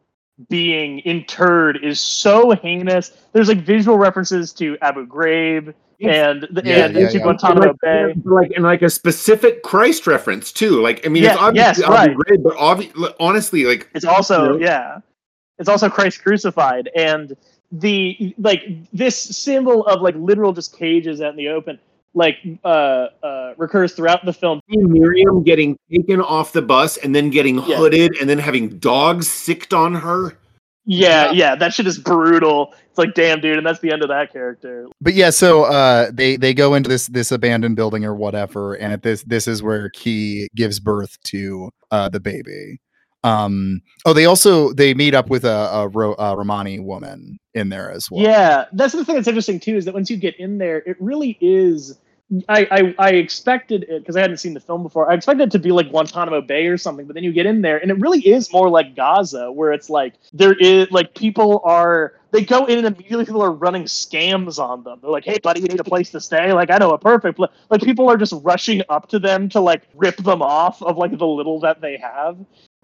being 0.49 0.99
interred 0.99 1.83
is 1.83 1.99
so 1.99 2.51
heinous. 2.51 3.11
There's 3.31 3.47
like 3.47 3.59
visual 3.59 3.97
references 3.97 4.51
to 4.53 4.77
Abu 4.81 5.07
Ghraib 5.07 5.73
and 6.01 6.43
the, 6.51 6.61
Yeah, 6.65 6.85
and 6.85 6.95
yeah, 6.95 7.07
to 7.09 7.17
yeah. 7.17 7.23
Guantanamo 7.23 7.67
like, 7.67 7.79
Bay. 7.81 8.13
like 8.25 8.51
and 8.51 8.63
like 8.63 8.81
a 8.81 8.89
specific 8.89 9.63
Christ 9.63 10.07
reference 10.07 10.51
too. 10.51 10.81
Like 10.81 11.05
I 11.05 11.09
mean, 11.09 11.23
Yeah, 11.23 11.33
it's 11.33 11.41
obviously 11.41 11.81
yes, 11.83 11.89
Abu 11.89 11.93
right. 11.93 12.17
Ghraib, 12.17 12.43
but 12.43 12.55
obvi- 12.57 13.13
honestly, 13.19 13.63
like 13.65 13.89
It's 13.95 14.03
also 14.05 14.57
Yeah. 14.57 14.65
yeah, 14.65 14.97
it's 15.57 15.69
also 15.69 15.89
Christ 15.89 16.21
crucified, 16.21 16.89
and 16.95 17.35
the 17.71 18.35
like 18.37 18.63
this 18.91 19.17
symbol 19.17 19.85
of 19.87 20.01
like 20.01 20.15
literal 20.17 20.51
just 20.51 20.77
cages 20.77 21.21
out 21.21 21.31
in 21.31 21.37
the 21.37 21.47
open, 21.47 21.79
like 22.15 22.37
uh, 22.63 23.07
uh, 23.21 23.53
recurs 23.57 23.93
throughout 23.93 24.25
the 24.25 24.33
film. 24.33 24.61
Miriam 24.69 25.43
getting 25.43 25.77
taken 25.91 26.21
off 26.21 26.53
the 26.53 26.61
bus 26.61 26.97
and 26.97 27.13
then 27.13 27.29
getting 27.29 27.57
Yeah. 27.57 27.77
hooded 27.77 28.15
and 28.19 28.29
then 28.29 28.39
having 28.39 28.79
dogs 28.79 29.27
sicked 29.27 29.73
on 29.73 29.93
her. 29.95 30.37
Yeah, 30.87 31.31
yeah, 31.31 31.55
that 31.55 31.73
shit 31.73 31.87
is 31.87 31.97
brutal. 31.97 32.73
It's 32.89 32.97
like, 32.99 33.15
damn, 33.15 33.41
dude, 33.41 33.57
and 33.57 33.65
that's 33.65 33.79
the 33.79 33.91
end 33.91 34.03
of 34.03 34.09
that 34.09 34.31
character. 34.31 34.87
But 35.01 35.15
yeah, 35.15 35.31
so 35.31 35.63
uh, 35.63 36.11
they 36.13 36.37
they 36.37 36.53
go 36.53 36.75
into 36.75 36.89
this 36.89 37.07
this 37.07 37.31
abandoned 37.31 37.75
building 37.75 38.05
or 38.05 38.13
whatever, 38.13 38.75
and 38.75 38.93
at 38.93 39.01
this 39.01 39.23
this 39.23 39.47
is 39.47 39.63
where 39.63 39.89
Kee 39.89 40.47
gives 40.55 40.79
birth 40.79 41.17
to 41.23 41.71
uh, 41.89 42.09
the 42.09 42.19
baby. 42.19 42.79
Um, 43.23 43.81
oh, 44.05 44.13
they 44.13 44.25
also 44.25 44.73
they 44.73 44.93
meet 44.93 45.15
up 45.15 45.31
with 45.31 45.43
a, 45.45 45.69
a, 45.73 45.87
Ro, 45.87 46.13
a 46.19 46.37
Romani 46.37 46.79
woman 46.79 47.39
in 47.55 47.69
there 47.69 47.89
as 47.89 48.07
well. 48.11 48.21
Yeah, 48.21 48.65
that's 48.73 48.93
the 48.93 49.03
thing 49.03 49.15
that's 49.15 49.27
interesting 49.27 49.59
too 49.59 49.75
is 49.75 49.85
that 49.85 49.95
once 49.95 50.11
you 50.11 50.17
get 50.17 50.39
in 50.39 50.59
there, 50.59 50.83
it 50.85 50.95
really 50.99 51.35
is. 51.41 51.97
I 52.49 52.67
I, 52.71 52.95
I 52.97 53.09
expected 53.11 53.83
it 53.83 54.01
because 54.01 54.15
I 54.15 54.21
hadn't 54.21 54.37
seen 54.37 54.53
the 54.55 54.59
film 54.59 54.81
before. 54.81 55.11
I 55.11 55.13
expected 55.13 55.49
it 55.49 55.51
to 55.51 55.59
be 55.59 55.71
like 55.71 55.89
Guantanamo 55.89 56.41
Bay 56.41 56.65
or 56.67 56.77
something, 56.77 57.05
but 57.05 57.13
then 57.13 57.23
you 57.23 57.31
get 57.31 57.45
in 57.45 57.61
there 57.61 57.77
and 57.77 57.91
it 57.91 57.99
really 57.99 58.19
is 58.27 58.51
more 58.51 58.67
like 58.69 58.95
Gaza, 58.95 59.51
where 59.51 59.71
it's 59.71 59.89
like 59.89 60.15
there 60.33 60.53
is 60.53 60.89
like 60.89 61.13
people 61.13 61.61
are 61.63 62.13
they 62.31 62.43
go 62.43 62.65
in 62.65 62.79
and 62.83 62.87
immediately 62.87 63.25
people 63.25 63.43
are 63.43 63.51
running 63.51 63.83
scams 63.83 64.57
on 64.57 64.83
them. 64.83 64.99
They're 65.01 65.11
like, 65.11 65.23
"Hey, 65.23 65.37
buddy, 65.41 65.61
you 65.61 65.67
need 65.67 65.79
a 65.79 65.83
place 65.83 66.09
to 66.11 66.19
stay." 66.19 66.51
Like, 66.51 66.71
I 66.71 66.77
know 66.79 66.91
a 66.91 66.97
perfect 66.97 67.37
place. 67.37 67.51
Like, 67.69 67.81
people 67.81 68.09
are 68.09 68.17
just 68.17 68.33
rushing 68.43 68.81
up 68.89 69.07
to 69.09 69.19
them 69.19 69.47
to 69.49 69.59
like 69.59 69.83
rip 69.93 70.17
them 70.17 70.41
off 70.41 70.81
of 70.81 70.97
like 70.97 71.15
the 71.17 71.27
little 71.27 71.59
that 71.59 71.79
they 71.79 71.95
have, 71.97 72.37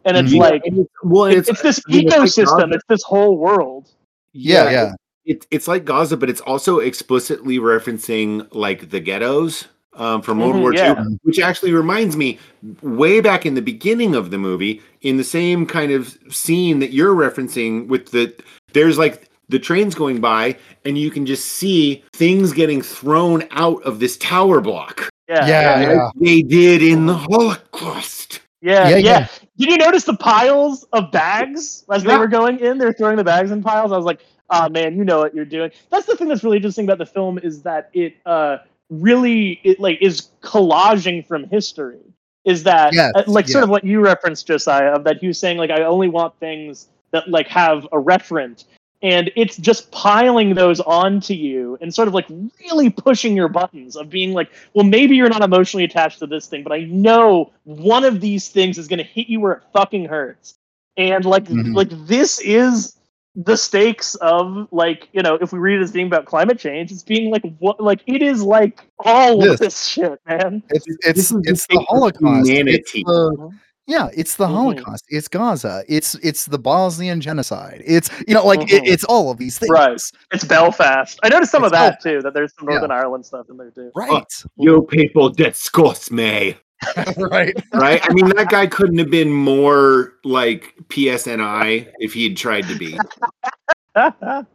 and 0.06 0.18
it's 0.18 0.32
Mhm. 0.34 0.40
like 0.40 0.64
well, 1.04 1.26
it's, 1.26 1.50
it's 1.50 1.62
this 1.64 1.82
I 1.88 1.92
mean, 1.92 2.08
it's 2.08 2.16
like 2.16 2.30
ecosystem. 2.30 2.60
Gaza. 2.60 2.74
It's 2.76 2.86
this 2.88 3.04
whole 3.04 3.38
world. 3.38 3.90
yeah, 4.34 4.70
yeah. 4.70 4.94
It, 5.26 5.46
it's 5.52 5.68
like 5.68 5.86
Gaza, 5.86 6.18
but 6.18 6.30
it's 6.30 6.42
also 6.42 6.80
explicitly 6.80 7.60
referencing 7.60 8.48
like 8.54 8.90
the 8.90 9.00
ghettos 9.00 9.68
um, 9.94 10.22
from 10.22 10.40
World 10.40 10.56
Mhm, 10.56 10.62
War 10.62 10.74
yeah. 10.74 11.04
II, 11.04 11.18
which 11.24 11.40
actually 11.40 11.74
reminds 11.74 12.16
me 12.18 12.40
way 12.82 13.22
back 13.22 13.46
in 13.46 13.54
the 13.56 13.62
beginning 13.62 14.16
of 14.16 14.32
the 14.32 14.38
movie, 14.38 14.82
in 15.02 15.18
the 15.18 15.24
same 15.24 15.66
kind 15.66 15.92
of 15.92 16.18
scene 16.30 16.80
that 16.80 16.92
you're 16.92 17.14
referencing 17.14 17.88
with 17.88 18.12
the 18.12 18.34
there's 18.74 18.98
like 18.98 19.30
the 19.50 19.60
trains 19.60 19.94
going 19.94 20.22
by, 20.22 20.56
and 20.86 20.98
you 20.98 21.12
can 21.12 21.26
just 21.26 21.46
see 21.46 22.04
things 22.14 22.54
getting 22.54 22.82
thrown 22.82 23.44
out 23.52 23.84
of 23.84 24.00
this 24.00 24.18
tower 24.18 24.62
block. 24.62 25.10
Yeah, 25.28 25.46
Yeah, 25.46 25.82
yeah, 25.82 25.92
yeah. 25.92 26.10
They 26.16 26.42
did 26.42 26.82
in 26.82 27.06
the 27.06 27.14
Holocaust. 27.16 28.40
yeah. 28.62 28.90
Yeah, 28.90 28.96
yeah. 28.96 28.98
yeah. 28.98 29.28
Did 29.58 29.72
you 29.72 29.78
notice 29.78 30.06
the 30.06 30.16
piles 30.16 30.86
of 30.94 31.12
bags 31.12 31.84
as 31.92 32.04
they 32.04 32.18
were 32.18 32.28
going 32.28 32.60
in? 32.60 32.78
They're 32.78 32.94
throwing 32.94 33.18
the 33.18 33.24
bags 33.24 33.52
in 33.52 33.62
piles. 33.62 33.92
I 33.92 33.98
was 33.98 34.06
like, 34.06 34.22
"Ah, 34.52 34.70
man, 34.70 34.96
you 34.96 35.04
know 35.04 35.20
what 35.20 35.34
you're 35.34 35.46
doing." 35.46 35.72
That's 35.90 36.06
the 36.06 36.16
thing 36.16 36.28
that's 36.28 36.44
really 36.44 36.58
interesting 36.58 36.86
about 36.86 37.00
the 37.00 37.06
film 37.06 37.40
is 37.40 37.62
that 37.64 37.90
it 37.94 38.16
uh, 38.26 38.58
really 38.90 39.60
it 39.64 39.80
like 39.80 40.00
is 40.02 40.30
collaging 40.42 41.26
from 41.26 41.46
history. 41.46 42.00
Is 42.46 42.64
that 42.64 42.94
Yes, 42.94 43.14
uh, 43.16 43.24
like 43.28 43.48
sort 43.48 43.64
of 43.64 43.70
what 43.70 43.84
you 43.84 44.02
referenced, 44.02 44.48
Josiah? 44.48 44.92
Of 44.94 45.04
that 45.06 45.18
he 45.20 45.28
was 45.28 45.40
saying 45.40 45.58
like, 45.58 45.70
I 45.72 45.84
only 45.84 46.10
want 46.10 46.38
things 46.40 46.88
that 47.12 47.30
like 47.30 47.48
have 47.48 47.86
a 47.92 47.98
referent. 47.98 48.66
And 49.04 49.32
it's 49.36 49.58
just 49.58 49.92
piling 49.92 50.54
those 50.54 50.80
onto 50.80 51.34
you 51.34 51.76
and 51.82 51.94
sort 51.94 52.08
of 52.08 52.14
like 52.14 52.28
really 52.64 52.90
pushing 52.92 53.36
your 53.36 53.48
buttons 53.48 53.96
of 53.96 54.10
being 54.12 54.32
like, 54.34 54.52
well, 54.76 54.86
maybe 54.86 55.16
you're 55.16 55.30
not 55.30 55.42
emotionally 55.42 55.84
attached 55.86 56.20
to 56.20 56.28
this 56.28 56.46
thing, 56.48 56.62
but 56.62 56.72
I 56.72 56.82
know 56.82 57.52
one 57.64 58.04
of 58.04 58.22
these 58.22 58.50
things 58.50 58.78
is 58.78 58.88
going 58.88 59.00
to 59.00 59.04
hit 59.04 59.28
you 59.28 59.40
where 59.40 59.54
it 59.54 59.64
fucking 59.74 60.06
hurts. 60.06 60.54
And 60.98 61.26
like, 61.26 61.46
Mhm. 61.46 61.74
like 61.76 61.90
this 62.06 62.40
is 62.42 62.96
the 63.36 63.56
stakes 63.56 64.16
of 64.16 64.68
like, 64.72 65.08
you 65.14 65.22
know, 65.22 65.36
if 65.42 65.54
we 65.54 65.60
read 65.60 65.80
it 65.80 65.84
as 65.84 65.92
being 65.92 66.08
about 66.08 66.26
climate 66.26 66.60
change, 66.60 66.92
it's 66.92 67.04
being 67.04 67.32
like, 67.32 67.44
what, 67.60 67.80
like 67.80 68.02
it 68.08 68.22
is 68.22 68.44
like 68.44 68.82
all 69.00 69.40
This. 69.40 69.54
of 69.54 69.60
this 69.60 69.88
shit, 69.88 70.20
man. 70.28 70.62
It's 70.70 70.86
it's 71.06 71.30
the 71.30 71.38
it's 71.46 71.46
the 71.46 71.56
state 71.56 71.78
of 71.80 71.86
Holocaust. 71.88 72.50
It's 72.50 72.92
humanity. 72.92 73.04
the- 73.06 73.52
yeah, 73.88 74.10
it's 74.16 74.36
the 74.36 74.46
Mhm. 74.46 74.52
Holocaust. 74.54 75.06
It's 75.10 75.28
Gaza. 75.28 75.84
It's 75.88 76.16
it's 76.16 76.46
the 76.46 76.60
Bosnian 76.60 77.20
genocide. 77.20 77.82
It's 77.86 78.10
you 78.28 78.34
know 78.34 78.46
like 78.46 78.62
it, 78.72 78.84
Mhm. 78.84 78.88
it's 78.88 79.04
all 79.06 79.32
of 79.32 79.38
these 79.38 79.58
things. 79.58 79.70
Right. 79.72 80.00
It's 80.32 80.44
Belfast. 80.46 81.20
I 81.24 81.30
noticed 81.30 81.52
some 81.52 81.64
It's 81.64 81.68
of 81.74 81.80
that 81.80 82.02
too. 82.02 82.22
That 82.22 82.34
there's 82.34 82.54
some 82.58 82.68
Yeah. 82.70 82.76
Northern 82.76 82.92
Ireland 82.92 83.26
stuff 83.26 83.48
in 83.50 83.58
there 83.58 83.72
too. 83.72 83.92
Right. 83.96 84.24
You 84.58 84.84
people 84.84 85.30
disgust 85.30 86.12
me. 86.12 86.56
right. 87.18 87.54
right? 87.74 88.02
I 88.04 88.14
mean, 88.14 88.28
that 88.36 88.50
guy 88.50 88.68
couldn't 88.68 88.98
have 88.98 89.10
been 89.12 89.32
more 89.32 90.14
like 90.24 90.74
PSNI 90.90 91.92
if 92.00 92.14
he 92.14 92.24
had 92.26 92.38
tried 92.38 92.68
to 92.68 92.78
be. 92.78 92.98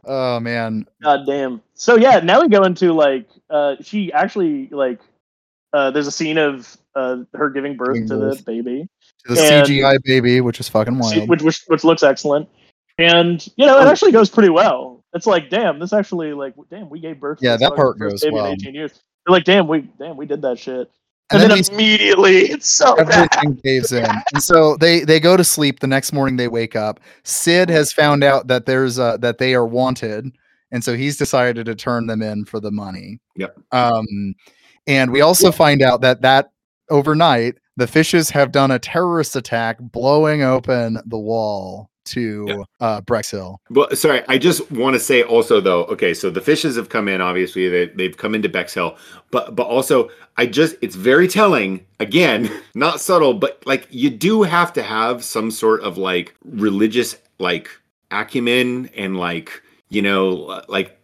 Oh 0.05 0.39
man. 0.39 0.87
God 1.03 1.25
damn. 1.27 1.61
So 1.75 1.95
yeah, 1.95 2.19
now 2.21 2.41
we 2.41 2.49
go 2.49 2.63
into 2.63 2.91
like 2.93 3.27
uh 3.51 3.75
she 3.81 4.11
actually 4.11 4.67
like 4.71 4.99
uh 5.73 5.91
there's 5.91 6.07
a 6.07 6.11
scene 6.11 6.39
of 6.39 6.75
uh 6.95 7.17
her 7.35 7.51
giving 7.51 7.77
birth 7.77 7.93
Giving 7.93 8.09
to 8.09 8.17
birth. 8.17 8.37
the 8.39 8.43
baby. 8.43 8.87
The 9.25 9.39
And- 9.39 9.67
CGI 9.67 10.01
baby, 10.03 10.41
which 10.41 10.59
is 10.59 10.67
fucking 10.69 10.95
She- 10.95 11.19
wild. 11.19 11.29
which, 11.29 11.43
which 11.43 11.61
which 11.67 11.83
looks 11.83 12.01
excellent. 12.01 12.49
And 12.97 13.45
you 13.57 13.67
know, 13.67 13.79
it 13.79 13.87
actually 13.87 14.11
goes 14.11 14.27
pretty 14.29 14.49
well. 14.49 15.03
It's 15.13 15.27
like, 15.27 15.51
damn, 15.51 15.77
this 15.77 15.93
actually 15.93 16.33
like 16.33 16.55
damn, 16.71 16.89
we 16.89 16.99
gave 16.99 17.19
birth 17.19 17.37
to 17.37 17.45
Yeah, 17.45 17.57
this 17.57 17.69
that 17.69 17.75
part 17.75 17.99
goes 17.99 18.21
baby 18.23 18.33
well. 18.33 18.47
in 18.47 18.53
18 18.53 18.73
years. 18.73 18.91
They're 19.25 19.33
like, 19.33 19.43
damn, 19.43 19.67
we 19.67 19.81
damn, 19.99 20.17
we 20.17 20.25
did 20.25 20.41
that 20.41 20.57
shit. 20.57 20.89
And 21.29 21.41
And, 21.41 21.51
then 21.51 21.61
then, 21.61 21.73
immediately 21.73 22.37
it's 22.51 22.67
so 22.67 22.95
bad. 22.95 23.29
Everything 23.33 23.61
caves 23.61 23.91
in. 23.91 24.05
And 24.33 24.41
so 24.41 24.77
they 24.77 25.01
they 25.01 25.19
go 25.19 25.35
to 25.35 25.43
sleep. 25.43 25.79
The 25.79 25.87
next 25.87 26.13
morning 26.13 26.37
they 26.37 26.47
wake 26.47 26.75
up. 26.75 26.99
Sid 27.23 27.69
has 27.69 27.91
found 27.91 28.23
out 28.23 28.47
that 28.47 28.65
there's 28.65 28.97
uh 28.97 29.17
that 29.17 29.37
they 29.37 29.53
are 29.53 29.65
wanted, 29.65 30.31
and 30.71 30.83
so 30.83 30.95
he's 30.95 31.17
decided 31.17 31.65
to 31.65 31.75
turn 31.75 32.07
them 32.07 32.21
in 32.21 32.45
for 32.45 32.59
the 32.59 32.71
money. 32.71 33.19
Yep. 33.35 33.57
Um, 33.71 34.35
and 34.87 35.11
we 35.11 35.21
also 35.21 35.51
find 35.51 35.81
out 35.81 36.01
that 36.01 36.21
that 36.21 36.51
overnight 36.89 37.55
the 37.75 37.87
fishes 37.87 38.29
have 38.29 38.51
done 38.53 38.71
a 38.71 38.79
terrorist 38.79 39.35
attack, 39.35 39.77
blowing 39.79 40.43
open 40.43 40.99
the 41.05 41.19
wall 41.19 41.89
to 42.07 42.45
Yeah. 42.47 42.63
uh 42.79 43.01
Bexhill. 43.01 43.59
Well, 43.69 43.89
sorry, 43.95 44.23
I 44.27 44.37
just 44.37 44.69
want 44.71 44.95
to 44.95 44.99
say 44.99 45.23
also 45.23 45.61
though. 45.61 45.85
Okay, 45.85 46.13
so 46.13 46.29
the 46.29 46.41
fishes 46.41 46.75
have 46.75 46.89
come 46.89 47.07
in. 47.07 47.21
Obviously, 47.21 47.69
they 47.69 47.85
they've 47.87 48.17
come 48.17 48.35
into 48.35 48.49
Bexhill, 48.49 48.97
but 49.31 49.55
but 49.55 49.67
also 49.67 50.09
I 50.37 50.45
just 50.45 50.75
it's 50.81 50.95
very 50.95 51.27
telling. 51.27 51.85
Again, 51.99 52.49
not 52.75 53.01
subtle, 53.01 53.33
but 53.33 53.61
like 53.65 53.87
you 53.89 54.09
do 54.09 54.43
have 54.43 54.73
to 54.73 54.83
have 54.83 55.23
some 55.23 55.51
sort 55.51 55.81
of 55.81 55.97
like 55.97 56.35
religious 56.45 57.15
like 57.39 57.69
acumen 58.11 58.89
and 58.95 59.17
like 59.17 59.61
you 59.89 60.01
know 60.01 60.61
like 60.67 60.97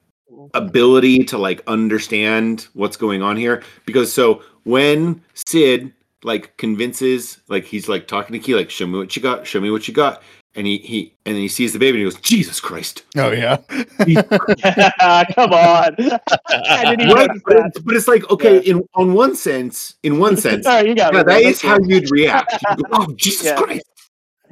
ability 0.53 1.23
to 1.25 1.37
like 1.37 1.61
understand 1.67 2.67
what's 2.73 2.97
going 2.97 3.21
on 3.21 3.37
here 3.37 3.61
because 3.85 4.11
so 4.11 4.41
when 4.63 5.21
sid 5.33 5.93
like 6.23 6.55
convinces 6.57 7.39
like 7.49 7.65
he's 7.65 7.87
like 7.87 8.07
talking 8.07 8.33
to 8.33 8.39
kee 8.39 8.55
like 8.55 8.69
show 8.69 8.87
me 8.87 8.97
what 8.97 9.15
you 9.15 9.21
got 9.21 9.45
show 9.45 9.59
me 9.59 9.69
what 9.69 9.87
you 9.87 9.93
got 9.93 10.23
and 10.55 10.67
he 10.67 10.77
he 10.79 11.13
and 11.25 11.35
then 11.35 11.41
he 11.41 11.47
sees 11.47 11.73
the 11.73 11.79
baby 11.79 11.97
and 11.97 12.07
he 12.07 12.11
goes 12.11 12.21
jesus 12.21 12.59
christ 12.59 13.03
Oh 13.17 13.31
yeah. 13.31 13.57
Come 15.33 15.53
on. 15.53 15.95
I 16.49 16.85
didn't 16.85 17.01
even 17.01 17.13
right 17.13 17.29
but, 17.45 17.57
it's, 17.57 17.79
but 17.79 17.95
it's 17.95 18.07
like 18.07 18.29
okay 18.29 18.59
in 18.59 18.87
on 18.95 19.13
one 19.13 19.35
sense 19.35 19.95
in 20.03 20.19
one 20.19 20.37
sense 20.45 20.65
All 20.65 20.75
right, 20.75 20.87
you 20.87 20.95
got 20.95 21.13
yeah 21.13 21.23
me. 21.23 21.43
That's 21.43 21.61
how 21.61 21.79
you'd 21.79 22.09
react 22.11 22.53
You'd 22.69 22.77
go, 22.77 22.83
oh 22.91 23.13
jesus 23.15 23.47
Yeah. 23.47 23.61
christ 23.61 23.85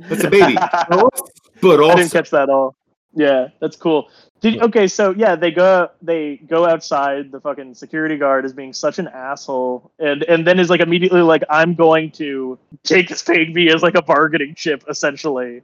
that's 0.09 0.23
a 0.23 0.29
baby 0.29 0.55
but 1.61 1.79
I 1.83 1.95
didn't 1.95 2.11
catch 2.11 2.31
that 2.31 2.49
all. 2.49 2.75
Yeah, 3.13 3.49
that's 3.59 3.75
cool. 3.75 4.09
Did 4.39 4.61
okay, 4.61 4.87
so 4.87 5.11
yeah, 5.11 5.35
they 5.35 5.51
go 5.51 5.89
they 6.01 6.37
go 6.37 6.65
outside. 6.65 7.31
The 7.31 7.39
fucking 7.39 7.75
security 7.75 8.17
guard 8.17 8.45
is 8.45 8.53
being 8.53 8.73
such 8.73 8.99
an 8.99 9.07
asshole, 9.09 9.91
and 9.99 10.23
and 10.23 10.47
then 10.47 10.59
is 10.59 10.69
like 10.69 10.81
immediately 10.81 11.21
like, 11.21 11.43
I'm 11.49 11.75
going 11.75 12.11
to 12.11 12.57
take 12.83 13.09
this 13.09 13.21
baby 13.23 13.69
as 13.69 13.83
like 13.83 13.95
a 13.95 14.01
bargaining 14.01 14.55
chip, 14.55 14.83
essentially. 14.89 15.61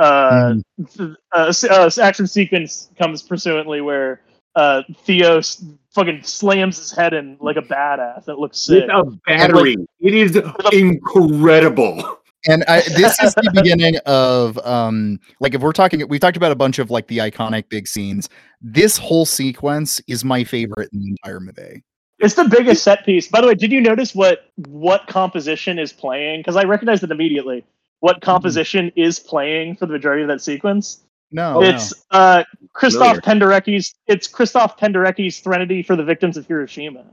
Uh, 0.00 0.54
th- 0.96 1.10
uh, 1.36 1.46
s- 1.48 1.64
uh, 1.64 1.90
action 2.02 2.26
sequence 2.26 2.90
comes 2.98 3.22
pursuantly 3.22 3.80
where 3.82 4.22
uh 4.56 4.82
Theo 5.04 5.38
s- 5.38 5.62
fucking 5.94 6.22
slams 6.22 6.78
his 6.78 6.90
head 6.90 7.12
in 7.12 7.36
like 7.40 7.56
a 7.56 7.62
badass. 7.62 8.24
That 8.24 8.38
looks 8.38 8.58
sick. 8.58 8.88
with 8.88 8.90
a 8.90 9.18
battery 9.26 9.76
it 10.00 10.14
is 10.14 10.36
incredible 10.72 12.18
and 12.48 12.64
I, 12.66 12.80
this 12.96 13.20
is 13.20 13.34
the 13.34 13.50
beginning 13.54 13.96
of 14.06 14.56
um 14.66 15.20
like 15.40 15.54
if 15.54 15.60
we're 15.60 15.72
talking 15.72 16.06
we've 16.08 16.20
talked 16.20 16.36
about 16.38 16.52
a 16.52 16.56
bunch 16.56 16.78
of 16.78 16.90
like 16.90 17.06
the 17.08 17.18
iconic 17.18 17.68
big 17.68 17.86
scenes 17.86 18.28
this 18.62 18.96
whole 18.96 19.26
sequence 19.26 20.00
is 20.08 20.24
my 20.24 20.42
favorite 20.44 20.88
in 20.92 21.00
the 21.00 21.10
entire 21.10 21.40
movie 21.40 21.84
It's 22.18 22.34
the 22.34 22.44
biggest 22.44 22.82
set 22.82 23.04
piece. 23.04 23.28
By 23.28 23.40
the 23.40 23.46
way, 23.46 23.54
did 23.54 23.70
you 23.72 23.80
notice 23.80 24.14
what 24.14 24.50
what 24.66 25.06
composition 25.06 25.78
is 25.78 25.92
playing? 25.92 26.40
Because 26.40 26.56
I 26.56 26.64
recognized 26.64 27.02
it 27.02 27.10
immediately. 27.10 27.64
What 28.00 28.20
composition 28.22 28.90
is 28.96 29.18
playing 29.18 29.76
for 29.76 29.86
the 29.86 29.92
majority 29.92 30.22
of 30.22 30.28
that 30.28 30.40
sequence? 30.40 31.04
no 31.32 31.62
it's 31.62 31.94
uh 32.10 32.42
Christoph 32.72 33.22
Familiar. 33.22 33.60
Penderecki's. 33.60 33.94
It's 34.08 34.26
Christoph 34.26 34.76
Penderecki's 34.78 35.38
Threnody 35.38 35.80
for 35.82 35.94
the 35.94 36.02
victims 36.02 36.36
of 36.36 36.44
Hiroshima. 36.46 37.04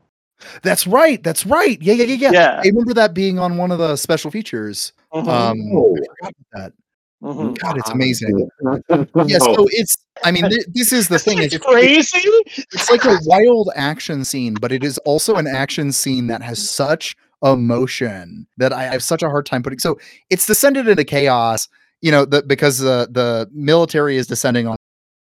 that's 0.64 0.85
right 0.88 1.22
that's 1.23 1.45
right 1.45 1.80
yeah 1.81 1.93
yeah 1.93 2.03
yeah 2.05 2.15
yeah 2.15 2.31
Yeah. 2.31 2.61
i 2.64 2.68
remember 2.68 2.93
that 2.95 3.14
being 3.14 3.38
on 3.39 3.57
one 3.57 3.72
of 3.72 3.77
the 3.80 3.95
special 3.95 4.30
features 4.31 4.93
Mhm. 5.14 5.27
um 5.27 5.57
Oh. 5.73 5.95
I 5.95 5.99
forgot 5.99 6.14
about 6.22 6.34
that 6.53 6.73
Mhm. 7.23 7.57
god 7.59 7.77
it's 7.77 7.89
amazing 7.89 8.49
yeah 9.27 9.39
so 9.39 9.68
it's 9.72 9.97
i 10.23 10.31
mean 10.31 10.47
th- 10.49 10.65
this 10.73 10.93
is 10.93 11.07
the 11.07 11.18
thing 11.19 11.39
It's 11.39 11.55
it's, 11.55 11.65
crazy. 11.65 12.27
it's 12.73 12.89
like 12.91 13.05
a 13.05 13.18
wild 13.26 13.72
action 13.76 14.23
scene 14.23 14.53
but 14.61 14.72
it 14.72 14.84
is 14.84 14.97
also 14.99 15.35
an 15.35 15.47
action 15.47 15.91
scene 15.91 16.27
that 16.27 16.41
has 16.43 16.57
such 16.69 17.15
emotion 17.43 18.47
that 18.57 18.73
I 18.73 18.84
have 18.84 19.03
such 19.03 19.22
a 19.23 19.30
hard 19.30 19.45
time 19.45 19.64
putting. 19.64 19.80
So 19.80 19.97
it's 20.30 20.45
descended 20.45 20.88
into 20.88 21.03
chaos. 21.03 21.68
you 22.01 22.11
know 22.11 22.26
the 22.26 22.43
because 22.43 22.80
the 22.80 23.07
the 23.11 23.49
military 23.53 24.18
is 24.18 24.27
descending 24.27 24.68
on 24.68 24.76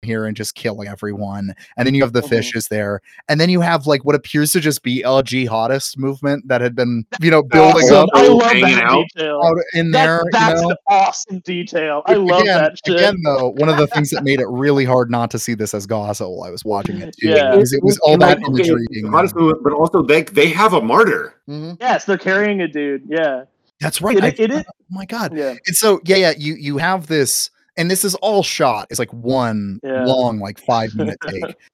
here 0.04 0.26
and 0.26 0.36
just 0.36 0.54
killing 0.54 0.86
everyone 0.86 1.52
and 1.76 1.86
then 1.86 1.94
you 1.94 2.02
have 2.02 2.12
the 2.12 2.20
Mhm. 2.22 2.28
fishes 2.28 2.68
there 2.68 3.00
and 3.28 3.40
then 3.40 3.50
you 3.50 3.60
have 3.60 3.86
like 3.88 4.04
what 4.04 4.14
appears 4.14 4.52
to 4.52 4.60
just 4.60 4.82
be 4.84 5.02
a 5.02 5.08
jihadist 5.22 5.98
movement 5.98 6.46
that 6.46 6.60
had 6.60 6.76
been 6.76 7.04
you 7.20 7.30
know 7.30 7.42
building 7.42 7.82
Awesome. 7.84 7.96
up 7.96 8.08
I 8.14 8.28
love 8.28 8.40
that 8.40 8.82
out. 8.84 9.04
detail. 9.14 9.40
out 9.44 9.56
in 9.72 9.90
That- 9.90 10.06
there 10.06 10.22
that's 10.32 10.60
you 10.60 10.68
know? 10.68 10.70
an 10.70 10.76
awesome 10.88 11.38
detail. 11.40 12.02
I 12.06 12.14
love 12.14 12.42
again, 12.42 12.58
that 12.62 12.78
shit. 12.86 12.96
again 12.96 13.16
though 13.24 13.50
one 13.56 13.68
of 13.68 13.76
the 13.78 13.86
things 13.88 14.10
that 14.10 14.22
made 14.22 14.38
it 14.40 14.46
really 14.48 14.84
hard 14.84 15.10
not 15.10 15.30
to 15.32 15.38
see 15.38 15.54
this 15.54 15.74
as 15.74 15.86
Gaza 15.86 16.28
while 16.28 16.46
I 16.46 16.50
was 16.50 16.64
watching 16.64 17.00
it 17.00 17.16
too 17.20 17.28
Yeah. 17.30 17.52
because 17.52 17.72
it 17.72 17.82
was 17.82 17.98
all 17.98 18.16
that 18.18 18.38
like, 18.38 18.48
okay, 18.48 18.62
imagery 18.62 18.86
being 18.90 19.06
hottest 19.10 19.34
movement, 19.34 19.64
but 19.64 19.72
also 19.72 20.02
they 20.02 20.22
they 20.22 20.48
have 20.50 20.72
a 20.74 20.80
martyr. 20.80 21.34
Mhm. 21.48 21.76
yes, 21.80 22.04
they're 22.04 22.18
carrying 22.18 22.60
a 22.60 22.68
dude. 22.68 23.02
Yeah, 23.08 23.42
that's 23.80 24.00
right 24.02 24.16
It- 24.16 24.24
I 24.24 24.28
it 24.28 24.38
is- 24.38 24.46
forgot. 24.58 24.66
oh 24.68 24.84
my 24.90 25.04
god 25.06 25.36
yeah. 25.36 25.54
And 25.66 25.76
so 25.76 26.00
yeah, 26.04 26.16
yeah, 26.16 26.32
you 26.36 26.54
you 26.54 26.78
have 26.78 27.06
this, 27.06 27.50
and 27.76 27.90
this 27.90 28.04
is 28.04 28.14
all 28.16 28.42
shot. 28.42 28.86
It's 28.90 28.98
like 28.98 29.12
one 29.12 29.80
Yeah. 29.82 30.04
long, 30.04 30.38
like 30.38 30.58
five 30.58 30.94
minute 30.94 31.18
take. 31.26 31.56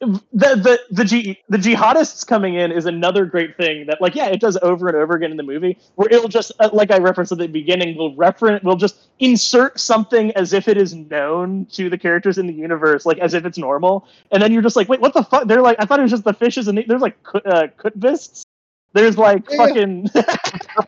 the 0.00 0.20
the 0.32 0.80
the 0.90 1.04
G, 1.04 1.38
the 1.48 1.58
jihadists 1.58 2.26
coming 2.26 2.54
in 2.54 2.72
is 2.72 2.86
another 2.86 3.26
great 3.26 3.56
thing 3.56 3.86
that 3.86 4.00
like 4.00 4.14
yeah 4.14 4.26
it 4.26 4.40
does 4.40 4.56
over 4.62 4.88
and 4.88 4.96
over 4.96 5.14
again 5.14 5.30
in 5.30 5.36
the 5.36 5.42
movie 5.42 5.78
where 5.96 6.08
it'll 6.10 6.28
just 6.28 6.52
uh, 6.58 6.70
like 6.72 6.90
I 6.90 6.98
referenced 6.98 7.32
at 7.32 7.38
the 7.38 7.46
beginning 7.46 7.96
will 7.96 8.14
reference 8.16 8.64
will 8.64 8.76
just 8.76 9.08
insert 9.18 9.78
something 9.78 10.32
as 10.32 10.52
if 10.54 10.68
it 10.68 10.78
is 10.78 10.94
known 10.94 11.66
to 11.72 11.90
the 11.90 11.98
characters 11.98 12.38
in 12.38 12.46
the 12.46 12.52
universe 12.52 13.04
like 13.04 13.18
as 13.18 13.34
if 13.34 13.44
it's 13.44 13.58
normal 13.58 14.08
and 14.32 14.42
then 14.42 14.52
you're 14.52 14.62
just 14.62 14.74
like 14.74 14.88
wait 14.88 15.00
what 15.00 15.12
the 15.12 15.22
fuck 15.22 15.46
they're 15.46 15.62
like 15.62 15.76
I 15.78 15.84
thought 15.84 15.98
it 15.98 16.02
was 16.02 16.12
just 16.12 16.24
the 16.24 16.32
fishes 16.32 16.66
and 16.68 16.78
the, 16.78 16.84
there's 16.88 17.02
like 17.02 17.16
uh, 17.34 17.66
Qutbists 17.78 18.44
there's 18.94 19.18
like 19.18 19.42
Yeah. 19.50 19.56
fucking 19.58 20.08
yeah, 20.14 20.22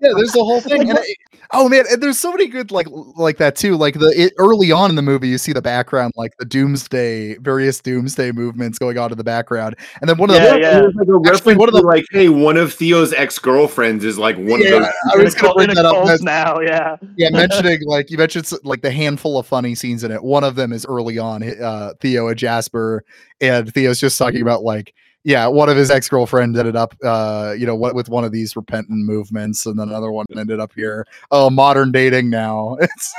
there's 0.00 0.32
the 0.32 0.42
whole 0.44 0.60
thing. 0.60 0.88
And 0.90 0.98
it, 0.98 1.16
oh 1.52 1.68
man, 1.68 1.84
and 1.90 2.02
there's 2.02 2.18
so 2.18 2.30
many 2.30 2.46
good 2.46 2.70
like 2.70 2.86
like 3.16 3.36
that 3.38 3.56
too. 3.56 3.76
Like 3.76 3.98
the 3.98 4.08
it, 4.16 4.32
early 4.38 4.72
on 4.72 4.90
in 4.90 4.96
the 4.96 5.02
movie, 5.02 5.28
you 5.28 5.38
see 5.38 5.52
the 5.52 5.62
background, 5.62 6.12
like 6.16 6.32
the 6.38 6.44
doomsday, 6.44 7.36
various 7.38 7.80
doomsday 7.80 8.32
movements 8.32 8.78
going 8.78 8.98
on 8.98 9.12
in 9.12 9.18
the 9.18 9.24
background, 9.24 9.76
and 10.00 10.08
then 10.08 10.16
one 10.16 10.30
of 10.30 10.36
the 10.36 10.42
Yeah, 10.42 10.56
yeah. 10.56 10.80
Like 10.94 11.34
Actually, 11.34 11.56
one 11.56 11.68
of 11.68 11.74
the- 11.74 11.82
like, 11.82 12.04
hey, 12.10 12.28
one 12.28 12.56
of 12.56 12.72
Theo's 12.72 13.12
ex 13.12 13.38
girlfriends 13.38 14.04
is 14.04 14.18
like 14.18 14.36
one 14.36 14.60
Yeah, 14.62 14.76
of 14.76 14.82
those. 14.82 14.92
I 15.14 15.16
was 15.22 15.34
gonna 15.34 15.54
bring 15.54 15.68
that 15.74 15.84
up. 15.84 15.92
cult 15.92 16.06
That's- 16.06 16.22
now 16.22 16.60
yeah 16.60 16.96
yeah, 17.16 17.30
mentioning 17.32 17.80
like 17.86 18.10
you 18.10 18.18
mentioned 18.18 18.46
s- 18.46 18.58
like 18.64 18.82
the 18.82 18.90
handful 18.90 19.38
of 19.38 19.46
funny 19.46 19.74
scenes 19.74 20.04
in 20.04 20.10
it. 20.10 20.22
One 20.22 20.44
of 20.44 20.54
them 20.56 20.72
is 20.72 20.86
early 20.86 21.18
on, 21.18 21.42
uh, 21.42 21.92
Theo 22.00 22.28
and 22.28 22.36
Jasper, 22.38 23.04
and 23.40 23.72
Theo's 23.72 24.00
just 24.00 24.16
talking 24.18 24.42
about 24.42 24.62
like, 24.62 24.94
yeah, 25.24 25.46
one 25.46 25.68
of 25.68 25.76
his 25.76 25.90
ex 25.90 26.08
girlfriends 26.08 26.58
ended 26.58 26.76
up, 26.76 26.94
uh, 27.04 27.54
you 27.56 27.66
know, 27.66 27.76
what 27.76 27.94
with 27.94 28.08
one 28.08 28.24
of 28.24 28.32
these 28.32 28.56
repentant 28.56 29.04
movements, 29.04 29.66
and 29.66 29.78
then 29.78 29.88
another 29.88 30.10
one 30.10 30.26
ended 30.36 30.60
up 30.60 30.72
here. 30.74 31.06
Oh, 31.30 31.50
modern 31.50 31.92
dating 31.92 32.30
now. 32.30 32.76
It's 32.90 33.14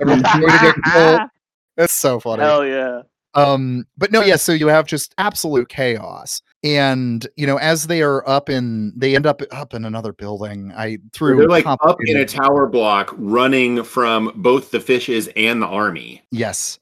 everyone's 0.00 0.22
going 0.22 0.40
to 0.42 0.58
get 0.60 0.92
killed. 0.92 1.20
It's 1.80 1.94
so 1.94 2.18
funny. 2.18 2.42
hell 2.42 2.66
yeah 2.66 3.02
Um, 3.34 3.86
but 3.96 4.10
no, 4.10 4.20
yeah, 4.20 4.34
so 4.34 4.52
you 4.52 4.66
have 4.66 4.84
just 4.84 5.14
absolute 5.16 5.68
chaos. 5.68 6.42
And 6.64 7.24
you 7.36 7.46
know, 7.46 7.56
as 7.58 7.86
they 7.86 8.02
are 8.02 8.28
up 8.28 8.50
in 8.50 8.92
they 8.96 9.14
end 9.14 9.26
up 9.26 9.40
up 9.52 9.74
in 9.74 9.84
another 9.84 10.12
building. 10.12 10.72
I 10.76 10.98
through 11.12 11.36
They're 11.36 11.46
like 11.46 11.66
up 11.66 11.98
in 12.04 12.16
a 12.16 12.24
tower 12.24 12.66
block, 12.66 13.14
running 13.16 13.84
from 13.84 14.32
both 14.34 14.72
the 14.72 14.80
fishes 14.80 15.28
and 15.36 15.62
the 15.62 15.66
army. 15.66 16.24
yes. 16.32 16.80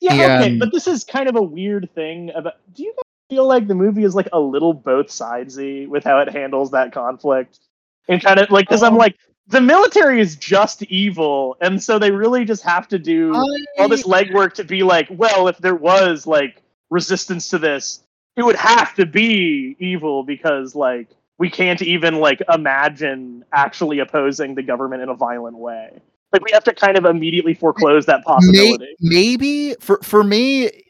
Yeah, 0.00 0.42
okay, 0.42 0.58
but 0.58 0.70
this 0.70 0.86
is 0.86 1.02
kind 1.02 1.30
of 1.30 1.36
a 1.36 1.42
weird 1.42 1.88
thing 1.94 2.30
about. 2.34 2.54
Do 2.74 2.82
you 2.82 2.92
guys 2.92 3.13
feel 3.34 3.48
like 3.48 3.66
the 3.66 3.74
movie 3.74 4.04
is 4.04 4.14
like 4.14 4.28
a 4.32 4.38
little 4.38 4.72
both 4.72 5.08
sidesy 5.08 5.88
with 5.88 6.04
how 6.04 6.20
it 6.20 6.30
handles 6.30 6.70
that 6.70 6.92
conflict, 6.92 7.58
and 8.08 8.22
kind 8.22 8.38
of 8.38 8.50
like 8.50 8.68
because 8.68 8.82
I'm 8.82 8.94
oh. 8.94 8.98
like 8.98 9.16
the 9.48 9.60
military 9.60 10.20
is 10.20 10.36
just 10.36 10.84
evil, 10.84 11.56
and 11.60 11.82
so 11.82 11.98
they 11.98 12.12
really 12.12 12.44
just 12.44 12.62
have 12.62 12.86
to 12.88 12.98
do 12.98 13.34
all 13.78 13.88
this 13.88 14.04
legwork 14.04 14.54
to 14.54 14.64
be 14.64 14.82
like, 14.84 15.08
well, 15.10 15.48
if 15.48 15.58
there 15.58 15.74
was 15.74 16.26
like 16.26 16.62
resistance 16.90 17.48
to 17.50 17.58
this, 17.58 18.04
it 18.36 18.44
would 18.44 18.56
have 18.56 18.94
to 18.94 19.04
be 19.06 19.76
evil 19.80 20.22
because 20.22 20.76
like 20.76 21.08
we 21.38 21.50
can't 21.50 21.82
even 21.82 22.20
like 22.20 22.40
imagine 22.52 23.44
actually 23.52 23.98
opposing 23.98 24.54
the 24.54 24.62
government 24.62 25.02
in 25.02 25.08
a 25.08 25.14
violent 25.14 25.56
way. 25.56 26.00
Like 26.32 26.44
we 26.44 26.52
have 26.52 26.64
to 26.64 26.74
kind 26.74 26.96
of 26.96 27.04
immediately 27.04 27.54
foreclose 27.54 28.06
that 28.06 28.24
possibility. 28.24 28.94
maybe 29.00 29.74
for 29.80 29.98
for 30.02 30.22
me 30.22 30.83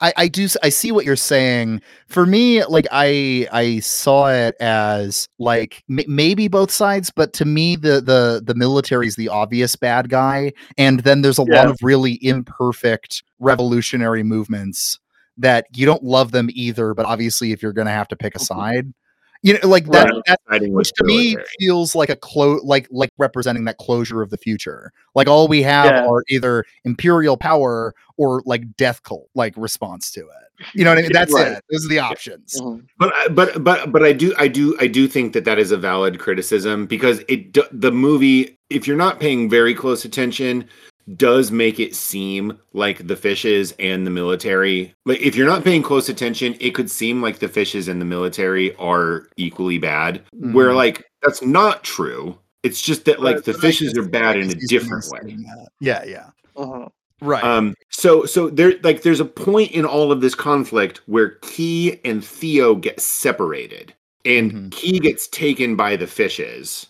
I, 0.00 0.12
I 0.16 0.28
do 0.28 0.48
I 0.62 0.68
see 0.68 0.92
what 0.92 1.04
you're 1.04 1.16
saying. 1.16 1.80
For 2.08 2.26
me, 2.26 2.64
like 2.64 2.86
I 2.90 3.48
I 3.52 3.80
saw 3.80 4.28
it 4.28 4.54
as 4.60 5.28
like 5.38 5.82
m- 5.90 6.04
maybe 6.06 6.48
both 6.48 6.70
sides, 6.70 7.10
but 7.10 7.32
to 7.34 7.44
me 7.44 7.76
the 7.76 8.00
the 8.00 8.42
the 8.44 8.54
military 8.54 9.06
is 9.06 9.16
the 9.16 9.28
obvious 9.28 9.76
bad 9.76 10.08
guy, 10.08 10.52
and 10.78 11.00
then 11.00 11.22
there's 11.22 11.38
a 11.38 11.42
lot 11.42 11.66
of 11.66 11.78
really 11.82 12.18
imperfect 12.22 13.22
revolutionary 13.38 14.22
movements 14.22 14.98
that 15.38 15.66
you 15.74 15.86
don't 15.86 16.04
love 16.04 16.32
them 16.32 16.48
either. 16.52 16.94
But 16.94 17.06
obviously, 17.06 17.52
if 17.52 17.62
you're 17.62 17.72
gonna 17.72 17.90
have 17.90 18.08
to 18.08 18.16
pick 18.16 18.34
a 18.34 18.38
mm-hmm. 18.38 18.60
side, 18.60 18.94
you 19.42 19.52
know, 19.54 19.68
like 19.68 19.86
that, 19.86 20.10
Right. 20.10 20.60
that 20.60 20.70
which 20.70 20.88
to 20.92 21.04
the 21.04 21.06
me 21.06 21.36
feels 21.58 21.94
like 21.94 22.08
a 22.08 22.16
close 22.16 22.62
like 22.64 22.88
like 22.90 23.12
representing 23.18 23.64
that 23.64 23.78
closure 23.78 24.22
of 24.22 24.30
the 24.30 24.36
future 24.38 24.92
like 25.14 25.28
all 25.28 25.46
we 25.48 25.62
have 25.62 25.86
Yeah. 25.86 26.06
are 26.06 26.24
either 26.28 26.64
imperial 26.84 27.36
power 27.36 27.94
or 28.16 28.42
like 28.46 28.76
death 28.76 29.02
cult 29.02 29.28
like 29.34 29.54
response 29.56 30.10
to 30.12 30.20
it 30.20 30.66
you 30.74 30.84
know 30.84 30.90
what 30.90 30.98
i 30.98 31.02
mean 31.02 31.10
that's 31.12 31.32
Right. 31.32 31.48
it 31.52 31.64
those 31.70 31.84
are 31.84 31.88
the 31.88 31.98
options 31.98 32.58
Mhm. 32.60 32.82
But 32.98 33.12
I- 33.14 33.28
but 33.28 33.62
but 33.62 33.92
but 33.92 34.02
I 34.02 34.12
do 34.12 34.34
I 34.38 34.48
do 34.48 34.76
I 34.80 34.86
do 34.86 35.06
think 35.06 35.32
that 35.34 35.44
that 35.44 35.58
is 35.58 35.70
a 35.70 35.76
valid 35.76 36.18
criticism 36.18 36.86
because 36.86 37.22
it 37.28 37.56
the 37.72 37.92
movie 37.92 38.58
if 38.70 38.86
you're 38.86 38.96
not 38.96 39.20
paying 39.20 39.48
very 39.50 39.74
close 39.74 40.04
attention 40.04 40.66
does 41.16 41.50
make 41.52 41.78
it 41.78 41.94
seem 41.94 42.58
like 42.72 43.06
the 43.06 43.14
fishes 43.16 43.72
and 43.78 44.04
the 44.06 44.10
military 44.10 44.92
like 45.04 45.20
if 45.20 45.36
you're 45.36 45.46
not 45.46 45.62
paying 45.62 45.82
close 45.82 46.08
attention 46.08 46.56
it 46.58 46.74
could 46.74 46.90
seem 46.90 47.22
like 47.22 47.38
the 47.38 47.48
fishes 47.48 47.86
and 47.86 48.00
the 48.00 48.04
military 48.04 48.74
are 48.76 49.28
equally 49.36 49.78
bad 49.78 50.20
where 50.32 50.70
Mhm. 50.70 50.74
like 50.76 51.04
that's 51.22 51.42
not 51.42 51.84
true 51.84 52.36
it's 52.64 52.82
just 52.82 53.04
that 53.04 53.22
like 53.22 53.36
But- 53.36 53.44
the 53.44 53.52
but 53.52 53.60
fishes 53.60 53.96
are 53.96 54.02
bad 54.08 54.36
in 54.36 54.50
a 54.50 54.54
different 54.66 55.04
way 55.10 55.20
saying 55.22 55.42
that. 55.42 55.68
yeah 55.80 56.02
yeah 56.04 56.30
Mhm. 56.56 56.90
right 57.20 57.44
um, 57.44 57.74
so 57.90 58.24
so 58.24 58.50
there 58.50 58.74
like 58.82 59.02
there's 59.02 59.20
a 59.20 59.24
point 59.24 59.70
in 59.70 59.84
all 59.84 60.10
of 60.10 60.20
this 60.20 60.34
conflict 60.34 61.02
where 61.06 61.38
Kee 61.42 62.00
and 62.04 62.24
Theo 62.24 62.74
get 62.74 62.98
separated, 63.00 63.94
and 64.24 64.52
Mhm. 64.52 64.70
Kee 64.72 64.98
gets 64.98 65.28
taken 65.28 65.76
by 65.76 65.94
the 65.96 66.06
fishes, 66.08 66.86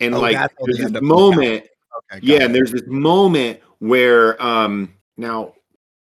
and 0.00 0.14
Oh, 0.14 0.20
like 0.20 0.36
that's 0.36 0.54
how 0.58 0.64
there's 0.66 0.90
this 0.92 1.02
moment, 1.02 1.42
okay 1.42 1.58
got 1.60 1.66
yeah, 2.20 2.42
and 2.42 2.54
there's 2.54 2.72
this 2.72 2.86
moment 2.86 3.60
where 3.78 4.40
um 4.42 4.94
now 5.16 5.54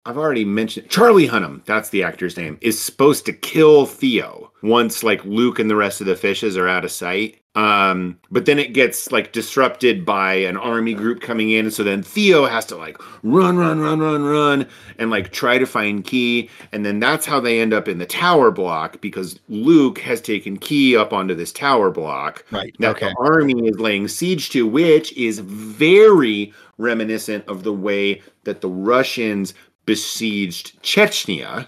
I've 0.09 0.17
already 0.17 0.43
mentioned 0.43 0.89
Charlie 0.89 1.27
Hunnam, 1.27 1.63
that's 1.65 1.89
the 1.89 2.01
actor's 2.01 2.35
name, 2.35 2.57
is 2.61 2.81
supposed 2.81 3.27
to 3.27 3.33
kill 3.33 3.85
Theo 3.85 4.51
once 4.63 5.03
like 5.03 5.23
Luke 5.23 5.59
and 5.59 5.69
the 5.69 5.75
rest 5.75 6.01
of 6.01 6.07
the 6.07 6.15
fishes 6.15 6.57
are 6.57 6.67
out 6.67 6.83
of 6.83 6.89
sight. 6.89 7.39
Um, 7.53 8.17
but 8.31 8.45
then 8.45 8.57
it 8.57 8.73
gets 8.73 9.11
like 9.11 9.33
disrupted 9.33 10.05
by 10.05 10.33
an 10.33 10.57
army 10.57 10.95
group 10.95 11.21
coming 11.21 11.51
in, 11.51 11.65
and 11.65 11.73
so 11.73 11.83
then 11.83 12.01
Theo 12.01 12.47
has 12.47 12.65
to 12.67 12.75
like 12.75 12.97
run, 13.21 13.57
run, 13.57 13.81
run, 13.81 13.99
run, 13.99 14.23
run, 14.23 14.67
and 14.97 15.11
like 15.11 15.31
try 15.31 15.59
to 15.59 15.65
find 15.67 16.03
Kee, 16.03 16.49
and 16.71 16.83
then 16.83 16.99
that's 16.99 17.27
how 17.27 17.39
they 17.39 17.59
end 17.59 17.73
up 17.73 17.87
in 17.87 17.99
the 17.99 18.05
tower 18.07 18.49
block 18.49 19.01
because 19.01 19.39
Luke 19.47 19.99
has 19.99 20.21
taken 20.21 20.57
Kee 20.57 20.97
up 20.97 21.13
onto 21.13 21.35
this 21.35 21.51
tower 21.51 21.91
block 21.91 22.45
right 22.49 22.75
that 22.79 22.95
okay 22.95 23.09
the 23.09 23.15
army 23.19 23.67
is 23.67 23.79
laying 23.79 24.07
siege 24.07 24.49
to, 24.51 24.65
which 24.65 25.11
is 25.13 25.39
very 25.39 26.51
reminiscent 26.79 27.45
of 27.47 27.63
the 27.63 27.73
way 27.73 28.21
that 28.45 28.61
the 28.61 28.69
Russians 28.69 29.53
besieged 29.85 30.81
Chechnya. 30.83 31.67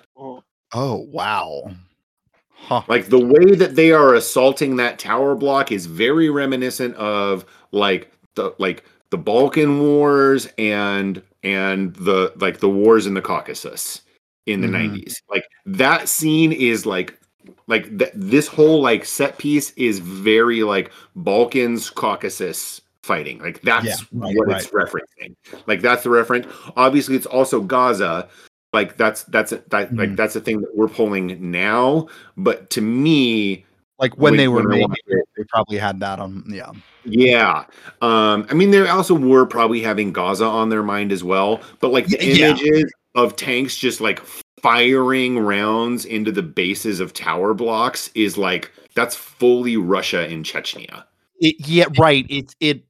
Oh 0.74 0.98
wow 1.12 1.72
huh 2.54 2.82
Like 2.88 3.08
the 3.08 3.20
way 3.20 3.56
that 3.56 3.76
they 3.76 3.92
are 3.92 4.14
assaulting 4.14 4.76
that 4.78 5.00
tower 5.00 5.36
block 5.36 5.72
is 5.72 5.86
very 5.86 6.30
reminiscent 6.30 6.96
of 6.96 7.46
like 7.72 8.12
the 8.36 8.54
like 8.60 8.84
the 9.10 9.18
Balkan 9.18 9.80
wars 9.82 10.48
and 10.58 11.22
and 11.44 11.94
the 11.96 12.34
like 12.38 12.60
the 12.60 12.70
wars 12.70 13.08
in 13.08 13.14
the 13.16 13.22
Caucasus 13.22 14.02
in 14.46 14.62
the 14.62 14.68
Mhm. 14.68 14.72
90s. 14.94 15.22
Like 15.30 15.44
that 15.66 16.08
scene 16.08 16.52
is 16.52 16.86
like 16.86 17.18
like 17.68 17.98
th- 17.98 18.12
this 18.14 18.48
whole 18.48 18.82
like 18.82 19.06
set 19.06 19.38
piece 19.38 19.72
is 19.72 20.00
very 20.00 20.64
like 20.64 20.92
Balkans 21.16 21.90
Caucasus 21.90 22.81
fighting. 23.04 23.40
Like 23.40 23.62
that's 23.62 23.86
Yeah, 23.86 23.96
right, 24.14 24.36
what 24.36 24.50
it's 24.52 24.68
referencing. 24.68 25.36
Like 25.68 25.82
that's 25.82 26.04
the 26.04 26.10
reference. 26.10 26.48
Obviously 26.76 27.16
it's 27.16 27.26
also 27.26 27.62
Gaza. 27.62 28.30
Like 28.74 28.98
that's 28.98 29.24
that's 29.26 29.52
a, 29.52 29.58
that 29.70 29.94
like 29.94 30.12
Mhm. 30.12 30.16
that's 30.16 30.34
the 30.34 30.42
thing 30.42 30.62
that 30.62 30.76
we're 30.76 30.88
pulling 30.88 31.52
now, 31.52 32.08
but 32.38 32.70
to 32.72 32.82
me 32.82 33.66
like 34.00 34.14
when, 34.18 34.32
when- 34.32 34.38
they 34.38 34.48
were 34.48 34.62
when 34.68 34.70
making 34.70 34.92
it 35.08 35.18
it- 35.18 35.30
they 35.38 35.44
probably 35.50 35.78
had 35.78 36.00
that 36.00 36.20
on 36.20 36.44
yeah 36.48 36.72
yeah. 37.04 37.66
Um, 38.04 38.46
I 38.50 38.54
mean, 38.54 38.70
they 38.70 38.88
also 38.88 39.16
were 39.16 39.48
probably 39.48 39.82
having 39.82 40.14
Gaza 40.14 40.46
on 40.46 40.70
their 40.70 40.84
mind 40.84 41.12
as 41.12 41.24
well. 41.24 41.60
But 41.80 41.92
like 41.92 42.06
the 42.08 42.24
yeah. 42.24 42.50
images 42.50 42.92
of 43.16 43.36
tanks 43.36 43.76
just 43.76 44.00
like 44.02 44.22
firing 44.62 45.40
rounds 45.40 46.06
into 46.06 46.32
the 46.32 46.44
bases 46.44 47.00
of 47.00 47.12
tower 47.14 47.56
blocks 47.56 48.12
is 48.14 48.38
like 48.38 48.72
that's 48.94 49.16
fully 49.16 49.78
Russia 49.78 50.30
in 50.30 50.44
Chechnya. 50.44 51.04
It, 51.40 51.56
yeah, 51.68 51.86
right. 51.98 52.26
It 52.30 52.56
it 52.60 52.84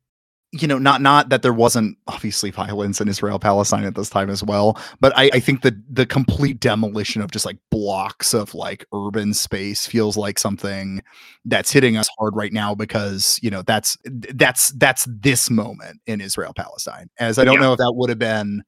you 0.54 0.68
know, 0.68 0.78
not 0.78 1.02
not 1.02 1.30
that 1.30 1.44
there 1.44 1.54
wasn't 1.54 1.98
obviously 2.08 2.52
violence 2.52 3.00
in 3.00 3.08
Israel 3.08 3.40
Palestine 3.40 3.86
at 3.86 3.96
this 3.96 4.10
time 4.10 4.30
as 4.30 4.44
well, 4.44 4.78
but 5.00 5.14
I, 5.18 5.30
I 5.34 5.40
think 5.40 5.62
the 5.62 5.80
the 5.90 6.06
complete 6.06 6.60
demolition 6.60 7.22
of 7.22 7.32
just 7.32 7.46
like 7.46 7.58
blocks 7.70 8.34
of 8.34 8.54
like 8.54 8.86
urban 8.94 9.34
space 9.34 9.88
feels 9.88 10.18
like 10.18 10.38
something 10.38 11.02
that's 11.46 11.72
hitting 11.72 11.96
us 11.96 12.10
hard 12.20 12.36
right 12.36 12.52
now 12.52 12.76
because 12.76 13.40
you 13.42 13.50
know 13.50 13.62
that's 13.62 13.98
that's 14.04 14.70
that's 14.74 15.08
this 15.10 15.50
moment 15.50 16.02
in 16.06 16.20
Israel 16.20 16.54
Palestine. 16.54 17.10
As 17.18 17.40
I 17.40 17.46
don't 17.46 17.56
Yeah. 17.56 17.62
know 17.62 17.74
if 17.74 17.78
that 17.80 17.94
would 17.96 18.10
have 18.10 18.20
been 18.20 18.62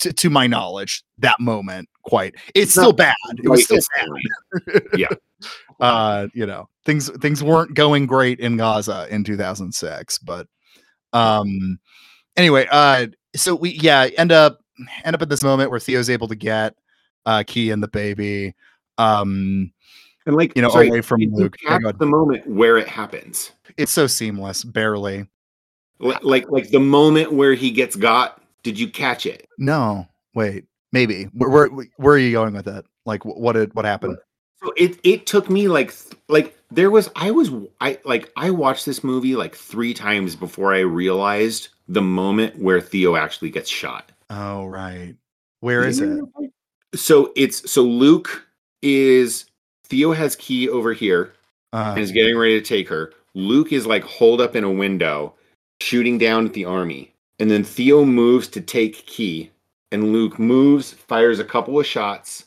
to, 0.00 0.12
to 0.12 0.30
my 0.30 0.46
knowledge 0.46 1.04
that 1.18 1.38
moment 1.38 1.88
quite. 2.04 2.34
It's 2.54 2.62
It's 2.64 2.72
still 2.72 2.92
bad. 2.94 3.14
It 3.42 3.48
was 3.48 3.64
still 3.64 3.76
this 3.76 3.88
time. 4.00 5.08
uh 5.80 6.28
you 6.34 6.46
know 6.46 6.68
things 6.86 7.10
things 7.20 7.42
weren't 7.42 7.74
going 7.74 8.06
great 8.06 8.38
in 8.40 8.56
gaza 8.56 9.06
in 9.10 9.24
2006 9.24 10.18
but 10.20 10.46
um 11.14 11.78
anyway 12.36 12.66
uh 12.70 13.06
so 13.36 13.54
we 13.54 13.70
yeah 13.70 14.08
end 14.18 14.32
up 14.32 14.60
end 15.04 15.14
up 15.14 15.22
at 15.22 15.28
this 15.28 15.42
moment 15.42 15.70
where 15.70 15.80
theo's 15.80 16.10
able 16.10 16.28
to 16.28 16.34
get 16.34 16.74
uh 17.26 17.42
kee 17.46 17.70
and 17.70 17.82
the 17.82 17.88
baby 17.88 18.54
um 18.98 19.72
And 20.26 20.36
like 20.36 20.52
You 20.56 20.62
know, 20.62 20.68
sorry, 20.70 20.88
away 20.88 21.00
from 21.00 21.20
Luke. 21.32 21.56
Yeah, 21.62 21.70
catch 21.70 21.82
go 21.82 21.88
ahead. 21.88 21.98
the 21.98 22.06
moment 22.06 22.46
where 22.46 22.76
it 22.78 22.88
happens. 22.88 23.52
it's 23.76 23.92
so 23.92 24.06
seamless 24.06 24.64
barely 24.64 25.26
Li- 26.00 26.16
Like 26.22 26.50
like 26.50 26.70
the 26.70 26.80
moment 26.80 27.32
where 27.32 27.54
he 27.54 27.70
gets 27.70 27.94
got. 27.96 28.42
Did 28.62 28.78
you 28.78 28.88
catch 28.90 29.26
it? 29.26 29.46
no 29.58 30.06
wait 30.34 30.64
maybe 30.92 31.24
where 31.34 31.48
where, 31.50 31.68
where 31.96 32.14
are 32.14 32.18
you 32.18 32.32
going 32.32 32.54
with 32.54 32.64
that 32.64 32.84
like 33.06 33.24
what 33.24 33.52
did 33.52 33.72
what 33.74 33.84
happened 33.84 34.16
So 34.62 34.72
it 34.76 34.98
it 35.04 35.26
took 35.26 35.48
me 35.50 35.68
like 35.68 35.92
like 36.28 36.56
there 36.74 36.90
was 36.90 37.10
I 37.16 37.30
was 37.30 37.50
I 37.80 37.98
like 38.04 38.30
I 38.36 38.50
watched 38.50 38.86
this 38.86 39.04
movie 39.04 39.36
like 39.36 39.54
three 39.54 39.94
times 39.94 40.36
before 40.36 40.74
I 40.74 40.80
realized 40.80 41.68
the 41.88 42.02
moment 42.02 42.58
where 42.58 42.80
Theo 42.80 43.16
actually 43.16 43.50
gets 43.50 43.70
shot. 43.70 44.10
oh 44.30 44.66
right 44.66 45.14
where 45.60 45.84
is 45.84 46.00
it 46.00 46.20
So 46.94 47.32
it's 47.36 47.70
so 47.70 47.82
Luke 47.82 48.46
is 48.82 49.46
Theo 49.84 50.12
has 50.12 50.36
kee 50.36 50.68
over 50.68 50.92
here 50.92 51.32
uh 51.72 51.92
and 51.96 52.00
is 52.00 52.12
getting 52.12 52.36
ready 52.36 52.60
to 52.60 52.66
take 52.66 52.88
her. 52.88 53.12
Luke 53.34 53.72
is 53.72 53.86
like 53.86 54.04
holed 54.04 54.40
up 54.40 54.54
in 54.54 54.64
a 54.64 54.70
window, 54.70 55.34
shooting 55.80 56.18
down 56.18 56.46
at 56.46 56.52
the 56.52 56.64
army. 56.64 57.12
And 57.40 57.50
then 57.50 57.64
Theo 57.64 58.04
moves 58.04 58.46
to 58.48 58.60
take 58.60 59.06
kee, 59.06 59.50
and 59.90 60.12
Luke 60.12 60.38
moves, 60.38 60.92
fires 60.92 61.40
a 61.40 61.44
couple 61.44 61.80
of 61.80 61.84
shots, 61.84 62.44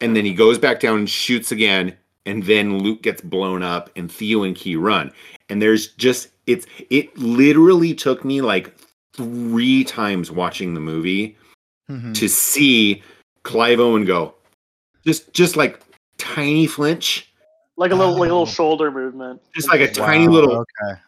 and 0.00 0.16
then 0.16 0.24
he 0.24 0.34
goes 0.34 0.58
back 0.58 0.80
down 0.80 0.98
and 0.98 1.10
shoots 1.10 1.52
again. 1.52 1.96
And 2.26 2.42
then 2.44 2.78
Luke 2.78 3.02
gets 3.02 3.20
blown 3.20 3.62
up, 3.62 3.90
and 3.96 4.10
Theo 4.10 4.42
and 4.44 4.56
Kee 4.56 4.76
run. 4.76 5.12
And 5.48 5.60
there's 5.60 5.88
just 5.88 6.28
it's 6.46 6.66
it 6.90 7.16
literally 7.18 7.94
took 7.94 8.24
me 8.24 8.40
like 8.40 8.74
three 9.14 9.84
times 9.84 10.30
watching 10.30 10.74
the 10.74 10.80
movie 10.80 11.36
mhm. 11.90 12.14
to 12.14 12.28
see 12.28 13.02
Clive 13.42 13.78
Owen 13.80 14.04
go, 14.04 14.34
just 15.06 15.32
just 15.32 15.56
like 15.56 15.80
tiny 16.18 16.66
flinch, 16.66 17.30
Like 17.76 17.90
a 17.92 17.94
little, 17.94 18.12
like 18.12 18.16
a 18.16 18.20
Oh. 18.20 18.22
little 18.22 18.46
shoulder 18.46 18.90
movement. 18.90 19.40
just 19.54 19.68
like 19.68 19.80
a 19.80 20.00
Wow. 20.00 20.06
tiny 20.06 20.28
little 20.28 20.52
okay 20.82 21.00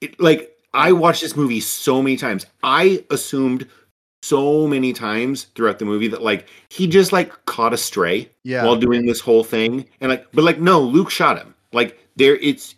it, 0.00 0.20
like 0.20 0.56
I 0.74 0.92
watched 0.92 1.22
this 1.22 1.36
movie 1.36 1.60
so 1.60 2.02
many 2.02 2.16
times. 2.16 2.46
I 2.62 3.04
assumed 3.10 3.66
so 4.28 4.66
many 4.66 4.92
times 4.92 5.44
throughout 5.54 5.78
the 5.78 5.84
movie 5.84 6.08
that 6.08 6.22
like 6.22 6.48
he 6.68 6.86
just 6.86 7.12
like 7.12 7.32
caught 7.46 7.72
a 7.72 7.76
stray 7.76 8.28
yeah 8.44 8.64
while 8.64 8.76
doing 8.76 9.06
this 9.06 9.20
whole 9.20 9.44
thing, 9.44 9.86
and 10.00 10.10
like, 10.10 10.26
but 10.32 10.44
like 10.44 10.58
no, 10.60 10.80
Luke 10.80 11.10
shot 11.10 11.38
him. 11.38 11.54
Like 11.72 11.98
there, 12.16 12.36
it's 12.36 12.74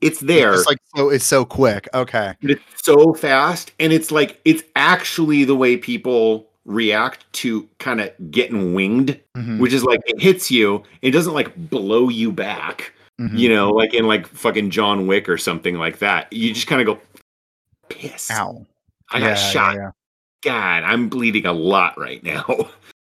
it's 0.00 0.20
there. 0.20 0.54
it's 0.54 0.66
like 0.66 0.78
so 0.94 1.08
it's 1.08 1.24
so 1.24 1.44
quick 1.44 1.88
okay 1.94 2.34
but 2.42 2.50
it's 2.50 2.62
so 2.84 3.14
fast, 3.14 3.72
and 3.80 3.92
it's 3.92 4.10
like 4.10 4.40
it's 4.44 4.62
actually 4.76 5.44
the 5.44 5.54
way 5.56 5.76
people 5.76 6.46
react 6.64 7.24
to 7.32 7.68
kind 7.78 8.00
of 8.00 8.10
getting 8.30 8.74
winged, 8.74 9.20
Mhm, 9.36 9.58
which 9.60 9.72
is 9.72 9.84
like 9.84 10.00
it 10.06 10.20
hits 10.20 10.50
you. 10.50 10.82
It 11.02 11.12
doesn't 11.12 11.34
like 11.34 11.54
blow 11.70 12.08
you 12.08 12.32
back 12.32 12.92
mhm. 13.20 13.38
you 13.38 13.48
know, 13.48 13.70
like 13.70 13.94
in 13.94 14.06
like 14.06 14.26
fucking 14.26 14.70
John 14.70 15.06
Wick 15.06 15.28
or 15.28 15.38
something 15.38 15.76
like 15.76 15.98
that. 16.00 16.32
You 16.32 16.52
just 16.52 16.66
kind 16.66 16.80
of 16.80 16.86
go, 16.86 17.00
piss. 17.88 18.30
ow 18.30 18.66
I 19.10 19.20
got 19.20 19.26
yeah, 19.26 19.34
shot. 19.36 19.74
yeah. 19.76 19.90
God, 20.42 20.82
I'm 20.84 21.08
bleeding 21.08 21.46
a 21.46 21.52
lot 21.52 21.98
right 21.98 22.22
now, 22.22 22.44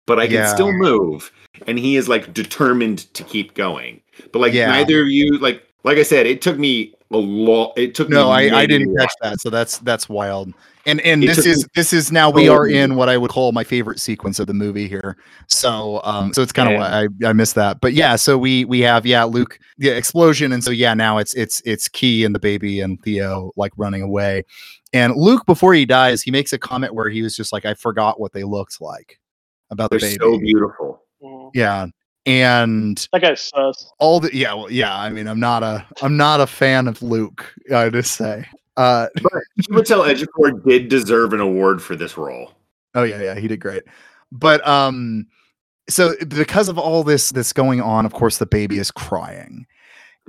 but 0.08 0.20
I 0.20 0.28
can 0.28 0.36
Yeah. 0.36 0.54
still 0.54 0.72
move. 0.74 1.32
And 1.68 1.78
he 1.80 1.96
is 1.96 2.08
like 2.10 2.34
determined 2.34 3.14
to 3.14 3.24
keep 3.24 3.54
going. 3.54 4.02
But 4.32 4.40
like 4.40 4.54
Yeah. 4.54 4.68
neither 4.72 5.02
of 5.02 5.08
you, 5.08 5.38
like 5.40 5.64
like 5.84 5.98
I 5.98 6.04
said, 6.04 6.26
it 6.26 6.42
took 6.42 6.58
me 6.58 6.94
a 7.12 7.18
lot. 7.18 7.74
It 7.78 7.94
took 7.94 8.10
no 8.10 8.26
me. 8.26 8.50
i 8.50 8.62
i 8.62 8.66
didn't 8.66 8.96
catch 8.98 9.12
that 9.22 9.40
so 9.40 9.50
that's 9.50 9.78
that's 9.80 10.10
wild 10.10 10.52
and 10.88 11.00
and 11.02 11.24
It 11.24 11.28
this 11.28 11.46
is 11.46 11.64
me 11.64 11.70
this 11.76 11.94
is 11.94 12.12
now 12.12 12.30
we 12.30 12.50
are 12.50 12.68
in 12.68 12.96
what 12.96 13.08
i 13.08 13.18
would 13.18 13.30
call 13.30 13.52
my 13.52 13.64
favorite 13.64 14.00
sequence 14.00 14.40
of 14.40 14.48
the 14.48 14.54
movie 14.54 14.88
here 14.88 15.16
so 15.48 16.02
um 16.04 16.34
so 16.34 16.42
it's 16.42 16.52
kind 16.52 16.68
of 16.68 16.76
why 16.76 16.88
i 17.24 17.30
i 17.30 17.34
missed 17.34 17.54
that 17.56 17.80
but 17.82 17.94
yeah 17.94 18.16
so 18.16 18.36
we 18.38 18.66
we 18.66 18.80
have 18.80 19.06
yeah 19.06 19.24
luke 19.24 19.60
yeah 19.78 19.92
explosion 19.94 20.52
and 20.52 20.64
so 20.64 20.72
yeah 20.72 20.94
now 20.96 21.20
it's 21.20 21.36
it's 21.36 21.62
it's 21.66 21.88
kee 21.88 22.26
and 22.26 22.34
the 22.34 22.40
baby 22.40 22.82
and 22.82 23.00
theo 23.04 23.52
like 23.56 23.72
running 23.78 24.02
away 24.02 24.44
and 24.94 25.16
luke 25.16 25.46
before 25.46 25.74
he 25.74 25.86
dies 25.86 26.22
he 26.22 26.32
makes 26.32 26.54
a 26.54 26.58
comment 26.58 26.94
where 26.94 27.10
he 27.10 27.22
was 27.22 27.36
just 27.36 27.52
like 27.52 27.66
i 27.66 27.74
forgot 27.74 28.20
what 28.20 28.32
they 28.34 28.44
looked 28.44 28.80
like 28.80 29.20
about 29.72 29.90
the 29.90 29.98
They're 29.98 30.10
baby 30.10 30.20
so 30.22 30.40
beautiful. 30.40 31.04
Yeah 31.54 31.88
and 32.26 33.06
That 33.12 33.22
guy's 33.22 33.42
sus. 33.42 33.92
all 34.00 34.20
the 34.22 34.34
yeah 34.36 34.54
well 34.54 34.72
yeah 34.72 34.96
i 34.98 35.10
mean 35.10 35.28
i'm 35.28 35.40
not 35.40 35.62
a 35.64 35.86
i'm 36.02 36.16
not 36.16 36.40
a 36.40 36.48
fan 36.48 36.88
of 36.88 37.02
luke 37.02 37.54
i 37.76 37.90
just 37.90 38.14
say 38.16 38.46
uh 38.78 39.08
but 39.22 39.32
Chiwetel 39.62 40.08
Ejiofor 40.14 40.64
did 40.66 40.88
deserve 40.90 41.34
an 41.34 41.40
award 41.42 41.82
for 41.82 41.96
this 41.96 42.18
role. 42.18 42.52
oh 42.96 43.04
yeah 43.04 43.22
yeah 43.22 43.36
he 43.36 43.48
did 43.48 43.60
great 43.60 43.84
but 44.32 44.66
um 44.68 45.28
so 45.90 46.14
because 46.30 46.70
of 46.70 46.78
all 46.78 47.04
this 47.04 47.30
this 47.32 47.52
going 47.52 47.82
on 47.82 48.06
of 48.06 48.14
course 48.14 48.38
the 48.38 48.46
baby 48.46 48.78
is 48.78 48.90
crying. 48.90 49.66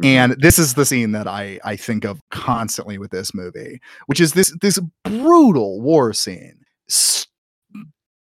And 0.03 0.33
this 0.41 0.59
is 0.59 0.75
the 0.75 0.85
scene 0.85 1.13
that 1.13 1.29
i 1.29 1.59
i 1.65 1.77
think 1.77 2.05
of 2.05 2.21
constantly 2.31 2.99
with 2.99 3.11
this 3.13 3.33
movie 3.35 3.81
which 4.07 4.21
is 4.21 4.33
this 4.33 4.53
this 4.61 4.79
brutal 5.05 5.81
war 5.81 6.13
scene 6.13 6.59
s- 6.91 7.27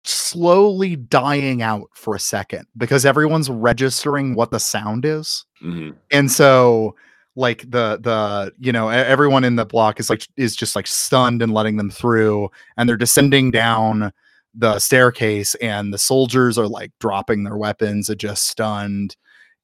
slowly 0.05 0.97
dying 0.97 1.63
out 1.63 1.89
for 1.95 2.15
a 2.15 2.19
second 2.21 2.67
because 2.77 3.07
everyone's 3.07 3.49
registering 3.49 4.35
what 4.35 4.51
the 4.51 4.59
sound 4.59 5.05
is. 5.05 5.45
Mhm. 5.63 5.95
and 6.11 6.31
so 6.31 6.97
like 7.37 7.61
the 7.71 7.99
the 8.03 8.53
you 8.59 8.73
know 8.73 8.89
everyone 8.89 9.45
in 9.45 9.55
the 9.57 9.65
block 9.65 10.01
is 10.01 10.11
like 10.11 10.27
is 10.37 10.57
just 10.57 10.75
like 10.75 10.87
stunned 10.89 11.41
and 11.41 11.55
letting 11.55 11.77
them 11.77 11.91
through 11.91 12.51
and 12.77 12.89
they're 12.89 12.97
descending 12.97 13.51
down 13.53 14.13
the 14.55 14.79
staircase 14.81 15.55
and 15.57 15.95
the 15.95 15.99
soldiers 15.99 16.59
are 16.59 16.67
like 16.69 16.91
dropping 17.01 17.45
their 17.45 17.57
weapons 17.57 18.11
are 18.11 18.15
just 18.17 18.49
stunned. 18.49 19.17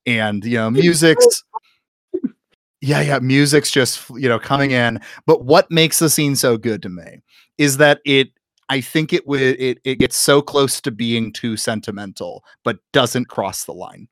And 0.07 0.45
you 0.45 0.55
know 0.57 0.71
music's 0.71 1.43
yeah 2.81 3.01
yeah 3.01 3.19
music's 3.19 3.71
just 3.71 4.09
you 4.11 4.29
know 4.29 4.39
coming 4.39 4.71
in. 4.71 5.01
But 5.27 5.45
what 5.45 5.71
makes 5.71 5.99
the 5.99 6.11
scene 6.11 6.37
so 6.37 6.57
good 6.57 6.83
to 6.83 6.89
me 6.89 7.21
is 7.59 7.77
that 7.79 8.01
it 8.05 8.29
i 8.69 8.81
think 8.81 9.13
it 9.13 9.27
would 9.27 9.41
it, 9.41 9.79
it 9.85 9.97
gets 9.97 10.17
so 10.17 10.43
close 10.43 10.81
to 10.81 10.91
being 10.91 11.33
too 11.33 11.57
sentimental 11.57 12.45
but 12.65 12.79
doesn't 12.93 13.27
cross 13.27 13.65
the 13.65 13.73
line. 13.73 14.09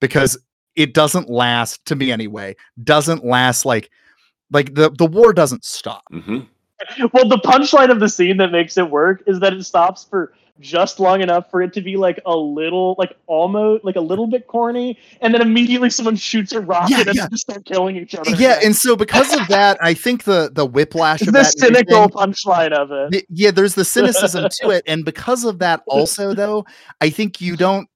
Because 0.00 0.36
it 0.76 0.92
doesn't 0.92 1.30
last 1.30 1.84
to 1.86 1.96
me 1.96 2.10
anyway 2.12 2.54
doesn't 2.82 3.24
last 3.24 3.64
like 3.64 3.90
like 4.50 4.74
the 4.74 4.90
the 4.90 5.06
war 5.06 5.32
doesn't 5.32 5.64
stop. 5.64 6.04
Mhm. 6.12 6.46
Well, 7.12 7.28
the 7.28 7.38
punchline 7.38 7.90
of 7.90 8.00
the 8.00 8.08
scene 8.08 8.36
that 8.38 8.52
makes 8.52 8.76
it 8.76 8.90
work 8.90 9.22
is 9.26 9.40
that 9.40 9.52
it 9.52 9.64
stops 9.64 10.04
for 10.04 10.34
just 10.60 11.00
long 11.00 11.20
enough 11.20 11.50
for 11.50 11.62
it 11.62 11.72
to 11.72 11.80
be 11.80 11.96
like 11.96 12.20
a 12.26 12.36
little, 12.36 12.94
like 12.96 13.16
almost, 13.26 13.84
like 13.84 13.96
a 13.96 14.00
little 14.00 14.26
bit 14.28 14.46
corny, 14.46 14.96
and 15.20 15.34
then 15.34 15.42
immediately 15.42 15.90
someone 15.90 16.14
shoots 16.16 16.52
a 16.52 16.60
rocket 16.60 16.90
Yeah, 16.90 17.00
and 17.06 17.14
yeah. 17.14 17.26
they 17.28 17.36
start 17.36 17.64
killing 17.64 17.96
each 17.96 18.14
other. 18.14 18.30
yeah 18.36 18.60
and 18.62 18.74
so 18.76 18.94
because 18.96 19.32
of 19.38 19.46
that 19.48 19.76
i 19.82 19.92
think 19.94 20.24
the 20.24 20.50
the 20.52 20.64
whiplash 20.64 21.22
of 21.22 21.32
the 21.32 21.42
cynical 21.44 22.08
punchline 22.08 22.72
of 22.72 22.90
it. 22.92 23.26
Yeah 23.28 23.50
there's 23.50 23.74
the 23.74 23.84
cynicism 23.84 24.48
to 24.60 24.70
it 24.70 24.84
and 24.86 25.04
because 25.04 25.44
of 25.44 25.58
that 25.58 25.82
also 25.88 26.34
though 26.34 26.64
i 27.00 27.10
think 27.10 27.40
you 27.40 27.56
don't 27.56 27.88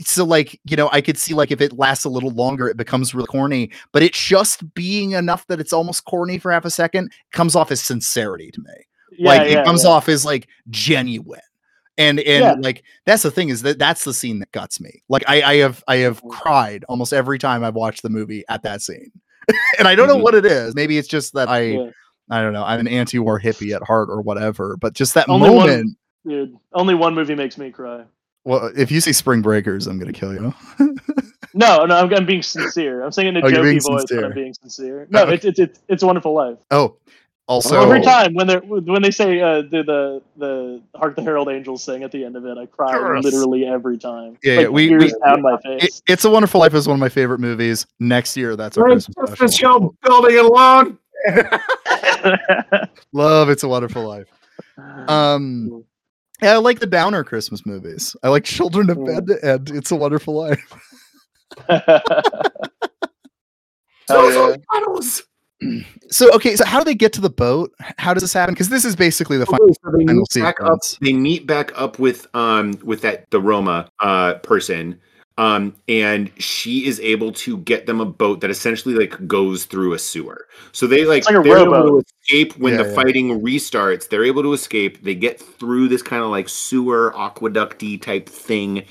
so 0.00 0.24
like 0.24 0.60
you 0.64 0.76
know 0.76 0.88
i 0.92 1.00
could 1.00 1.16
see 1.18 1.34
like 1.34 1.50
if 1.50 1.60
it 1.60 1.72
lasts 1.72 2.04
a 2.04 2.08
little 2.08 2.30
longer 2.30 2.68
it 2.68 2.76
becomes 2.76 3.14
really 3.14 3.26
corny 3.26 3.70
but 3.92 4.02
it 4.02 4.12
just 4.12 4.72
being 4.74 5.12
enough 5.12 5.46
that 5.48 5.58
it's 5.58 5.72
almost 5.72 6.04
corny 6.04 6.38
for 6.38 6.52
half 6.52 6.64
a 6.64 6.70
second 6.70 7.10
comes 7.32 7.56
off 7.56 7.70
as 7.72 7.80
sincerity 7.80 8.50
to 8.52 8.60
me 8.60 8.74
Yeah, 9.18 9.28
like 9.28 9.50
yeah, 9.50 9.60
it 9.60 9.64
comes 9.64 9.84
yeah. 9.84 9.90
off 9.90 10.08
as 10.08 10.24
like 10.24 10.46
genuine 10.70 11.40
and 11.98 12.18
and 12.20 12.42
Yeah. 12.44 12.54
like 12.60 12.82
that's 13.04 13.22
the 13.22 13.30
thing 13.30 13.48
is 13.48 13.62
that 13.62 13.78
that's 13.78 14.04
the 14.04 14.12
scene 14.14 14.38
that 14.40 14.52
guts 14.52 14.80
me 14.80 15.02
like 15.08 15.24
i 15.28 15.42
i 15.42 15.54
have 15.56 15.82
i 15.88 15.96
have 15.96 16.22
Mhm. 16.22 16.30
cried 16.30 16.84
almost 16.88 17.12
every 17.12 17.38
time 17.38 17.64
i've 17.64 17.74
watched 17.74 18.02
the 18.02 18.10
movie 18.10 18.44
at 18.48 18.62
that 18.64 18.82
scene 18.82 19.10
and 19.78 19.88
i 19.88 19.94
don't 19.94 20.08
know 20.08 20.16
Mhm. 20.18 20.22
what 20.22 20.34
it 20.34 20.44
is 20.46 20.74
maybe 20.74 20.98
it's 20.98 21.08
just 21.08 21.32
that 21.34 21.48
i 21.48 21.60
Yeah. 21.60 21.90
i 22.30 22.40
don't 22.42 22.52
know 22.52 22.64
i'm 22.64 22.80
an 22.80 22.88
anti-war 22.88 23.40
hippie 23.40 23.74
at 23.74 23.82
heart 23.82 24.08
or 24.10 24.20
whatever 24.20 24.76
but 24.80 24.92
just 24.94 25.14
that 25.14 25.28
Only 25.28 25.50
one- 25.50 25.58
moment 25.68 25.96
Dude, 26.28 26.56
only 26.72 26.94
one 26.94 27.14
movie 27.14 27.36
makes 27.36 27.56
me 27.56 27.70
cry. 27.70 28.02
well 28.44 28.70
if 28.76 28.90
you 28.90 29.00
say 29.00 29.12
spring 29.12 29.42
breakers 29.42 29.86
i'm 29.86 29.98
gonna 29.98 30.12
kill 30.12 30.34
you 30.34 30.52
No, 31.54 31.86
no, 31.86 31.96
I'm, 31.96 32.12
I'm 32.12 32.26
being 32.26 32.42
sincere. 32.42 33.02
I'm 33.02 33.10
saying 33.12 33.28
it 33.28 33.36
in 33.38 33.44
a 33.44 33.46
Oh, 33.46 33.50
jokey 33.50 33.82
voice, 33.82 34.04
but. 34.10 34.24
I'm 34.24 34.34
being 34.34 34.52
sincere. 34.52 35.06
No, 35.08 35.22
Okay. 35.22 35.36
it's, 35.36 35.44
it's 35.46 35.58
it's 35.58 35.80
it's 35.88 36.02
a 36.02 36.06
wonderful 36.06 36.34
life. 36.34 36.58
oh 36.70 36.96
Also, 37.48 37.80
Every 37.80 38.00
time 38.00 38.34
when 38.34 38.48
they 38.48 38.56
when 38.56 39.02
they 39.02 39.12
say 39.12 39.40
uh, 39.40 39.62
the 39.62 39.84
the 39.84 40.22
the 40.36 40.82
"Hark 40.98 41.14
the 41.14 41.22
Herald 41.22 41.48
Angels" 41.48 41.84
sing 41.84 42.02
at 42.02 42.10
the 42.10 42.24
end 42.24 42.34
of 42.34 42.44
it, 42.44 42.58
I 42.58 42.66
cry 42.66 42.90
Yes. 43.14 43.22
literally 43.22 43.64
every 43.64 43.98
time. 43.98 44.36
Yeah, 44.42 44.54
like, 44.56 44.62
yeah, 44.64 44.68
we- 44.68 44.88
tears 44.88 45.04
we- 45.04 45.14
down 45.24 45.42
my 45.42 45.54
It- 45.64 45.80
face. 45.82 46.02
It's 46.08 46.24
a 46.24 46.30
Wonderful 46.30 46.58
Life 46.60 46.74
is 46.74 46.88
one 46.88 46.94
of 46.94 47.00
my 47.00 47.08
favorite 47.08 47.38
movies. 47.38 47.86
Next 48.00 48.36
year, 48.36 48.56
that's 48.56 48.76
our 48.76 48.84
Christmas 48.84 49.30
special. 49.30 49.48
show 49.50 49.94
building 50.02 50.36
it 50.36 50.44
alone. 50.44 50.98
Love 53.12 53.48
It's 53.48 53.62
a 53.62 53.68
Wonderful 53.68 54.02
Life. 54.06 54.26
Um, 55.06 55.84
yeah, 56.42 56.54
I 56.54 56.56
like 56.56 56.80
the 56.80 56.86
downer 56.86 57.22
Christmas 57.22 57.64
movies. 57.64 58.16
I 58.24 58.28
like 58.28 58.42
Children 58.42 58.90
of 58.90 58.96
Mm. 58.98 59.06
Bed 59.26 59.38
and 59.44 59.70
It's 59.70 59.92
a 59.92 59.96
Wonderful 59.96 60.34
Life. 60.34 60.72
Hell 64.08 64.32
yeah. 64.32 64.56
Puddles. 65.60 65.84
So, 66.08 66.32
okay, 66.34 66.54
so 66.54 66.64
how 66.64 66.78
do 66.78 66.84
they 66.84 66.94
get 66.94 67.12
to 67.14 67.20
the 67.20 67.30
boat? 67.30 67.74
How 67.98 68.14
does 68.14 68.22
this 68.22 68.32
happen? 68.32 68.54
Because 68.54 68.68
this 68.68 68.84
is 68.84 68.94
basically 68.94 69.38
the 69.38 69.46
final. 69.46 69.74
So 69.74 69.90
they 69.90 70.04
final 70.06 70.24
meet 70.36 70.42
back 70.42 70.60
up. 70.60 70.78
They 71.00 71.12
meet 71.12 71.44
back 71.44 71.72
up 71.74 71.98
with 71.98 72.28
um 72.32 72.78
with 72.84 73.02
that 73.02 73.28
the 73.30 73.40
Roma 73.40 73.88
uh 73.98 74.34
person. 74.34 75.00
Um, 75.38 75.74
and 75.88 76.30
she 76.40 76.86
is 76.86 76.98
able 77.00 77.32
to 77.32 77.58
get 77.58 77.86
them 77.86 78.00
a 78.00 78.06
boat 78.06 78.40
that 78.40 78.50
essentially 78.50 78.94
like 78.94 79.26
goes 79.26 79.66
through 79.66 79.92
a 79.92 79.98
sewer. 79.98 80.46
So 80.72 80.86
they 80.86 81.04
like 81.04 81.28
like 81.28 81.42
they're 81.42 81.58
able 81.58 81.72
to 81.72 82.04
escape 82.22 82.56
when 82.56 82.74
Yeah, 82.74 82.84
the 82.84 82.88
yeah. 82.88 82.94
fighting 82.94 83.40
restarts. 83.42 84.08
They're 84.08 84.24
able 84.24 84.42
to 84.44 84.52
escape. 84.52 85.02
They 85.02 85.14
get 85.14 85.40
through 85.40 85.88
this 85.88 86.02
kind 86.02 86.22
of 86.22 86.30
like 86.30 86.48
sewer 86.48 87.12
aqueducty 87.16 88.00
type 88.00 88.28
thing, 88.28 88.84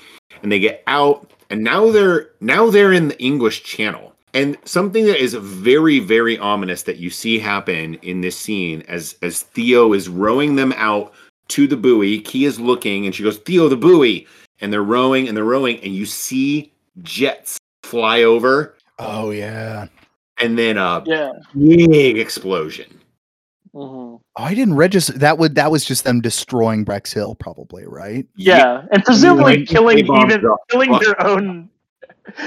and 0.43 0.51
they 0.51 0.59
get 0.59 0.83
out. 0.85 1.31
And 1.49 1.63
now 1.63 1.89
they're 1.91 2.31
now 2.41 2.69
they're 2.69 2.93
in 2.93 3.07
the 3.07 3.19
English 3.23 3.63
Channel. 3.63 4.14
And 4.35 4.57
something 4.65 5.05
that 5.05 5.21
is 5.21 5.33
very, 5.33 5.99
very 5.99 6.37
ominous 6.37 6.83
that 6.83 6.97
you 6.97 7.09
see 7.09 7.39
happen 7.39 7.95
in 8.01 8.19
this 8.21 8.37
scene 8.37 8.83
as 8.89 9.15
as 9.21 9.41
Theo 9.43 9.93
is 9.93 10.09
rowing 10.09 10.55
them 10.55 10.73
out 10.75 11.13
to 11.47 11.67
the 11.67 11.77
buoy. 11.77 12.19
Kee 12.19 12.45
is 12.45 12.59
looking, 12.59 13.05
and 13.05 13.15
she 13.15 13.23
goes, 13.23 13.37
"Theo, 13.37 13.69
the 13.69 13.77
buoy." 13.77 14.27
And 14.61 14.71
they're 14.73 14.83
rowing 14.83 15.27
and 15.27 15.35
they're 15.37 15.43
rowing, 15.45 15.79
and 15.79 15.93
you 15.95 16.05
see 16.05 16.73
jets 17.01 17.57
fly 17.83 18.23
over, 18.23 18.75
Oh 18.99 19.31
yeah. 19.31 19.87
and 20.39 20.57
then 20.57 20.77
a 20.77 21.01
yeah. 21.05 21.31
big 21.57 22.17
explosion. 22.17 22.87
Mhm. 23.73 24.19
Oh, 24.37 24.43
I 24.43 24.53
didn't 24.53 24.75
register. 24.75 25.13
That 25.13 25.37
would 25.37 25.55
that 25.55 25.71
was 25.71 25.85
just 25.85 26.03
them 26.03 26.19
destroying 26.21 26.83
Bexhill, 26.83 27.35
probably, 27.35 27.85
right? 27.85 28.25
Yeah, 28.35 28.85
and 28.91 29.03
presumably 29.03 29.59
like, 29.59 29.67
killing 29.67 29.97
they 29.97 30.03
even 30.03 30.41
the 30.41 30.57
killing 30.69 30.91
their 30.99 31.21
own. 31.25 31.69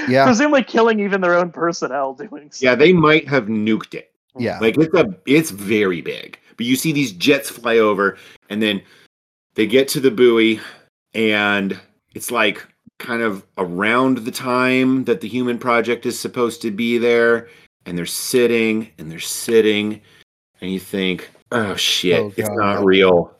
Yeah. 0.07 0.25
Presumably 0.25 0.63
killing 0.63 0.99
even 0.99 1.21
their 1.21 1.35
own 1.35 1.51
personnel 1.51 2.13
doing. 2.13 2.49
So. 2.51 2.65
Yeah, 2.65 2.75
they 2.75 2.93
might 2.93 3.27
have 3.27 3.45
nuked 3.45 3.93
it. 3.93 4.11
Yeah. 4.37 4.59
Like 4.59 4.77
it's 4.77 4.93
a 4.93 5.15
it's 5.25 5.51
very 5.51 6.01
big. 6.01 6.37
But 6.57 6.65
you 6.65 6.75
see 6.75 6.91
these 6.91 7.11
jets 7.13 7.49
fly 7.49 7.77
over 7.77 8.17
and 8.49 8.61
then 8.61 8.81
they 9.55 9.65
get 9.67 9.87
to 9.89 9.99
the 9.99 10.11
buoy 10.11 10.59
and 11.13 11.79
it's 12.13 12.31
like 12.31 12.65
kind 12.99 13.21
of 13.21 13.45
around 13.57 14.19
the 14.19 14.31
time 14.31 15.05
that 15.05 15.21
the 15.21 15.27
human 15.27 15.57
project 15.57 16.05
is 16.05 16.19
supposed 16.19 16.61
to 16.61 16.71
be 16.71 16.97
there 16.97 17.47
and 17.85 17.97
they're 17.97 18.05
sitting 18.05 18.89
and 18.97 19.09
they're 19.11 19.19
sitting 19.19 20.01
and 20.61 20.71
you 20.71 20.79
think, 20.79 21.29
"Oh 21.53 21.75
shit, 21.75 22.19
Oh, 22.19 22.33
it's 22.35 22.49
not 22.49 22.83
real." 22.83 23.33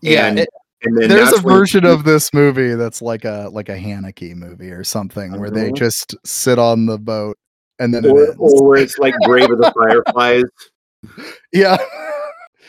yeah. 0.00 0.26
and, 0.26 0.38
it- 0.40 0.40
and 0.40 0.48
then 0.48 0.65
there's 0.94 1.32
a 1.32 1.40
version 1.40 1.84
of 1.84 2.04
this 2.04 2.32
movie 2.34 2.74
that's 2.74 3.00
like 3.02 3.24
a 3.24 3.48
like 3.52 3.68
a 3.68 3.76
Haneke 3.76 4.34
movie 4.34 4.70
or 4.70 4.84
something 4.84 5.38
where 5.38 5.50
they 5.50 5.70
Mhm. 5.70 5.76
just 5.76 6.14
sit 6.24 6.58
on 6.58 6.86
the 6.86 6.98
boat 6.98 7.36
and 7.78 7.92
then 7.94 8.04
it 8.04 8.10
or, 8.10 8.24
ends. 8.26 8.36
or 8.38 8.76
it's 8.76 8.98
like 9.00 9.14
Grave 9.24 9.50
of 9.50 9.58
the 9.58 9.72
Fireflies. 9.76 10.44
yeah. 11.52 11.76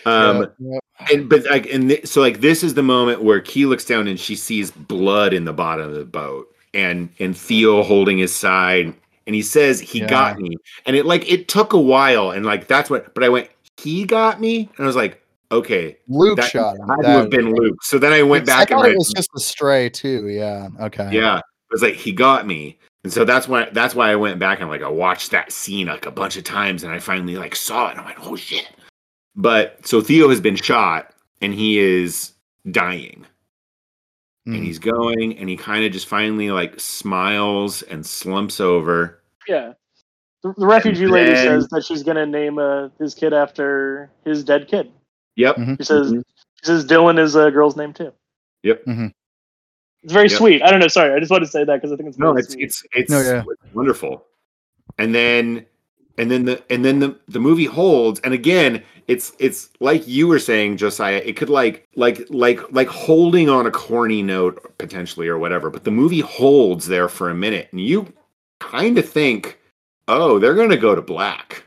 Um 0.05 0.47
Yeah, 0.59 0.79
and 1.11 1.27
but 1.29 1.43
like 1.49 1.71
and 1.71 1.89
th- 1.89 2.07
so 2.07 2.21
like 2.21 2.39
this 2.41 2.63
is 2.63 2.73
the 2.75 2.83
moment 2.83 3.23
where 3.23 3.39
Kee 3.41 3.65
looks 3.65 3.83
down 3.85 4.07
and 4.07 4.19
she 4.19 4.35
sees 4.35 4.71
blood 4.71 5.33
in 5.33 5.45
the 5.45 5.53
bottom 5.53 5.89
of 5.89 5.95
the 5.95 6.05
boat 6.05 6.47
and 6.73 7.09
and 7.19 7.35
Theo 7.37 7.83
holding 7.83 8.17
his 8.17 8.33
side 8.33 8.93
and 9.25 9.35
he 9.35 9.41
says 9.41 9.79
he 9.81 9.99
Yeah. 9.99 10.07
got 10.07 10.39
me 10.39 10.55
and 10.85 10.95
it 10.95 11.05
like 11.05 11.29
it 11.29 11.47
took 11.47 11.73
a 11.73 11.79
while 11.79 12.31
and 12.31 12.45
like 12.45 12.67
that's 12.67 12.89
what 12.89 13.13
but 13.13 13.23
I 13.23 13.29
went 13.29 13.49
he 13.77 14.05
got 14.05 14.39
me 14.39 14.69
and 14.77 14.83
I 14.83 14.87
was 14.87 14.95
like 14.95 15.21
okay 15.51 15.97
Luke 16.07 16.37
that 16.37 16.51
shot 16.51 16.75
him. 16.77 16.87
Had 16.87 17.01
to 17.03 17.07
have 17.09 17.29
been 17.29 17.53
Luke 17.55 17.81
so 17.83 17.97
then 17.97 18.13
I 18.13 18.21
went 18.23 18.43
I 18.43 18.45
back 18.45 18.71
and 18.71 18.79
thought 18.79 18.85
read 18.85 18.93
it 18.93 18.97
was 18.97 19.13
just 19.15 19.29
a 19.35 19.39
stray 19.39 19.89
too. 19.89 20.27
Yeah. 20.27 20.69
Okay. 20.79 21.09
yeah 21.11 21.37
it 21.37 21.43
was 21.71 21.81
like 21.81 21.95
he 21.95 22.11
got 22.11 22.45
me 22.47 22.77
and 23.03 23.13
so 23.13 23.23
that's 23.25 23.47
why 23.47 23.69
that's 23.71 23.95
why 23.95 24.11
I 24.11 24.15
went 24.15 24.39
back 24.39 24.59
and 24.59 24.69
like 24.69 24.81
I 24.81 24.89
watched 24.89 25.31
that 25.31 25.51
scene 25.51 25.87
like 25.87 26.05
a 26.05 26.11
bunch 26.11 26.35
of 26.37 26.43
times 26.43 26.83
and 26.83 26.91
I 26.91 26.99
finally 26.99 27.35
like 27.37 27.55
saw 27.55 27.87
it 27.87 27.91
and 27.91 27.99
I'm 27.99 28.05
like 28.05 28.17
oh 28.25 28.35
shit 28.35 28.67
but 29.35 29.85
so 29.87 30.01
Theo 30.01 30.29
has 30.29 30.41
been 30.41 30.55
shot 30.55 31.13
and 31.41 31.53
he 31.53 31.77
is 31.79 32.33
dying 32.71 33.25
Mm. 34.47 34.55
and 34.55 34.65
he's 34.65 34.79
going 34.79 35.37
and 35.37 35.49
he 35.49 35.57
kind 35.57 35.83
of 35.83 35.91
just 35.91 36.07
finally 36.07 36.49
like 36.51 36.79
smiles 36.79 37.81
and 37.83 38.05
slumps 38.05 38.61
over 38.61 39.21
Yeah. 39.45 39.73
The, 40.41 40.53
the 40.57 40.65
refugee 40.65 41.03
And 41.03 41.11
lady 41.11 41.35
says 41.35 41.67
that 41.69 41.83
she's 41.83 42.01
gonna 42.01 42.25
name 42.25 42.57
uh, 42.57 42.87
his 42.97 43.13
kid 43.13 43.33
after 43.33 44.09
his 44.23 44.45
dead 44.45 44.69
kid. 44.69 44.89
Yep 45.37 45.55
Mhm. 45.55 45.77
She 45.77 45.83
says 45.85 46.11
Mhm. 46.11 46.23
she 46.59 46.65
says 46.65 46.85
Dylan 46.85 47.17
is 47.17 47.35
a 47.35 47.49
girl's 47.49 47.77
name 47.77 47.93
too. 47.93 48.11
Yep. 48.63 48.83
Mhm. 48.85 49.13
It's 50.03 50.11
very 50.13 50.27
Yep. 50.27 50.37
sweet. 50.37 50.61
I 50.63 50.69
don't 50.71 50.79
know. 50.81 50.87
Sorry, 50.89 51.13
I 51.13 51.19
just 51.19 51.31
wanted 51.31 51.45
to 51.45 51.51
say 51.51 51.63
that 51.63 51.75
because 51.75 51.91
I 51.93 51.95
think 51.95 52.09
it's 52.09 52.17
no 52.19 52.35
it's 52.35 52.51
sweet. 52.53 52.63
it's 52.65 52.83
it's 52.93 53.09
No, 53.11 53.21
yeah. 53.21 53.43
wonderful 53.73 54.25
and 54.97 55.13
then 55.15 55.65
and 56.17 56.29
then 56.31 56.45
the 56.45 56.61
and 56.69 56.83
then 56.83 56.99
the 56.99 57.17
the 57.27 57.39
movie 57.39 57.65
holds 57.65 58.19
and 58.21 58.33
again 58.33 58.81
it's 59.07 59.33
it's 59.39 59.69
like 59.79 60.07
you 60.07 60.27
were 60.27 60.39
saying 60.39 60.75
josiah 60.77 61.21
it 61.23 61.35
could 61.37 61.49
like 61.49 61.87
like 61.95 62.25
like 62.29 62.59
like 62.71 62.87
holding 62.87 63.49
on 63.49 63.67
a 63.67 63.71
corny 63.71 64.23
note 64.23 64.75
potentially 64.79 65.27
or 65.27 65.37
whatever 65.37 65.69
but 65.69 65.83
the 65.83 65.91
movie 65.91 66.21
holds 66.21 66.87
there 66.87 67.07
for 67.07 67.29
a 67.29 67.35
minute 67.35 67.67
and 67.71 67.79
you 67.81 68.11
kind 68.59 68.97
of 68.97 69.07
think 69.07 69.59
oh 70.07 70.39
they're 70.39 70.55
gonna 70.55 70.75
go 70.77 70.95
to 70.95 71.01
black 71.01 71.63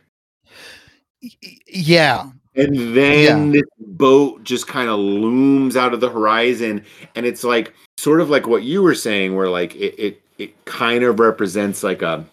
Yeah. 1.69 2.31
And 2.56 2.97
then 2.97 3.52
this 3.52 3.62
boat 3.78 4.43
just 4.43 4.66
kind 4.66 4.89
of 4.89 4.98
looms 4.98 5.77
out 5.77 5.94
of 5.94 6.01
the 6.01 6.10
horizon, 6.10 6.85
and 7.14 7.24
it's 7.24 7.44
like 7.44 7.72
sort 7.97 8.20
of 8.20 8.28
like 8.28 8.48
what 8.48 8.64
you 8.64 8.82
were 8.82 8.94
saying, 8.94 9.36
where 9.36 9.48
like 9.48 9.74
it 9.77 9.94
it, 9.98 10.22
it 10.39 10.64
kind 10.64 11.05
of 11.05 11.20
represents 11.20 11.82
like 11.85 12.02
a 12.02 12.24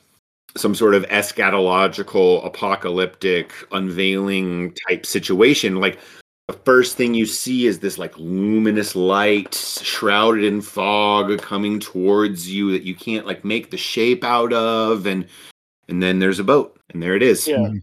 some 0.55 0.73
sort 0.73 0.95
of 0.95 1.03
eschatological, 1.05 2.43
apocalyptic, 2.43 3.53
unveiling 3.71 4.73
type 4.87 5.05
situation. 5.05 5.75
Like 5.75 5.99
the 6.47 6.53
first 6.53 6.97
thing 6.97 7.13
you 7.13 7.27
see 7.27 7.67
is 7.67 7.79
this 7.79 7.99
like 7.99 8.17
luminous 8.17 8.95
light 8.95 9.53
shrouded 9.53 10.43
in 10.43 10.61
fog 10.61 11.39
coming 11.41 11.79
towards 11.79 12.49
you 12.49 12.71
that 12.71 12.83
you 12.83 12.95
can't 12.95 13.27
like 13.27 13.45
make 13.45 13.69
the 13.69 13.77
shape 13.77 14.23
out 14.23 14.51
of, 14.51 15.05
and 15.05 15.27
and 15.89 16.01
then 16.01 16.17
there's 16.17 16.39
a 16.39 16.43
boat, 16.43 16.79
and 16.89 17.03
there 17.03 17.15
it 17.15 17.21
is. 17.21 17.47
Yeah. 17.47 17.57
Mm-hmm. 17.57 17.77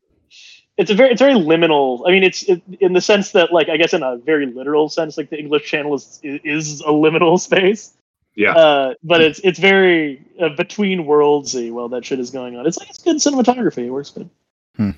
It's 0.77 0.91
a 0.91 0.95
very 0.95 1.11
it's 1.11 1.21
very 1.21 1.35
liminal. 1.35 2.03
I 2.07 2.11
mean, 2.11 2.23
it's 2.23 2.43
it, 2.45 2.63
in 2.81 2.93
the 2.93 3.01
sense 3.01 3.33
that 3.33 3.53
like 3.53 3.69
I 3.69 3.77
guess 3.77 3.95
in 3.95 4.03
a 4.03 4.17
very 4.17 4.47
literal 4.47 4.89
sense, 4.89 5.17
like 5.17 5.31
the 5.31 5.39
English 5.39 5.65
Channel 5.67 5.95
is 5.95 6.21
is 6.23 6.81
a 6.81 6.89
liminal 6.89 7.39
space. 7.49 7.93
Yeah. 8.35 8.55
Uh, 8.55 8.95
but 9.05 9.21
it's 9.21 9.39
it's 9.45 9.59
very 9.59 10.21
uh, 10.41 10.49
between 10.51 11.05
worldsy 11.05 11.71
while 11.71 11.89
that 11.91 12.05
shit 12.05 12.19
is 12.19 12.31
going 12.31 12.57
on. 12.57 12.67
It's 12.67 12.79
like 12.79 12.91
it's 12.91 13.03
good 13.03 13.17
cinematography. 13.17 13.87
It 13.87 13.91
works 13.91 14.11
good. 14.11 14.29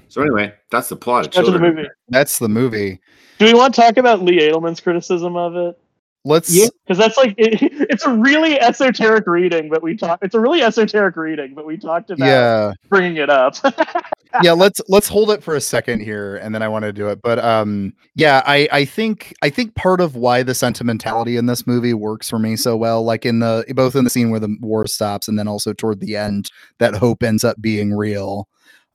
So 0.09 0.23
anyway, 0.23 0.55
that's 0.71 0.89
the 0.89 0.97
plot. 0.97 1.37
Of 1.37 1.53
the 1.53 1.59
movie. 1.59 1.89
That's 2.09 2.39
the 2.39 2.49
movie. 2.49 3.01
Do 3.39 3.45
we 3.45 3.55
want 3.55 3.75
to 3.75 3.81
talk 3.81 3.99
about 3.99 4.23
Lee 4.23 4.41
Edelman's 4.41 4.81
criticism 4.81 5.37
of 5.37 5.57
it? 5.57 5.79
Let's 6.27 6.53
Yeah. 6.53 6.67
Because 6.85 6.99
that's 6.99 7.17
like 7.17 7.35
it, 7.39 7.63
it's 7.91 8.05
a 8.05 8.13
really 8.13 8.61
esoteric 8.61 9.27
reading, 9.27 9.69
but 9.69 9.83
we 9.83 9.97
talked 9.97 10.25
It's 10.25 10.35
a 10.35 10.41
really 10.41 10.61
esoteric 10.61 11.17
reading, 11.17 11.55
but 11.55 11.65
we 11.65 11.77
talked 11.77 12.11
about 12.11 12.27
yeah. 12.27 12.73
bringing 12.89 13.17
it 13.17 13.31
up. 13.31 13.57
yeah 14.43 14.53
let's 14.53 14.81
let's 14.89 15.09
hold 15.09 15.31
it 15.31 15.43
for 15.43 15.55
a 15.55 15.61
second 15.61 16.01
here 16.01 16.37
and 16.37 16.55
then 16.55 16.63
i 16.63 16.69
want 16.69 16.85
to 16.85 16.93
do 16.93 17.09
it 17.09 17.23
but 17.23 17.39
um 17.39 17.93
yeah 18.15 18.43
i 18.45 18.69
i 18.71 18.85
think 18.85 19.35
i 19.43 19.49
think 19.49 19.75
part 19.75 20.01
of 20.01 20.17
why 20.17 20.43
the 20.43 20.55
sentimentality 20.55 21.37
in 21.37 21.47
this 21.47 21.67
movie 21.67 21.95
works 21.95 22.29
for 22.29 22.39
me 22.39 22.57
so 22.57 22.77
well 22.77 23.03
like 23.03 23.25
in 23.25 23.39
the 23.39 23.65
both 23.75 23.97
in 23.97 24.05
the 24.05 24.11
scene 24.11 24.31
where 24.31 24.41
the 24.41 24.55
war 24.61 24.87
stops 24.87 25.29
and 25.29 25.39
then 25.39 25.49
also 25.49 25.73
toward 25.73 26.01
the 26.01 26.17
end 26.17 26.51
that 26.79 26.95
hope 26.95 27.23
ends 27.23 27.45
up 27.45 27.57
being 27.61 27.95
real 27.95 28.49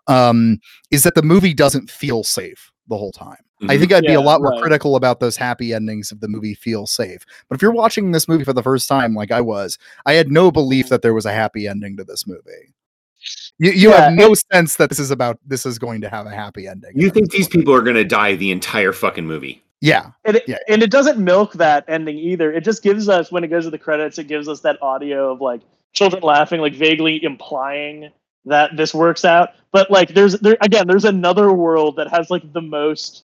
um 0.07 0.59
is 0.91 1.03
that 1.03 1.15
the 1.15 1.23
movie 1.23 1.53
doesn't 1.53 1.89
feel 1.89 2.23
safe 2.23 2.71
the 2.87 2.97
whole 2.97 3.11
time 3.11 3.37
I 3.69 3.75
Mhm. 3.75 3.79
think 3.79 3.93
I'd 3.93 4.03
be 4.05 4.13
a 4.13 4.21
lot 4.21 4.41
more 4.41 4.51
right. 4.51 4.61
critical 4.61 4.95
about 4.95 5.19
those 5.19 5.37
happy 5.37 5.73
endings 5.73 6.11
if 6.11 6.19
the 6.19 6.27
movie 6.27 6.55
feels 6.55 6.91
safe. 6.91 7.25
But 7.47 7.55
if 7.55 7.61
you're 7.61 7.71
watching 7.71 8.11
this 8.11 8.27
movie 8.27 8.43
for 8.43 8.53
the 8.53 8.63
first 8.63 8.89
time, 8.89 9.13
like 9.13 9.31
I 9.31 9.41
was, 9.41 9.77
I 10.05 10.13
had 10.13 10.31
no 10.31 10.51
belief 10.51 10.89
that 10.89 11.01
there 11.01 11.13
was 11.13 11.25
a 11.25 11.31
happy 11.33 11.67
ending 11.67 11.95
to 11.97 12.03
this 12.03 12.25
movie. 12.25 12.73
You, 13.59 13.71
you 13.71 13.91
have 13.91 14.13
Yeah, 14.17 14.27
no 14.27 14.33
sense 14.51 14.77
that 14.77 14.89
this 14.89 14.97
is 14.99 15.11
about 15.11 15.37
this 15.45 15.65
is 15.65 15.77
going 15.77 16.01
to 16.01 16.09
have 16.09 16.25
a 16.25 16.31
happy 16.31 16.67
ending. 16.67 16.91
You 16.95 17.11
think 17.11 17.29
these 17.29 17.47
people 17.47 17.73
are 17.73 17.81
gonna 17.81 18.03
die 18.03 18.35
the 18.35 18.51
entire 18.51 18.93
fucking 18.93 19.25
movie? 19.27 19.61
Yeah, 19.79 20.11
and 20.25 20.37
it, 20.37 20.43
Yeah. 20.47 20.57
and 20.67 20.81
it 20.81 20.89
doesn't 20.91 21.17
milk 21.19 21.53
that 21.53 21.85
ending 21.87 22.17
either. 22.17 22.51
It 22.51 22.63
just 22.63 22.81
gives 22.83 23.09
us 23.09 23.31
when 23.31 23.43
it 23.43 23.47
goes 23.49 23.65
to 23.65 23.69
the 23.71 23.77
credits, 23.77 24.17
it 24.17 24.27
gives 24.27 24.47
us 24.47 24.61
that 24.61 24.81
audio 24.81 25.31
of 25.31 25.41
like 25.41 25.61
children 25.93 26.23
laughing, 26.23 26.61
like 26.61 26.73
vaguely 26.73 27.23
implying 27.23 28.09
that 28.45 28.75
this 28.75 28.93
works 28.93 29.23
out. 29.25 29.49
But 29.71 29.91
like 29.91 30.09
there's 30.15 30.39
there 30.39 30.57
again, 30.61 30.87
there's 30.87 31.05
another 31.05 31.53
world 31.53 31.95
that 31.97 32.07
has 32.09 32.31
like 32.31 32.51
the 32.53 32.61
most 32.61 33.23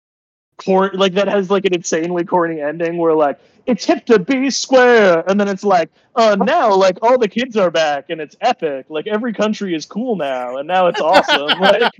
cor- 0.58 0.94
like 0.94 1.14
that 1.14 1.28
has 1.28 1.50
like 1.50 1.66
an 1.66 1.74
insanely 1.74 2.24
corny 2.24 2.62
ending 2.62 2.98
where 2.98 3.14
like 3.14 3.40
it's 3.66 3.86
hip 3.86 4.06
to 4.06 4.20
be 4.20 4.50
square 4.50 5.24
and 5.30 5.40
then 5.40 5.48
it's 5.48 5.64
like 5.64 5.90
uh 6.16 6.36
now 6.40 6.74
like 6.74 6.98
all 7.02 7.18
the 7.18 7.28
kids 7.28 7.56
are 7.56 7.72
back 7.72 8.10
and 8.10 8.20
it's 8.20 8.36
epic. 8.42 8.86
Like 8.90 9.08
every 9.08 9.34
country 9.34 9.74
is 9.76 9.86
cool 9.86 10.16
now 10.16 10.58
and 10.58 10.68
now 10.68 10.88
it's 10.88 11.02
awesome. 11.02 11.60
Like 11.60 11.92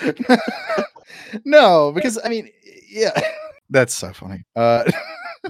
no, 1.44 1.92
because 1.92 2.18
I 2.22 2.28
mean, 2.28 2.50
yeah, 2.88 3.18
that's 3.70 3.94
so 3.94 4.12
funny. 4.12 4.44
Uh, 4.54 4.90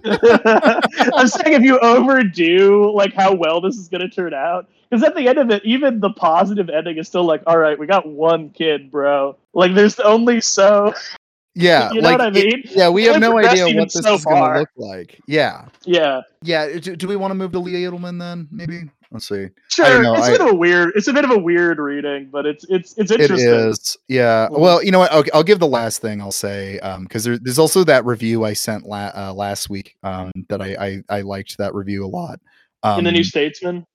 I'm 1.15 1.29
saying 1.29 1.55
if 1.55 1.63
you 1.63 1.79
overdo 1.81 2.91
like 2.93 3.15
how 3.15 3.35
well 3.35 3.61
this 3.61 3.77
is 3.77 3.89
going 3.89 4.01
to 4.03 4.09
turn 4.09 4.35
out, 4.35 4.69
because 4.91 5.03
at 5.05 5.15
the 5.15 5.29
end 5.29 5.39
of 5.39 5.51
it, 5.51 5.65
even 5.65 6.01
the 6.01 6.11
positive 6.11 6.69
ending 6.71 6.99
is 6.99 7.09
still 7.09 7.25
like, 7.25 7.43
all 7.47 7.59
right, 7.59 7.79
we 7.79 7.87
got 7.87 8.07
one 8.09 8.51
kid, 8.51 8.91
bro. 8.91 9.37
Like, 9.53 9.75
there's 9.75 9.99
only 10.01 10.41
so. 10.41 10.95
yeah, 11.55 11.91
You 11.93 12.03
know 12.03 12.11
like 12.11 12.19
what 12.19 12.27
I 12.27 12.31
mean? 12.31 12.63
it- 12.65 12.71
yeah, 12.77 12.89
we 12.89 13.05
have 13.05 13.19
no 13.19 13.37
idea 13.39 13.69
what 13.71 13.93
this 13.93 14.05
so 14.05 14.15
is 14.15 14.25
going 14.25 14.43
to 14.43 14.49
look 14.49 14.69
like. 14.77 15.21
Yeah, 15.27 15.67
Yeah, 15.85 16.23
yeah. 16.43 16.79
Do, 16.79 16.97
do 16.97 17.09
we 17.09 17.17
want 17.17 17.31
to 17.31 17.35
move 17.35 17.53
to 17.53 17.59
Lee 17.59 17.73
Edelman 17.75 18.19
then? 18.19 18.49
Maybe. 18.51 18.91
Let's 19.17 19.29
see. 19.29 19.49
sure. 19.69 20.03
know, 20.03 20.15
it's 20.15 20.23
I- 20.27 20.29
a 20.29 20.33
bit 20.33 20.41
of 20.43 20.49
a 20.49 20.55
weird. 20.55 20.93
It's 20.95 21.09
a 21.09 21.13
bit 21.13 21.25
of 21.25 21.31
a 21.31 21.39
weird 21.39 21.79
reading, 21.79 22.29
but 22.31 22.47
it's 22.47 22.65
it's 22.69 22.97
it's 22.99 23.11
interesting. 23.11 23.49
is, 23.49 23.97
yeah. 24.09 24.49
Well, 24.51 24.83
you 24.83 24.91
know 24.91 24.99
what? 25.01 25.13
I'll, 25.13 25.25
I'll 25.35 25.43
give 25.43 25.59
the 25.59 25.67
last 25.67 26.01
thing 26.03 26.21
I'll 26.21 26.31
say 26.33 26.79
because 27.03 27.25
there, 27.25 27.39
there's 27.39 27.59
also 27.59 27.83
that 27.85 28.05
review 28.05 28.45
I 28.45 28.53
sent 28.53 28.85
la- 28.87 29.13
uh, 29.15 29.33
last 29.35 29.71
week 29.71 29.97
um, 30.03 30.31
that 30.49 30.61
I, 30.63 30.77
I 31.09 31.19
I 31.19 31.21
liked 31.23 31.57
that 31.59 31.75
review 31.75 32.05
a 32.05 32.09
lot. 32.09 32.39
Um, 32.83 32.99
In 33.01 33.05
the 33.05 33.13
New 33.13 33.25
Statesman. 33.25 33.87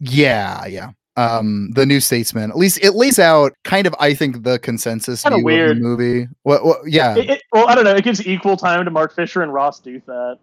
yeah, 0.00 0.66
yeah. 0.66 0.90
Um, 1.18 1.70
the 1.74 1.86
New 1.86 2.00
Statesman 2.00 2.50
at 2.50 2.58
least 2.58 2.78
it 2.84 2.92
lays 2.92 3.18
out 3.18 3.52
kind 3.64 3.86
of 3.86 3.94
I 3.98 4.12
think 4.12 4.42
the 4.42 4.58
consensus 4.58 5.24
view 5.24 5.42
weird. 5.42 5.70
of 5.70 5.76
the 5.78 5.82
movie. 5.82 6.28
What? 6.42 6.62
what 6.62 6.80
yeah, 6.86 7.16
It, 7.16 7.30
it, 7.30 7.42
well, 7.52 7.66
I 7.68 7.74
don't 7.74 7.84
know. 7.84 7.94
It 7.94 8.04
gives 8.04 8.26
equal 8.26 8.54
time 8.58 8.84
to 8.84 8.90
Mark 8.90 9.14
Fisher 9.14 9.42
and 9.42 9.50
Ross 9.50 9.80
Douthat. 9.80 10.36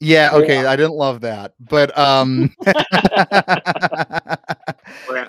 Yeah. 0.00 0.30
Okay, 0.32 0.64
I 0.64 0.76
didn't 0.76 0.94
love 0.94 1.20
that, 1.22 1.54
but 1.60 1.96
um, 1.98 2.54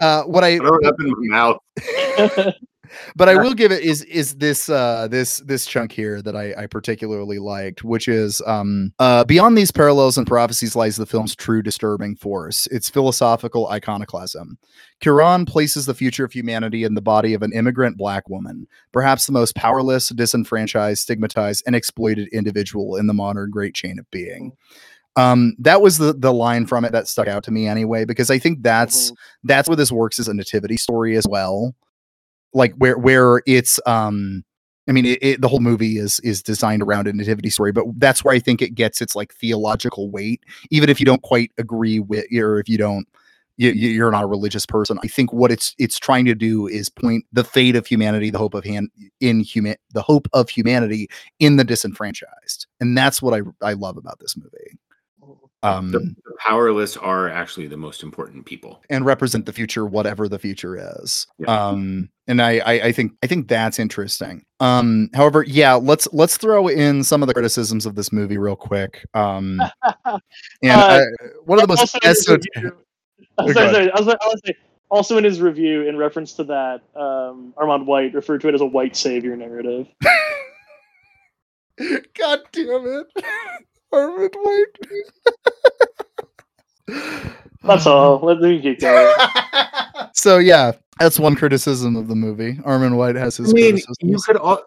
uh, 0.01 0.23
what 0.23 0.43
I 0.43 0.57
Throw 0.57 0.77
it 0.77 0.85
up 0.85 0.95
in 0.99 1.09
my 1.09 1.15
mouth. 1.27 1.57
but 3.15 3.29
I 3.29 3.35
will 3.35 3.53
give 3.53 3.71
it 3.71 3.83
is 3.83 4.03
is 4.03 4.35
this 4.35 4.69
uh 4.69 5.07
this 5.09 5.37
this 5.39 5.65
chunk 5.65 5.91
here 5.91 6.21
that 6.21 6.35
I, 6.35 6.53
I 6.57 6.67
particularly 6.67 7.39
liked, 7.39 7.83
which 7.83 8.07
is 8.07 8.41
um 8.45 8.93
uh 8.99 9.23
beyond 9.23 9.57
these 9.57 9.71
parallels 9.71 10.17
and 10.17 10.27
prophecies 10.27 10.75
lies 10.75 10.97
the 10.97 11.05
film's 11.05 11.35
true 11.35 11.61
disturbing 11.61 12.15
force, 12.15 12.67
its 12.67 12.89
philosophical 12.89 13.67
iconoclasm. 13.69 14.57
Cuaron 15.01 15.47
places 15.47 15.85
the 15.85 15.93
future 15.93 16.25
of 16.25 16.31
humanity 16.31 16.83
in 16.83 16.93
the 16.93 17.01
body 17.01 17.33
of 17.33 17.41
an 17.41 17.53
immigrant 17.53 17.97
black 17.97 18.29
woman, 18.29 18.67
perhaps 18.91 19.25
the 19.25 19.31
most 19.31 19.55
powerless, 19.55 20.09
disenfranchised, 20.09 21.01
stigmatized, 21.01 21.63
and 21.65 21.75
exploited 21.75 22.27
individual 22.29 22.95
in 22.95 23.07
the 23.07 23.13
modern 23.13 23.49
great 23.49 23.73
chain 23.73 23.97
of 23.99 24.09
being. 24.11 24.51
Um, 25.15 25.55
that 25.59 25.81
was 25.81 25.97
the 25.97 26.13
the 26.13 26.33
line 26.33 26.65
from 26.65 26.85
it 26.85 26.91
that 26.91 27.07
stuck 27.07 27.27
out 27.27 27.43
to 27.43 27.51
me 27.51 27.67
anyway, 27.67 28.05
because 28.05 28.29
I 28.29 28.39
think 28.39 28.61
that's 28.61 29.11
that's 29.43 29.67
where 29.67 29.75
this 29.75 29.91
works 29.91 30.19
as 30.19 30.27
a 30.27 30.33
nativity 30.33 30.77
story 30.77 31.17
as 31.17 31.27
well 31.27 31.75
like 32.53 32.73
where 32.77 32.97
where 32.97 33.41
it's 33.45 33.79
um 33.85 34.43
i 34.87 34.91
mean 34.91 35.05
it, 35.05 35.19
it, 35.21 35.41
the 35.41 35.47
whole 35.47 35.59
movie 35.59 35.97
is 35.97 36.19
is 36.21 36.41
designed 36.43 36.81
around 36.81 37.07
a 37.07 37.13
nativity 37.13 37.49
story 37.49 37.71
but 37.71 37.85
that's 37.97 38.23
where 38.23 38.33
i 38.33 38.39
think 38.39 38.61
it 38.61 38.75
gets 38.75 39.01
its 39.01 39.15
like 39.15 39.33
theological 39.33 40.09
weight 40.09 40.43
even 40.71 40.89
if 40.89 40.99
you 40.99 41.05
don't 41.05 41.21
quite 41.23 41.51
agree 41.57 41.99
with 41.99 42.25
or 42.35 42.59
if 42.59 42.67
you 42.69 42.77
don't 42.77 43.07
you, 43.57 43.71
you- 43.71 43.89
you're 43.89 44.11
not 44.11 44.23
a 44.23 44.27
religious 44.27 44.65
person. 44.65 44.97
I 45.03 45.07
think 45.07 45.33
what 45.33 45.51
it's 45.51 45.75
it's 45.77 45.99
trying 45.99 46.23
to 46.25 46.33
do 46.35 46.65
is 46.67 46.87
point 46.87 47.25
the 47.33 47.43
fate 47.43 47.75
of 47.75 47.85
humanity 47.85 48.29
the 48.29 48.37
hope 48.37 48.53
of 48.53 48.63
hand 48.63 48.89
in 49.19 49.41
human 49.41 49.75
the 49.93 50.01
hope 50.01 50.29
of 50.33 50.49
humanity 50.49 51.09
in 51.39 51.57
the 51.57 51.65
disenfranchised 51.65 52.67
and 52.79 52.97
that's 52.97 53.21
what 53.21 53.33
i 53.33 53.41
i 53.67 53.73
love 53.73 53.97
about 53.97 54.19
this 54.19 54.37
movie 54.37 54.78
um 55.63 55.91
The, 55.91 55.99
the 55.99 56.15
powerless 56.39 56.95
are 56.97 57.27
actually 57.29 57.67
the 57.67 57.77
most 57.77 58.01
important 58.03 58.45
people. 58.45 58.81
and 58.89 59.05
represent 59.05 59.45
the 59.45 59.53
future 59.53 59.85
whatever 59.85 60.27
the 60.29 60.39
future 60.39 60.77
is 61.01 61.27
Yeah. 61.37 61.47
um 61.69 62.09
and 62.27 62.41
I, 62.41 62.59
I 62.59 62.71
i 62.85 62.91
think 62.91 63.13
i 63.23 63.27
think 63.27 63.47
that's 63.47 63.79
interesting 63.79 64.43
um 64.59 65.09
however 65.13 65.43
yeah 65.43 65.73
let's 65.73 66.07
let's 66.13 66.37
throw 66.37 66.67
in 66.69 67.03
some 67.03 67.21
of 67.23 67.27
the 67.27 67.33
criticisms 67.33 67.85
of 67.85 67.95
this 67.95 68.11
movie 68.11 68.37
real 68.37 68.55
quick 68.55 69.05
um 69.13 69.59
and 70.05 70.21
Uh, 70.81 71.01
I, 71.01 71.01
one 71.45 71.59
of 71.59 71.63
the 71.63 71.67
most 71.67 71.95
Also 71.95 71.99
in 72.03 72.09
his 72.09 72.27
review- 72.55 72.77
Oh, 73.37 73.51
sorry, 73.53 73.73
sorry, 73.73 73.91
I 73.91 73.99
was, 73.99 74.07
I 74.09 74.27
was 74.27 74.41
say, 74.45 74.53
also 74.91 75.17
in 75.17 75.23
his 75.23 75.39
review, 75.39 75.87
in 75.87 75.95
reference 75.97 76.33
to 76.33 76.43
that, 76.45 76.81
um, 76.95 77.53
Armond 77.57 77.85
White 77.85 78.13
referred 78.13 78.41
to 78.41 78.49
it 78.49 78.55
as 78.55 78.59
a 78.61 78.65
white 78.65 78.95
savior 78.97 79.35
narrative. 79.37 79.87
god 82.17 82.39
damn 82.51 82.85
it 82.85 83.07
Armond 83.93 84.35
White. 84.35 84.77
That's 87.63 87.85
all. 87.85 88.19
Let 88.23 88.39
me 88.39 88.61
keep 88.61 88.79
going. 88.79 89.15
so 90.13 90.37
yeah 90.37 90.71
that's 90.99 91.19
one 91.19 91.35
criticism 91.35 91.95
of 91.95 92.07
the 92.07 92.15
movie 92.15 92.55
Armond 92.55 92.97
White 92.97 93.15
has 93.15 93.37
his 93.37 93.51
I 93.51 93.53
mean, 93.53 93.71
criticisms. 93.73 93.97
you 94.01 94.17
could 94.25 94.37
all. 94.37 94.63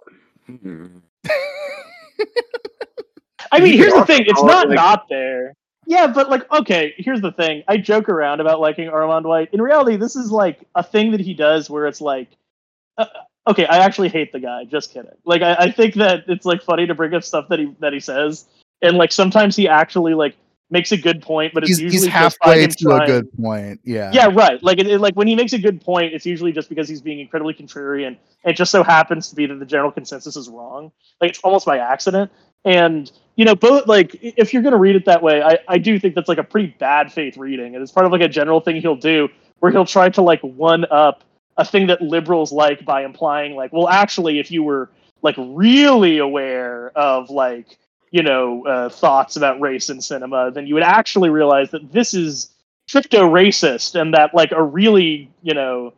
I 3.53 3.61
mean, 3.61 3.77
here's 3.77 3.93
the 3.93 4.05
thing. 4.07 4.23
It's 4.27 4.43
not 4.43 4.69
like- 4.69 4.77
not 4.77 5.09
there. 5.09 5.55
Yeah, 5.87 6.07
but 6.07 6.31
like, 6.31 6.51
okay, 6.53 6.95
here's 6.97 7.21
the 7.21 7.33
thing. 7.33 7.65
I 7.67 7.77
joke 7.77 8.09
around 8.09 8.41
about 8.41 8.61
liking 8.61 8.89
Armond 8.89 9.25
White. 9.25 9.51
In 9.53 9.61
reality, 9.61 9.97
this 9.97 10.15
is 10.15 10.31
like 10.31 10.61
a 10.75 10.83
thing 10.83 11.11
that 11.11 11.21
he 11.21 11.35
does 11.35 11.69
where 11.69 11.87
it's 11.87 12.01
like, 12.01 12.29
uh, 12.99 13.07
okay, 13.49 13.67
I 13.67 13.79
actually 13.79 14.09
hate 14.09 14.33
the 14.33 14.39
guy. 14.39 14.65
Just 14.65 14.93
kidding. 14.93 15.11
Like, 15.25 15.43
I, 15.43 15.55
I 15.55 15.71
think 15.73 15.95
that 15.95 16.25
it's 16.29 16.47
like 16.47 16.63
funny 16.63 16.87
to 16.87 16.95
bring 16.95 17.13
up 17.15 17.25
stuff 17.25 17.49
that 17.49 17.59
he 17.59 17.75
that 17.81 17.93
he 17.93 18.01
says, 18.01 18.47
and 18.83 18.97
like 18.97 19.13
sometimes 19.13 19.57
he 19.57 19.69
actually 19.69 20.15
like 20.15 20.37
makes 20.71 20.91
a 20.91 20.97
good 20.97 21.21
point, 21.21 21.53
but 21.53 21.63
it's 21.63 21.71
he's, 21.71 21.81
usually 21.81 22.07
he's 22.07 22.13
halfway 22.13 22.67
to 22.67 22.91
a 22.93 23.07
good 23.07 23.33
point 23.37 23.79
yeah 23.85 24.11
Yeah, 24.13 24.31
right. 24.33 24.63
Like, 24.63 24.79
it, 24.79 24.87
it- 24.87 25.01
like 25.01 25.15
when 25.15 25.27
he 25.27 25.35
makes 25.35 25.53
a 25.53 25.59
good 25.59 25.81
point, 25.83 26.15
it's 26.15 26.25
usually 26.25 26.51
just 26.51 26.69
because 26.71 26.89
he's 26.89 27.03
being 27.03 27.21
incredibly 27.21 27.53
contrarian. 27.55 28.17
And 28.45 28.53
it 28.53 28.57
just 28.57 28.71
so 28.73 28.83
happens 28.83 29.29
to 29.29 29.37
be 29.37 29.47
that 29.47 29.59
the 29.59 29.67
general 29.67 29.93
consensus 29.93 30.35
is 30.37 30.49
wrong. 30.49 30.91
Like 31.21 31.31
it's 31.31 31.41
almost 31.41 31.67
by 31.67 31.79
accident. 31.79 32.31
And 32.65 33.11
you 33.37 33.45
know, 33.45 33.55
both 33.55 33.87
like 33.87 34.17
if 34.23 34.53
you're 34.53 34.63
gonna 34.63 34.79
read 34.79 34.97
it 34.97 35.05
that 35.07 35.23
way, 35.23 35.43
I 35.43 35.59
I 35.69 35.79
do 35.79 35.99
think 35.99 36.15
that's 36.15 36.29
like 36.29 36.39
a 36.39 36.45
pretty 36.45 36.75
bad 36.79 37.13
faith 37.13 37.37
reading, 37.37 37.75
and 37.75 37.83
it's 37.83 37.93
part 37.93 38.07
of 38.07 38.13
like 38.13 38.21
a 38.21 38.29
general 38.29 38.61
thing 38.61 38.81
he'll 38.81 38.97
do 38.97 39.29
where 39.61 39.73
he'll 39.73 39.85
try 39.87 40.09
to 40.09 40.23
like 40.23 40.41
one 40.43 40.85
up 40.91 41.25
a 41.57 41.65
thing 41.65 41.87
that 41.89 42.01
liberals 42.01 42.51
like 42.53 42.85
by 42.85 43.05
implying 43.05 43.55
like, 43.55 43.73
well, 43.73 43.89
actually, 43.89 44.39
if 44.39 44.51
you 44.51 44.63
were 44.63 44.91
like 45.23 45.35
really 45.39 46.19
aware 46.19 46.91
of 46.97 47.31
like 47.31 47.79
you 48.13 48.23
know 48.23 48.65
uh, 48.67 48.89
thoughts 48.89 49.37
about 49.37 49.61
race 49.61 49.91
in 49.91 50.01
cinema, 50.01 50.51
then 50.53 50.67
you 50.67 50.75
would 50.75 50.85
actually 50.85 51.31
realize 51.31 51.71
that 51.71 51.93
this 51.93 52.15
is 52.15 52.55
crypto 52.91 53.29
racist 53.29 54.01
and 54.01 54.15
that 54.15 54.35
like 54.35 54.53
a 54.53 54.63
really 54.63 55.29
you 55.43 55.55
know 55.55 55.93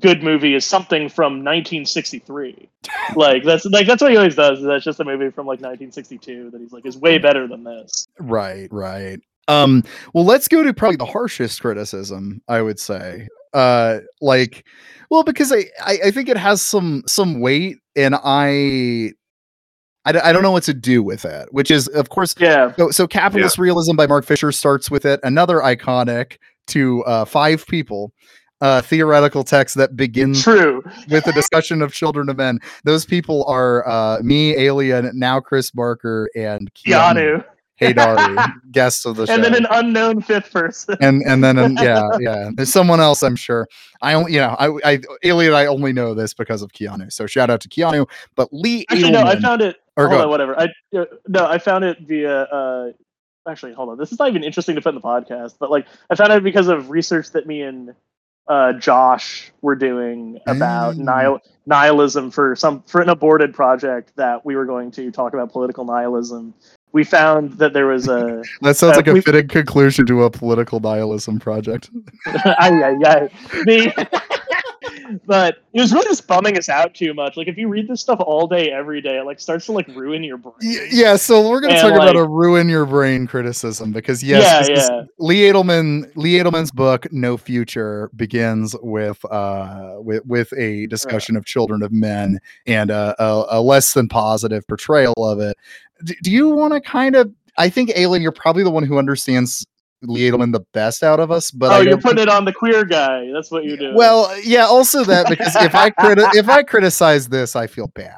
good 0.00 0.22
movie 0.22 0.54
is 0.54 0.64
something 0.64 1.08
from 1.08 1.44
1963 1.44 2.68
like 3.16 3.42
that's 3.42 3.64
like 3.66 3.84
that's 3.84 4.00
what 4.00 4.12
he 4.12 4.16
always 4.16 4.36
does 4.36 4.62
that's 4.62 4.84
just 4.84 5.00
a 5.00 5.04
movie 5.04 5.28
from 5.28 5.44
like 5.44 5.60
1962 5.60 6.50
that 6.50 6.60
he's 6.60 6.72
like 6.72 6.86
is 6.86 6.96
way 6.96 7.18
better 7.18 7.48
than 7.48 7.64
this 7.64 8.06
Right, 8.20 8.68
right. 8.70 9.20
Um, 9.48 9.82
well, 10.12 10.24
let's 10.24 10.48
go 10.48 10.62
to 10.62 10.74
probably 10.74 10.96
the 10.96 11.06
harshest 11.06 11.60
criticism, 11.60 12.42
I 12.48 12.60
would 12.62 12.78
say. 12.78 13.28
Uh, 13.54 14.00
like, 14.20 14.64
well, 15.10 15.24
because 15.24 15.52
I, 15.52 15.64
I, 15.82 15.98
I 16.06 16.10
think 16.10 16.28
it 16.28 16.36
has 16.36 16.60
some 16.60 17.02
some 17.06 17.40
weight, 17.40 17.78
and 17.96 18.14
I, 18.14 19.12
I, 20.08 20.12
d- 20.12 20.18
I 20.20 20.32
don't 20.32 20.42
know 20.42 20.52
what 20.52 20.62
to 20.64 20.74
do 20.74 21.02
with 21.02 21.24
it. 21.24 21.52
Which 21.52 21.70
is, 21.70 21.86
of 21.88 22.08
course, 22.08 22.34
yeah 22.38 22.74
so, 22.76 22.90
so 22.90 23.06
capitalist 23.06 23.58
realism 23.58 23.94
by 23.94 24.06
Mark 24.06 24.24
Fisher 24.24 24.50
starts 24.52 24.90
with 24.90 25.04
it. 25.04 25.20
Another 25.22 25.58
iconic 25.58 26.38
to 26.68 27.04
uh, 27.04 27.24
five 27.24 27.66
people. 27.66 28.12
Uh, 28.60 28.82
theoretical 28.82 29.44
text 29.44 29.76
that 29.76 29.94
begins 29.94 30.42
true 30.42 30.82
with 31.10 31.24
a 31.28 31.32
discussion 31.32 31.80
of 31.80 31.92
children 31.92 32.28
of 32.28 32.36
men. 32.36 32.58
Those 32.82 33.04
people 33.04 33.44
are 33.44 33.88
uh, 33.88 34.18
me, 34.20 34.56
Alien, 34.56 35.12
now 35.14 35.38
Chris 35.38 35.70
Barker, 35.70 36.28
and 36.34 36.68
keanu 36.74 37.44
Haydari, 37.80 38.52
guests 38.72 39.04
of 39.06 39.16
the 39.16 39.26
show. 39.26 39.32
and 39.34 39.44
then 39.44 39.54
an 39.54 39.66
unknown 39.70 40.20
fifth 40.20 40.52
person 40.52 40.96
and 41.00 41.22
and 41.26 41.42
then 41.44 41.58
an- 41.58 41.76
yeah, 41.76 42.08
yeah. 42.20 42.50
There's 42.54 42.72
someone 42.72 43.00
else, 43.00 43.22
I'm 43.22 43.36
sure. 43.36 43.66
I 44.02 44.14
only, 44.14 44.32
you 44.34 44.40
know, 44.40 44.54
I, 44.58 44.92
I, 44.92 45.00
Alien, 45.24 45.54
I 45.54 45.66
only 45.66 45.92
know 45.92 46.14
this 46.14 46.32
because 46.34 46.62
of 46.62 46.72
Keanu. 46.72 47.12
So 47.12 47.26
shout 47.26 47.50
out 47.50 47.60
to 47.62 47.68
Keanu. 47.68 48.08
But 48.36 48.48
Lee 48.52 48.84
actually 48.90 49.10
no 49.10 49.22
i 49.22 49.38
found 49.40 49.60
it 49.62 49.76
or 49.96 50.08
hold 50.08 50.20
on 50.22 50.28
whatever 50.28 50.58
i 50.58 50.68
uh, 50.96 51.04
no 51.26 51.46
i 51.46 51.58
found 51.58 51.84
it 51.84 51.98
via 52.00 52.42
uh 52.42 52.92
actually 53.48 53.72
hold 53.72 53.88
on 53.88 53.98
this 53.98 54.12
is 54.12 54.18
not 54.18 54.28
even 54.28 54.44
interesting 54.44 54.74
to 54.76 54.80
put 54.80 54.90
in 54.90 54.94
the 54.94 55.00
podcast 55.00 55.54
but 55.58 55.70
like 55.70 55.86
i 56.10 56.14
found 56.14 56.32
it 56.32 56.42
because 56.44 56.68
of 56.68 56.90
research 56.90 57.30
that 57.32 57.46
me 57.46 57.62
and 57.62 57.94
uh 58.46 58.72
josh 58.74 59.50
were 59.62 59.74
doing 59.74 60.38
about 60.46 60.94
Mm. 60.96 60.98
nihil- 61.04 61.40
nihilism 61.66 62.30
for 62.30 62.54
some 62.54 62.82
for 62.82 63.00
an 63.00 63.08
aborted 63.08 63.52
project 63.54 64.12
that 64.16 64.44
we 64.44 64.54
were 64.54 64.66
going 64.66 64.90
to 64.92 65.10
talk 65.10 65.32
about 65.34 65.50
political 65.52 65.84
nihilism 65.84 66.54
we 66.92 67.04
found 67.04 67.52
that 67.54 67.72
there 67.72 67.86
was 67.86 68.08
a 68.08 68.42
that 68.62 68.76
sounds 68.76 68.94
uh, 68.94 68.96
like 68.96 69.06
a 69.08 69.22
fitting 69.22 69.48
conclusion 69.48 70.06
to 70.06 70.24
a 70.24 70.30
political 70.30 70.80
nihilism 70.80 71.38
project. 71.38 71.90
ay, 72.26 72.70
ay, 72.82 72.96
ay. 73.04 73.28
the 73.64 74.08
but 75.26 75.58
it 75.72 75.80
was 75.80 75.92
really 75.92 76.06
just 76.06 76.26
bumming 76.26 76.56
us 76.58 76.68
out 76.68 76.94
too 76.94 77.14
much. 77.14 77.36
Like 77.36 77.48
if 77.48 77.56
you 77.56 77.68
read 77.68 77.88
this 77.88 78.00
stuff 78.00 78.20
all 78.20 78.46
day, 78.46 78.70
every 78.70 79.00
day, 79.00 79.18
it 79.18 79.24
like 79.24 79.40
starts 79.40 79.66
to 79.66 79.72
like 79.72 79.88
ruin 79.88 80.22
your 80.22 80.36
brain. 80.36 80.54
Y- 80.62 80.88
Yeah, 80.90 81.16
so 81.16 81.48
we're 81.48 81.60
going 81.60 81.74
to 81.74 81.80
And, 81.80 81.94
talk 81.94 82.02
about 82.02 82.16
a 82.16 82.26
ruin 82.26 82.68
your 82.68 82.86
brain 82.86 83.26
criticism 83.26 83.92
because 83.92 84.22
yes, 84.22 84.68
Yeah, 84.68 84.76
yeah. 84.76 85.02
Lee 85.18 85.42
Edelman 85.42 86.10
Lee 86.16 86.34
Edelman's 86.38 86.70
book 86.70 87.10
No 87.12 87.36
Future 87.36 88.10
begins 88.16 88.74
with 88.82 89.24
uh 89.30 89.94
with 89.98 90.24
with 90.26 90.52
a 90.56 90.86
discussion 90.86 91.36
of 91.36 91.44
Children 91.44 91.82
of 91.82 91.92
Men 91.92 92.38
and 92.66 92.90
a, 92.90 93.14
a, 93.22 93.58
a 93.58 93.60
less 93.60 93.94
than 93.94 94.08
positive 94.08 94.66
portrayal 94.66 95.14
of 95.18 95.40
it. 95.40 95.56
Do 96.04 96.30
you 96.30 96.48
want 96.50 96.74
to 96.74 96.80
kind 96.80 97.16
of 97.16 97.32
I 97.58 97.68
think 97.68 97.90
Alien, 97.96 98.22
you're 98.22 98.32
probably 98.32 98.62
the 98.62 98.70
one 98.70 98.84
who 98.84 98.98
understands 98.98 99.66
Lee 100.02 100.30
Edelman 100.30 100.52
the 100.52 100.64
best 100.72 101.02
out 101.02 101.18
of 101.18 101.32
us, 101.32 101.50
but 101.50 101.72
oh, 101.72 101.80
you're 101.80 101.98
putting 102.00 102.22
it 102.22 102.28
on 102.28 102.44
the 102.44 102.52
queer 102.52 102.84
guy. 102.84 103.30
That's 103.32 103.50
what 103.50 103.64
you're 103.64 103.76
doing. 103.76 103.94
well, 103.94 104.32
yeah, 104.42 104.64
also 104.64 105.02
that 105.04 105.28
because 105.28 105.56
if 105.56 105.74
I 105.74 105.90
criti- 105.98 106.34
if 106.36 106.48
I 106.48 106.62
criticize 106.62 107.28
this, 107.28 107.56
I 107.56 107.66
feel 107.66 107.88
bad. 107.88 108.14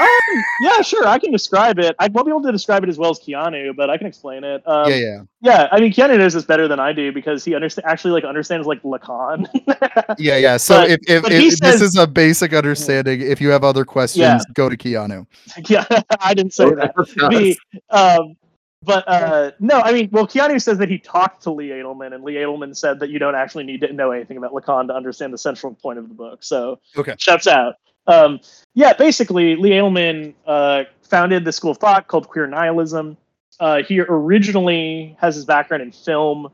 Um, 0.00 0.44
yeah, 0.62 0.82
sure. 0.82 1.06
I 1.06 1.18
can 1.18 1.30
describe 1.30 1.78
it. 1.78 1.94
I 2.00 2.08
won't 2.08 2.26
be 2.26 2.30
able 2.32 2.42
to 2.42 2.50
describe 2.52 2.82
it 2.82 2.88
as 2.88 2.98
well 2.98 3.10
as 3.10 3.20
Keanu, 3.20 3.74
but 3.76 3.88
I 3.88 3.96
can 3.96 4.06
explain 4.08 4.42
it. 4.42 4.62
Um, 4.66 4.90
yeah, 4.90 4.96
yeah, 4.96 5.22
yeah. 5.40 5.68
I 5.70 5.78
mean, 5.80 5.92
Keanu 5.92 6.18
knows 6.18 6.34
this 6.34 6.44
better 6.44 6.66
than 6.66 6.80
I 6.80 6.92
do 6.92 7.12
because 7.12 7.44
he 7.44 7.52
understa- 7.52 7.82
actually 7.84 8.10
like 8.10 8.24
understands 8.24 8.66
like 8.66 8.82
Lacan. 8.82 9.46
yeah, 10.18 10.36
yeah. 10.38 10.56
So 10.56 10.80
But- 10.80 10.90
if, 10.90 11.00
if, 11.08 11.22
but 11.22 11.32
if 11.32 11.40
he 11.40 11.50
this 11.50 11.80
is 11.80 11.96
a 11.96 12.06
basic 12.06 12.52
understanding, 12.52 13.20
if 13.20 13.40
you 13.40 13.48
have 13.50 13.62
other 13.62 13.84
questions, 13.84 14.20
Yeah. 14.22 14.40
go 14.54 14.68
to 14.68 14.76
Keanu. 14.76 15.26
yeah, 15.68 15.84
I 16.20 16.34
didn't 16.34 16.52
say 16.54 16.70
that. 16.70 16.94
The, 17.16 17.56
um, 17.90 18.36
but 18.82 19.04
uh, 19.08 19.50
no, 19.58 19.80
I 19.80 19.92
mean, 19.92 20.08
well, 20.12 20.26
Keanu 20.26 20.60
says 20.62 20.78
that 20.78 20.88
he 20.88 20.98
talked 20.98 21.42
to 21.44 21.50
Lee 21.50 21.68
Edelman, 21.70 22.14
and 22.14 22.22
Lee 22.22 22.34
Edelman 22.34 22.76
said 22.76 23.00
that 23.00 23.10
you 23.10 23.18
don't 23.18 23.34
actually 23.34 23.64
need 23.64 23.80
to 23.80 23.92
know 23.92 24.10
anything 24.12 24.36
about 24.36 24.52
Lacan 24.52 24.86
to 24.88 24.94
understand 24.94 25.32
the 25.32 25.38
central 25.38 25.74
point 25.74 25.98
of 25.98 26.08
the 26.08 26.14
book. 26.14 26.42
So, 26.44 26.78
Okay. 26.96 27.14
shouts 27.18 27.46
out. 27.46 27.76
Um, 28.06 28.40
yeah, 28.74 28.92
basically, 28.92 29.56
Lee 29.56 29.70
Edelman 29.70 30.34
uh, 30.46 30.84
founded 31.02 31.44
the 31.44 31.52
school 31.52 31.72
of 31.72 31.78
thought 31.78 32.08
called 32.08 32.28
Queer 32.28 32.46
Nihilism. 32.46 33.16
Uh, 33.58 33.82
he 33.82 34.00
originally 34.00 35.16
has 35.20 35.34
his 35.34 35.44
background 35.44 35.82
in 35.82 35.92
film, 35.92 36.50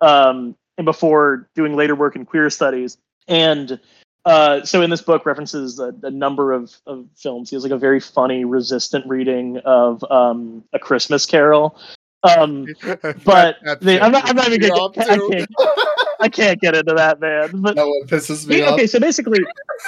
um, 0.00 0.54
and 0.76 0.84
before 0.84 1.48
doing 1.54 1.74
later 1.74 1.94
work 1.94 2.14
in 2.14 2.24
queer 2.24 2.50
studies, 2.50 2.98
and 3.26 3.80
uh, 4.24 4.64
so 4.64 4.82
in 4.82 4.90
this 4.90 5.02
book 5.02 5.26
references 5.26 5.78
a, 5.80 5.94
a 6.02 6.10
number 6.10 6.52
of, 6.52 6.76
of 6.86 7.06
films. 7.16 7.50
He 7.50 7.56
has 7.56 7.62
like 7.62 7.72
a 7.72 7.78
very 7.78 8.00
funny, 8.00 8.44
resistant 8.44 9.06
reading 9.06 9.58
of 9.64 10.04
um, 10.10 10.62
A 10.72 10.78
Christmas 10.78 11.26
Carol. 11.26 11.76
Um, 12.22 12.66
but 13.24 13.56
they, 13.80 14.00
I'm 14.00 14.12
not. 14.12 14.28
I'm 14.28 14.36
not 14.36 14.52
even 14.52 14.68
gonna. 14.68 14.90
I 14.98 15.16
can't. 15.16 15.50
I 16.20 16.28
can't 16.28 16.60
get 16.60 16.74
into 16.74 16.94
that, 16.94 17.20
man. 17.20 17.50
But 17.54 17.76
That 17.76 17.86
one 17.86 18.02
pisses 18.06 18.46
me 18.46 18.56
he- 18.56 18.62
off. 18.62 18.72
okay, 18.74 18.86
so 18.86 19.00
basically, 19.00 19.40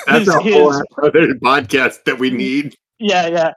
That's 0.07 0.21
his, 0.21 0.29
a 0.29 0.41
whole 0.41 0.73
his 0.73 0.83
other 1.03 1.35
podcast 1.35 2.05
that 2.05 2.19
we 2.19 2.31
need. 2.31 2.77
yeah, 2.99 3.27
yeah. 3.27 3.53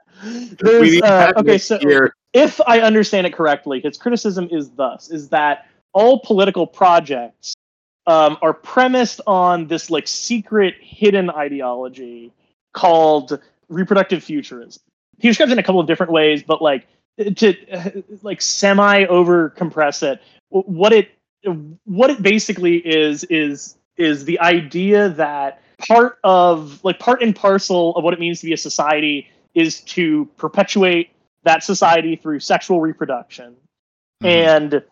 we 0.62 0.90
need 0.90 1.02
uh, 1.04 1.32
okay, 1.36 1.58
so 1.58 1.78
year. 1.80 2.14
if 2.32 2.60
I 2.66 2.80
understand 2.80 3.26
it 3.26 3.32
correctly, 3.32 3.80
his 3.80 3.96
criticism 3.96 4.48
is 4.50 4.70
thus: 4.70 5.10
is 5.10 5.28
that 5.30 5.66
all 5.92 6.20
political 6.20 6.66
projects 6.66 7.54
um, 8.06 8.36
are 8.42 8.54
premised 8.54 9.20
on 9.26 9.66
this 9.66 9.90
like 9.90 10.08
secret, 10.08 10.74
hidden 10.80 11.30
ideology 11.30 12.32
called 12.74 13.40
reproductive 13.68 14.22
futurism. 14.24 14.82
He 15.18 15.28
describes 15.28 15.50
it 15.50 15.54
in 15.54 15.58
a 15.58 15.62
couple 15.62 15.80
of 15.80 15.86
different 15.86 16.12
ways, 16.12 16.42
but 16.42 16.62
like 16.62 16.86
to 17.36 17.70
uh, 17.72 17.90
like 18.22 18.40
semi 18.40 19.04
over 19.06 19.50
compress 19.50 20.02
it, 20.02 20.20
what 20.50 20.92
it 20.92 21.10
what 21.84 22.10
it 22.10 22.22
basically 22.22 22.76
is 22.76 23.24
is 23.24 23.76
is 23.96 24.24
the 24.24 24.38
idea 24.40 25.08
that 25.10 25.62
part 25.78 26.18
of 26.24 26.82
like 26.84 26.98
part 26.98 27.22
and 27.22 27.34
parcel 27.34 27.94
of 27.96 28.04
what 28.04 28.14
it 28.14 28.20
means 28.20 28.40
to 28.40 28.46
be 28.46 28.52
a 28.52 28.56
society 28.56 29.28
is 29.54 29.80
to 29.82 30.26
perpetuate 30.36 31.10
that 31.44 31.62
society 31.62 32.16
through 32.16 32.40
sexual 32.40 32.80
reproduction. 32.80 33.56
Mhm. 34.22 34.28
and 34.28 34.84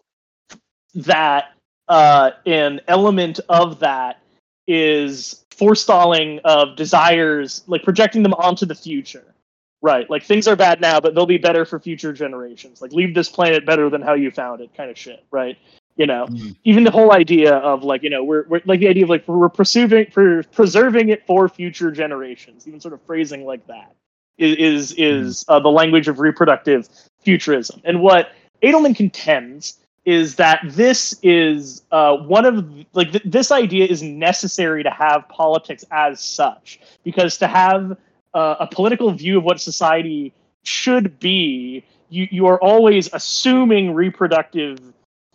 that 0.94 1.52
uh, 1.88 2.30
an 2.46 2.80
element 2.86 3.40
of 3.48 3.80
that 3.80 4.20
is 4.68 5.44
forestalling 5.50 6.38
of 6.44 6.76
desires 6.76 7.64
like 7.66 7.82
projecting 7.82 8.22
them 8.22 8.34
onto 8.34 8.66
the 8.66 8.74
future. 8.74 9.34
Right 9.82 10.08
like 10.08 10.24
things 10.24 10.48
are 10.48 10.56
bad 10.56 10.80
now 10.80 11.00
but 11.00 11.14
they'll 11.14 11.26
be 11.26 11.38
better 11.38 11.64
for 11.64 11.78
future 11.80 12.12
generations. 12.12 12.80
Like 12.80 12.92
leave 12.92 13.14
this 13.14 13.28
planet 13.28 13.66
better 13.66 13.90
than 13.90 14.00
how 14.00 14.14
you 14.14 14.30
found 14.30 14.60
it 14.60 14.70
kind 14.76 14.90
of 14.90 14.96
shit 14.98 15.24
right 15.30 15.58
you 15.96 16.06
know 16.06 16.26
Mhm. 16.26 16.56
even 16.64 16.84
the 16.84 16.90
whole 16.90 17.12
idea 17.12 17.54
of 17.54 17.84
like 17.84 18.02
you 18.02 18.10
know 18.10 18.22
we're, 18.24 18.44
we're 18.48 18.60
like 18.64 18.80
the 18.80 18.88
idea 18.88 19.04
of 19.04 19.10
like 19.10 19.26
we're 19.26 19.48
preserving 19.48 20.06
for 20.12 20.42
preserving 20.44 21.08
it 21.10 21.26
for 21.26 21.48
future 21.48 21.90
generations 21.90 22.66
even 22.68 22.80
sort 22.80 22.94
of 22.94 23.02
phrasing 23.02 23.44
like 23.44 23.66
that 23.66 23.94
is 24.38 24.56
is, 24.56 24.94
is 24.98 25.44
uh, 25.48 25.58
the 25.60 25.68
language 25.70 26.08
of 26.08 26.20
reproductive 26.20 26.88
futurism 27.20 27.80
and 27.84 28.00
what 28.00 28.30
edelman 28.62 28.94
contends 28.96 29.78
is 30.04 30.36
that 30.36 30.60
this 30.64 31.18
is 31.22 31.82
uh, 31.90 32.16
one 32.16 32.44
of 32.44 32.64
like 32.94 33.10
th- 33.12 33.24
this 33.24 33.50
idea 33.50 33.86
is 33.86 34.02
necessary 34.02 34.82
to 34.84 34.90
have 34.90 35.28
politics 35.28 35.84
as 35.90 36.20
such 36.20 36.80
because 37.04 37.38
to 37.38 37.46
have 37.48 37.96
uh, 38.34 38.56
a 38.60 38.66
political 38.66 39.10
view 39.12 39.38
of 39.38 39.44
what 39.44 39.60
society 39.60 40.32
should 40.62 41.18
be 41.18 41.84
you, 42.08 42.28
you 42.30 42.46
are 42.46 42.60
always 42.62 43.08
assuming 43.12 43.94
reproductive 43.94 44.78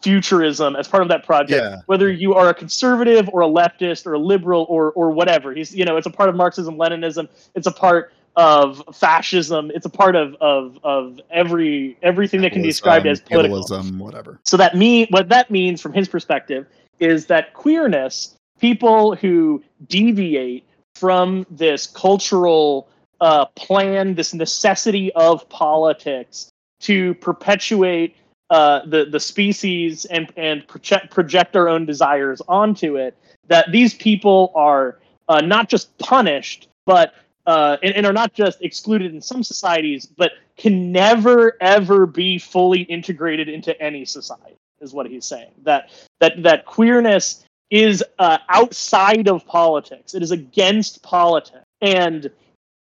futurism 0.02 0.76
as 0.76 0.88
part 0.88 1.03
of 1.03 1.10
that 1.10 1.23
project 1.26 1.64
Yeah. 1.64 1.82
whether 1.86 2.11
you 2.11 2.34
are 2.34 2.49
a 2.49 2.53
conservative 2.53 3.30
or 3.30 3.41
a 3.41 3.48
leftist 3.48 4.06
or 4.06 4.14
a 4.14 4.19
liberal 4.19 4.65
or 4.69 4.91
or 4.91 5.11
whatever 5.11 5.53
he's 5.53 5.76
you 5.76 5.86
know 5.86 5.98
it's 5.98 6.07
a 6.07 6.11
part 6.11 6.30
of 6.30 6.36
marxism 6.36 6.76
leninism 6.78 7.28
it's 7.56 7.68
a 7.68 7.72
part 7.72 8.11
of 8.36 8.82
fascism 8.94 9.72
it's 9.76 9.86
a 9.86 9.90
part 9.90 10.15
of 10.15 10.36
of 10.41 10.78
of 10.84 11.19
every 11.32 11.98
everything 12.02 12.41
that 12.41 12.52
can 12.52 12.61
be 12.61 12.69
described 12.69 13.06
as 13.06 13.19
political 13.22 13.61
whatever. 13.98 14.40
so 14.44 14.56
that 14.57 14.76
mean 14.76 15.06
what 15.10 15.30
that 15.30 15.52
means 15.52 15.82
from 15.82 15.94
his 15.94 16.07
perspective 16.07 16.65
is 17.02 17.26
that 17.26 17.53
queerness, 17.53 18.36
people 18.60 19.15
who 19.15 19.61
deviate 19.88 20.64
from 20.95 21.45
this 21.49 21.88
cultural 21.88 22.88
uh, 23.19 23.45
plan, 23.56 24.15
this 24.15 24.34
necessity 24.34 25.11
of 25.14 25.48
politics 25.49 26.49
to 26.80 27.14
perpetuate 27.15 28.15
uh, 28.52 28.86
the 28.86 29.06
the 29.06 29.19
species 29.19 30.03
and 30.06 30.32
and 30.36 30.68
project 30.68 31.10
project 31.10 31.56
our 31.56 31.69
own 31.69 31.86
desires 31.86 32.41
onto 32.49 32.98
it, 32.98 33.18
that 33.48 33.72
these 33.72 33.94
people 33.94 34.52
are 34.53 34.99
uh, 35.30 35.40
not 35.40 35.69
just 35.69 35.98
punished, 35.99 36.68
but 36.86 37.14
uh, 37.48 37.78
and, 37.82 37.95
and 37.95 38.06
are 38.06 38.14
not 38.14 38.34
just 38.34 38.61
excluded 38.61 39.14
in 39.14 39.22
some 39.22 39.41
societies, 39.41 40.06
but 40.06 40.34
can 40.57 40.91
never 40.91 41.56
ever 41.61 42.06
be 42.06 42.38
fully 42.38 42.82
integrated 42.82 43.48
into 43.48 43.80
any 43.82 44.03
society. 44.03 44.57
Is 44.82 44.94
what 44.94 45.06
he's 45.06 45.26
saying. 45.26 45.52
That 45.64 45.90
that 46.19 46.44
that 46.44 46.65
queerness 46.65 47.45
is 47.69 48.03
uh, 48.19 48.40
outside 48.49 49.30
of 49.30 49.45
politics. 49.45 50.14
It 50.14 50.23
is 50.23 50.32
against 50.32 51.02
politics, 51.03 51.64
and 51.80 52.30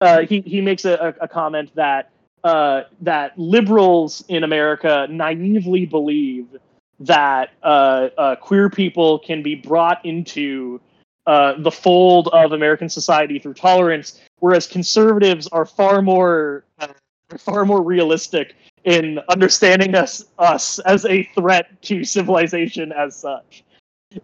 uh, 0.01 0.21
he 0.21 0.41
he 0.41 0.61
makes 0.61 0.85
a, 0.85 0.93
a, 1.19 1.25
a 1.25 1.27
comment 1.27 1.69
that 1.75 2.09
uh, 2.43 2.83
that 3.01 3.37
liberals 3.37 4.23
in 4.27 4.43
America 4.43 5.07
naively 5.09 5.85
believe 5.85 6.47
that 6.99 7.51
uh, 7.63 8.09
uh, 8.17 8.35
queer 8.35 8.69
people 8.69 9.19
can 9.19 9.41
be 9.41 9.55
brought 9.55 10.03
into 10.05 10.81
uh, 11.25 11.53
the 11.59 11.71
fold 11.71 12.27
of 12.29 12.51
American 12.51 12.89
society 12.89 13.39
through 13.39 13.53
tolerance, 13.53 14.19
whereas 14.39 14.67
conservatives 14.67 15.47
are 15.47 15.65
far 15.65 16.01
more 16.01 16.65
uh, 16.79 16.87
far 17.37 17.65
more 17.65 17.83
realistic 17.83 18.55
in 18.85 19.19
understanding 19.29 19.95
us 19.95 20.25
us 20.39 20.79
as 20.79 21.05
a 21.05 21.23
threat 21.35 21.81
to 21.83 22.03
civilization 22.03 22.91
as 22.91 23.15
such. 23.15 23.63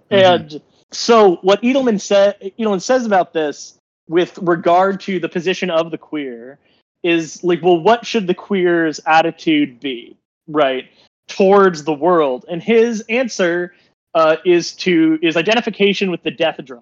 And 0.09 0.61
so 0.91 1.37
what 1.41 1.61
Edelman 1.61 2.01
said 2.01 2.53
Edelman 2.59 2.81
says 2.81 3.05
about 3.05 3.33
this 3.33 3.77
with 4.07 4.37
regard 4.39 4.99
to 5.01 5.19
the 5.19 5.29
position 5.29 5.69
of 5.69 5.91
the 5.91 5.97
queer 5.97 6.59
is 7.06 7.44
like, 7.44 7.61
well, 7.61 7.80
what 7.80 8.03
should 8.03 8.26
the 8.26 8.34
queer's 8.34 8.99
attitude 9.06 9.80
be, 9.80 10.18
right, 10.48 10.86
towards 11.27 11.84
the 11.84 11.94
world? 11.94 12.45
And 12.49 12.64
his 12.64 13.02
answer 13.10 13.76
uh, 14.15 14.38
is 14.44 14.73
to 14.77 15.19
is 15.22 15.38
identification 15.38 16.10
with 16.10 16.23
the 16.23 16.32
death 16.32 16.60
drive, 16.65 16.82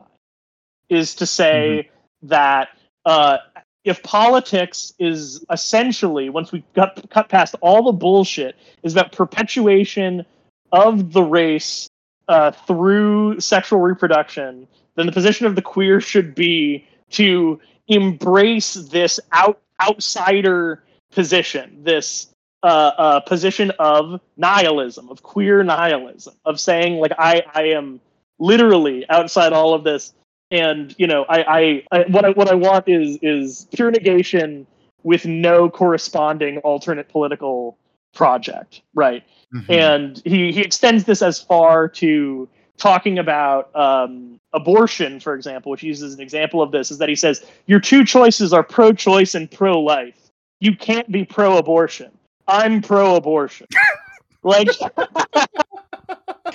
is 0.87 1.13
to 1.15 1.25
say 1.25 1.89
that 2.21 2.69
uh, 3.05 3.39
if 3.83 4.01
politics 4.01 4.93
is 4.97 5.43
essentially 5.51 6.29
once 6.29 6.53
we 6.53 6.63
got 6.73 7.09
cut 7.09 7.27
past 7.27 7.55
all 7.59 7.83
the 7.83 7.91
bullshit, 7.91 8.55
is 8.81 8.93
about 8.93 9.11
perpetuation 9.11 10.25
of 10.71 11.11
the 11.11 11.21
race 11.21 11.89
uh, 12.29 12.51
through 12.51 13.41
sexual 13.41 13.81
reproduction, 13.81 14.69
then 14.95 15.05
the 15.05 15.11
position 15.11 15.45
of 15.45 15.55
the 15.55 15.61
queer 15.61 15.99
should 15.99 16.33
be 16.33 16.87
to 17.09 17.59
embrace 17.89 18.75
this 18.75 19.19
out 19.33 19.59
outsider 19.87 20.83
position, 21.11 21.83
this 21.83 22.27
uh, 22.63 22.91
uh, 22.97 23.19
position 23.21 23.71
of 23.79 24.21
nihilism, 24.37 25.09
of 25.09 25.21
queer 25.21 25.63
nihilism, 25.63 26.33
of 26.45 26.59
saying 26.59 26.99
like 26.99 27.11
I 27.17 27.43
I 27.53 27.63
am 27.79 27.99
literally 28.39 29.05
outside 29.09 29.53
all 29.53 29.73
of 29.73 29.83
this, 29.83 30.13
and 30.51 30.95
you 30.97 31.07
know, 31.07 31.25
I, 31.29 31.83
I, 31.91 31.99
I 31.99 32.05
what 32.09 32.25
I 32.25 32.29
what 32.31 32.47
I 32.47 32.55
want 32.55 32.87
is 32.87 33.17
is 33.21 33.67
pure 33.73 33.91
negation 33.91 34.65
with 35.03 35.25
no 35.25 35.69
corresponding 35.69 36.59
alternate 36.59 37.09
political 37.09 37.77
project, 38.13 38.81
right? 38.93 39.23
Mhm. 39.53 39.69
and 39.69 40.21
he 40.25 40.51
he 40.51 40.61
extends 40.61 41.03
this 41.03 41.21
as 41.21 41.39
far 41.39 41.87
to 41.87 42.47
talking 42.77 43.19
about 43.19 43.75
um, 43.75 44.39
abortion, 44.53 45.19
for 45.19 45.35
example, 45.35 45.71
which 45.71 45.81
he 45.81 45.87
uses 45.87 46.13
an 46.13 46.21
example 46.21 46.61
of 46.61 46.71
this, 46.71 46.91
is 46.91 46.97
that 46.97 47.09
he 47.09 47.15
says 47.15 47.45
your 47.65 47.79
two 47.79 48.03
choices 48.03 48.53
are 48.53 48.63
pro-choice 48.63 49.35
and 49.35 49.49
pro-life. 49.49 50.31
You 50.59 50.75
can't 50.75 51.11
be 51.11 51.23
pro-abortion. 51.23 52.11
I'm 52.47 52.81
pro-abortion. 52.81 53.67
like 54.43 54.67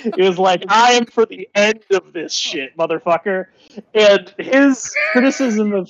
it 0.03 0.17
was 0.17 0.37
like 0.37 0.63
I 0.67 0.93
am 0.93 1.05
for 1.05 1.25
the 1.25 1.49
end 1.55 1.83
of 1.91 2.13
this 2.13 2.33
shit, 2.33 2.75
motherfucker. 2.77 3.47
And 3.93 4.33
his 4.37 4.91
criticism 5.11 5.73
of 5.73 5.89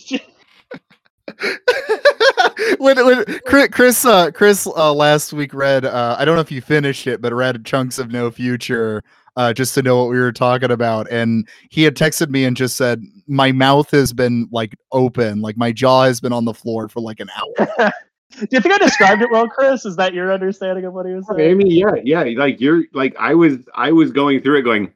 when, 2.79 3.05
when 3.05 3.23
Chris 3.45 3.69
Chris, 3.71 4.05
uh, 4.05 4.31
Chris 4.31 4.67
uh, 4.67 4.93
last 4.93 5.33
week 5.33 5.53
read 5.53 5.85
uh, 5.85 6.15
I 6.17 6.25
don't 6.25 6.35
know 6.35 6.41
if 6.41 6.51
you 6.51 6.61
finished 6.61 7.07
it, 7.07 7.21
but 7.21 7.33
read 7.33 7.65
chunks 7.65 7.99
of 7.99 8.11
No 8.11 8.31
Future 8.31 9.03
uh, 9.39 9.53
just 9.53 9.73
to 9.73 9.81
know 9.81 9.95
what 9.97 10.09
we 10.09 10.19
were 10.19 10.33
talking 10.33 10.69
about, 10.69 11.09
and 11.09 11.47
he 11.69 11.83
had 11.83 11.95
texted 11.95 12.29
me 12.29 12.43
and 12.43 12.57
just 12.57 12.75
said 12.75 13.01
my 13.25 13.53
mouth 13.53 13.89
has 13.91 14.11
been 14.11 14.49
like 14.51 14.75
open, 14.91 15.41
like 15.41 15.55
my 15.55 15.71
jaw 15.71 16.03
has 16.03 16.19
been 16.19 16.33
on 16.33 16.43
the 16.43 16.53
floor 16.53 16.89
for 16.89 16.99
like 16.99 17.21
an 17.21 17.29
hour. 17.37 17.91
Do 18.37 18.47
you 18.51 18.59
think 18.59 18.75
I 18.75 18.77
described 18.77 19.21
it 19.21 19.31
well, 19.31 19.47
Chris? 19.47 19.85
Is 19.85 19.95
that 19.95 20.13
your 20.13 20.33
understanding 20.33 20.83
of 20.83 20.93
what 20.93 21.05
he 21.05 21.13
was 21.13 21.25
saying? 21.25 21.39
I 21.39 21.43
saying? 21.43 21.57
mean, 21.57 21.67
yeah, 21.71 21.95
yeah. 22.03 22.37
Like 22.37 22.59
you're 22.59 22.83
like 22.91 23.15
I 23.17 23.33
was 23.33 23.55
I 23.73 23.93
was 23.93 24.11
going 24.11 24.41
through 24.41 24.57
it 24.59 24.63
going, 24.63 24.91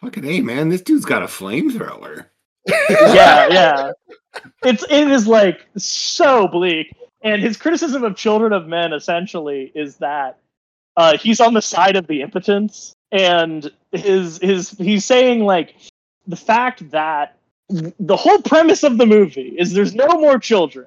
fucking 0.00 0.24
hey 0.24 0.40
man, 0.40 0.68
this 0.68 0.82
dude's 0.82 1.04
got 1.04 1.22
a 1.22 1.26
flamethrower. 1.26 2.26
yeah, 2.66 3.46
yeah. 3.48 3.92
It's 4.64 4.84
it 4.90 5.08
is 5.10 5.28
like 5.28 5.66
so 5.76 6.48
bleak. 6.48 6.92
And 7.22 7.40
his 7.40 7.56
criticism 7.56 8.02
of 8.02 8.16
Children 8.16 8.52
of 8.52 8.66
Men 8.66 8.92
essentially 8.92 9.70
is 9.76 9.96
that 9.98 10.38
uh, 10.96 11.16
he's 11.16 11.40
on 11.40 11.54
the 11.54 11.62
side 11.62 11.96
of 11.96 12.06
the 12.08 12.20
impotence, 12.20 12.94
and 13.12 13.70
his 13.92 14.38
his 14.38 14.70
he's 14.70 15.04
saying 15.04 15.44
like 15.44 15.74
the 16.26 16.36
fact 16.36 16.90
that 16.90 17.36
the 17.68 18.16
whole 18.16 18.40
premise 18.42 18.82
of 18.82 18.98
the 18.98 19.06
movie 19.06 19.54
is 19.58 19.72
there's 19.72 19.94
no 19.94 20.08
more 20.08 20.38
children. 20.38 20.86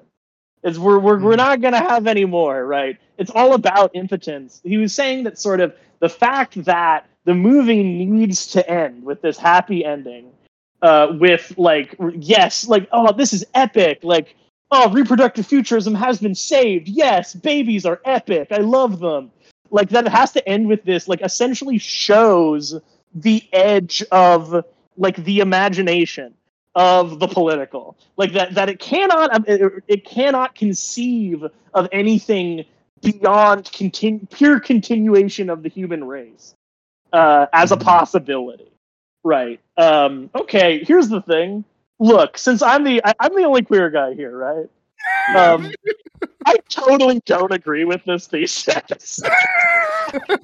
Is 0.62 0.78
we're 0.78 0.98
we're, 0.98 1.20
we're 1.20 1.36
not 1.36 1.60
gonna 1.60 1.78
have 1.78 2.06
any 2.06 2.24
more, 2.24 2.66
right? 2.66 2.98
It's 3.18 3.30
all 3.30 3.54
about 3.54 3.90
impotence. 3.94 4.60
He 4.64 4.78
was 4.78 4.94
saying 4.94 5.24
that 5.24 5.38
sort 5.38 5.60
of 5.60 5.74
the 6.00 6.08
fact 6.08 6.64
that 6.64 7.06
the 7.24 7.34
movie 7.34 7.82
needs 7.82 8.46
to 8.48 8.68
end 8.68 9.04
with 9.04 9.22
this 9.22 9.38
happy 9.38 9.84
ending 9.84 10.32
uh, 10.82 11.16
with 11.18 11.54
like 11.56 11.96
yes, 12.18 12.68
like 12.68 12.88
oh 12.92 13.12
this 13.12 13.32
is 13.32 13.44
epic, 13.54 14.00
like 14.02 14.36
oh 14.70 14.90
reproductive 14.90 15.46
futurism 15.46 15.94
has 15.94 16.20
been 16.20 16.34
saved. 16.34 16.88
Yes, 16.88 17.34
babies 17.34 17.86
are 17.86 18.00
epic. 18.04 18.48
I 18.50 18.58
love 18.58 19.00
them. 19.00 19.30
Like 19.74 19.88
that 19.88 20.06
it 20.06 20.12
has 20.12 20.30
to 20.32 20.48
end 20.48 20.68
with 20.68 20.84
this. 20.84 21.08
Like 21.08 21.20
essentially 21.20 21.78
shows 21.78 22.78
the 23.12 23.42
edge 23.52 24.04
of 24.12 24.64
like 24.96 25.16
the 25.24 25.40
imagination 25.40 26.32
of 26.76 27.18
the 27.18 27.26
political. 27.26 27.96
Like 28.16 28.32
that 28.34 28.54
that 28.54 28.68
it 28.68 28.78
cannot 28.78 29.34
um, 29.34 29.44
it, 29.48 30.04
cannot 30.04 30.54
conceive 30.54 31.44
of 31.74 31.88
anything 31.90 32.64
beyond 33.02 33.64
continu- 33.64 34.30
pure 34.30 34.60
continuation 34.60 35.50
of 35.50 35.64
the 35.64 35.68
human 35.68 36.04
race 36.04 36.54
uh, 37.12 37.46
as 37.52 37.72
a 37.72 37.76
possibility. 37.76 38.70
Right. 39.24 39.58
Um, 39.76 40.30
okay. 40.36 40.84
Here's 40.84 41.08
the 41.08 41.20
thing. 41.22 41.64
Look, 41.98 42.38
since 42.38 42.62
I'm 42.62 42.84
the 42.84 43.04
I, 43.04 43.12
I'm 43.18 43.34
the 43.34 43.42
only 43.42 43.62
queer 43.62 43.90
guy 43.90 44.14
here, 44.14 44.36
right? 44.36 44.70
Um, 45.36 45.72
I 46.46 46.56
totally 46.68 47.20
don't 47.26 47.52
agree 47.52 47.84
with 47.84 48.04
this 48.04 48.26
thesis. 48.26 49.20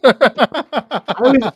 I 0.04 1.14
was, 1.20 1.52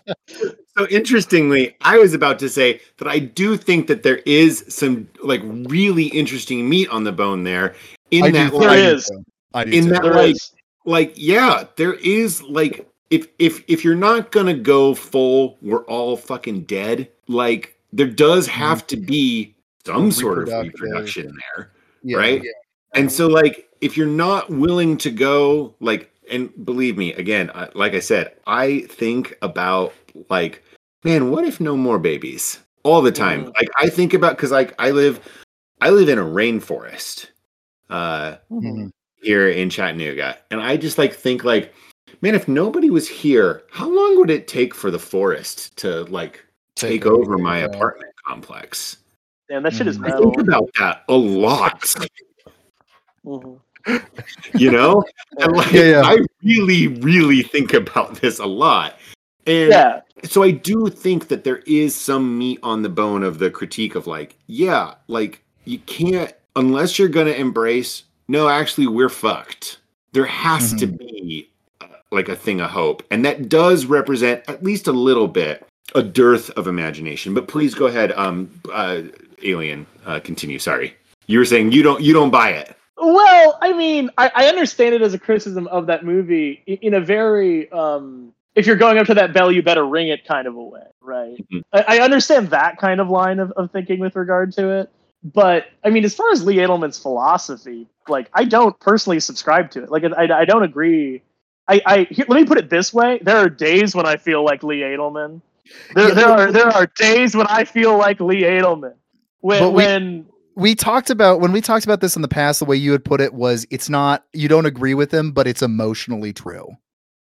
so 0.77 0.87
interestingly, 0.89 1.77
I 1.81 1.99
was 1.99 2.15
about 2.15 2.39
to 2.41 2.49
say 2.49 2.81
that 2.99 3.09
I 3.09 3.19
do 3.19 3.57
think 3.57 3.87
that 3.89 4.03
there 4.03 4.19
is 4.27 4.65
some 4.69 5.09
like 5.23 5.43
really 5.45 6.07
interesting 6.07 6.69
meat 6.69 6.89
on 6.91 7.05
the 7.05 7.13
bone 7.13 7.45
there. 7.45 7.75
In 8.11 8.25
I 8.25 8.31
that, 8.31 8.51
think- 8.51 8.63
There 8.63 8.71
like, 8.71 8.79
is. 8.79 9.11
I 9.55 9.65
do 9.65 9.71
In 9.73 9.89
that- 9.89 10.03
There 10.03 10.15
like- 10.15 10.35
is. 10.35 10.53
like 10.85 11.13
yeah, 11.17 11.65
there 11.77 11.95
is 11.95 12.43
like 12.43 12.89
if 13.11 13.29
if 13.39 13.63
if 13.69 13.85
you're 13.85 13.95
not 13.95 14.33
gonna 14.33 14.55
go 14.55 14.95
full, 14.95 15.59
we're 15.63 15.85
all 15.85 16.17
fucking 16.17 16.63
dead. 16.63 17.09
Like 17.29 17.75
there 17.93 18.09
does 18.09 18.47
have 18.49 18.87
to 18.89 18.97
mm-hmm. 18.97 19.07
be 19.07 19.55
some 19.87 20.11
sort 20.11 20.49
of 20.49 20.49
reproduction 20.49 21.37
there. 21.57 21.73
Yeah. 22.03 22.17
right? 22.19 22.43
And 22.95 23.11
so, 23.11 23.27
like, 23.27 23.69
if 23.81 23.97
you're 23.97 24.07
not 24.07 24.51
willing 24.51 24.97
to 24.99 25.11
go, 25.11 25.75
like, 25.81 26.13
and 26.31 26.51
believe 26.65 26.97
me, 26.97 27.13
again, 27.15 27.51
I, 27.55 27.69
like 27.75 27.95
I 27.95 28.01
said, 28.01 28.33
I 28.47 28.81
think 28.91 29.37
about, 29.43 29.93
like, 30.31 30.63
man, 31.05 31.31
what 31.31 31.45
if 31.45 31.61
no 31.61 31.77
more 31.77 31.99
babies 31.99 32.59
all 32.83 33.03
the 33.03 33.13
time? 33.13 33.45
Mhm. 33.47 33.55
Like, 33.55 33.69
I 33.79 33.89
think 33.89 34.15
about 34.15 34.37
because, 34.37 34.51
like, 34.51 34.75
I 34.79 34.91
live, 34.91 35.21
I 35.81 35.91
live 35.91 36.09
in 36.09 36.19
a 36.19 36.25
rainforest, 36.25 37.29
uh, 37.91 38.37
Mhm. 38.51 38.91
here 39.23 39.49
in 39.49 39.71
Chattanooga, 39.71 40.39
and 40.51 40.61
I 40.61 40.77
just 40.77 40.99
like 40.99 41.15
think, 41.15 41.45
like, 41.45 41.75
man, 42.21 42.35
if 42.35 42.49
nobody 42.49 42.91
was 42.91 43.09
here, 43.09 43.63
how 43.71 43.89
long 43.89 44.19
would 44.19 44.31
it 44.31 44.49
take 44.49 44.75
for 44.75 44.91
the 44.91 44.99
forest 44.99 45.77
to 45.79 46.05
like 46.05 46.45
take, 46.77 47.07
over 47.07 47.39
my 47.39 47.59
yeah. 47.61 47.65
apartment 47.67 48.13
complex? 48.27 48.99
Damn, 49.49 49.63
that 49.63 49.75
shit 49.75 49.87
is 49.87 49.99
Mhm. 49.99 50.13
I 50.13 50.19
think 50.19 50.39
about 50.39 50.71
that 50.79 51.05
a 51.09 51.15
lot. 51.15 51.81
Mhm. 53.25 53.61
you 54.55 54.71
know? 54.71 55.05
And 55.39 55.53
like 55.57 55.73
Yeah, 55.73 55.83
yeah. 55.83 56.03
i 56.05 56.19
really 56.43 56.89
really 56.89 57.43
think 57.43 57.75
about 57.75 58.17
this 58.17 58.39
a 58.39 58.47
lot. 58.47 58.99
And 59.47 59.71
Yeah. 59.71 60.01
so 60.25 60.43
i 60.43 60.51
do 60.51 60.89
think 60.89 61.29
that 61.29 61.45
there 61.45 61.59
is 61.67 61.95
some 61.95 62.39
meat 62.39 62.59
on 62.63 62.83
the 62.83 62.89
bone 62.89 63.23
of 63.23 63.39
the 63.39 63.51
critique 63.51 63.95
of 63.95 64.07
like 64.07 64.37
yeah 64.47 64.95
like 65.09 65.43
you 65.65 65.79
can't 65.81 66.33
unless 66.57 66.99
you're 66.99 67.09
gonna 67.09 67.31
embrace 67.33 68.05
no 68.29 68.49
actually 68.49 68.87
we're 68.87 69.09
fucked. 69.11 69.79
There 70.13 70.25
has 70.25 70.73
to 70.75 70.87
be 70.87 71.51
uh, 71.81 71.87
like 72.13 72.29
a 72.29 72.37
thing 72.37 72.61
of 72.61 72.71
hope. 72.71 73.03
And 73.11 73.25
that 73.25 73.49
does 73.49 73.85
represent 73.87 74.43
at 74.49 74.63
least 74.63 74.87
a 74.87 74.93
little 74.93 75.27
bit 75.29 75.67
a 75.95 76.03
dearth 76.03 76.49
of 76.51 76.67
imagination. 76.69 77.35
But 77.35 77.49
please 77.49 77.75
go 77.75 77.87
ahead 77.87 78.13
um 78.13 78.49
uh 78.73 79.03
alien 79.43 79.87
uh 80.07 80.21
continue. 80.21 80.59
Sorry. 80.59 80.95
You 81.27 81.39
were 81.39 81.45
saying 81.45 81.73
you 81.73 81.83
don't 81.83 82.01
you 82.01 82.13
don't 82.15 82.31
buy 82.31 82.51
it 82.51 82.77
Well, 82.97 83.59
I 83.61 83.73
mean, 83.73 84.11
I, 84.17 84.31
I 84.35 84.47
understand 84.47 84.95
it 84.95 85.03
as 85.03 85.15
a 85.15 85.19
criticism 85.19 85.67
of 85.69 85.87
that 85.89 86.05
movie 86.05 86.63
in 86.67 86.95
a 86.95 87.01
very 87.01 87.71
um, 87.73 88.33
if 88.55 88.67
you're 88.67 88.77
going 88.77 88.99
up 88.99 89.07
to 89.09 89.15
that 89.15 89.33
bell, 89.35 89.51
you 89.51 89.63
better 89.63 89.85
ring 89.85 90.09
it 90.09 90.25
kind 90.27 90.47
of 90.47 90.55
a 90.55 90.63
way, 90.63 90.83
right? 91.01 91.37
Mhm. 91.53 91.63
I, 91.73 91.99
I 91.99 92.01
understand 92.01 92.51
that 92.51 92.79
kind 92.79 93.01
of 93.01 93.11
line 93.11 93.41
of, 93.41 93.51
of 93.53 93.73
thinking 93.73 93.99
with 93.99 94.15
regard 94.17 94.53
to 94.55 94.71
it. 94.81 94.91
But 95.25 95.67
I 95.85 95.91
mean, 95.91 96.05
as 96.05 96.15
far 96.15 96.31
as 96.33 96.45
Lee 96.45 96.57
Edelman's 96.57 96.99
philosophy, 96.99 97.89
like 98.09 98.31
I 98.33 98.45
don't 98.45 98.79
personally 98.79 99.21
subscribe 99.21 99.71
to 99.73 99.83
it. 99.85 99.91
Like 99.91 100.05
I, 100.05 100.41
I 100.41 100.45
don't 100.45 100.63
agree. 100.63 101.23
I, 101.67 101.83
I 101.87 101.99
here, 102.11 102.27
let 102.29 102.37
me 102.41 102.45
put 102.47 102.59
it 102.59 102.71
this 102.71 102.95
way: 102.95 103.19
there 103.23 103.39
are 103.39 103.49
days 103.49 103.95
when 103.97 104.07
I 104.07 104.17
feel 104.17 104.45
like 104.45 104.63
Lee 104.63 104.81
Edelman. 104.81 105.41
There, 105.95 106.15
there 106.15 106.29
are 106.29 106.53
there 106.53 106.69
are 106.69 106.87
days 106.97 107.35
when 107.35 107.47
I 107.49 107.65
feel 107.65 107.97
like 107.99 108.21
Lee 108.21 108.43
Edelman. 108.43 108.95
When 109.41 109.73
we- 109.73 109.85
when 109.85 110.27
we 110.57 110.75
talked 110.75 111.11
about 111.11 111.41
when 111.41 111.53
we 111.53 111.61
talked 111.61 111.85
about 111.85 112.01
this 112.01 112.17
in 112.17 112.23
the 112.23 112.29
past 112.29 112.61
the 112.61 112.65
way 112.65 112.77
you 112.77 112.93
had 112.93 113.05
put 113.05 113.21
it 113.21 113.35
was 113.35 113.67
it's 113.71 113.89
not 113.89 114.25
you 114.33 114.49
don't 114.49 114.67
agree 114.67 114.95
with 114.95 115.13
him 115.13 115.33
but 115.33 115.47
it's 115.47 115.63
emotionally 115.63 116.33
true 116.33 116.77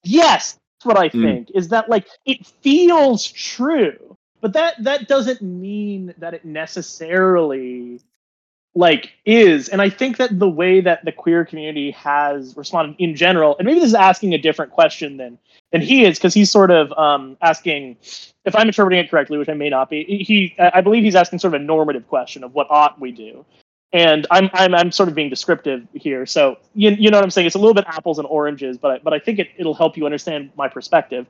Yes, 0.05 0.59
that's 0.78 0.86
what 0.86 0.99
I 0.99 1.09
Mm. 1.09 1.23
think. 1.23 1.51
Is 1.55 1.69
that 1.69 1.89
like 1.89 2.07
it 2.24 2.47
feels 2.47 3.27
true, 3.27 4.16
but 4.40 4.53
that 4.53 4.82
that 4.85 5.09
doesn't 5.09 5.43
mean 5.43 6.15
that 6.19 6.35
it 6.35 6.45
necessarily 6.45 8.01
like 8.74 9.12
is. 9.24 9.69
And 9.69 9.82
I 9.82 9.90
think 9.90 10.19
that 10.19 10.39
the 10.39 10.49
way 10.49 10.81
that 10.81 11.05
the 11.05 11.12
queer 11.12 11.45
community 11.45 11.90
has 11.93 12.57
responded 12.57 12.97
in 12.99 13.16
general, 13.16 13.57
and 13.59 13.66
maybe 13.66 13.81
this 13.81 13.89
is 13.89 13.95
asking 13.95 14.35
a 14.35 14.39
different 14.39 14.73
question 14.73 15.16
than 15.16 15.39
than 15.73 15.81
he 15.81 16.05
is, 16.05 16.19
because 16.19 16.35
he's 16.35 16.51
sort 16.51 16.70
of 16.70 16.93
um, 16.93 17.36
asking, 17.43 17.97
if 18.45 18.57
I'm 18.57 18.66
interpreting 18.66 19.05
it 19.05 19.11
correctly, 19.11 19.39
which 19.39 19.49
I 19.49 19.55
may 19.55 19.69
not 19.69 19.90
be. 19.90 20.05
He, 20.05 20.55
I 20.59 20.73
I 20.74 20.81
believe 20.81 21.05
he's 21.05 21.15
asking 21.15 21.40
sort 21.40 21.55
of 21.55 21.61
a 21.61 21.65
normative 21.65 22.09
question 22.09 22.45
of 22.45 22.55
what 22.55 22.66
ought 22.70 23.01
we 23.01 23.12
do. 23.12 23.45
And 23.93 24.27
I'm, 24.31 24.51
I'm, 24.53 24.74
I'm 24.74 24.93
sort 24.93 25.09
of 25.09 25.15
being 25.15 25.31
descriptive 25.31 25.86
here. 25.95 26.27
So 26.27 26.59
you, 26.74 26.90
you 26.90 27.11
know 27.11 27.16
what 27.16 27.24
I'm 27.24 27.31
saying? 27.31 27.47
It's 27.47 27.57
a 27.57 27.59
little 27.59 27.74
bit 27.74 27.85
apples 27.86 28.19
and 28.19 28.27
oranges, 28.28 28.77
but 28.77 28.90
I, 28.90 28.99
but 28.99 29.12
I 29.15 29.19
think 29.19 29.39
it, 29.39 29.49
it'll 29.57 29.74
help 29.74 29.97
you 29.97 30.05
understand 30.05 30.51
my 30.57 30.69
perspective. 30.69 31.27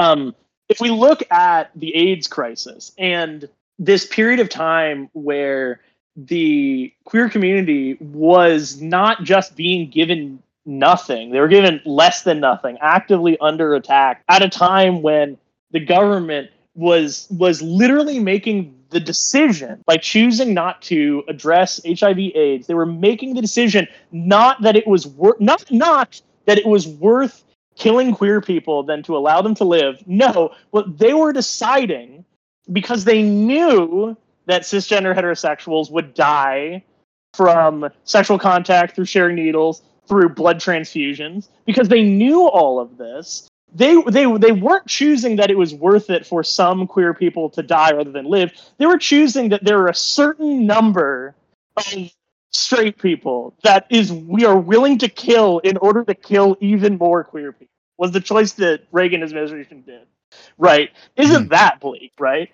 Um, 0.00 0.34
if 0.68 0.80
we 0.80 0.90
look 0.90 1.22
at 1.30 1.70
the 1.76 1.94
AIDS 1.94 2.26
crisis 2.26 2.92
and 2.98 3.48
this 3.78 4.06
period 4.06 4.40
of 4.40 4.48
time 4.48 5.08
where 5.12 5.80
the 6.16 6.92
queer 7.04 7.28
community 7.28 7.94
was 8.00 8.80
not 8.80 9.22
just 9.22 9.56
being 9.56 9.88
given 9.88 10.42
nothing, 10.70 11.30
they 11.30 11.40
were 11.40 11.48
given 11.48 11.80
less 11.84 12.22
than 12.22 12.40
nothing, 12.40 12.78
actively 12.80 13.38
under 13.40 13.74
attack 13.74 14.22
at 14.28 14.42
a 14.42 14.48
time 14.48 15.02
when 15.02 15.36
the 15.72 15.80
government 15.80 16.50
was 16.74 17.26
was 17.30 17.60
literally 17.60 18.18
making 18.18 18.74
the 18.90 19.00
decision 19.00 19.82
by 19.86 19.96
choosing 19.96 20.54
not 20.54 20.82
to 20.82 21.22
address 21.28 21.80
HIV 21.86 22.18
AIDS, 22.34 22.66
they 22.66 22.74
were 22.74 22.86
making 22.86 23.34
the 23.34 23.40
decision 23.40 23.86
not 24.12 24.62
that 24.62 24.76
it 24.76 24.86
was 24.86 25.06
worth 25.06 25.40
not 25.40 25.70
not 25.70 26.20
that 26.46 26.58
it 26.58 26.66
was 26.66 26.86
worth 26.86 27.44
killing 27.76 28.14
queer 28.14 28.40
people 28.40 28.82
than 28.82 29.02
to 29.02 29.16
allow 29.16 29.40
them 29.40 29.54
to 29.54 29.64
live. 29.64 30.02
No, 30.06 30.52
what 30.70 30.98
they 30.98 31.14
were 31.14 31.32
deciding 31.32 32.24
because 32.72 33.04
they 33.04 33.22
knew 33.22 34.16
that 34.46 34.62
cisgender 34.62 35.14
heterosexuals 35.14 35.90
would 35.90 36.14
die 36.14 36.84
from 37.34 37.88
sexual 38.04 38.38
contact 38.38 38.94
through 38.94 39.04
sharing 39.04 39.36
needles 39.36 39.82
through 40.10 40.28
blood 40.28 40.58
transfusions 40.58 41.48
because 41.64 41.88
they 41.88 42.02
knew 42.02 42.48
all 42.48 42.80
of 42.80 42.98
this 42.98 43.48
they 43.72 44.02
they 44.08 44.26
they 44.38 44.50
weren't 44.52 44.86
choosing 44.86 45.36
that 45.36 45.50
it 45.50 45.56
was 45.56 45.72
worth 45.72 46.10
it 46.10 46.26
for 46.26 46.42
some 46.42 46.88
queer 46.88 47.14
people 47.14 47.48
to 47.50 47.62
die 47.62 47.92
rather 47.92 48.10
than 48.10 48.24
live. 48.24 48.52
They 48.78 48.86
were 48.86 48.98
choosing 48.98 49.50
that 49.50 49.64
there 49.64 49.78
are 49.78 49.88
a 49.88 49.94
certain 49.94 50.66
number 50.66 51.36
of 51.76 52.10
straight 52.50 52.98
people 52.98 53.54
that 53.62 53.86
is 53.88 54.12
we 54.12 54.44
are 54.44 54.58
willing 54.58 54.98
to 54.98 55.08
kill 55.08 55.60
in 55.60 55.76
order 55.76 56.04
to 56.04 56.14
kill 56.14 56.56
even 56.60 56.98
more 56.98 57.22
queer 57.22 57.52
people. 57.52 57.68
Was 57.96 58.10
the 58.10 58.20
choice 58.20 58.52
that 58.54 58.82
Reagan 58.90 59.22
administration 59.22 59.82
did. 59.82 60.06
Right. 60.58 60.90
Isn't 61.16 61.46
mm. 61.46 61.50
that 61.50 61.80
bleak, 61.80 62.12
right? 62.18 62.50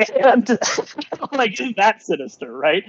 And 0.00 0.48
like 1.32 1.52
isn't 1.52 1.76
that 1.76 2.02
sinister, 2.02 2.52
right? 2.52 2.84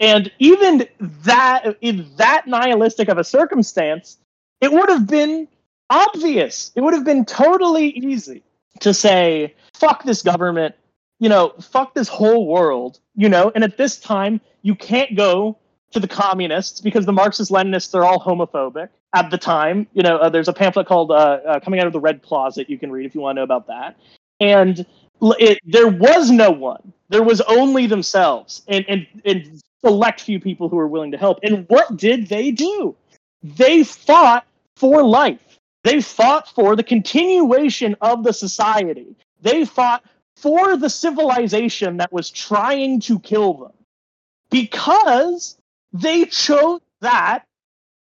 And 0.00 0.30
even 0.38 0.86
that 1.00 1.76
in 1.80 2.10
that 2.16 2.46
nihilistic 2.46 3.08
of 3.08 3.18
a 3.18 3.24
circumstance, 3.24 4.18
it 4.60 4.72
would 4.72 4.88
have 4.88 5.06
been 5.06 5.48
obvious. 5.90 6.72
It 6.74 6.80
would 6.80 6.94
have 6.94 7.04
been 7.04 7.24
totally 7.24 7.88
easy 7.88 8.42
to 8.80 8.94
say, 8.94 9.54
fuck 9.74 10.04
this 10.04 10.22
government, 10.22 10.74
you 11.18 11.28
know, 11.28 11.54
fuck 11.60 11.94
this 11.94 12.08
whole 12.08 12.46
world, 12.46 12.98
you 13.14 13.28
know, 13.28 13.52
and 13.54 13.64
at 13.64 13.76
this 13.76 13.98
time, 13.98 14.40
you 14.62 14.74
can't 14.74 15.16
go 15.16 15.58
to 15.92 16.00
the 16.00 16.08
communists 16.08 16.80
because 16.80 17.06
the 17.06 17.12
Marxist 17.12 17.50
leninists 17.50 17.90
they're 17.90 18.04
all 18.04 18.18
homophobic 18.18 18.88
at 19.14 19.30
the 19.30 19.38
time. 19.38 19.86
You 19.92 20.02
know, 20.02 20.16
uh, 20.16 20.28
there's 20.28 20.48
a 20.48 20.52
pamphlet 20.52 20.86
called 20.86 21.10
uh, 21.10 21.14
uh, 21.14 21.60
Coming 21.60 21.80
Out 21.80 21.86
of 21.86 21.92
the 21.92 22.00
Red 22.00 22.22
Closet 22.22 22.70
you 22.70 22.78
can 22.78 22.90
read 22.90 23.06
if 23.06 23.14
you 23.14 23.20
want 23.20 23.36
to 23.36 23.40
know 23.40 23.44
about 23.44 23.66
that. 23.66 23.96
And 24.40 24.86
it, 25.22 25.58
there 25.64 25.88
was 25.88 26.30
no 26.30 26.50
one. 26.50 26.92
There 27.08 27.22
was 27.22 27.40
only 27.42 27.86
themselves 27.86 28.62
and, 28.68 28.84
and, 28.88 29.06
and 29.24 29.60
select 29.84 30.20
few 30.20 30.40
people 30.40 30.68
who 30.68 30.76
were 30.76 30.88
willing 30.88 31.12
to 31.12 31.18
help. 31.18 31.40
And 31.42 31.66
what 31.68 31.96
did 31.96 32.28
they 32.28 32.50
do? 32.50 32.96
They 33.42 33.84
fought 33.84 34.46
for 34.76 35.02
life. 35.02 35.58
They 35.84 36.00
fought 36.00 36.48
for 36.48 36.76
the 36.76 36.82
continuation 36.82 37.96
of 38.00 38.24
the 38.24 38.32
society. 38.32 39.16
They 39.42 39.64
fought 39.64 40.04
for 40.36 40.76
the 40.76 40.88
civilization 40.90 41.98
that 41.98 42.12
was 42.12 42.30
trying 42.30 43.00
to 43.00 43.18
kill 43.18 43.54
them 43.54 43.72
because 44.50 45.56
they 45.92 46.24
chose 46.24 46.80
that 47.00 47.44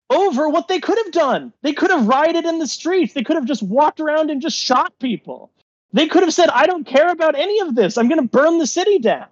over 0.10 0.50
what 0.50 0.68
they 0.68 0.80
could 0.80 0.98
have 1.04 1.12
done. 1.14 1.54
They 1.62 1.74
could 1.74 1.92
have 1.92 2.08
rioted 2.08 2.46
in 2.46 2.60
the 2.60 2.68
streets. 2.68 3.14
They 3.14 3.24
could 3.24 3.36
have 3.36 3.46
just 3.46 3.64
walked 3.64 4.00
around 4.00 4.30
and 4.30 4.42
just 4.42 4.58
shot 4.58 4.98
people. 5.00 5.52
They 5.94 6.08
could 6.08 6.24
have 6.24 6.34
said, 6.34 6.50
I 6.50 6.66
don't 6.66 6.86
care 6.86 7.10
about 7.10 7.36
any 7.36 7.60
of 7.62 7.76
this. 7.76 7.98
I'm 7.98 8.08
going 8.08 8.22
to 8.22 8.28
burn 8.28 8.58
the 8.58 8.68
city 8.68 9.00
down. 9.00 9.28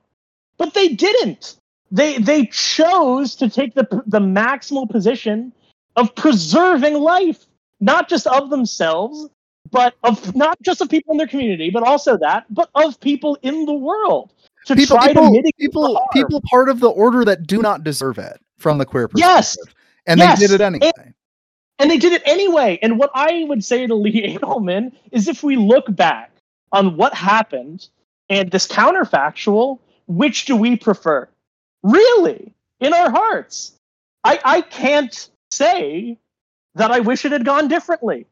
But 0.57 0.73
they 0.73 0.89
didn't. 0.89 1.57
They, 1.91 2.17
they 2.17 2.45
chose 2.47 3.35
to 3.35 3.49
take 3.49 3.75
the, 3.75 3.87
the 4.07 4.19
maximal 4.19 4.89
position 4.89 5.51
of 5.95 6.15
preserving 6.15 6.95
life 6.95 7.45
not 7.79 8.07
just 8.07 8.25
of 8.27 8.49
themselves, 8.49 9.27
but 9.71 9.95
of 10.03 10.35
not 10.35 10.57
just 10.61 10.81
of 10.81 10.89
people 10.89 11.11
in 11.11 11.17
their 11.17 11.27
community, 11.27 11.69
but 11.69 11.83
also 11.83 12.17
that, 12.17 12.45
but 12.49 12.69
of 12.75 12.99
people 12.99 13.37
in 13.41 13.65
the 13.65 13.73
world 13.73 14.31
to 14.65 14.75
people, 14.75 14.97
try 14.97 15.07
people, 15.07 15.25
to 15.25 15.31
mitigate 15.31 15.57
people, 15.57 16.07
people 16.13 16.41
part 16.49 16.69
of 16.69 16.79
the 16.79 16.89
order 16.89 17.25
that 17.25 17.45
do 17.45 17.61
not 17.61 17.83
deserve 17.83 18.17
it 18.17 18.39
from 18.57 18.77
the 18.77 18.85
queer 18.85 19.07
perspective. 19.07 19.35
Yes, 19.35 19.57
and 20.07 20.19
yes. 20.19 20.39
they 20.39 20.47
did 20.47 20.53
it 20.53 20.61
anyway. 20.61 20.91
And, 20.97 21.13
and 21.79 21.91
they 21.91 21.97
did 21.97 22.13
it 22.13 22.21
anyway. 22.25 22.79
And 22.81 22.97
what 22.97 23.11
I 23.13 23.45
would 23.47 23.63
say 23.63 23.85
to 23.87 23.95
Lee 23.95 24.37
Edelman 24.37 24.93
is, 25.11 25.27
if 25.27 25.43
we 25.43 25.57
look 25.57 25.93
back 25.95 26.31
on 26.73 26.97
what 26.97 27.13
happened 27.13 27.87
and 28.29 28.51
this 28.51 28.67
counterfactual, 28.67 29.79
which 30.07 30.45
do 30.45 30.55
we 30.55 30.75
prefer? 30.75 31.29
Really, 31.83 32.53
in 32.79 32.93
our 32.93 33.09
hearts, 33.09 33.73
I 34.23 34.39
I 34.43 34.61
can't 34.61 35.29
say 35.51 36.17
that 36.75 36.91
I 36.91 36.99
wish 36.99 37.23
it 37.23 37.31
had 37.31 37.45
gone 37.45 37.67
differently. 37.67 38.25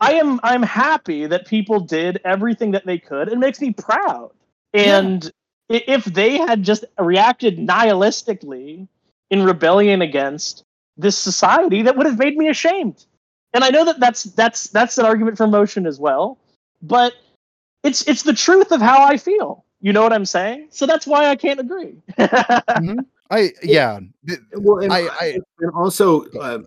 I 0.00 0.14
am 0.14 0.40
I'm 0.42 0.62
happy 0.62 1.26
that 1.26 1.46
people 1.46 1.80
did 1.80 2.20
everything 2.24 2.72
that 2.72 2.86
they 2.86 2.98
could. 2.98 3.28
It 3.28 3.38
makes 3.38 3.60
me 3.60 3.72
proud. 3.72 4.32
And 4.74 5.30
yeah. 5.68 5.80
if 5.86 6.04
they 6.04 6.38
had 6.38 6.62
just 6.62 6.84
reacted 6.98 7.58
nihilistically 7.58 8.88
in 9.30 9.44
rebellion 9.44 10.02
against 10.02 10.64
this 10.96 11.16
society, 11.16 11.82
that 11.82 11.96
would 11.96 12.06
have 12.06 12.18
made 12.18 12.36
me 12.36 12.48
ashamed. 12.48 13.04
And 13.54 13.64
I 13.64 13.70
know 13.70 13.84
that 13.84 14.00
that's 14.00 14.24
that's 14.24 14.68
that's 14.68 14.98
an 14.98 15.04
argument 15.04 15.36
for 15.36 15.46
motion 15.46 15.86
as 15.86 16.00
well, 16.00 16.38
but 16.80 17.14
it's 17.82 18.06
it's 18.08 18.22
the 18.22 18.32
truth 18.32 18.72
of 18.72 18.80
how 18.80 19.02
I 19.04 19.16
feel. 19.16 19.64
You 19.80 19.92
know 19.92 20.02
what 20.02 20.12
I'm 20.12 20.26
saying? 20.26 20.68
So 20.70 20.86
that's 20.86 21.06
why 21.06 21.26
I 21.26 21.36
can't 21.36 21.58
agree. 21.60 21.96
mm-hmm. 22.18 23.00
I 23.30 23.50
yeah. 23.62 23.98
Well, 24.54 24.84
and, 24.84 24.92
I, 24.92 25.06
I, 25.08 25.38
and 25.60 25.72
also 25.74 26.26
uh, 26.38 26.58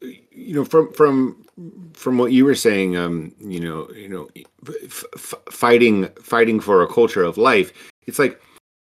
you 0.00 0.54
know 0.54 0.64
from 0.64 0.92
from 0.92 1.44
from 1.92 2.18
what 2.18 2.32
you 2.32 2.44
were 2.44 2.54
saying 2.54 2.96
um 2.96 3.32
you 3.38 3.60
know 3.60 3.88
you 3.94 4.08
know 4.08 4.28
f- 4.66 5.04
f- 5.14 5.34
fighting 5.50 6.08
fighting 6.20 6.60
for 6.60 6.82
a 6.82 6.86
culture 6.86 7.22
of 7.22 7.36
life 7.36 7.72
it's 8.06 8.18
like 8.18 8.40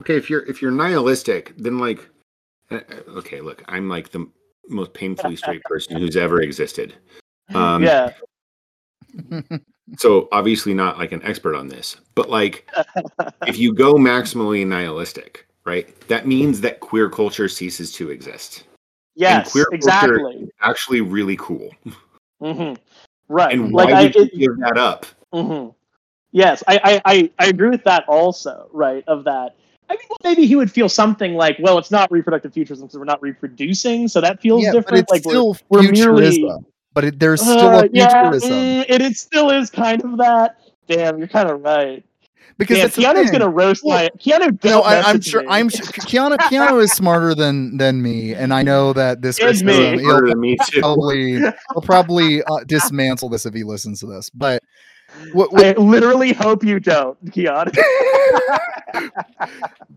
okay 0.03 0.17
if 0.17 0.29
you're 0.29 0.45
if 0.47 0.61
you're 0.61 0.71
nihilistic 0.71 1.55
then 1.57 1.79
like 1.79 2.09
uh, 2.71 2.81
uh 2.91 3.11
okay 3.19 3.41
look 3.41 3.63
i'm 3.69 3.89
like 3.89 4.11
the 4.11 4.27
most 4.69 4.93
painfully 4.93 5.37
straight 5.37 5.63
person 5.65 5.97
who's 5.97 6.17
ever 6.17 6.41
existed 6.43 6.95
um 7.55 7.83
yeah 7.83 8.13
so 9.99 10.29
obviously 10.33 10.75
not 10.75 10.99
like 10.99 11.13
an 11.13 11.23
expert 11.23 11.55
on 11.55 11.69
this 11.69 11.97
but 12.15 12.31
like 12.31 12.69
if 13.47 13.59
you 13.59 13.75
go 13.75 13.95
maximally 13.95 14.67
nihilistic 14.67 15.47
right 15.65 16.01
that 16.09 16.27
means 16.27 16.61
that 16.61 16.81
queer 16.81 17.09
culture 17.09 17.49
ceases 17.49 17.93
to 17.93 18.11
exist 18.11 18.65
Yes, 19.21 19.55
exactly. 19.73 20.51
actually, 20.63 21.01
really 21.03 21.37
cool. 21.37 21.71
Mm-hmm. 22.41 22.75
Right. 23.29 23.53
And 23.53 23.73
why 23.73 23.85
like, 23.85 24.15
would 24.15 24.17
I, 24.17 24.31
you 24.33 24.39
give 24.39 24.59
that 24.61 24.79
up? 24.79 25.05
Mm-hmm. 25.35 25.71
Yes, 26.33 26.63
I, 26.67 27.03
I, 27.05 27.31
I 27.39 27.47
agree 27.47 27.69
with 27.69 27.85
that 27.85 28.05
also. 28.09 28.71
Right. 28.73 29.05
Of 29.07 29.25
that. 29.25 29.57
I 29.91 29.95
mean, 29.95 30.09
maybe 30.23 30.47
he 30.47 30.57
would 30.57 30.71
feel 30.71 30.89
something 30.89 31.35
like, 31.35 31.57
well, 31.61 31.77
it's 31.77 31.91
not 31.91 32.11
reproductive 32.11 32.55
futurism 32.55 32.87
because 32.87 32.99
we're 32.99 33.05
not 33.05 33.21
reproducing, 33.21 34.09
so 34.09 34.21
that 34.21 34.41
feels 34.41 34.63
yeah, 34.63 34.71
different. 34.71 34.89
But 34.89 34.99
it's 35.01 35.11
like 35.11 35.23
still 35.23 35.57
we're, 35.69 35.83
we're 35.83 35.91
merely, 35.91 36.49
but 36.95 37.05
it, 37.05 37.19
there's 37.19 37.41
still 37.41 37.59
uh, 37.59 37.85
a 37.85 37.89
futurism. 37.89 38.51
Yeah, 38.51 38.85
mm, 38.85 38.87
it, 38.89 39.03
it 39.03 39.17
still 39.17 39.51
is 39.51 39.71
kind 39.71 40.03
of 40.05 40.19
that. 40.19 40.57
Damn, 40.89 41.19
you're 41.19 41.29
kind 41.29 41.49
of 41.49 41.63
right 41.63 42.05
because 42.61 42.77
yeah, 42.99 43.13
Keanu's 43.15 43.31
gonna 43.31 43.49
roast 43.49 43.83
well, 43.83 44.03
my 44.03 44.11
Keanu. 44.19 44.63
No, 44.65 44.83
I, 44.83 45.11
am 45.11 45.21
sure. 45.23 45.41
Me. 45.41 45.49
I'm 45.49 45.71
sure 45.71 45.87
Keanu. 45.87 46.37
Keanu 46.37 46.83
is 46.83 46.93
smarter 46.93 47.35
than 47.35 47.79
than 47.79 48.03
me, 48.03 48.35
and 48.35 48.53
I 48.53 48.63
know 48.63 48.93
that 48.93 49.23
this 49.23 49.41
is 49.41 49.65
me. 49.65 49.99
He'll, 49.99 50.21
me 50.37 50.59
too. 50.69 50.81
probably 50.81 51.39
he'll 51.39 51.83
probably 51.83 52.43
uh, 52.43 52.65
dismantle 52.67 53.31
this 53.31 53.47
if 53.47 53.55
he 53.55 53.65
listens 53.65 54.01
to 54.01 54.07
this. 54.07 54.29
But 54.29 54.63
what, 55.33 55.53
what, 55.53 55.65
I 55.65 55.73
literally 55.81 56.33
hope 56.33 56.65
you 56.65 56.81
don't, 56.81 57.23
Keanu. 57.27 57.77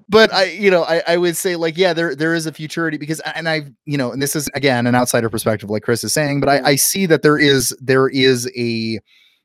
but 0.09 0.33
I, 0.33 0.45
you 0.45 0.69
know, 0.71 0.83
I, 0.83 1.01
I 1.07 1.17
would 1.17 1.37
say 1.37 1.55
like, 1.55 1.77
yeah, 1.77 1.93
there 1.93 2.15
there 2.15 2.33
is 2.33 2.45
a 2.45 2.51
futurity 2.51 2.97
because, 2.97 3.19
and 3.21 3.49
I, 3.49 3.65
you 3.85 3.97
know, 3.97 4.11
and 4.11 4.21
this 4.21 4.35
is 4.35 4.49
again 4.53 4.87
an 4.87 4.95
outsider 4.95 5.29
perspective, 5.29 5.69
like 5.69 5.83
Chris 5.83 6.03
is 6.03 6.13
saying, 6.13 6.39
but 6.39 6.49
I, 6.49 6.61
I 6.69 6.75
see 6.75 7.05
that 7.07 7.21
there 7.21 7.37
is 7.37 7.75
there 7.81 8.07
is 8.07 8.49
a 8.55 8.99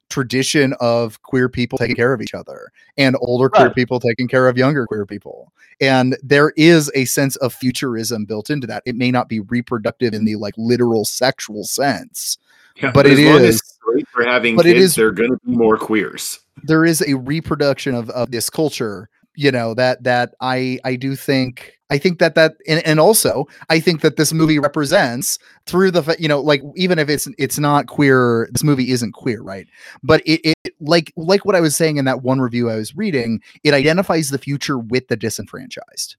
tradition 0.09 0.75
of 0.81 1.21
queer 1.23 1.49
people 1.49 1.79
taking 1.79 1.97
care 1.97 2.13
of 2.13 2.23
each 2.23 2.35
other 2.35 2.73
and 2.97 3.17
older 3.21 3.51
right. 3.53 3.61
queer 3.61 3.71
people 3.71 4.01
taking 4.01 4.27
care 4.27 4.49
of 4.49 4.57
younger 4.57 4.87
queer 4.87 5.05
people 5.05 5.53
and 5.83 6.17
there 6.23 6.53
is 6.57 6.91
a 6.95 7.05
sense 7.05 7.37
of 7.37 7.53
futurism 7.53 8.25
built 8.25 8.49
into 8.49 8.67
that 8.67 8.83
it 8.87 8.97
may 8.97 9.11
not 9.11 9.29
be 9.29 9.41
reproductive 9.41 10.15
in 10.15 10.25
the 10.25 10.35
like 10.37 10.55
literal 10.57 11.05
sexual 11.05 11.63
sense 11.63 12.39
yeah, 12.77 12.87
but, 12.87 13.03
but 13.03 13.07
it 13.07 13.19
is 13.19 13.68
for 14.13 14.25
having 14.25 14.57
but 14.57 14.65
kids, 14.65 14.77
it 14.77 14.83
is 14.83 14.95
they're 14.95 15.11
going 15.11 15.31
to 15.31 15.39
be 15.45 15.57
more 15.57 15.77
queers. 15.77 16.41
There 16.65 16.85
is 16.85 17.03
a 17.07 17.15
reproduction 17.15 17.95
of, 17.95 18.11
of 18.11 18.31
this 18.31 18.51
culture 18.51 19.09
you 19.35 19.53
know 19.53 19.73
that 19.73 20.03
that 20.03 20.35
i 20.41 20.81
i 20.85 20.97
do 20.97 21.15
think 21.15 21.79
I 21.91 21.99
think 21.99 22.19
that 22.19 22.35
that 22.35 22.55
and, 22.67 22.87
and 22.87 23.01
also 23.01 23.47
I 23.71 23.81
think 23.81 24.03
that 24.03 24.17
this 24.17 24.33
movie 24.33 24.59
represents 24.59 25.39
through 25.67 25.91
the 25.93 26.17
you 26.19 26.29
know 26.29 26.41
like 26.41 26.63
even 26.77 26.99
if 26.99 27.09
it's 27.09 27.27
it's 27.39 27.59
not 27.59 27.87
queer 27.87 28.49
this 28.53 28.63
movie 28.63 28.91
isn't 28.91 29.13
queer 29.13 29.41
right? 29.41 29.67
But 30.03 30.21
it, 30.27 30.41
it 30.45 30.75
like 30.81 31.13
like 31.17 31.45
what 31.45 31.57
I 31.57 31.61
was 31.61 31.77
saying 31.77 31.97
in 31.97 32.05
that 32.05 32.23
one 32.23 32.41
review 32.41 32.69
I 32.69 32.77
was 32.77 32.95
reading 32.95 33.41
it 33.65 33.73
identifies 33.73 34.29
the 34.29 34.39
future 34.39 34.79
with 34.79 35.09
the 35.09 35.17
disenfranchised. 35.17 36.17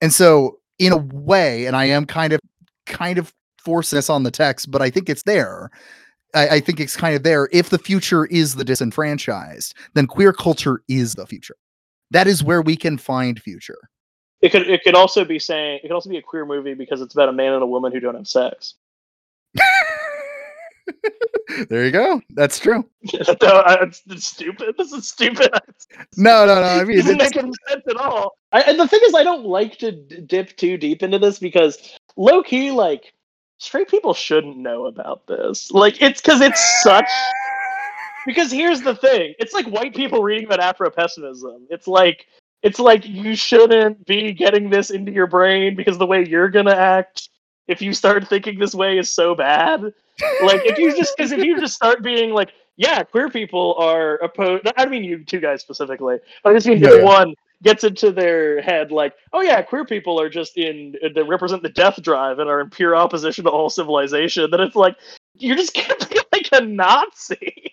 And 0.00 0.12
so 0.14 0.58
in 0.78 0.92
a 0.92 0.98
way 0.98 1.66
and 1.66 1.76
I 1.76 1.86
am 1.86 2.06
kind 2.06 2.32
of 2.32 2.40
kind 2.86 3.18
of 3.18 3.34
forcing 3.58 3.96
this 3.96 4.08
on 4.08 4.22
the 4.22 4.30
text 4.30 4.70
but 4.70 4.80
I 4.80 4.88
think 4.88 5.10
it's 5.10 5.24
there 5.24 5.70
I, 6.34 6.48
I 6.48 6.60
think 6.60 6.80
it's 6.80 6.96
kind 6.96 7.14
of 7.14 7.22
there 7.22 7.48
if 7.52 7.70
the 7.70 7.78
future 7.78 8.26
is 8.26 8.54
the 8.54 8.64
disenfranchised 8.64 9.74
then 9.94 10.06
queer 10.06 10.32
culture 10.32 10.82
is 10.88 11.14
the 11.14 11.26
future 11.26 11.56
that 12.10 12.26
is 12.26 12.42
where 12.44 12.62
we 12.62 12.76
can 12.76 12.98
find 12.98 13.40
future. 13.40 13.78
It 14.42 14.50
could 14.50 14.68
it 14.68 14.82
could 14.84 14.94
also 14.94 15.24
be 15.24 15.38
saying 15.38 15.80
it 15.82 15.82
could 15.82 15.92
also 15.92 16.10
be 16.10 16.18
a 16.18 16.22
queer 16.22 16.44
movie 16.44 16.74
because 16.74 17.00
it's 17.00 17.14
about 17.14 17.28
a 17.28 17.32
man 17.32 17.54
and 17.54 17.62
a 17.62 17.66
woman 17.66 17.92
who 17.92 18.00
don't 18.00 18.14
have 18.14 18.28
sex. 18.28 18.74
there 21.68 21.84
you 21.84 21.90
go. 21.90 22.20
That's 22.30 22.58
true. 22.58 22.88
no, 23.12 23.48
I, 23.48 23.82
it's, 23.82 24.02
it's 24.06 24.26
stupid. 24.26 24.74
This 24.76 24.92
is 24.92 25.08
stupid. 25.08 25.50
No, 26.18 26.46
no, 26.46 26.54
no. 26.54 26.62
I 26.62 26.84
mean, 26.84 26.98
It 26.98 27.02
doesn't 27.02 27.18
make 27.18 27.36
any 27.36 27.52
sense 27.68 27.82
at 27.88 27.96
all. 27.96 28.38
I, 28.52 28.62
and 28.62 28.78
the 28.78 28.88
thing 28.88 29.00
is, 29.04 29.14
I 29.14 29.22
don't 29.22 29.44
like 29.44 29.76
to 29.78 29.92
d- 29.92 30.20
dip 30.22 30.56
too 30.56 30.76
deep 30.78 31.02
into 31.02 31.18
this 31.18 31.38
because 31.38 31.98
low 32.16 32.42
key, 32.42 32.70
like 32.70 33.12
straight 33.58 33.88
people 33.88 34.14
shouldn't 34.14 34.56
know 34.56 34.86
about 34.86 35.26
this. 35.26 35.70
Like 35.70 36.00
it's 36.02 36.20
because 36.20 36.40
it's 36.40 36.82
such. 36.82 37.08
Because 38.26 38.50
here's 38.50 38.80
the 38.82 38.94
thing: 38.94 39.34
it's 39.38 39.52
like 39.52 39.66
white 39.66 39.94
people 39.94 40.22
reading 40.22 40.46
about 40.46 40.60
Afro-pessimism. 40.60 41.66
It's 41.70 41.86
like 41.86 42.26
it's 42.62 42.78
like 42.78 43.06
you 43.06 43.36
shouldn't 43.36 44.04
be 44.06 44.32
getting 44.32 44.68
this 44.70 44.90
into 44.90 45.12
your 45.12 45.26
brain 45.26 45.76
because 45.76 45.98
the 45.98 46.06
way 46.06 46.26
you're 46.26 46.48
gonna 46.48 46.74
act 46.74 47.28
if 47.68 47.80
you 47.82 47.92
start 47.92 48.26
thinking 48.28 48.58
this 48.58 48.74
way 48.74 48.98
is 48.98 49.10
so 49.12 49.34
bad. 49.34 49.82
Like 50.42 50.62
if 50.64 50.78
you 50.78 50.96
just 50.96 51.16
because 51.16 51.32
if 51.32 51.44
you 51.44 51.60
just 51.60 51.74
start 51.74 52.02
being 52.02 52.30
like, 52.32 52.52
yeah, 52.76 53.02
queer 53.02 53.28
people 53.28 53.74
are 53.78 54.16
opposed. 54.16 54.66
I 54.66 54.82
don't 54.82 54.90
mean 54.90 55.04
you 55.04 55.24
two 55.24 55.40
guys 55.40 55.60
specifically. 55.60 56.18
But 56.42 56.50
I 56.50 56.52
just 56.54 56.66
mean 56.66 56.78
Yeah, 56.78 56.94
yeah. 56.96 57.04
one 57.04 57.34
gets 57.62 57.84
into 57.84 58.12
their 58.12 58.60
head 58.60 58.92
like, 58.92 59.14
oh 59.32 59.40
yeah, 59.40 59.62
queer 59.62 59.84
people 59.84 60.20
are 60.20 60.28
just 60.28 60.56
in 60.56 60.94
they 61.14 61.22
represent 61.22 61.62
the 61.62 61.68
death 61.68 62.00
drive 62.02 62.38
and 62.38 62.48
are 62.48 62.60
in 62.60 62.70
pure 62.70 62.94
opposition 62.96 63.44
to 63.44 63.50
all 63.50 63.70
civilization. 63.70 64.50
Then 64.50 64.60
it's 64.60 64.76
like 64.76 64.96
you're 65.34 65.56
just 65.56 65.74
gonna 65.88 66.06
be 66.10 66.20
like 66.32 66.48
a 66.52 66.64
Nazi. 66.64 67.72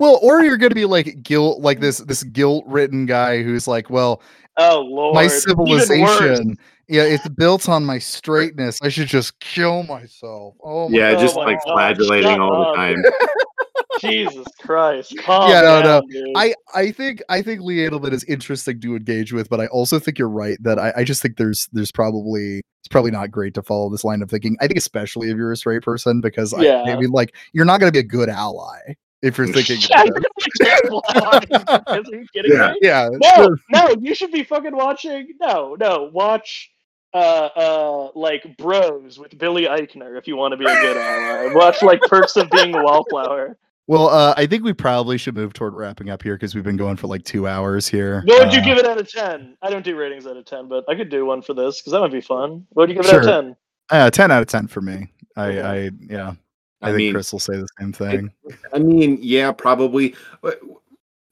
well, 0.00 0.18
or 0.22 0.42
you're 0.42 0.56
going 0.56 0.70
to 0.70 0.74
be 0.74 0.84
like 0.84 1.22
guilt, 1.22 1.60
like 1.60 1.80
this 1.80 1.98
this 1.98 2.22
guilt 2.22 2.64
ridden 2.66 3.06
guy 3.06 3.42
who's 3.42 3.66
like, 3.66 3.90
well, 3.90 4.22
oh 4.56 4.80
lord, 4.80 5.14
my 5.14 5.26
civilization, 5.26 6.56
yeah, 6.88 7.02
it's 7.02 7.28
built 7.28 7.68
on 7.68 7.84
my 7.84 7.98
straightness. 7.98 8.78
I 8.82 8.88
should 8.88 9.08
just 9.08 9.38
kill 9.40 9.82
myself. 9.84 10.54
Oh 10.62 10.88
my 10.88 10.98
Yeah, 10.98 11.14
Oh 11.16 11.20
just 11.20 11.36
like 11.36 11.58
God, 11.64 11.74
flagellating 11.74 12.30
shut 12.30 12.40
all 12.40 12.70
the 12.70 12.76
time. 12.76 13.02
Jesus 14.00 14.46
Christ. 14.60 15.16
Calm 15.18 15.50
Yeah, 15.50 15.60
no, 15.62 15.82
no. 15.82 16.02
dude. 16.08 16.28
I, 16.36 16.54
I 16.74 16.90
think 16.90 17.22
I 17.28 17.42
think 17.42 17.60
Lee 17.62 17.78
Edelman 17.78 18.12
is 18.12 18.24
interesting 18.24 18.80
to 18.80 18.96
engage 18.96 19.32
with, 19.32 19.48
but 19.48 19.60
I 19.60 19.66
also 19.68 19.98
think 19.98 20.18
you're 20.18 20.28
right 20.28 20.56
that 20.62 20.78
I, 20.78 20.92
I 20.96 21.04
just 21.04 21.22
think 21.22 21.36
there's 21.36 21.68
there's 21.72 21.92
probably 21.92 22.58
it's 22.80 22.88
probably 22.90 23.10
not 23.10 23.30
great 23.30 23.54
to 23.54 23.62
follow 23.62 23.88
this 23.90 24.04
line 24.04 24.22
of 24.22 24.30
thinking. 24.30 24.56
I 24.60 24.66
think 24.66 24.78
especially 24.78 25.30
if 25.30 25.36
you're 25.36 25.52
a 25.52 25.56
straight 25.56 25.82
person 25.82 26.20
because 26.20 26.52
I, 26.52 26.62
I 26.92 26.96
mean 26.96 27.10
like 27.10 27.34
you're 27.52 27.64
not 27.64 27.80
going 27.80 27.90
to 27.90 27.96
be 27.96 28.00
a 28.00 28.08
good 28.08 28.28
ally 28.28 28.78
if 29.22 29.38
you're 29.38 29.46
thinking. 29.52 29.78
Yeah, 29.88 30.04
you're 30.04 30.14
gonna 30.14 30.26
be 30.38 30.64
terrible 30.64 31.02
at 31.14 31.44
it. 31.50 31.62
Are 31.86 32.02
you 32.16 32.26
kidding 32.32 32.52
Yeah. 32.52 32.72
me? 32.72 32.78
yeah, 32.82 33.08
No, 33.12 33.56
no, 33.70 33.94
you 34.00 34.14
should 34.14 34.32
be 34.32 34.42
fucking 34.44 34.76
watching. 34.76 35.28
No, 35.40 35.76
no, 35.78 36.10
watch 36.12 36.70
uh 37.14 37.48
uh 37.56 38.08
like 38.16 38.56
Bros 38.58 39.18
with 39.20 39.38
Billy 39.38 39.66
Eichner 39.66 40.18
if 40.18 40.26
you 40.26 40.34
want 40.36 40.50
to 40.52 40.56
be 40.58 40.64
a 40.64 40.74
good 40.80 40.96
ally. 40.96 41.54
Watch 41.54 41.80
like 41.80 42.00
Perks 42.02 42.36
of 42.36 42.50
Being 42.50 42.74
a 42.74 42.82
Wallflower. 42.82 43.56
Well, 43.86 44.08
uh, 44.08 44.32
I 44.36 44.46
think 44.46 44.64
we 44.64 44.72
probably 44.72 45.18
should 45.18 45.34
move 45.34 45.52
toward 45.52 45.74
wrapping 45.74 46.08
up 46.08 46.22
here 46.22 46.36
because 46.36 46.54
we've 46.54 46.64
been 46.64 46.78
going 46.78 46.96
for 46.96 47.06
like 47.06 47.22
two 47.24 47.46
hours 47.46 47.86
here. 47.86 48.22
What 48.24 48.44
would 48.46 48.54
you 48.54 48.60
Uh, 48.60 48.64
give 48.64 48.78
it 48.78 48.86
out 48.86 48.98
of 48.98 49.10
ten? 49.10 49.56
I 49.60 49.68
don't 49.68 49.84
do 49.84 49.94
ratings 49.94 50.26
out 50.26 50.38
of 50.38 50.46
ten, 50.46 50.68
but 50.68 50.84
I 50.88 50.94
could 50.94 51.10
do 51.10 51.26
one 51.26 51.42
for 51.42 51.52
this 51.52 51.80
because 51.80 51.92
that 51.92 52.00
might 52.00 52.12
be 52.12 52.22
fun. 52.22 52.66
What 52.70 52.88
would 52.88 52.96
you 52.96 53.02
give 53.02 53.04
it 53.04 53.14
out 53.14 53.20
of 53.20 53.26
ten? 53.26 53.56
Uh, 53.90 54.10
ten 54.10 54.30
out 54.30 54.40
of 54.40 54.48
ten 54.48 54.66
for 54.68 54.80
me. 54.80 55.12
I, 55.36 55.46
Okay. 55.48 55.60
I 55.62 55.90
yeah. 56.00 56.32
I, 56.80 56.88
I 56.88 56.90
think 56.90 56.96
mean, 56.98 57.12
Chris 57.14 57.32
will 57.32 57.40
say 57.40 57.56
the 57.56 57.68
same 57.78 57.92
thing. 57.92 58.32
I 58.72 58.78
mean, 58.78 59.18
yeah, 59.20 59.52
probably. 59.52 60.14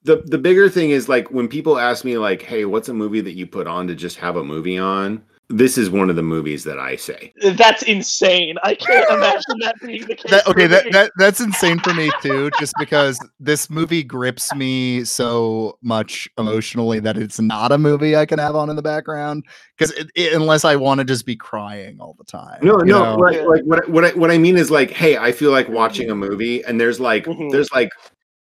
The 0.05 0.17
the 0.27 0.39
bigger 0.39 0.69
thing 0.69 0.91
is 0.91 1.09
like 1.09 1.31
when 1.31 1.47
people 1.49 1.79
ask 1.79 2.05
me 2.05 2.19
like, 2.19 2.43
"Hey, 2.43 2.65
what's 2.65 2.89
a 2.89 2.95
movie 2.95 3.21
that 3.21 3.33
you 3.35 3.47
put 3.47 3.67
on 3.67 3.87
to 3.87 3.95
just 3.95 4.17
have 4.19 4.37
a 4.37 4.43
movie 4.45 4.77
on?" 4.79 5.23
This 5.53 5.77
is 5.77 5.91
one 5.91 6.09
of 6.11 6.17
the 6.17 6.23
movies 6.23 6.65
that 6.65 6.79
I 6.79 6.97
say. 6.97 7.33
That's 7.43 7.83
insane. 7.83 8.57
I 8.63 8.75
can't 8.75 9.09
imagine 9.11 9.59
that 9.61 9.77
being 9.81 10.07
the 10.07 10.15
case. 10.15 10.31
That, 10.31 10.47
okay, 10.49 10.63
for 10.63 10.69
that, 10.69 10.85
me. 10.87 10.91
that 10.93 11.13
that's 11.19 11.41
insane 11.41 11.79
for 11.81 11.93
me 11.93 12.11
too. 12.23 12.51
Just 12.59 12.73
because 12.79 13.19
this 13.39 13.69
movie 13.69 14.03
grips 14.03 14.55
me 14.55 15.05
so 15.05 15.79
much 15.83 16.29
emotionally 16.39 17.01
that 17.01 17.17
it's 17.19 17.39
not 17.39 17.71
a 17.71 17.79
movie 17.79 18.17
I 18.17 18.25
can 18.25 18.39
have 18.39 18.57
on 18.57 18.71
in 18.71 18.77
the 18.77 18.83
background. 18.83 19.45
Because 19.77 19.93
unless 20.17 20.65
I 20.65 20.77
want 20.77 20.99
to 21.01 21.05
just 21.05 21.27
be 21.27 21.37
crying 21.37 21.99
all 22.01 22.15
the 22.19 22.25
time. 22.25 22.59
No, 22.63 22.77
no, 22.77 23.17
like, 23.17 23.43
like 23.43 23.63
what 23.65 23.85
I- 23.87 23.91
what 23.91 24.05
I, 24.05 24.11
what 24.13 24.31
I 24.31 24.39
mean 24.39 24.57
is 24.57 24.71
like, 24.71 24.91
hey, 24.91 25.19
I 25.19 25.33
feel 25.33 25.51
like 25.51 25.69
watching 25.69 26.11
a 26.11 26.15
movie, 26.15 26.65
and 26.65 26.81
there's 26.81 26.99
like 26.99 27.27
Mhm. 27.27 27.51
there's 27.51 27.71
like 27.73 27.91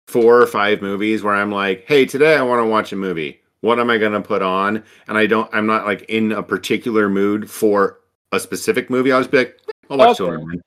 four 0.08 0.42
or 0.42 0.48
five 0.48 0.82
movies 0.82 1.24
where 1.24 1.36
I'm 1.36 1.52
like, 1.52 1.84
hey, 1.88 2.06
today 2.06 2.36
I 2.38 2.42
want 2.42 2.62
to 2.62 2.66
watch 2.68 2.94
a 2.94 2.96
movie. 2.96 3.41
What 3.62 3.80
am 3.80 3.90
I 3.90 3.98
gonna 3.98 4.22
put 4.22 4.42
on? 4.42 4.84
And 5.08 5.18
I 5.18 5.26
don't, 5.28 5.50
I'm 5.54 5.66
not 5.68 5.86
like 5.86 6.04
in 6.04 6.32
a 6.32 6.44
particular 6.44 7.10
mood 7.10 7.50
for 7.50 8.00
a 8.32 8.40
specific 8.40 8.90
movie. 8.90 9.12
I'll 9.12 9.20
just 9.22 9.32
be 9.32 9.38
like, 9.40 9.60
I'll 9.90 9.98
watch 9.98 10.10
Okay. 10.10 10.18
Children. 10.18 10.48
Man. 10.48 10.62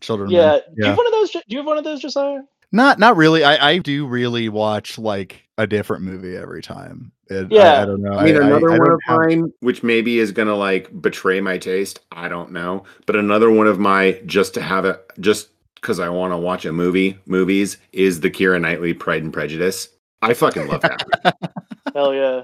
children. 0.00 0.30
yeah. 0.30 0.46
Man. 0.52 0.60
Do 0.60 0.74
you 0.76 0.84
have 0.86 0.96
one 0.96 1.06
of 1.06 1.12
those? 1.12 1.30
Do 1.32 1.40
you 1.48 1.58
have 1.58 1.66
one 1.66 1.78
of 1.78 1.84
those, 1.84 2.00
Josiah? 2.00 2.40
Not 2.72 2.98
not 2.98 3.16
really. 3.16 3.44
I 3.44 3.70
I 3.72 3.78
do 3.78 4.06
really 4.06 4.48
watch 4.48 4.98
like 4.98 5.46
a 5.58 5.66
different 5.66 6.02
movie 6.02 6.36
every 6.36 6.62
time. 6.62 7.12
It, 7.28 7.52
I- 7.52 7.82
I, 7.82 7.84
don't 7.86 8.02
know. 8.02 8.12
I 8.12 8.24
mean, 8.24 8.36
another 8.36 8.70
I 8.70 8.78
one 8.78 8.88
don't 8.88 8.92
of 8.94 9.00
have- 9.06 9.18
mine, 9.18 9.52
which 9.60 9.82
maybe 9.82 10.18
is 10.18 10.32
gonna 10.32 10.56
like 10.56 11.00
betray 11.00 11.40
my 11.40 11.58
taste. 11.58 12.00
I 12.12 12.28
don't 12.28 12.52
know, 12.52 12.84
but 13.06 13.16
another 13.16 13.50
one 13.50 13.66
of 13.66 13.78
my 13.78 14.20
just 14.26 14.54
to 14.54 14.62
have 14.62 14.84
it, 14.84 15.00
just 15.20 15.48
because 15.76 16.00
I 16.00 16.08
want 16.08 16.32
to 16.32 16.36
watch 16.38 16.64
a 16.64 16.72
movie, 16.72 17.18
movies 17.26 17.76
is 17.92 18.20
the 18.20 18.30
Keira 18.30 18.60
Knightley 18.60 18.94
Pride 18.94 19.22
and 19.22 19.32
Prejudice. 19.32 19.88
I 20.22 20.32
fucking 20.34 20.66
love 20.68 20.80
that. 20.82 21.36
Hell 21.94 22.14
yeah. 22.14 22.42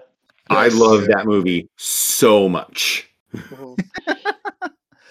I 0.49 0.65
Yes. 0.65 0.75
love 0.75 1.07
that 1.07 1.27
movie 1.27 1.69
so 1.77 2.49
much. 2.49 3.09
Mhm. 3.35 3.79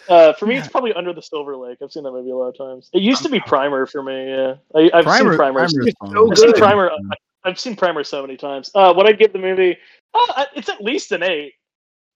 Uh, 0.10 0.34
for 0.34 0.48
me, 0.48 0.57
it's 0.57 0.68
probably 0.68 0.91
Under 0.94 1.14
the 1.14 1.22
Silver 1.22 1.56
Lake. 1.56 1.78
I've 1.84 1.91
seen 1.91 2.02
that 2.03 2.11
movie 2.11 2.32
a 2.32 2.36
lot 2.36 2.48
of 2.48 2.57
times. 2.57 2.90
It 2.94 3.03
used 3.03 3.22
to 3.22 3.30
be 3.30 3.40
Primer 3.41 3.86
for 3.86 4.02
me. 4.02 4.28
Yeah, 4.28 4.56
I, 4.74 4.90
I've 4.91 5.03
Primer, 5.06 5.32
seen 5.32 5.38
Primer. 5.38 5.60
Primer's 5.60 5.78
It's 5.78 5.98
fun. 5.99 6.11
so 6.11 6.32
I've 6.32 6.38
seen. 6.40 6.53
Primer. 6.53 6.91
I- 6.91 6.98
I've 7.45 7.60
seen 7.60 7.76
Primer 7.76 8.03
so 8.03 8.22
many 8.22 8.36
times. 8.36 8.70
Uh, 8.76 8.91
what 8.94 9.06
I'd 9.06 9.18
give 9.20 9.32
the 9.34 9.40
movie, 9.40 9.78
uh, 10.14 10.45
it's 10.56 10.68
at 10.68 10.82
least 10.84 11.11
an 11.14 11.22
eight. 11.24 11.53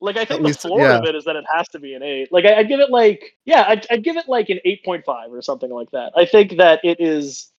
Like 0.02 0.18
I 0.18 0.26
think 0.26 0.41
the 0.41 0.48
least- 0.48 0.62
floor 0.62 0.82
yeah. 0.82 0.98
of 0.98 1.06
it 1.06 1.16
is 1.16 1.24
that 1.26 1.36
it 1.38 1.45
has 1.56 1.70
to 1.70 1.80
be 1.80 1.94
an 1.94 2.02
eight. 2.04 2.30
Like 2.32 2.44
I, 2.45 2.56
I'd 2.56 2.68
give 2.68 2.80
it 2.82 2.90
like 2.90 3.38
yeah, 3.45 3.64
I'd, 3.68 3.86
I'd 3.91 4.04
give 4.04 4.18
it 4.18 4.28
like 4.28 4.50
an 4.50 4.60
eight 4.66 4.84
point 4.84 5.06
five 5.06 5.32
or 5.32 5.41
something 5.44 5.70
like 5.72 5.91
that. 5.91 6.12
I 6.18 6.26
think 6.26 6.58
that 6.58 6.82
it 6.84 7.00
is 7.00 7.52
it- 7.52 7.52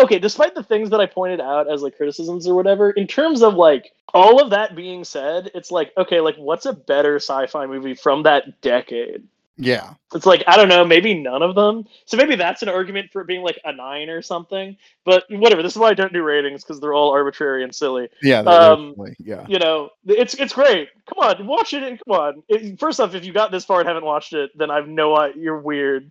okay, 0.00 0.18
despite 0.18 0.54
the 0.54 0.62
things 0.62 0.90
that 0.90 1.00
I 1.00 1.06
pointed 1.06 1.40
out 1.40 1.70
as 1.72 1.82
like 1.82 1.96
criticisms 1.96 2.46
or 2.46 2.54
whatever. 2.54 2.90
In 2.90 3.06
terms 3.06 3.42
of 3.42 3.54
like 3.54 3.92
all 4.12 4.40
of 4.42 4.50
that 4.50 4.74
being 4.76 5.04
said, 5.04 5.50
it's 5.54 5.70
like 5.70 5.92
okay, 5.96 6.20
like 6.20 6.36
what's 6.36 6.66
a 6.66 6.72
better 6.72 7.16
sci-fi 7.16 7.66
movie 7.66 7.94
from 7.94 8.22
that 8.24 8.60
decade? 8.60 9.24
Yeah. 9.56 9.92
It's 10.14 10.24
like 10.24 10.42
I 10.46 10.56
don't 10.56 10.68
know, 10.70 10.86
maybe 10.86 11.12
none 11.12 11.42
of 11.42 11.54
them. 11.54 11.84
So 12.06 12.16
maybe 12.16 12.34
that's 12.34 12.62
an 12.62 12.70
argument 12.70 13.10
for 13.12 13.20
it 13.20 13.26
being 13.26 13.42
like 13.42 13.58
a 13.64 13.72
nine 13.72 14.08
or 14.08 14.22
something. 14.22 14.76
But 15.04 15.24
whatever. 15.28 15.62
This 15.62 15.72
is 15.72 15.78
why 15.78 15.90
I 15.90 15.94
don't 15.94 16.14
do 16.14 16.22
ratings 16.22 16.62
because 16.64 16.80
they're 16.80 16.94
all 16.94 17.10
arbitrary 17.10 17.62
and 17.62 17.74
silly. 17.74 18.08
Yeah. 18.22 18.38
Um, 18.40 18.90
definitely- 18.92 19.16
yeah. 19.18 19.44
You 19.48 19.58
know, 19.58 19.90
it's 20.06 20.32
it's 20.34 20.54
great. 20.54 20.88
Come 21.06 21.18
on, 21.18 21.46
watch 21.46 21.74
it. 21.74 21.82
and 21.82 22.00
Come 22.06 22.16
on. 22.18 22.42
It, 22.48 22.80
first 22.80 23.00
off, 23.00 23.14
if 23.14 23.24
you 23.24 23.34
got 23.34 23.50
this 23.50 23.64
far 23.66 23.80
and 23.80 23.88
haven't 23.88 24.04
watched 24.04 24.32
it, 24.32 24.50
then 24.56 24.70
I've 24.70 24.88
no 24.88 25.14
idea. 25.16 25.42
You're 25.42 25.60
weird. 25.60 26.10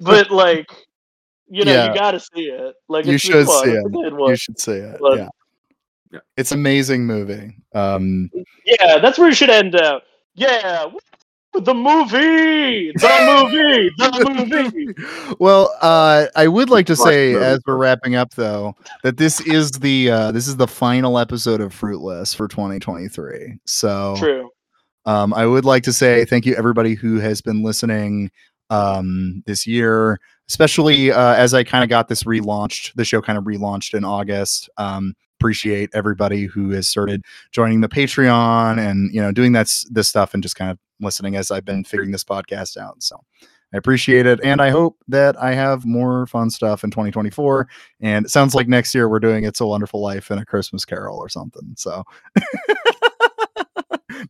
But 0.00 0.30
like, 0.30 0.70
you 1.48 1.64
know, 1.64 1.72
Yeah. 1.72 1.88
you 1.88 1.94
got 1.98 2.12
to 2.12 2.20
see 2.20 2.44
it. 2.44 2.74
Like 2.88 3.04
You 3.06 3.14
it's, 3.14 3.22
should 3.24 3.46
fun. 3.46 3.64
see 3.64 3.70
It's 3.70 3.86
it. 3.94 4.12
You 4.12 4.36
should 4.36 4.60
see 4.60 4.72
it. 4.72 4.96
But- 5.00 5.18
yeah. 5.18 5.28
Yeah. 6.12 6.20
It's 6.36 6.52
amazing 6.52 7.06
movie. 7.06 7.56
Um, 7.74 8.30
Yeah, 8.66 8.98
that's 8.98 9.18
where 9.18 9.28
you 9.28 9.34
should 9.34 9.48
end 9.50 9.74
up. 9.74 10.02
Yeah, 10.34 10.86
the 11.54 11.74
movie, 11.74 12.92
the 12.92 13.50
movie, 13.52 13.90
the 13.98 14.46
movie. 14.48 15.34
well, 15.40 15.74
uh, 15.82 16.26
I 16.36 16.48
would 16.48 16.70
like 16.70 16.86
to 16.86 16.92
Watch 16.94 17.08
say, 17.08 17.32
movie 17.34 17.44
as 17.44 17.60
we're 17.66 17.76
wrapping 17.76 18.14
up, 18.14 18.32
though, 18.34 18.74
that 19.02 19.16
this 19.18 19.40
is 19.40 19.70
the 19.72 20.10
uh, 20.10 20.32
this 20.32 20.48
is 20.48 20.56
the 20.56 20.66
final 20.66 21.18
episode 21.18 21.60
of 21.60 21.72
Fruitless 21.74 22.34
for 22.34 22.48
2023. 22.48 23.58
So, 23.66 24.14
True. 24.18 24.50
um, 25.04 25.34
I 25.34 25.46
would 25.46 25.64
like 25.66 25.82
to 25.84 25.92
say 25.92 26.24
thank 26.24 26.46
you 26.46 26.54
everybody 26.54 26.94
who 26.94 27.18
has 27.20 27.40
been 27.42 27.62
listening 27.62 28.30
um, 28.70 29.42
this 29.46 29.66
year, 29.66 30.18
especially 30.52 31.10
uh, 31.10 31.32
as 31.32 31.54
I 31.54 31.64
kind 31.64 31.82
of 31.82 31.88
got 31.88 32.08
this 32.08 32.24
relaunched. 32.24 32.92
The 32.94 33.06
show 33.06 33.22
kind 33.22 33.38
of 33.38 33.44
relaunched 33.44 33.94
in 33.94 34.04
August. 34.04 34.68
Um, 34.76 35.14
appreciate 35.40 35.88
everybody 35.94 36.44
who 36.44 36.70
has 36.70 36.86
started 36.86 37.24
joining 37.52 37.80
the 37.80 37.88
Patreon 37.88 38.78
and 38.78 39.12
you 39.14 39.20
know 39.20 39.32
doing 39.32 39.52
that 39.52 39.74
this 39.90 40.08
stuff 40.08 40.34
and 40.34 40.42
just 40.42 40.54
kind 40.54 40.70
of 40.70 40.78
listening 41.00 41.36
as 41.36 41.50
I've 41.50 41.64
been 41.64 41.84
figuring 41.84 42.12
this 42.12 42.24
podcast 42.24 42.76
out. 42.76 43.02
So. 43.02 43.16
I 43.74 43.78
appreciate 43.78 44.26
it, 44.26 44.38
and 44.44 44.60
I 44.60 44.68
hope 44.68 44.98
that 45.08 45.34
I 45.42 45.54
have 45.54 45.86
more 45.86 46.26
fun 46.26 46.50
stuff 46.50 46.84
in 46.84 46.90
2024. 46.90 47.66
And 48.02 48.26
it 48.26 48.28
sounds 48.28 48.54
like 48.54 48.68
next 48.68 48.94
year 48.94 49.08
we're 49.08 49.18
doing 49.18 49.44
"It's 49.44 49.62
a 49.62 49.66
Wonderful 49.66 50.02
Life" 50.02 50.30
and 50.30 50.38
a 50.38 50.44
Christmas 50.44 50.84
Carol 50.84 51.16
or 51.16 51.30
something. 51.30 51.72
So 51.78 52.04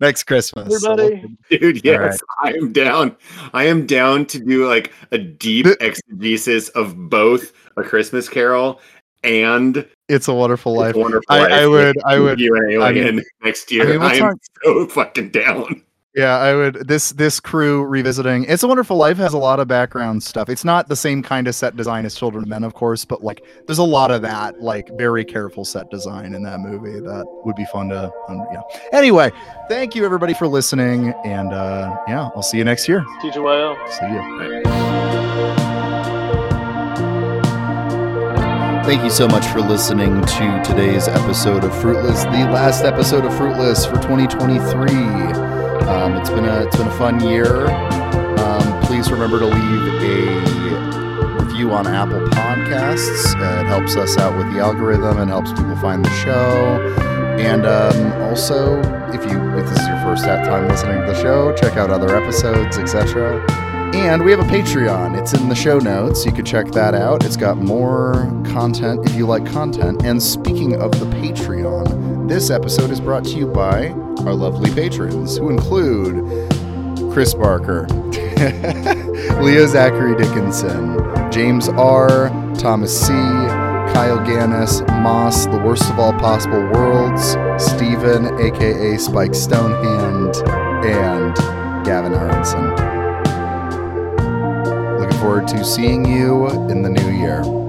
next 0.00 0.24
Christmas, 0.24 0.84
Everybody. 0.84 1.36
Dude, 1.50 1.76
All 1.76 1.80
yes, 1.84 2.20
I 2.42 2.52
am 2.52 2.72
down. 2.72 3.16
I 3.52 3.64
am 3.64 3.86
down 3.86 4.26
to 4.26 4.38
do 4.38 4.68
like 4.68 4.92
a 5.10 5.18
deep 5.18 5.66
exegesis 5.80 6.68
of 6.70 7.08
both 7.10 7.52
A 7.76 7.82
Christmas 7.82 8.28
Carol 8.28 8.80
and 9.24 9.86
It's 10.08 10.28
a 10.28 10.34
Wonderful 10.34 10.74
Life. 10.76 10.94
A 10.94 10.98
Wonderful 10.98 11.24
I- 11.28 11.40
Life. 11.40 11.52
I 11.52 11.66
would- 11.66 12.02
I 12.04 12.18
would- 12.18 12.40
You 12.40 12.54
an 12.56 12.62
I 12.82 12.92
mean- 12.92 13.02
alien 13.04 13.24
next 13.44 13.70
year. 13.70 13.82
I 13.82 13.86
I, 13.86 13.90
mean, 13.90 14.00
we'll 14.00 14.10
am 14.10 14.18
talk- 14.18 14.38
so 14.64 14.86
fucking 14.88 15.30
down. 15.30 15.82
Yeah, 16.14 16.36
I 16.36 16.54
would. 16.54 16.86
This 16.86 17.12
this 17.12 17.40
crew 17.40 17.84
revisiting 17.84 18.44
"It's 18.44 18.62
a 18.62 18.68
Wonderful 18.68 18.98
Life" 18.98 19.16
has 19.16 19.32
a 19.32 19.38
lot 19.38 19.60
of 19.60 19.68
background 19.68 20.22
stuff. 20.22 20.50
It's 20.50 20.64
not 20.64 20.88
the 20.88 20.96
same 20.96 21.22
kind 21.22 21.48
of 21.48 21.54
set 21.54 21.74
design 21.74 22.04
as 22.04 22.14
Children 22.14 22.44
of 22.44 22.50
Men, 22.50 22.64
of 22.64 22.74
course, 22.74 23.06
but 23.06 23.24
like 23.24 23.42
there's 23.66 23.78
a 23.78 23.82
lot 23.82 24.10
of 24.10 24.20
that, 24.20 24.60
like 24.60 24.90
very 24.98 25.24
careful 25.24 25.64
set 25.64 25.88
design 25.90 26.34
in 26.34 26.42
that 26.42 26.60
movie 26.60 27.00
that 27.00 27.24
would 27.46 27.56
be 27.56 27.64
fun 27.64 27.88
to. 27.88 28.12
Um, 28.28 28.46
yeah. 28.52 28.60
Anyway, 28.92 29.32
thank 29.70 29.94
you 29.94 30.04
everybody 30.04 30.34
for 30.34 30.46
listening, 30.46 31.14
and 31.24 31.54
uh, 31.54 31.96
yeah, 32.06 32.28
I'll 32.36 32.42
see 32.42 32.58
you 32.58 32.64
next 32.64 32.88
year. 32.88 33.00
TGYL. 33.22 33.88
See 33.88 34.06
you. 34.06 34.62
Thank 38.84 39.02
you 39.02 39.10
so 39.10 39.28
much 39.28 39.46
for 39.46 39.62
listening 39.62 40.20
to 40.20 40.62
today's 40.62 41.08
episode 41.08 41.64
of 41.64 41.74
Fruitless, 41.80 42.24
the 42.24 42.50
last 42.52 42.84
episode 42.84 43.24
of 43.24 43.34
Fruitless 43.34 43.86
for 43.86 43.94
2023. 43.94 45.51
Um, 45.88 46.16
it's 46.16 46.30
been 46.30 46.44
a 46.44 46.64
it's 46.64 46.76
been 46.76 46.88
a 46.88 46.98
fun 46.98 47.20
year. 47.20 47.70
Um, 48.40 48.82
please 48.82 49.10
remember 49.10 49.38
to 49.38 49.46
leave 49.46 50.02
a 50.02 51.44
review 51.44 51.72
on 51.72 51.86
Apple 51.86 52.20
Podcasts. 52.28 53.34
Uh, 53.40 53.60
it 53.60 53.66
helps 53.66 53.96
us 53.96 54.16
out 54.16 54.36
with 54.36 54.52
the 54.52 54.60
algorithm 54.60 55.18
and 55.18 55.30
helps 55.30 55.50
people 55.50 55.76
find 55.76 56.04
the 56.04 56.10
show. 56.10 56.80
And 57.38 57.66
um, 57.66 58.22
also, 58.22 58.78
if 59.12 59.24
you 59.30 59.38
if 59.58 59.68
this 59.68 59.80
is 59.80 59.88
your 59.88 60.00
first 60.02 60.24
time 60.24 60.68
listening 60.68 61.00
to 61.00 61.06
the 61.06 61.20
show, 61.20 61.54
check 61.56 61.76
out 61.76 61.90
other 61.90 62.16
episodes, 62.16 62.78
etc. 62.78 63.40
And 63.94 64.24
we 64.24 64.30
have 64.30 64.40
a 64.40 64.44
Patreon. 64.44 65.20
It's 65.20 65.34
in 65.34 65.48
the 65.50 65.54
show 65.54 65.78
notes. 65.78 66.24
You 66.24 66.32
can 66.32 66.44
check 66.44 66.68
that 66.68 66.94
out. 66.94 67.24
It's 67.24 67.36
got 67.36 67.58
more 67.58 68.14
content 68.46 69.06
if 69.06 69.14
you 69.14 69.26
like 69.26 69.44
content. 69.44 70.02
And 70.04 70.22
speaking 70.22 70.80
of 70.80 70.92
the 70.92 71.04
Patreon, 71.16 72.11
this 72.32 72.48
episode 72.48 72.90
is 72.90 72.98
brought 72.98 73.24
to 73.24 73.36
you 73.36 73.46
by 73.46 73.90
our 74.24 74.32
lovely 74.32 74.72
patrons, 74.74 75.36
who 75.36 75.50
include 75.50 76.24
Chris 77.12 77.34
Barker, 77.34 77.86
Leo 79.42 79.66
Zachary 79.66 80.16
Dickinson, 80.16 80.96
James 81.30 81.68
R., 81.68 82.30
Thomas 82.54 82.98
C., 82.98 83.12
Kyle 83.92 84.18
Gannis, 84.20 84.80
Moss, 85.02 85.44
The 85.44 85.58
Worst 85.58 85.90
of 85.90 85.98
All 85.98 86.14
Possible 86.14 86.62
Worlds, 86.70 87.32
Steven, 87.62 88.40
aka 88.40 88.96
Spike 88.96 89.34
Stonehand, 89.34 90.36
and 90.86 91.36
Gavin 91.84 92.14
Aronson. 92.14 92.70
Looking 94.98 95.18
forward 95.18 95.46
to 95.48 95.62
seeing 95.62 96.06
you 96.06 96.48
in 96.70 96.80
the 96.80 96.88
new 96.88 97.10
year. 97.10 97.61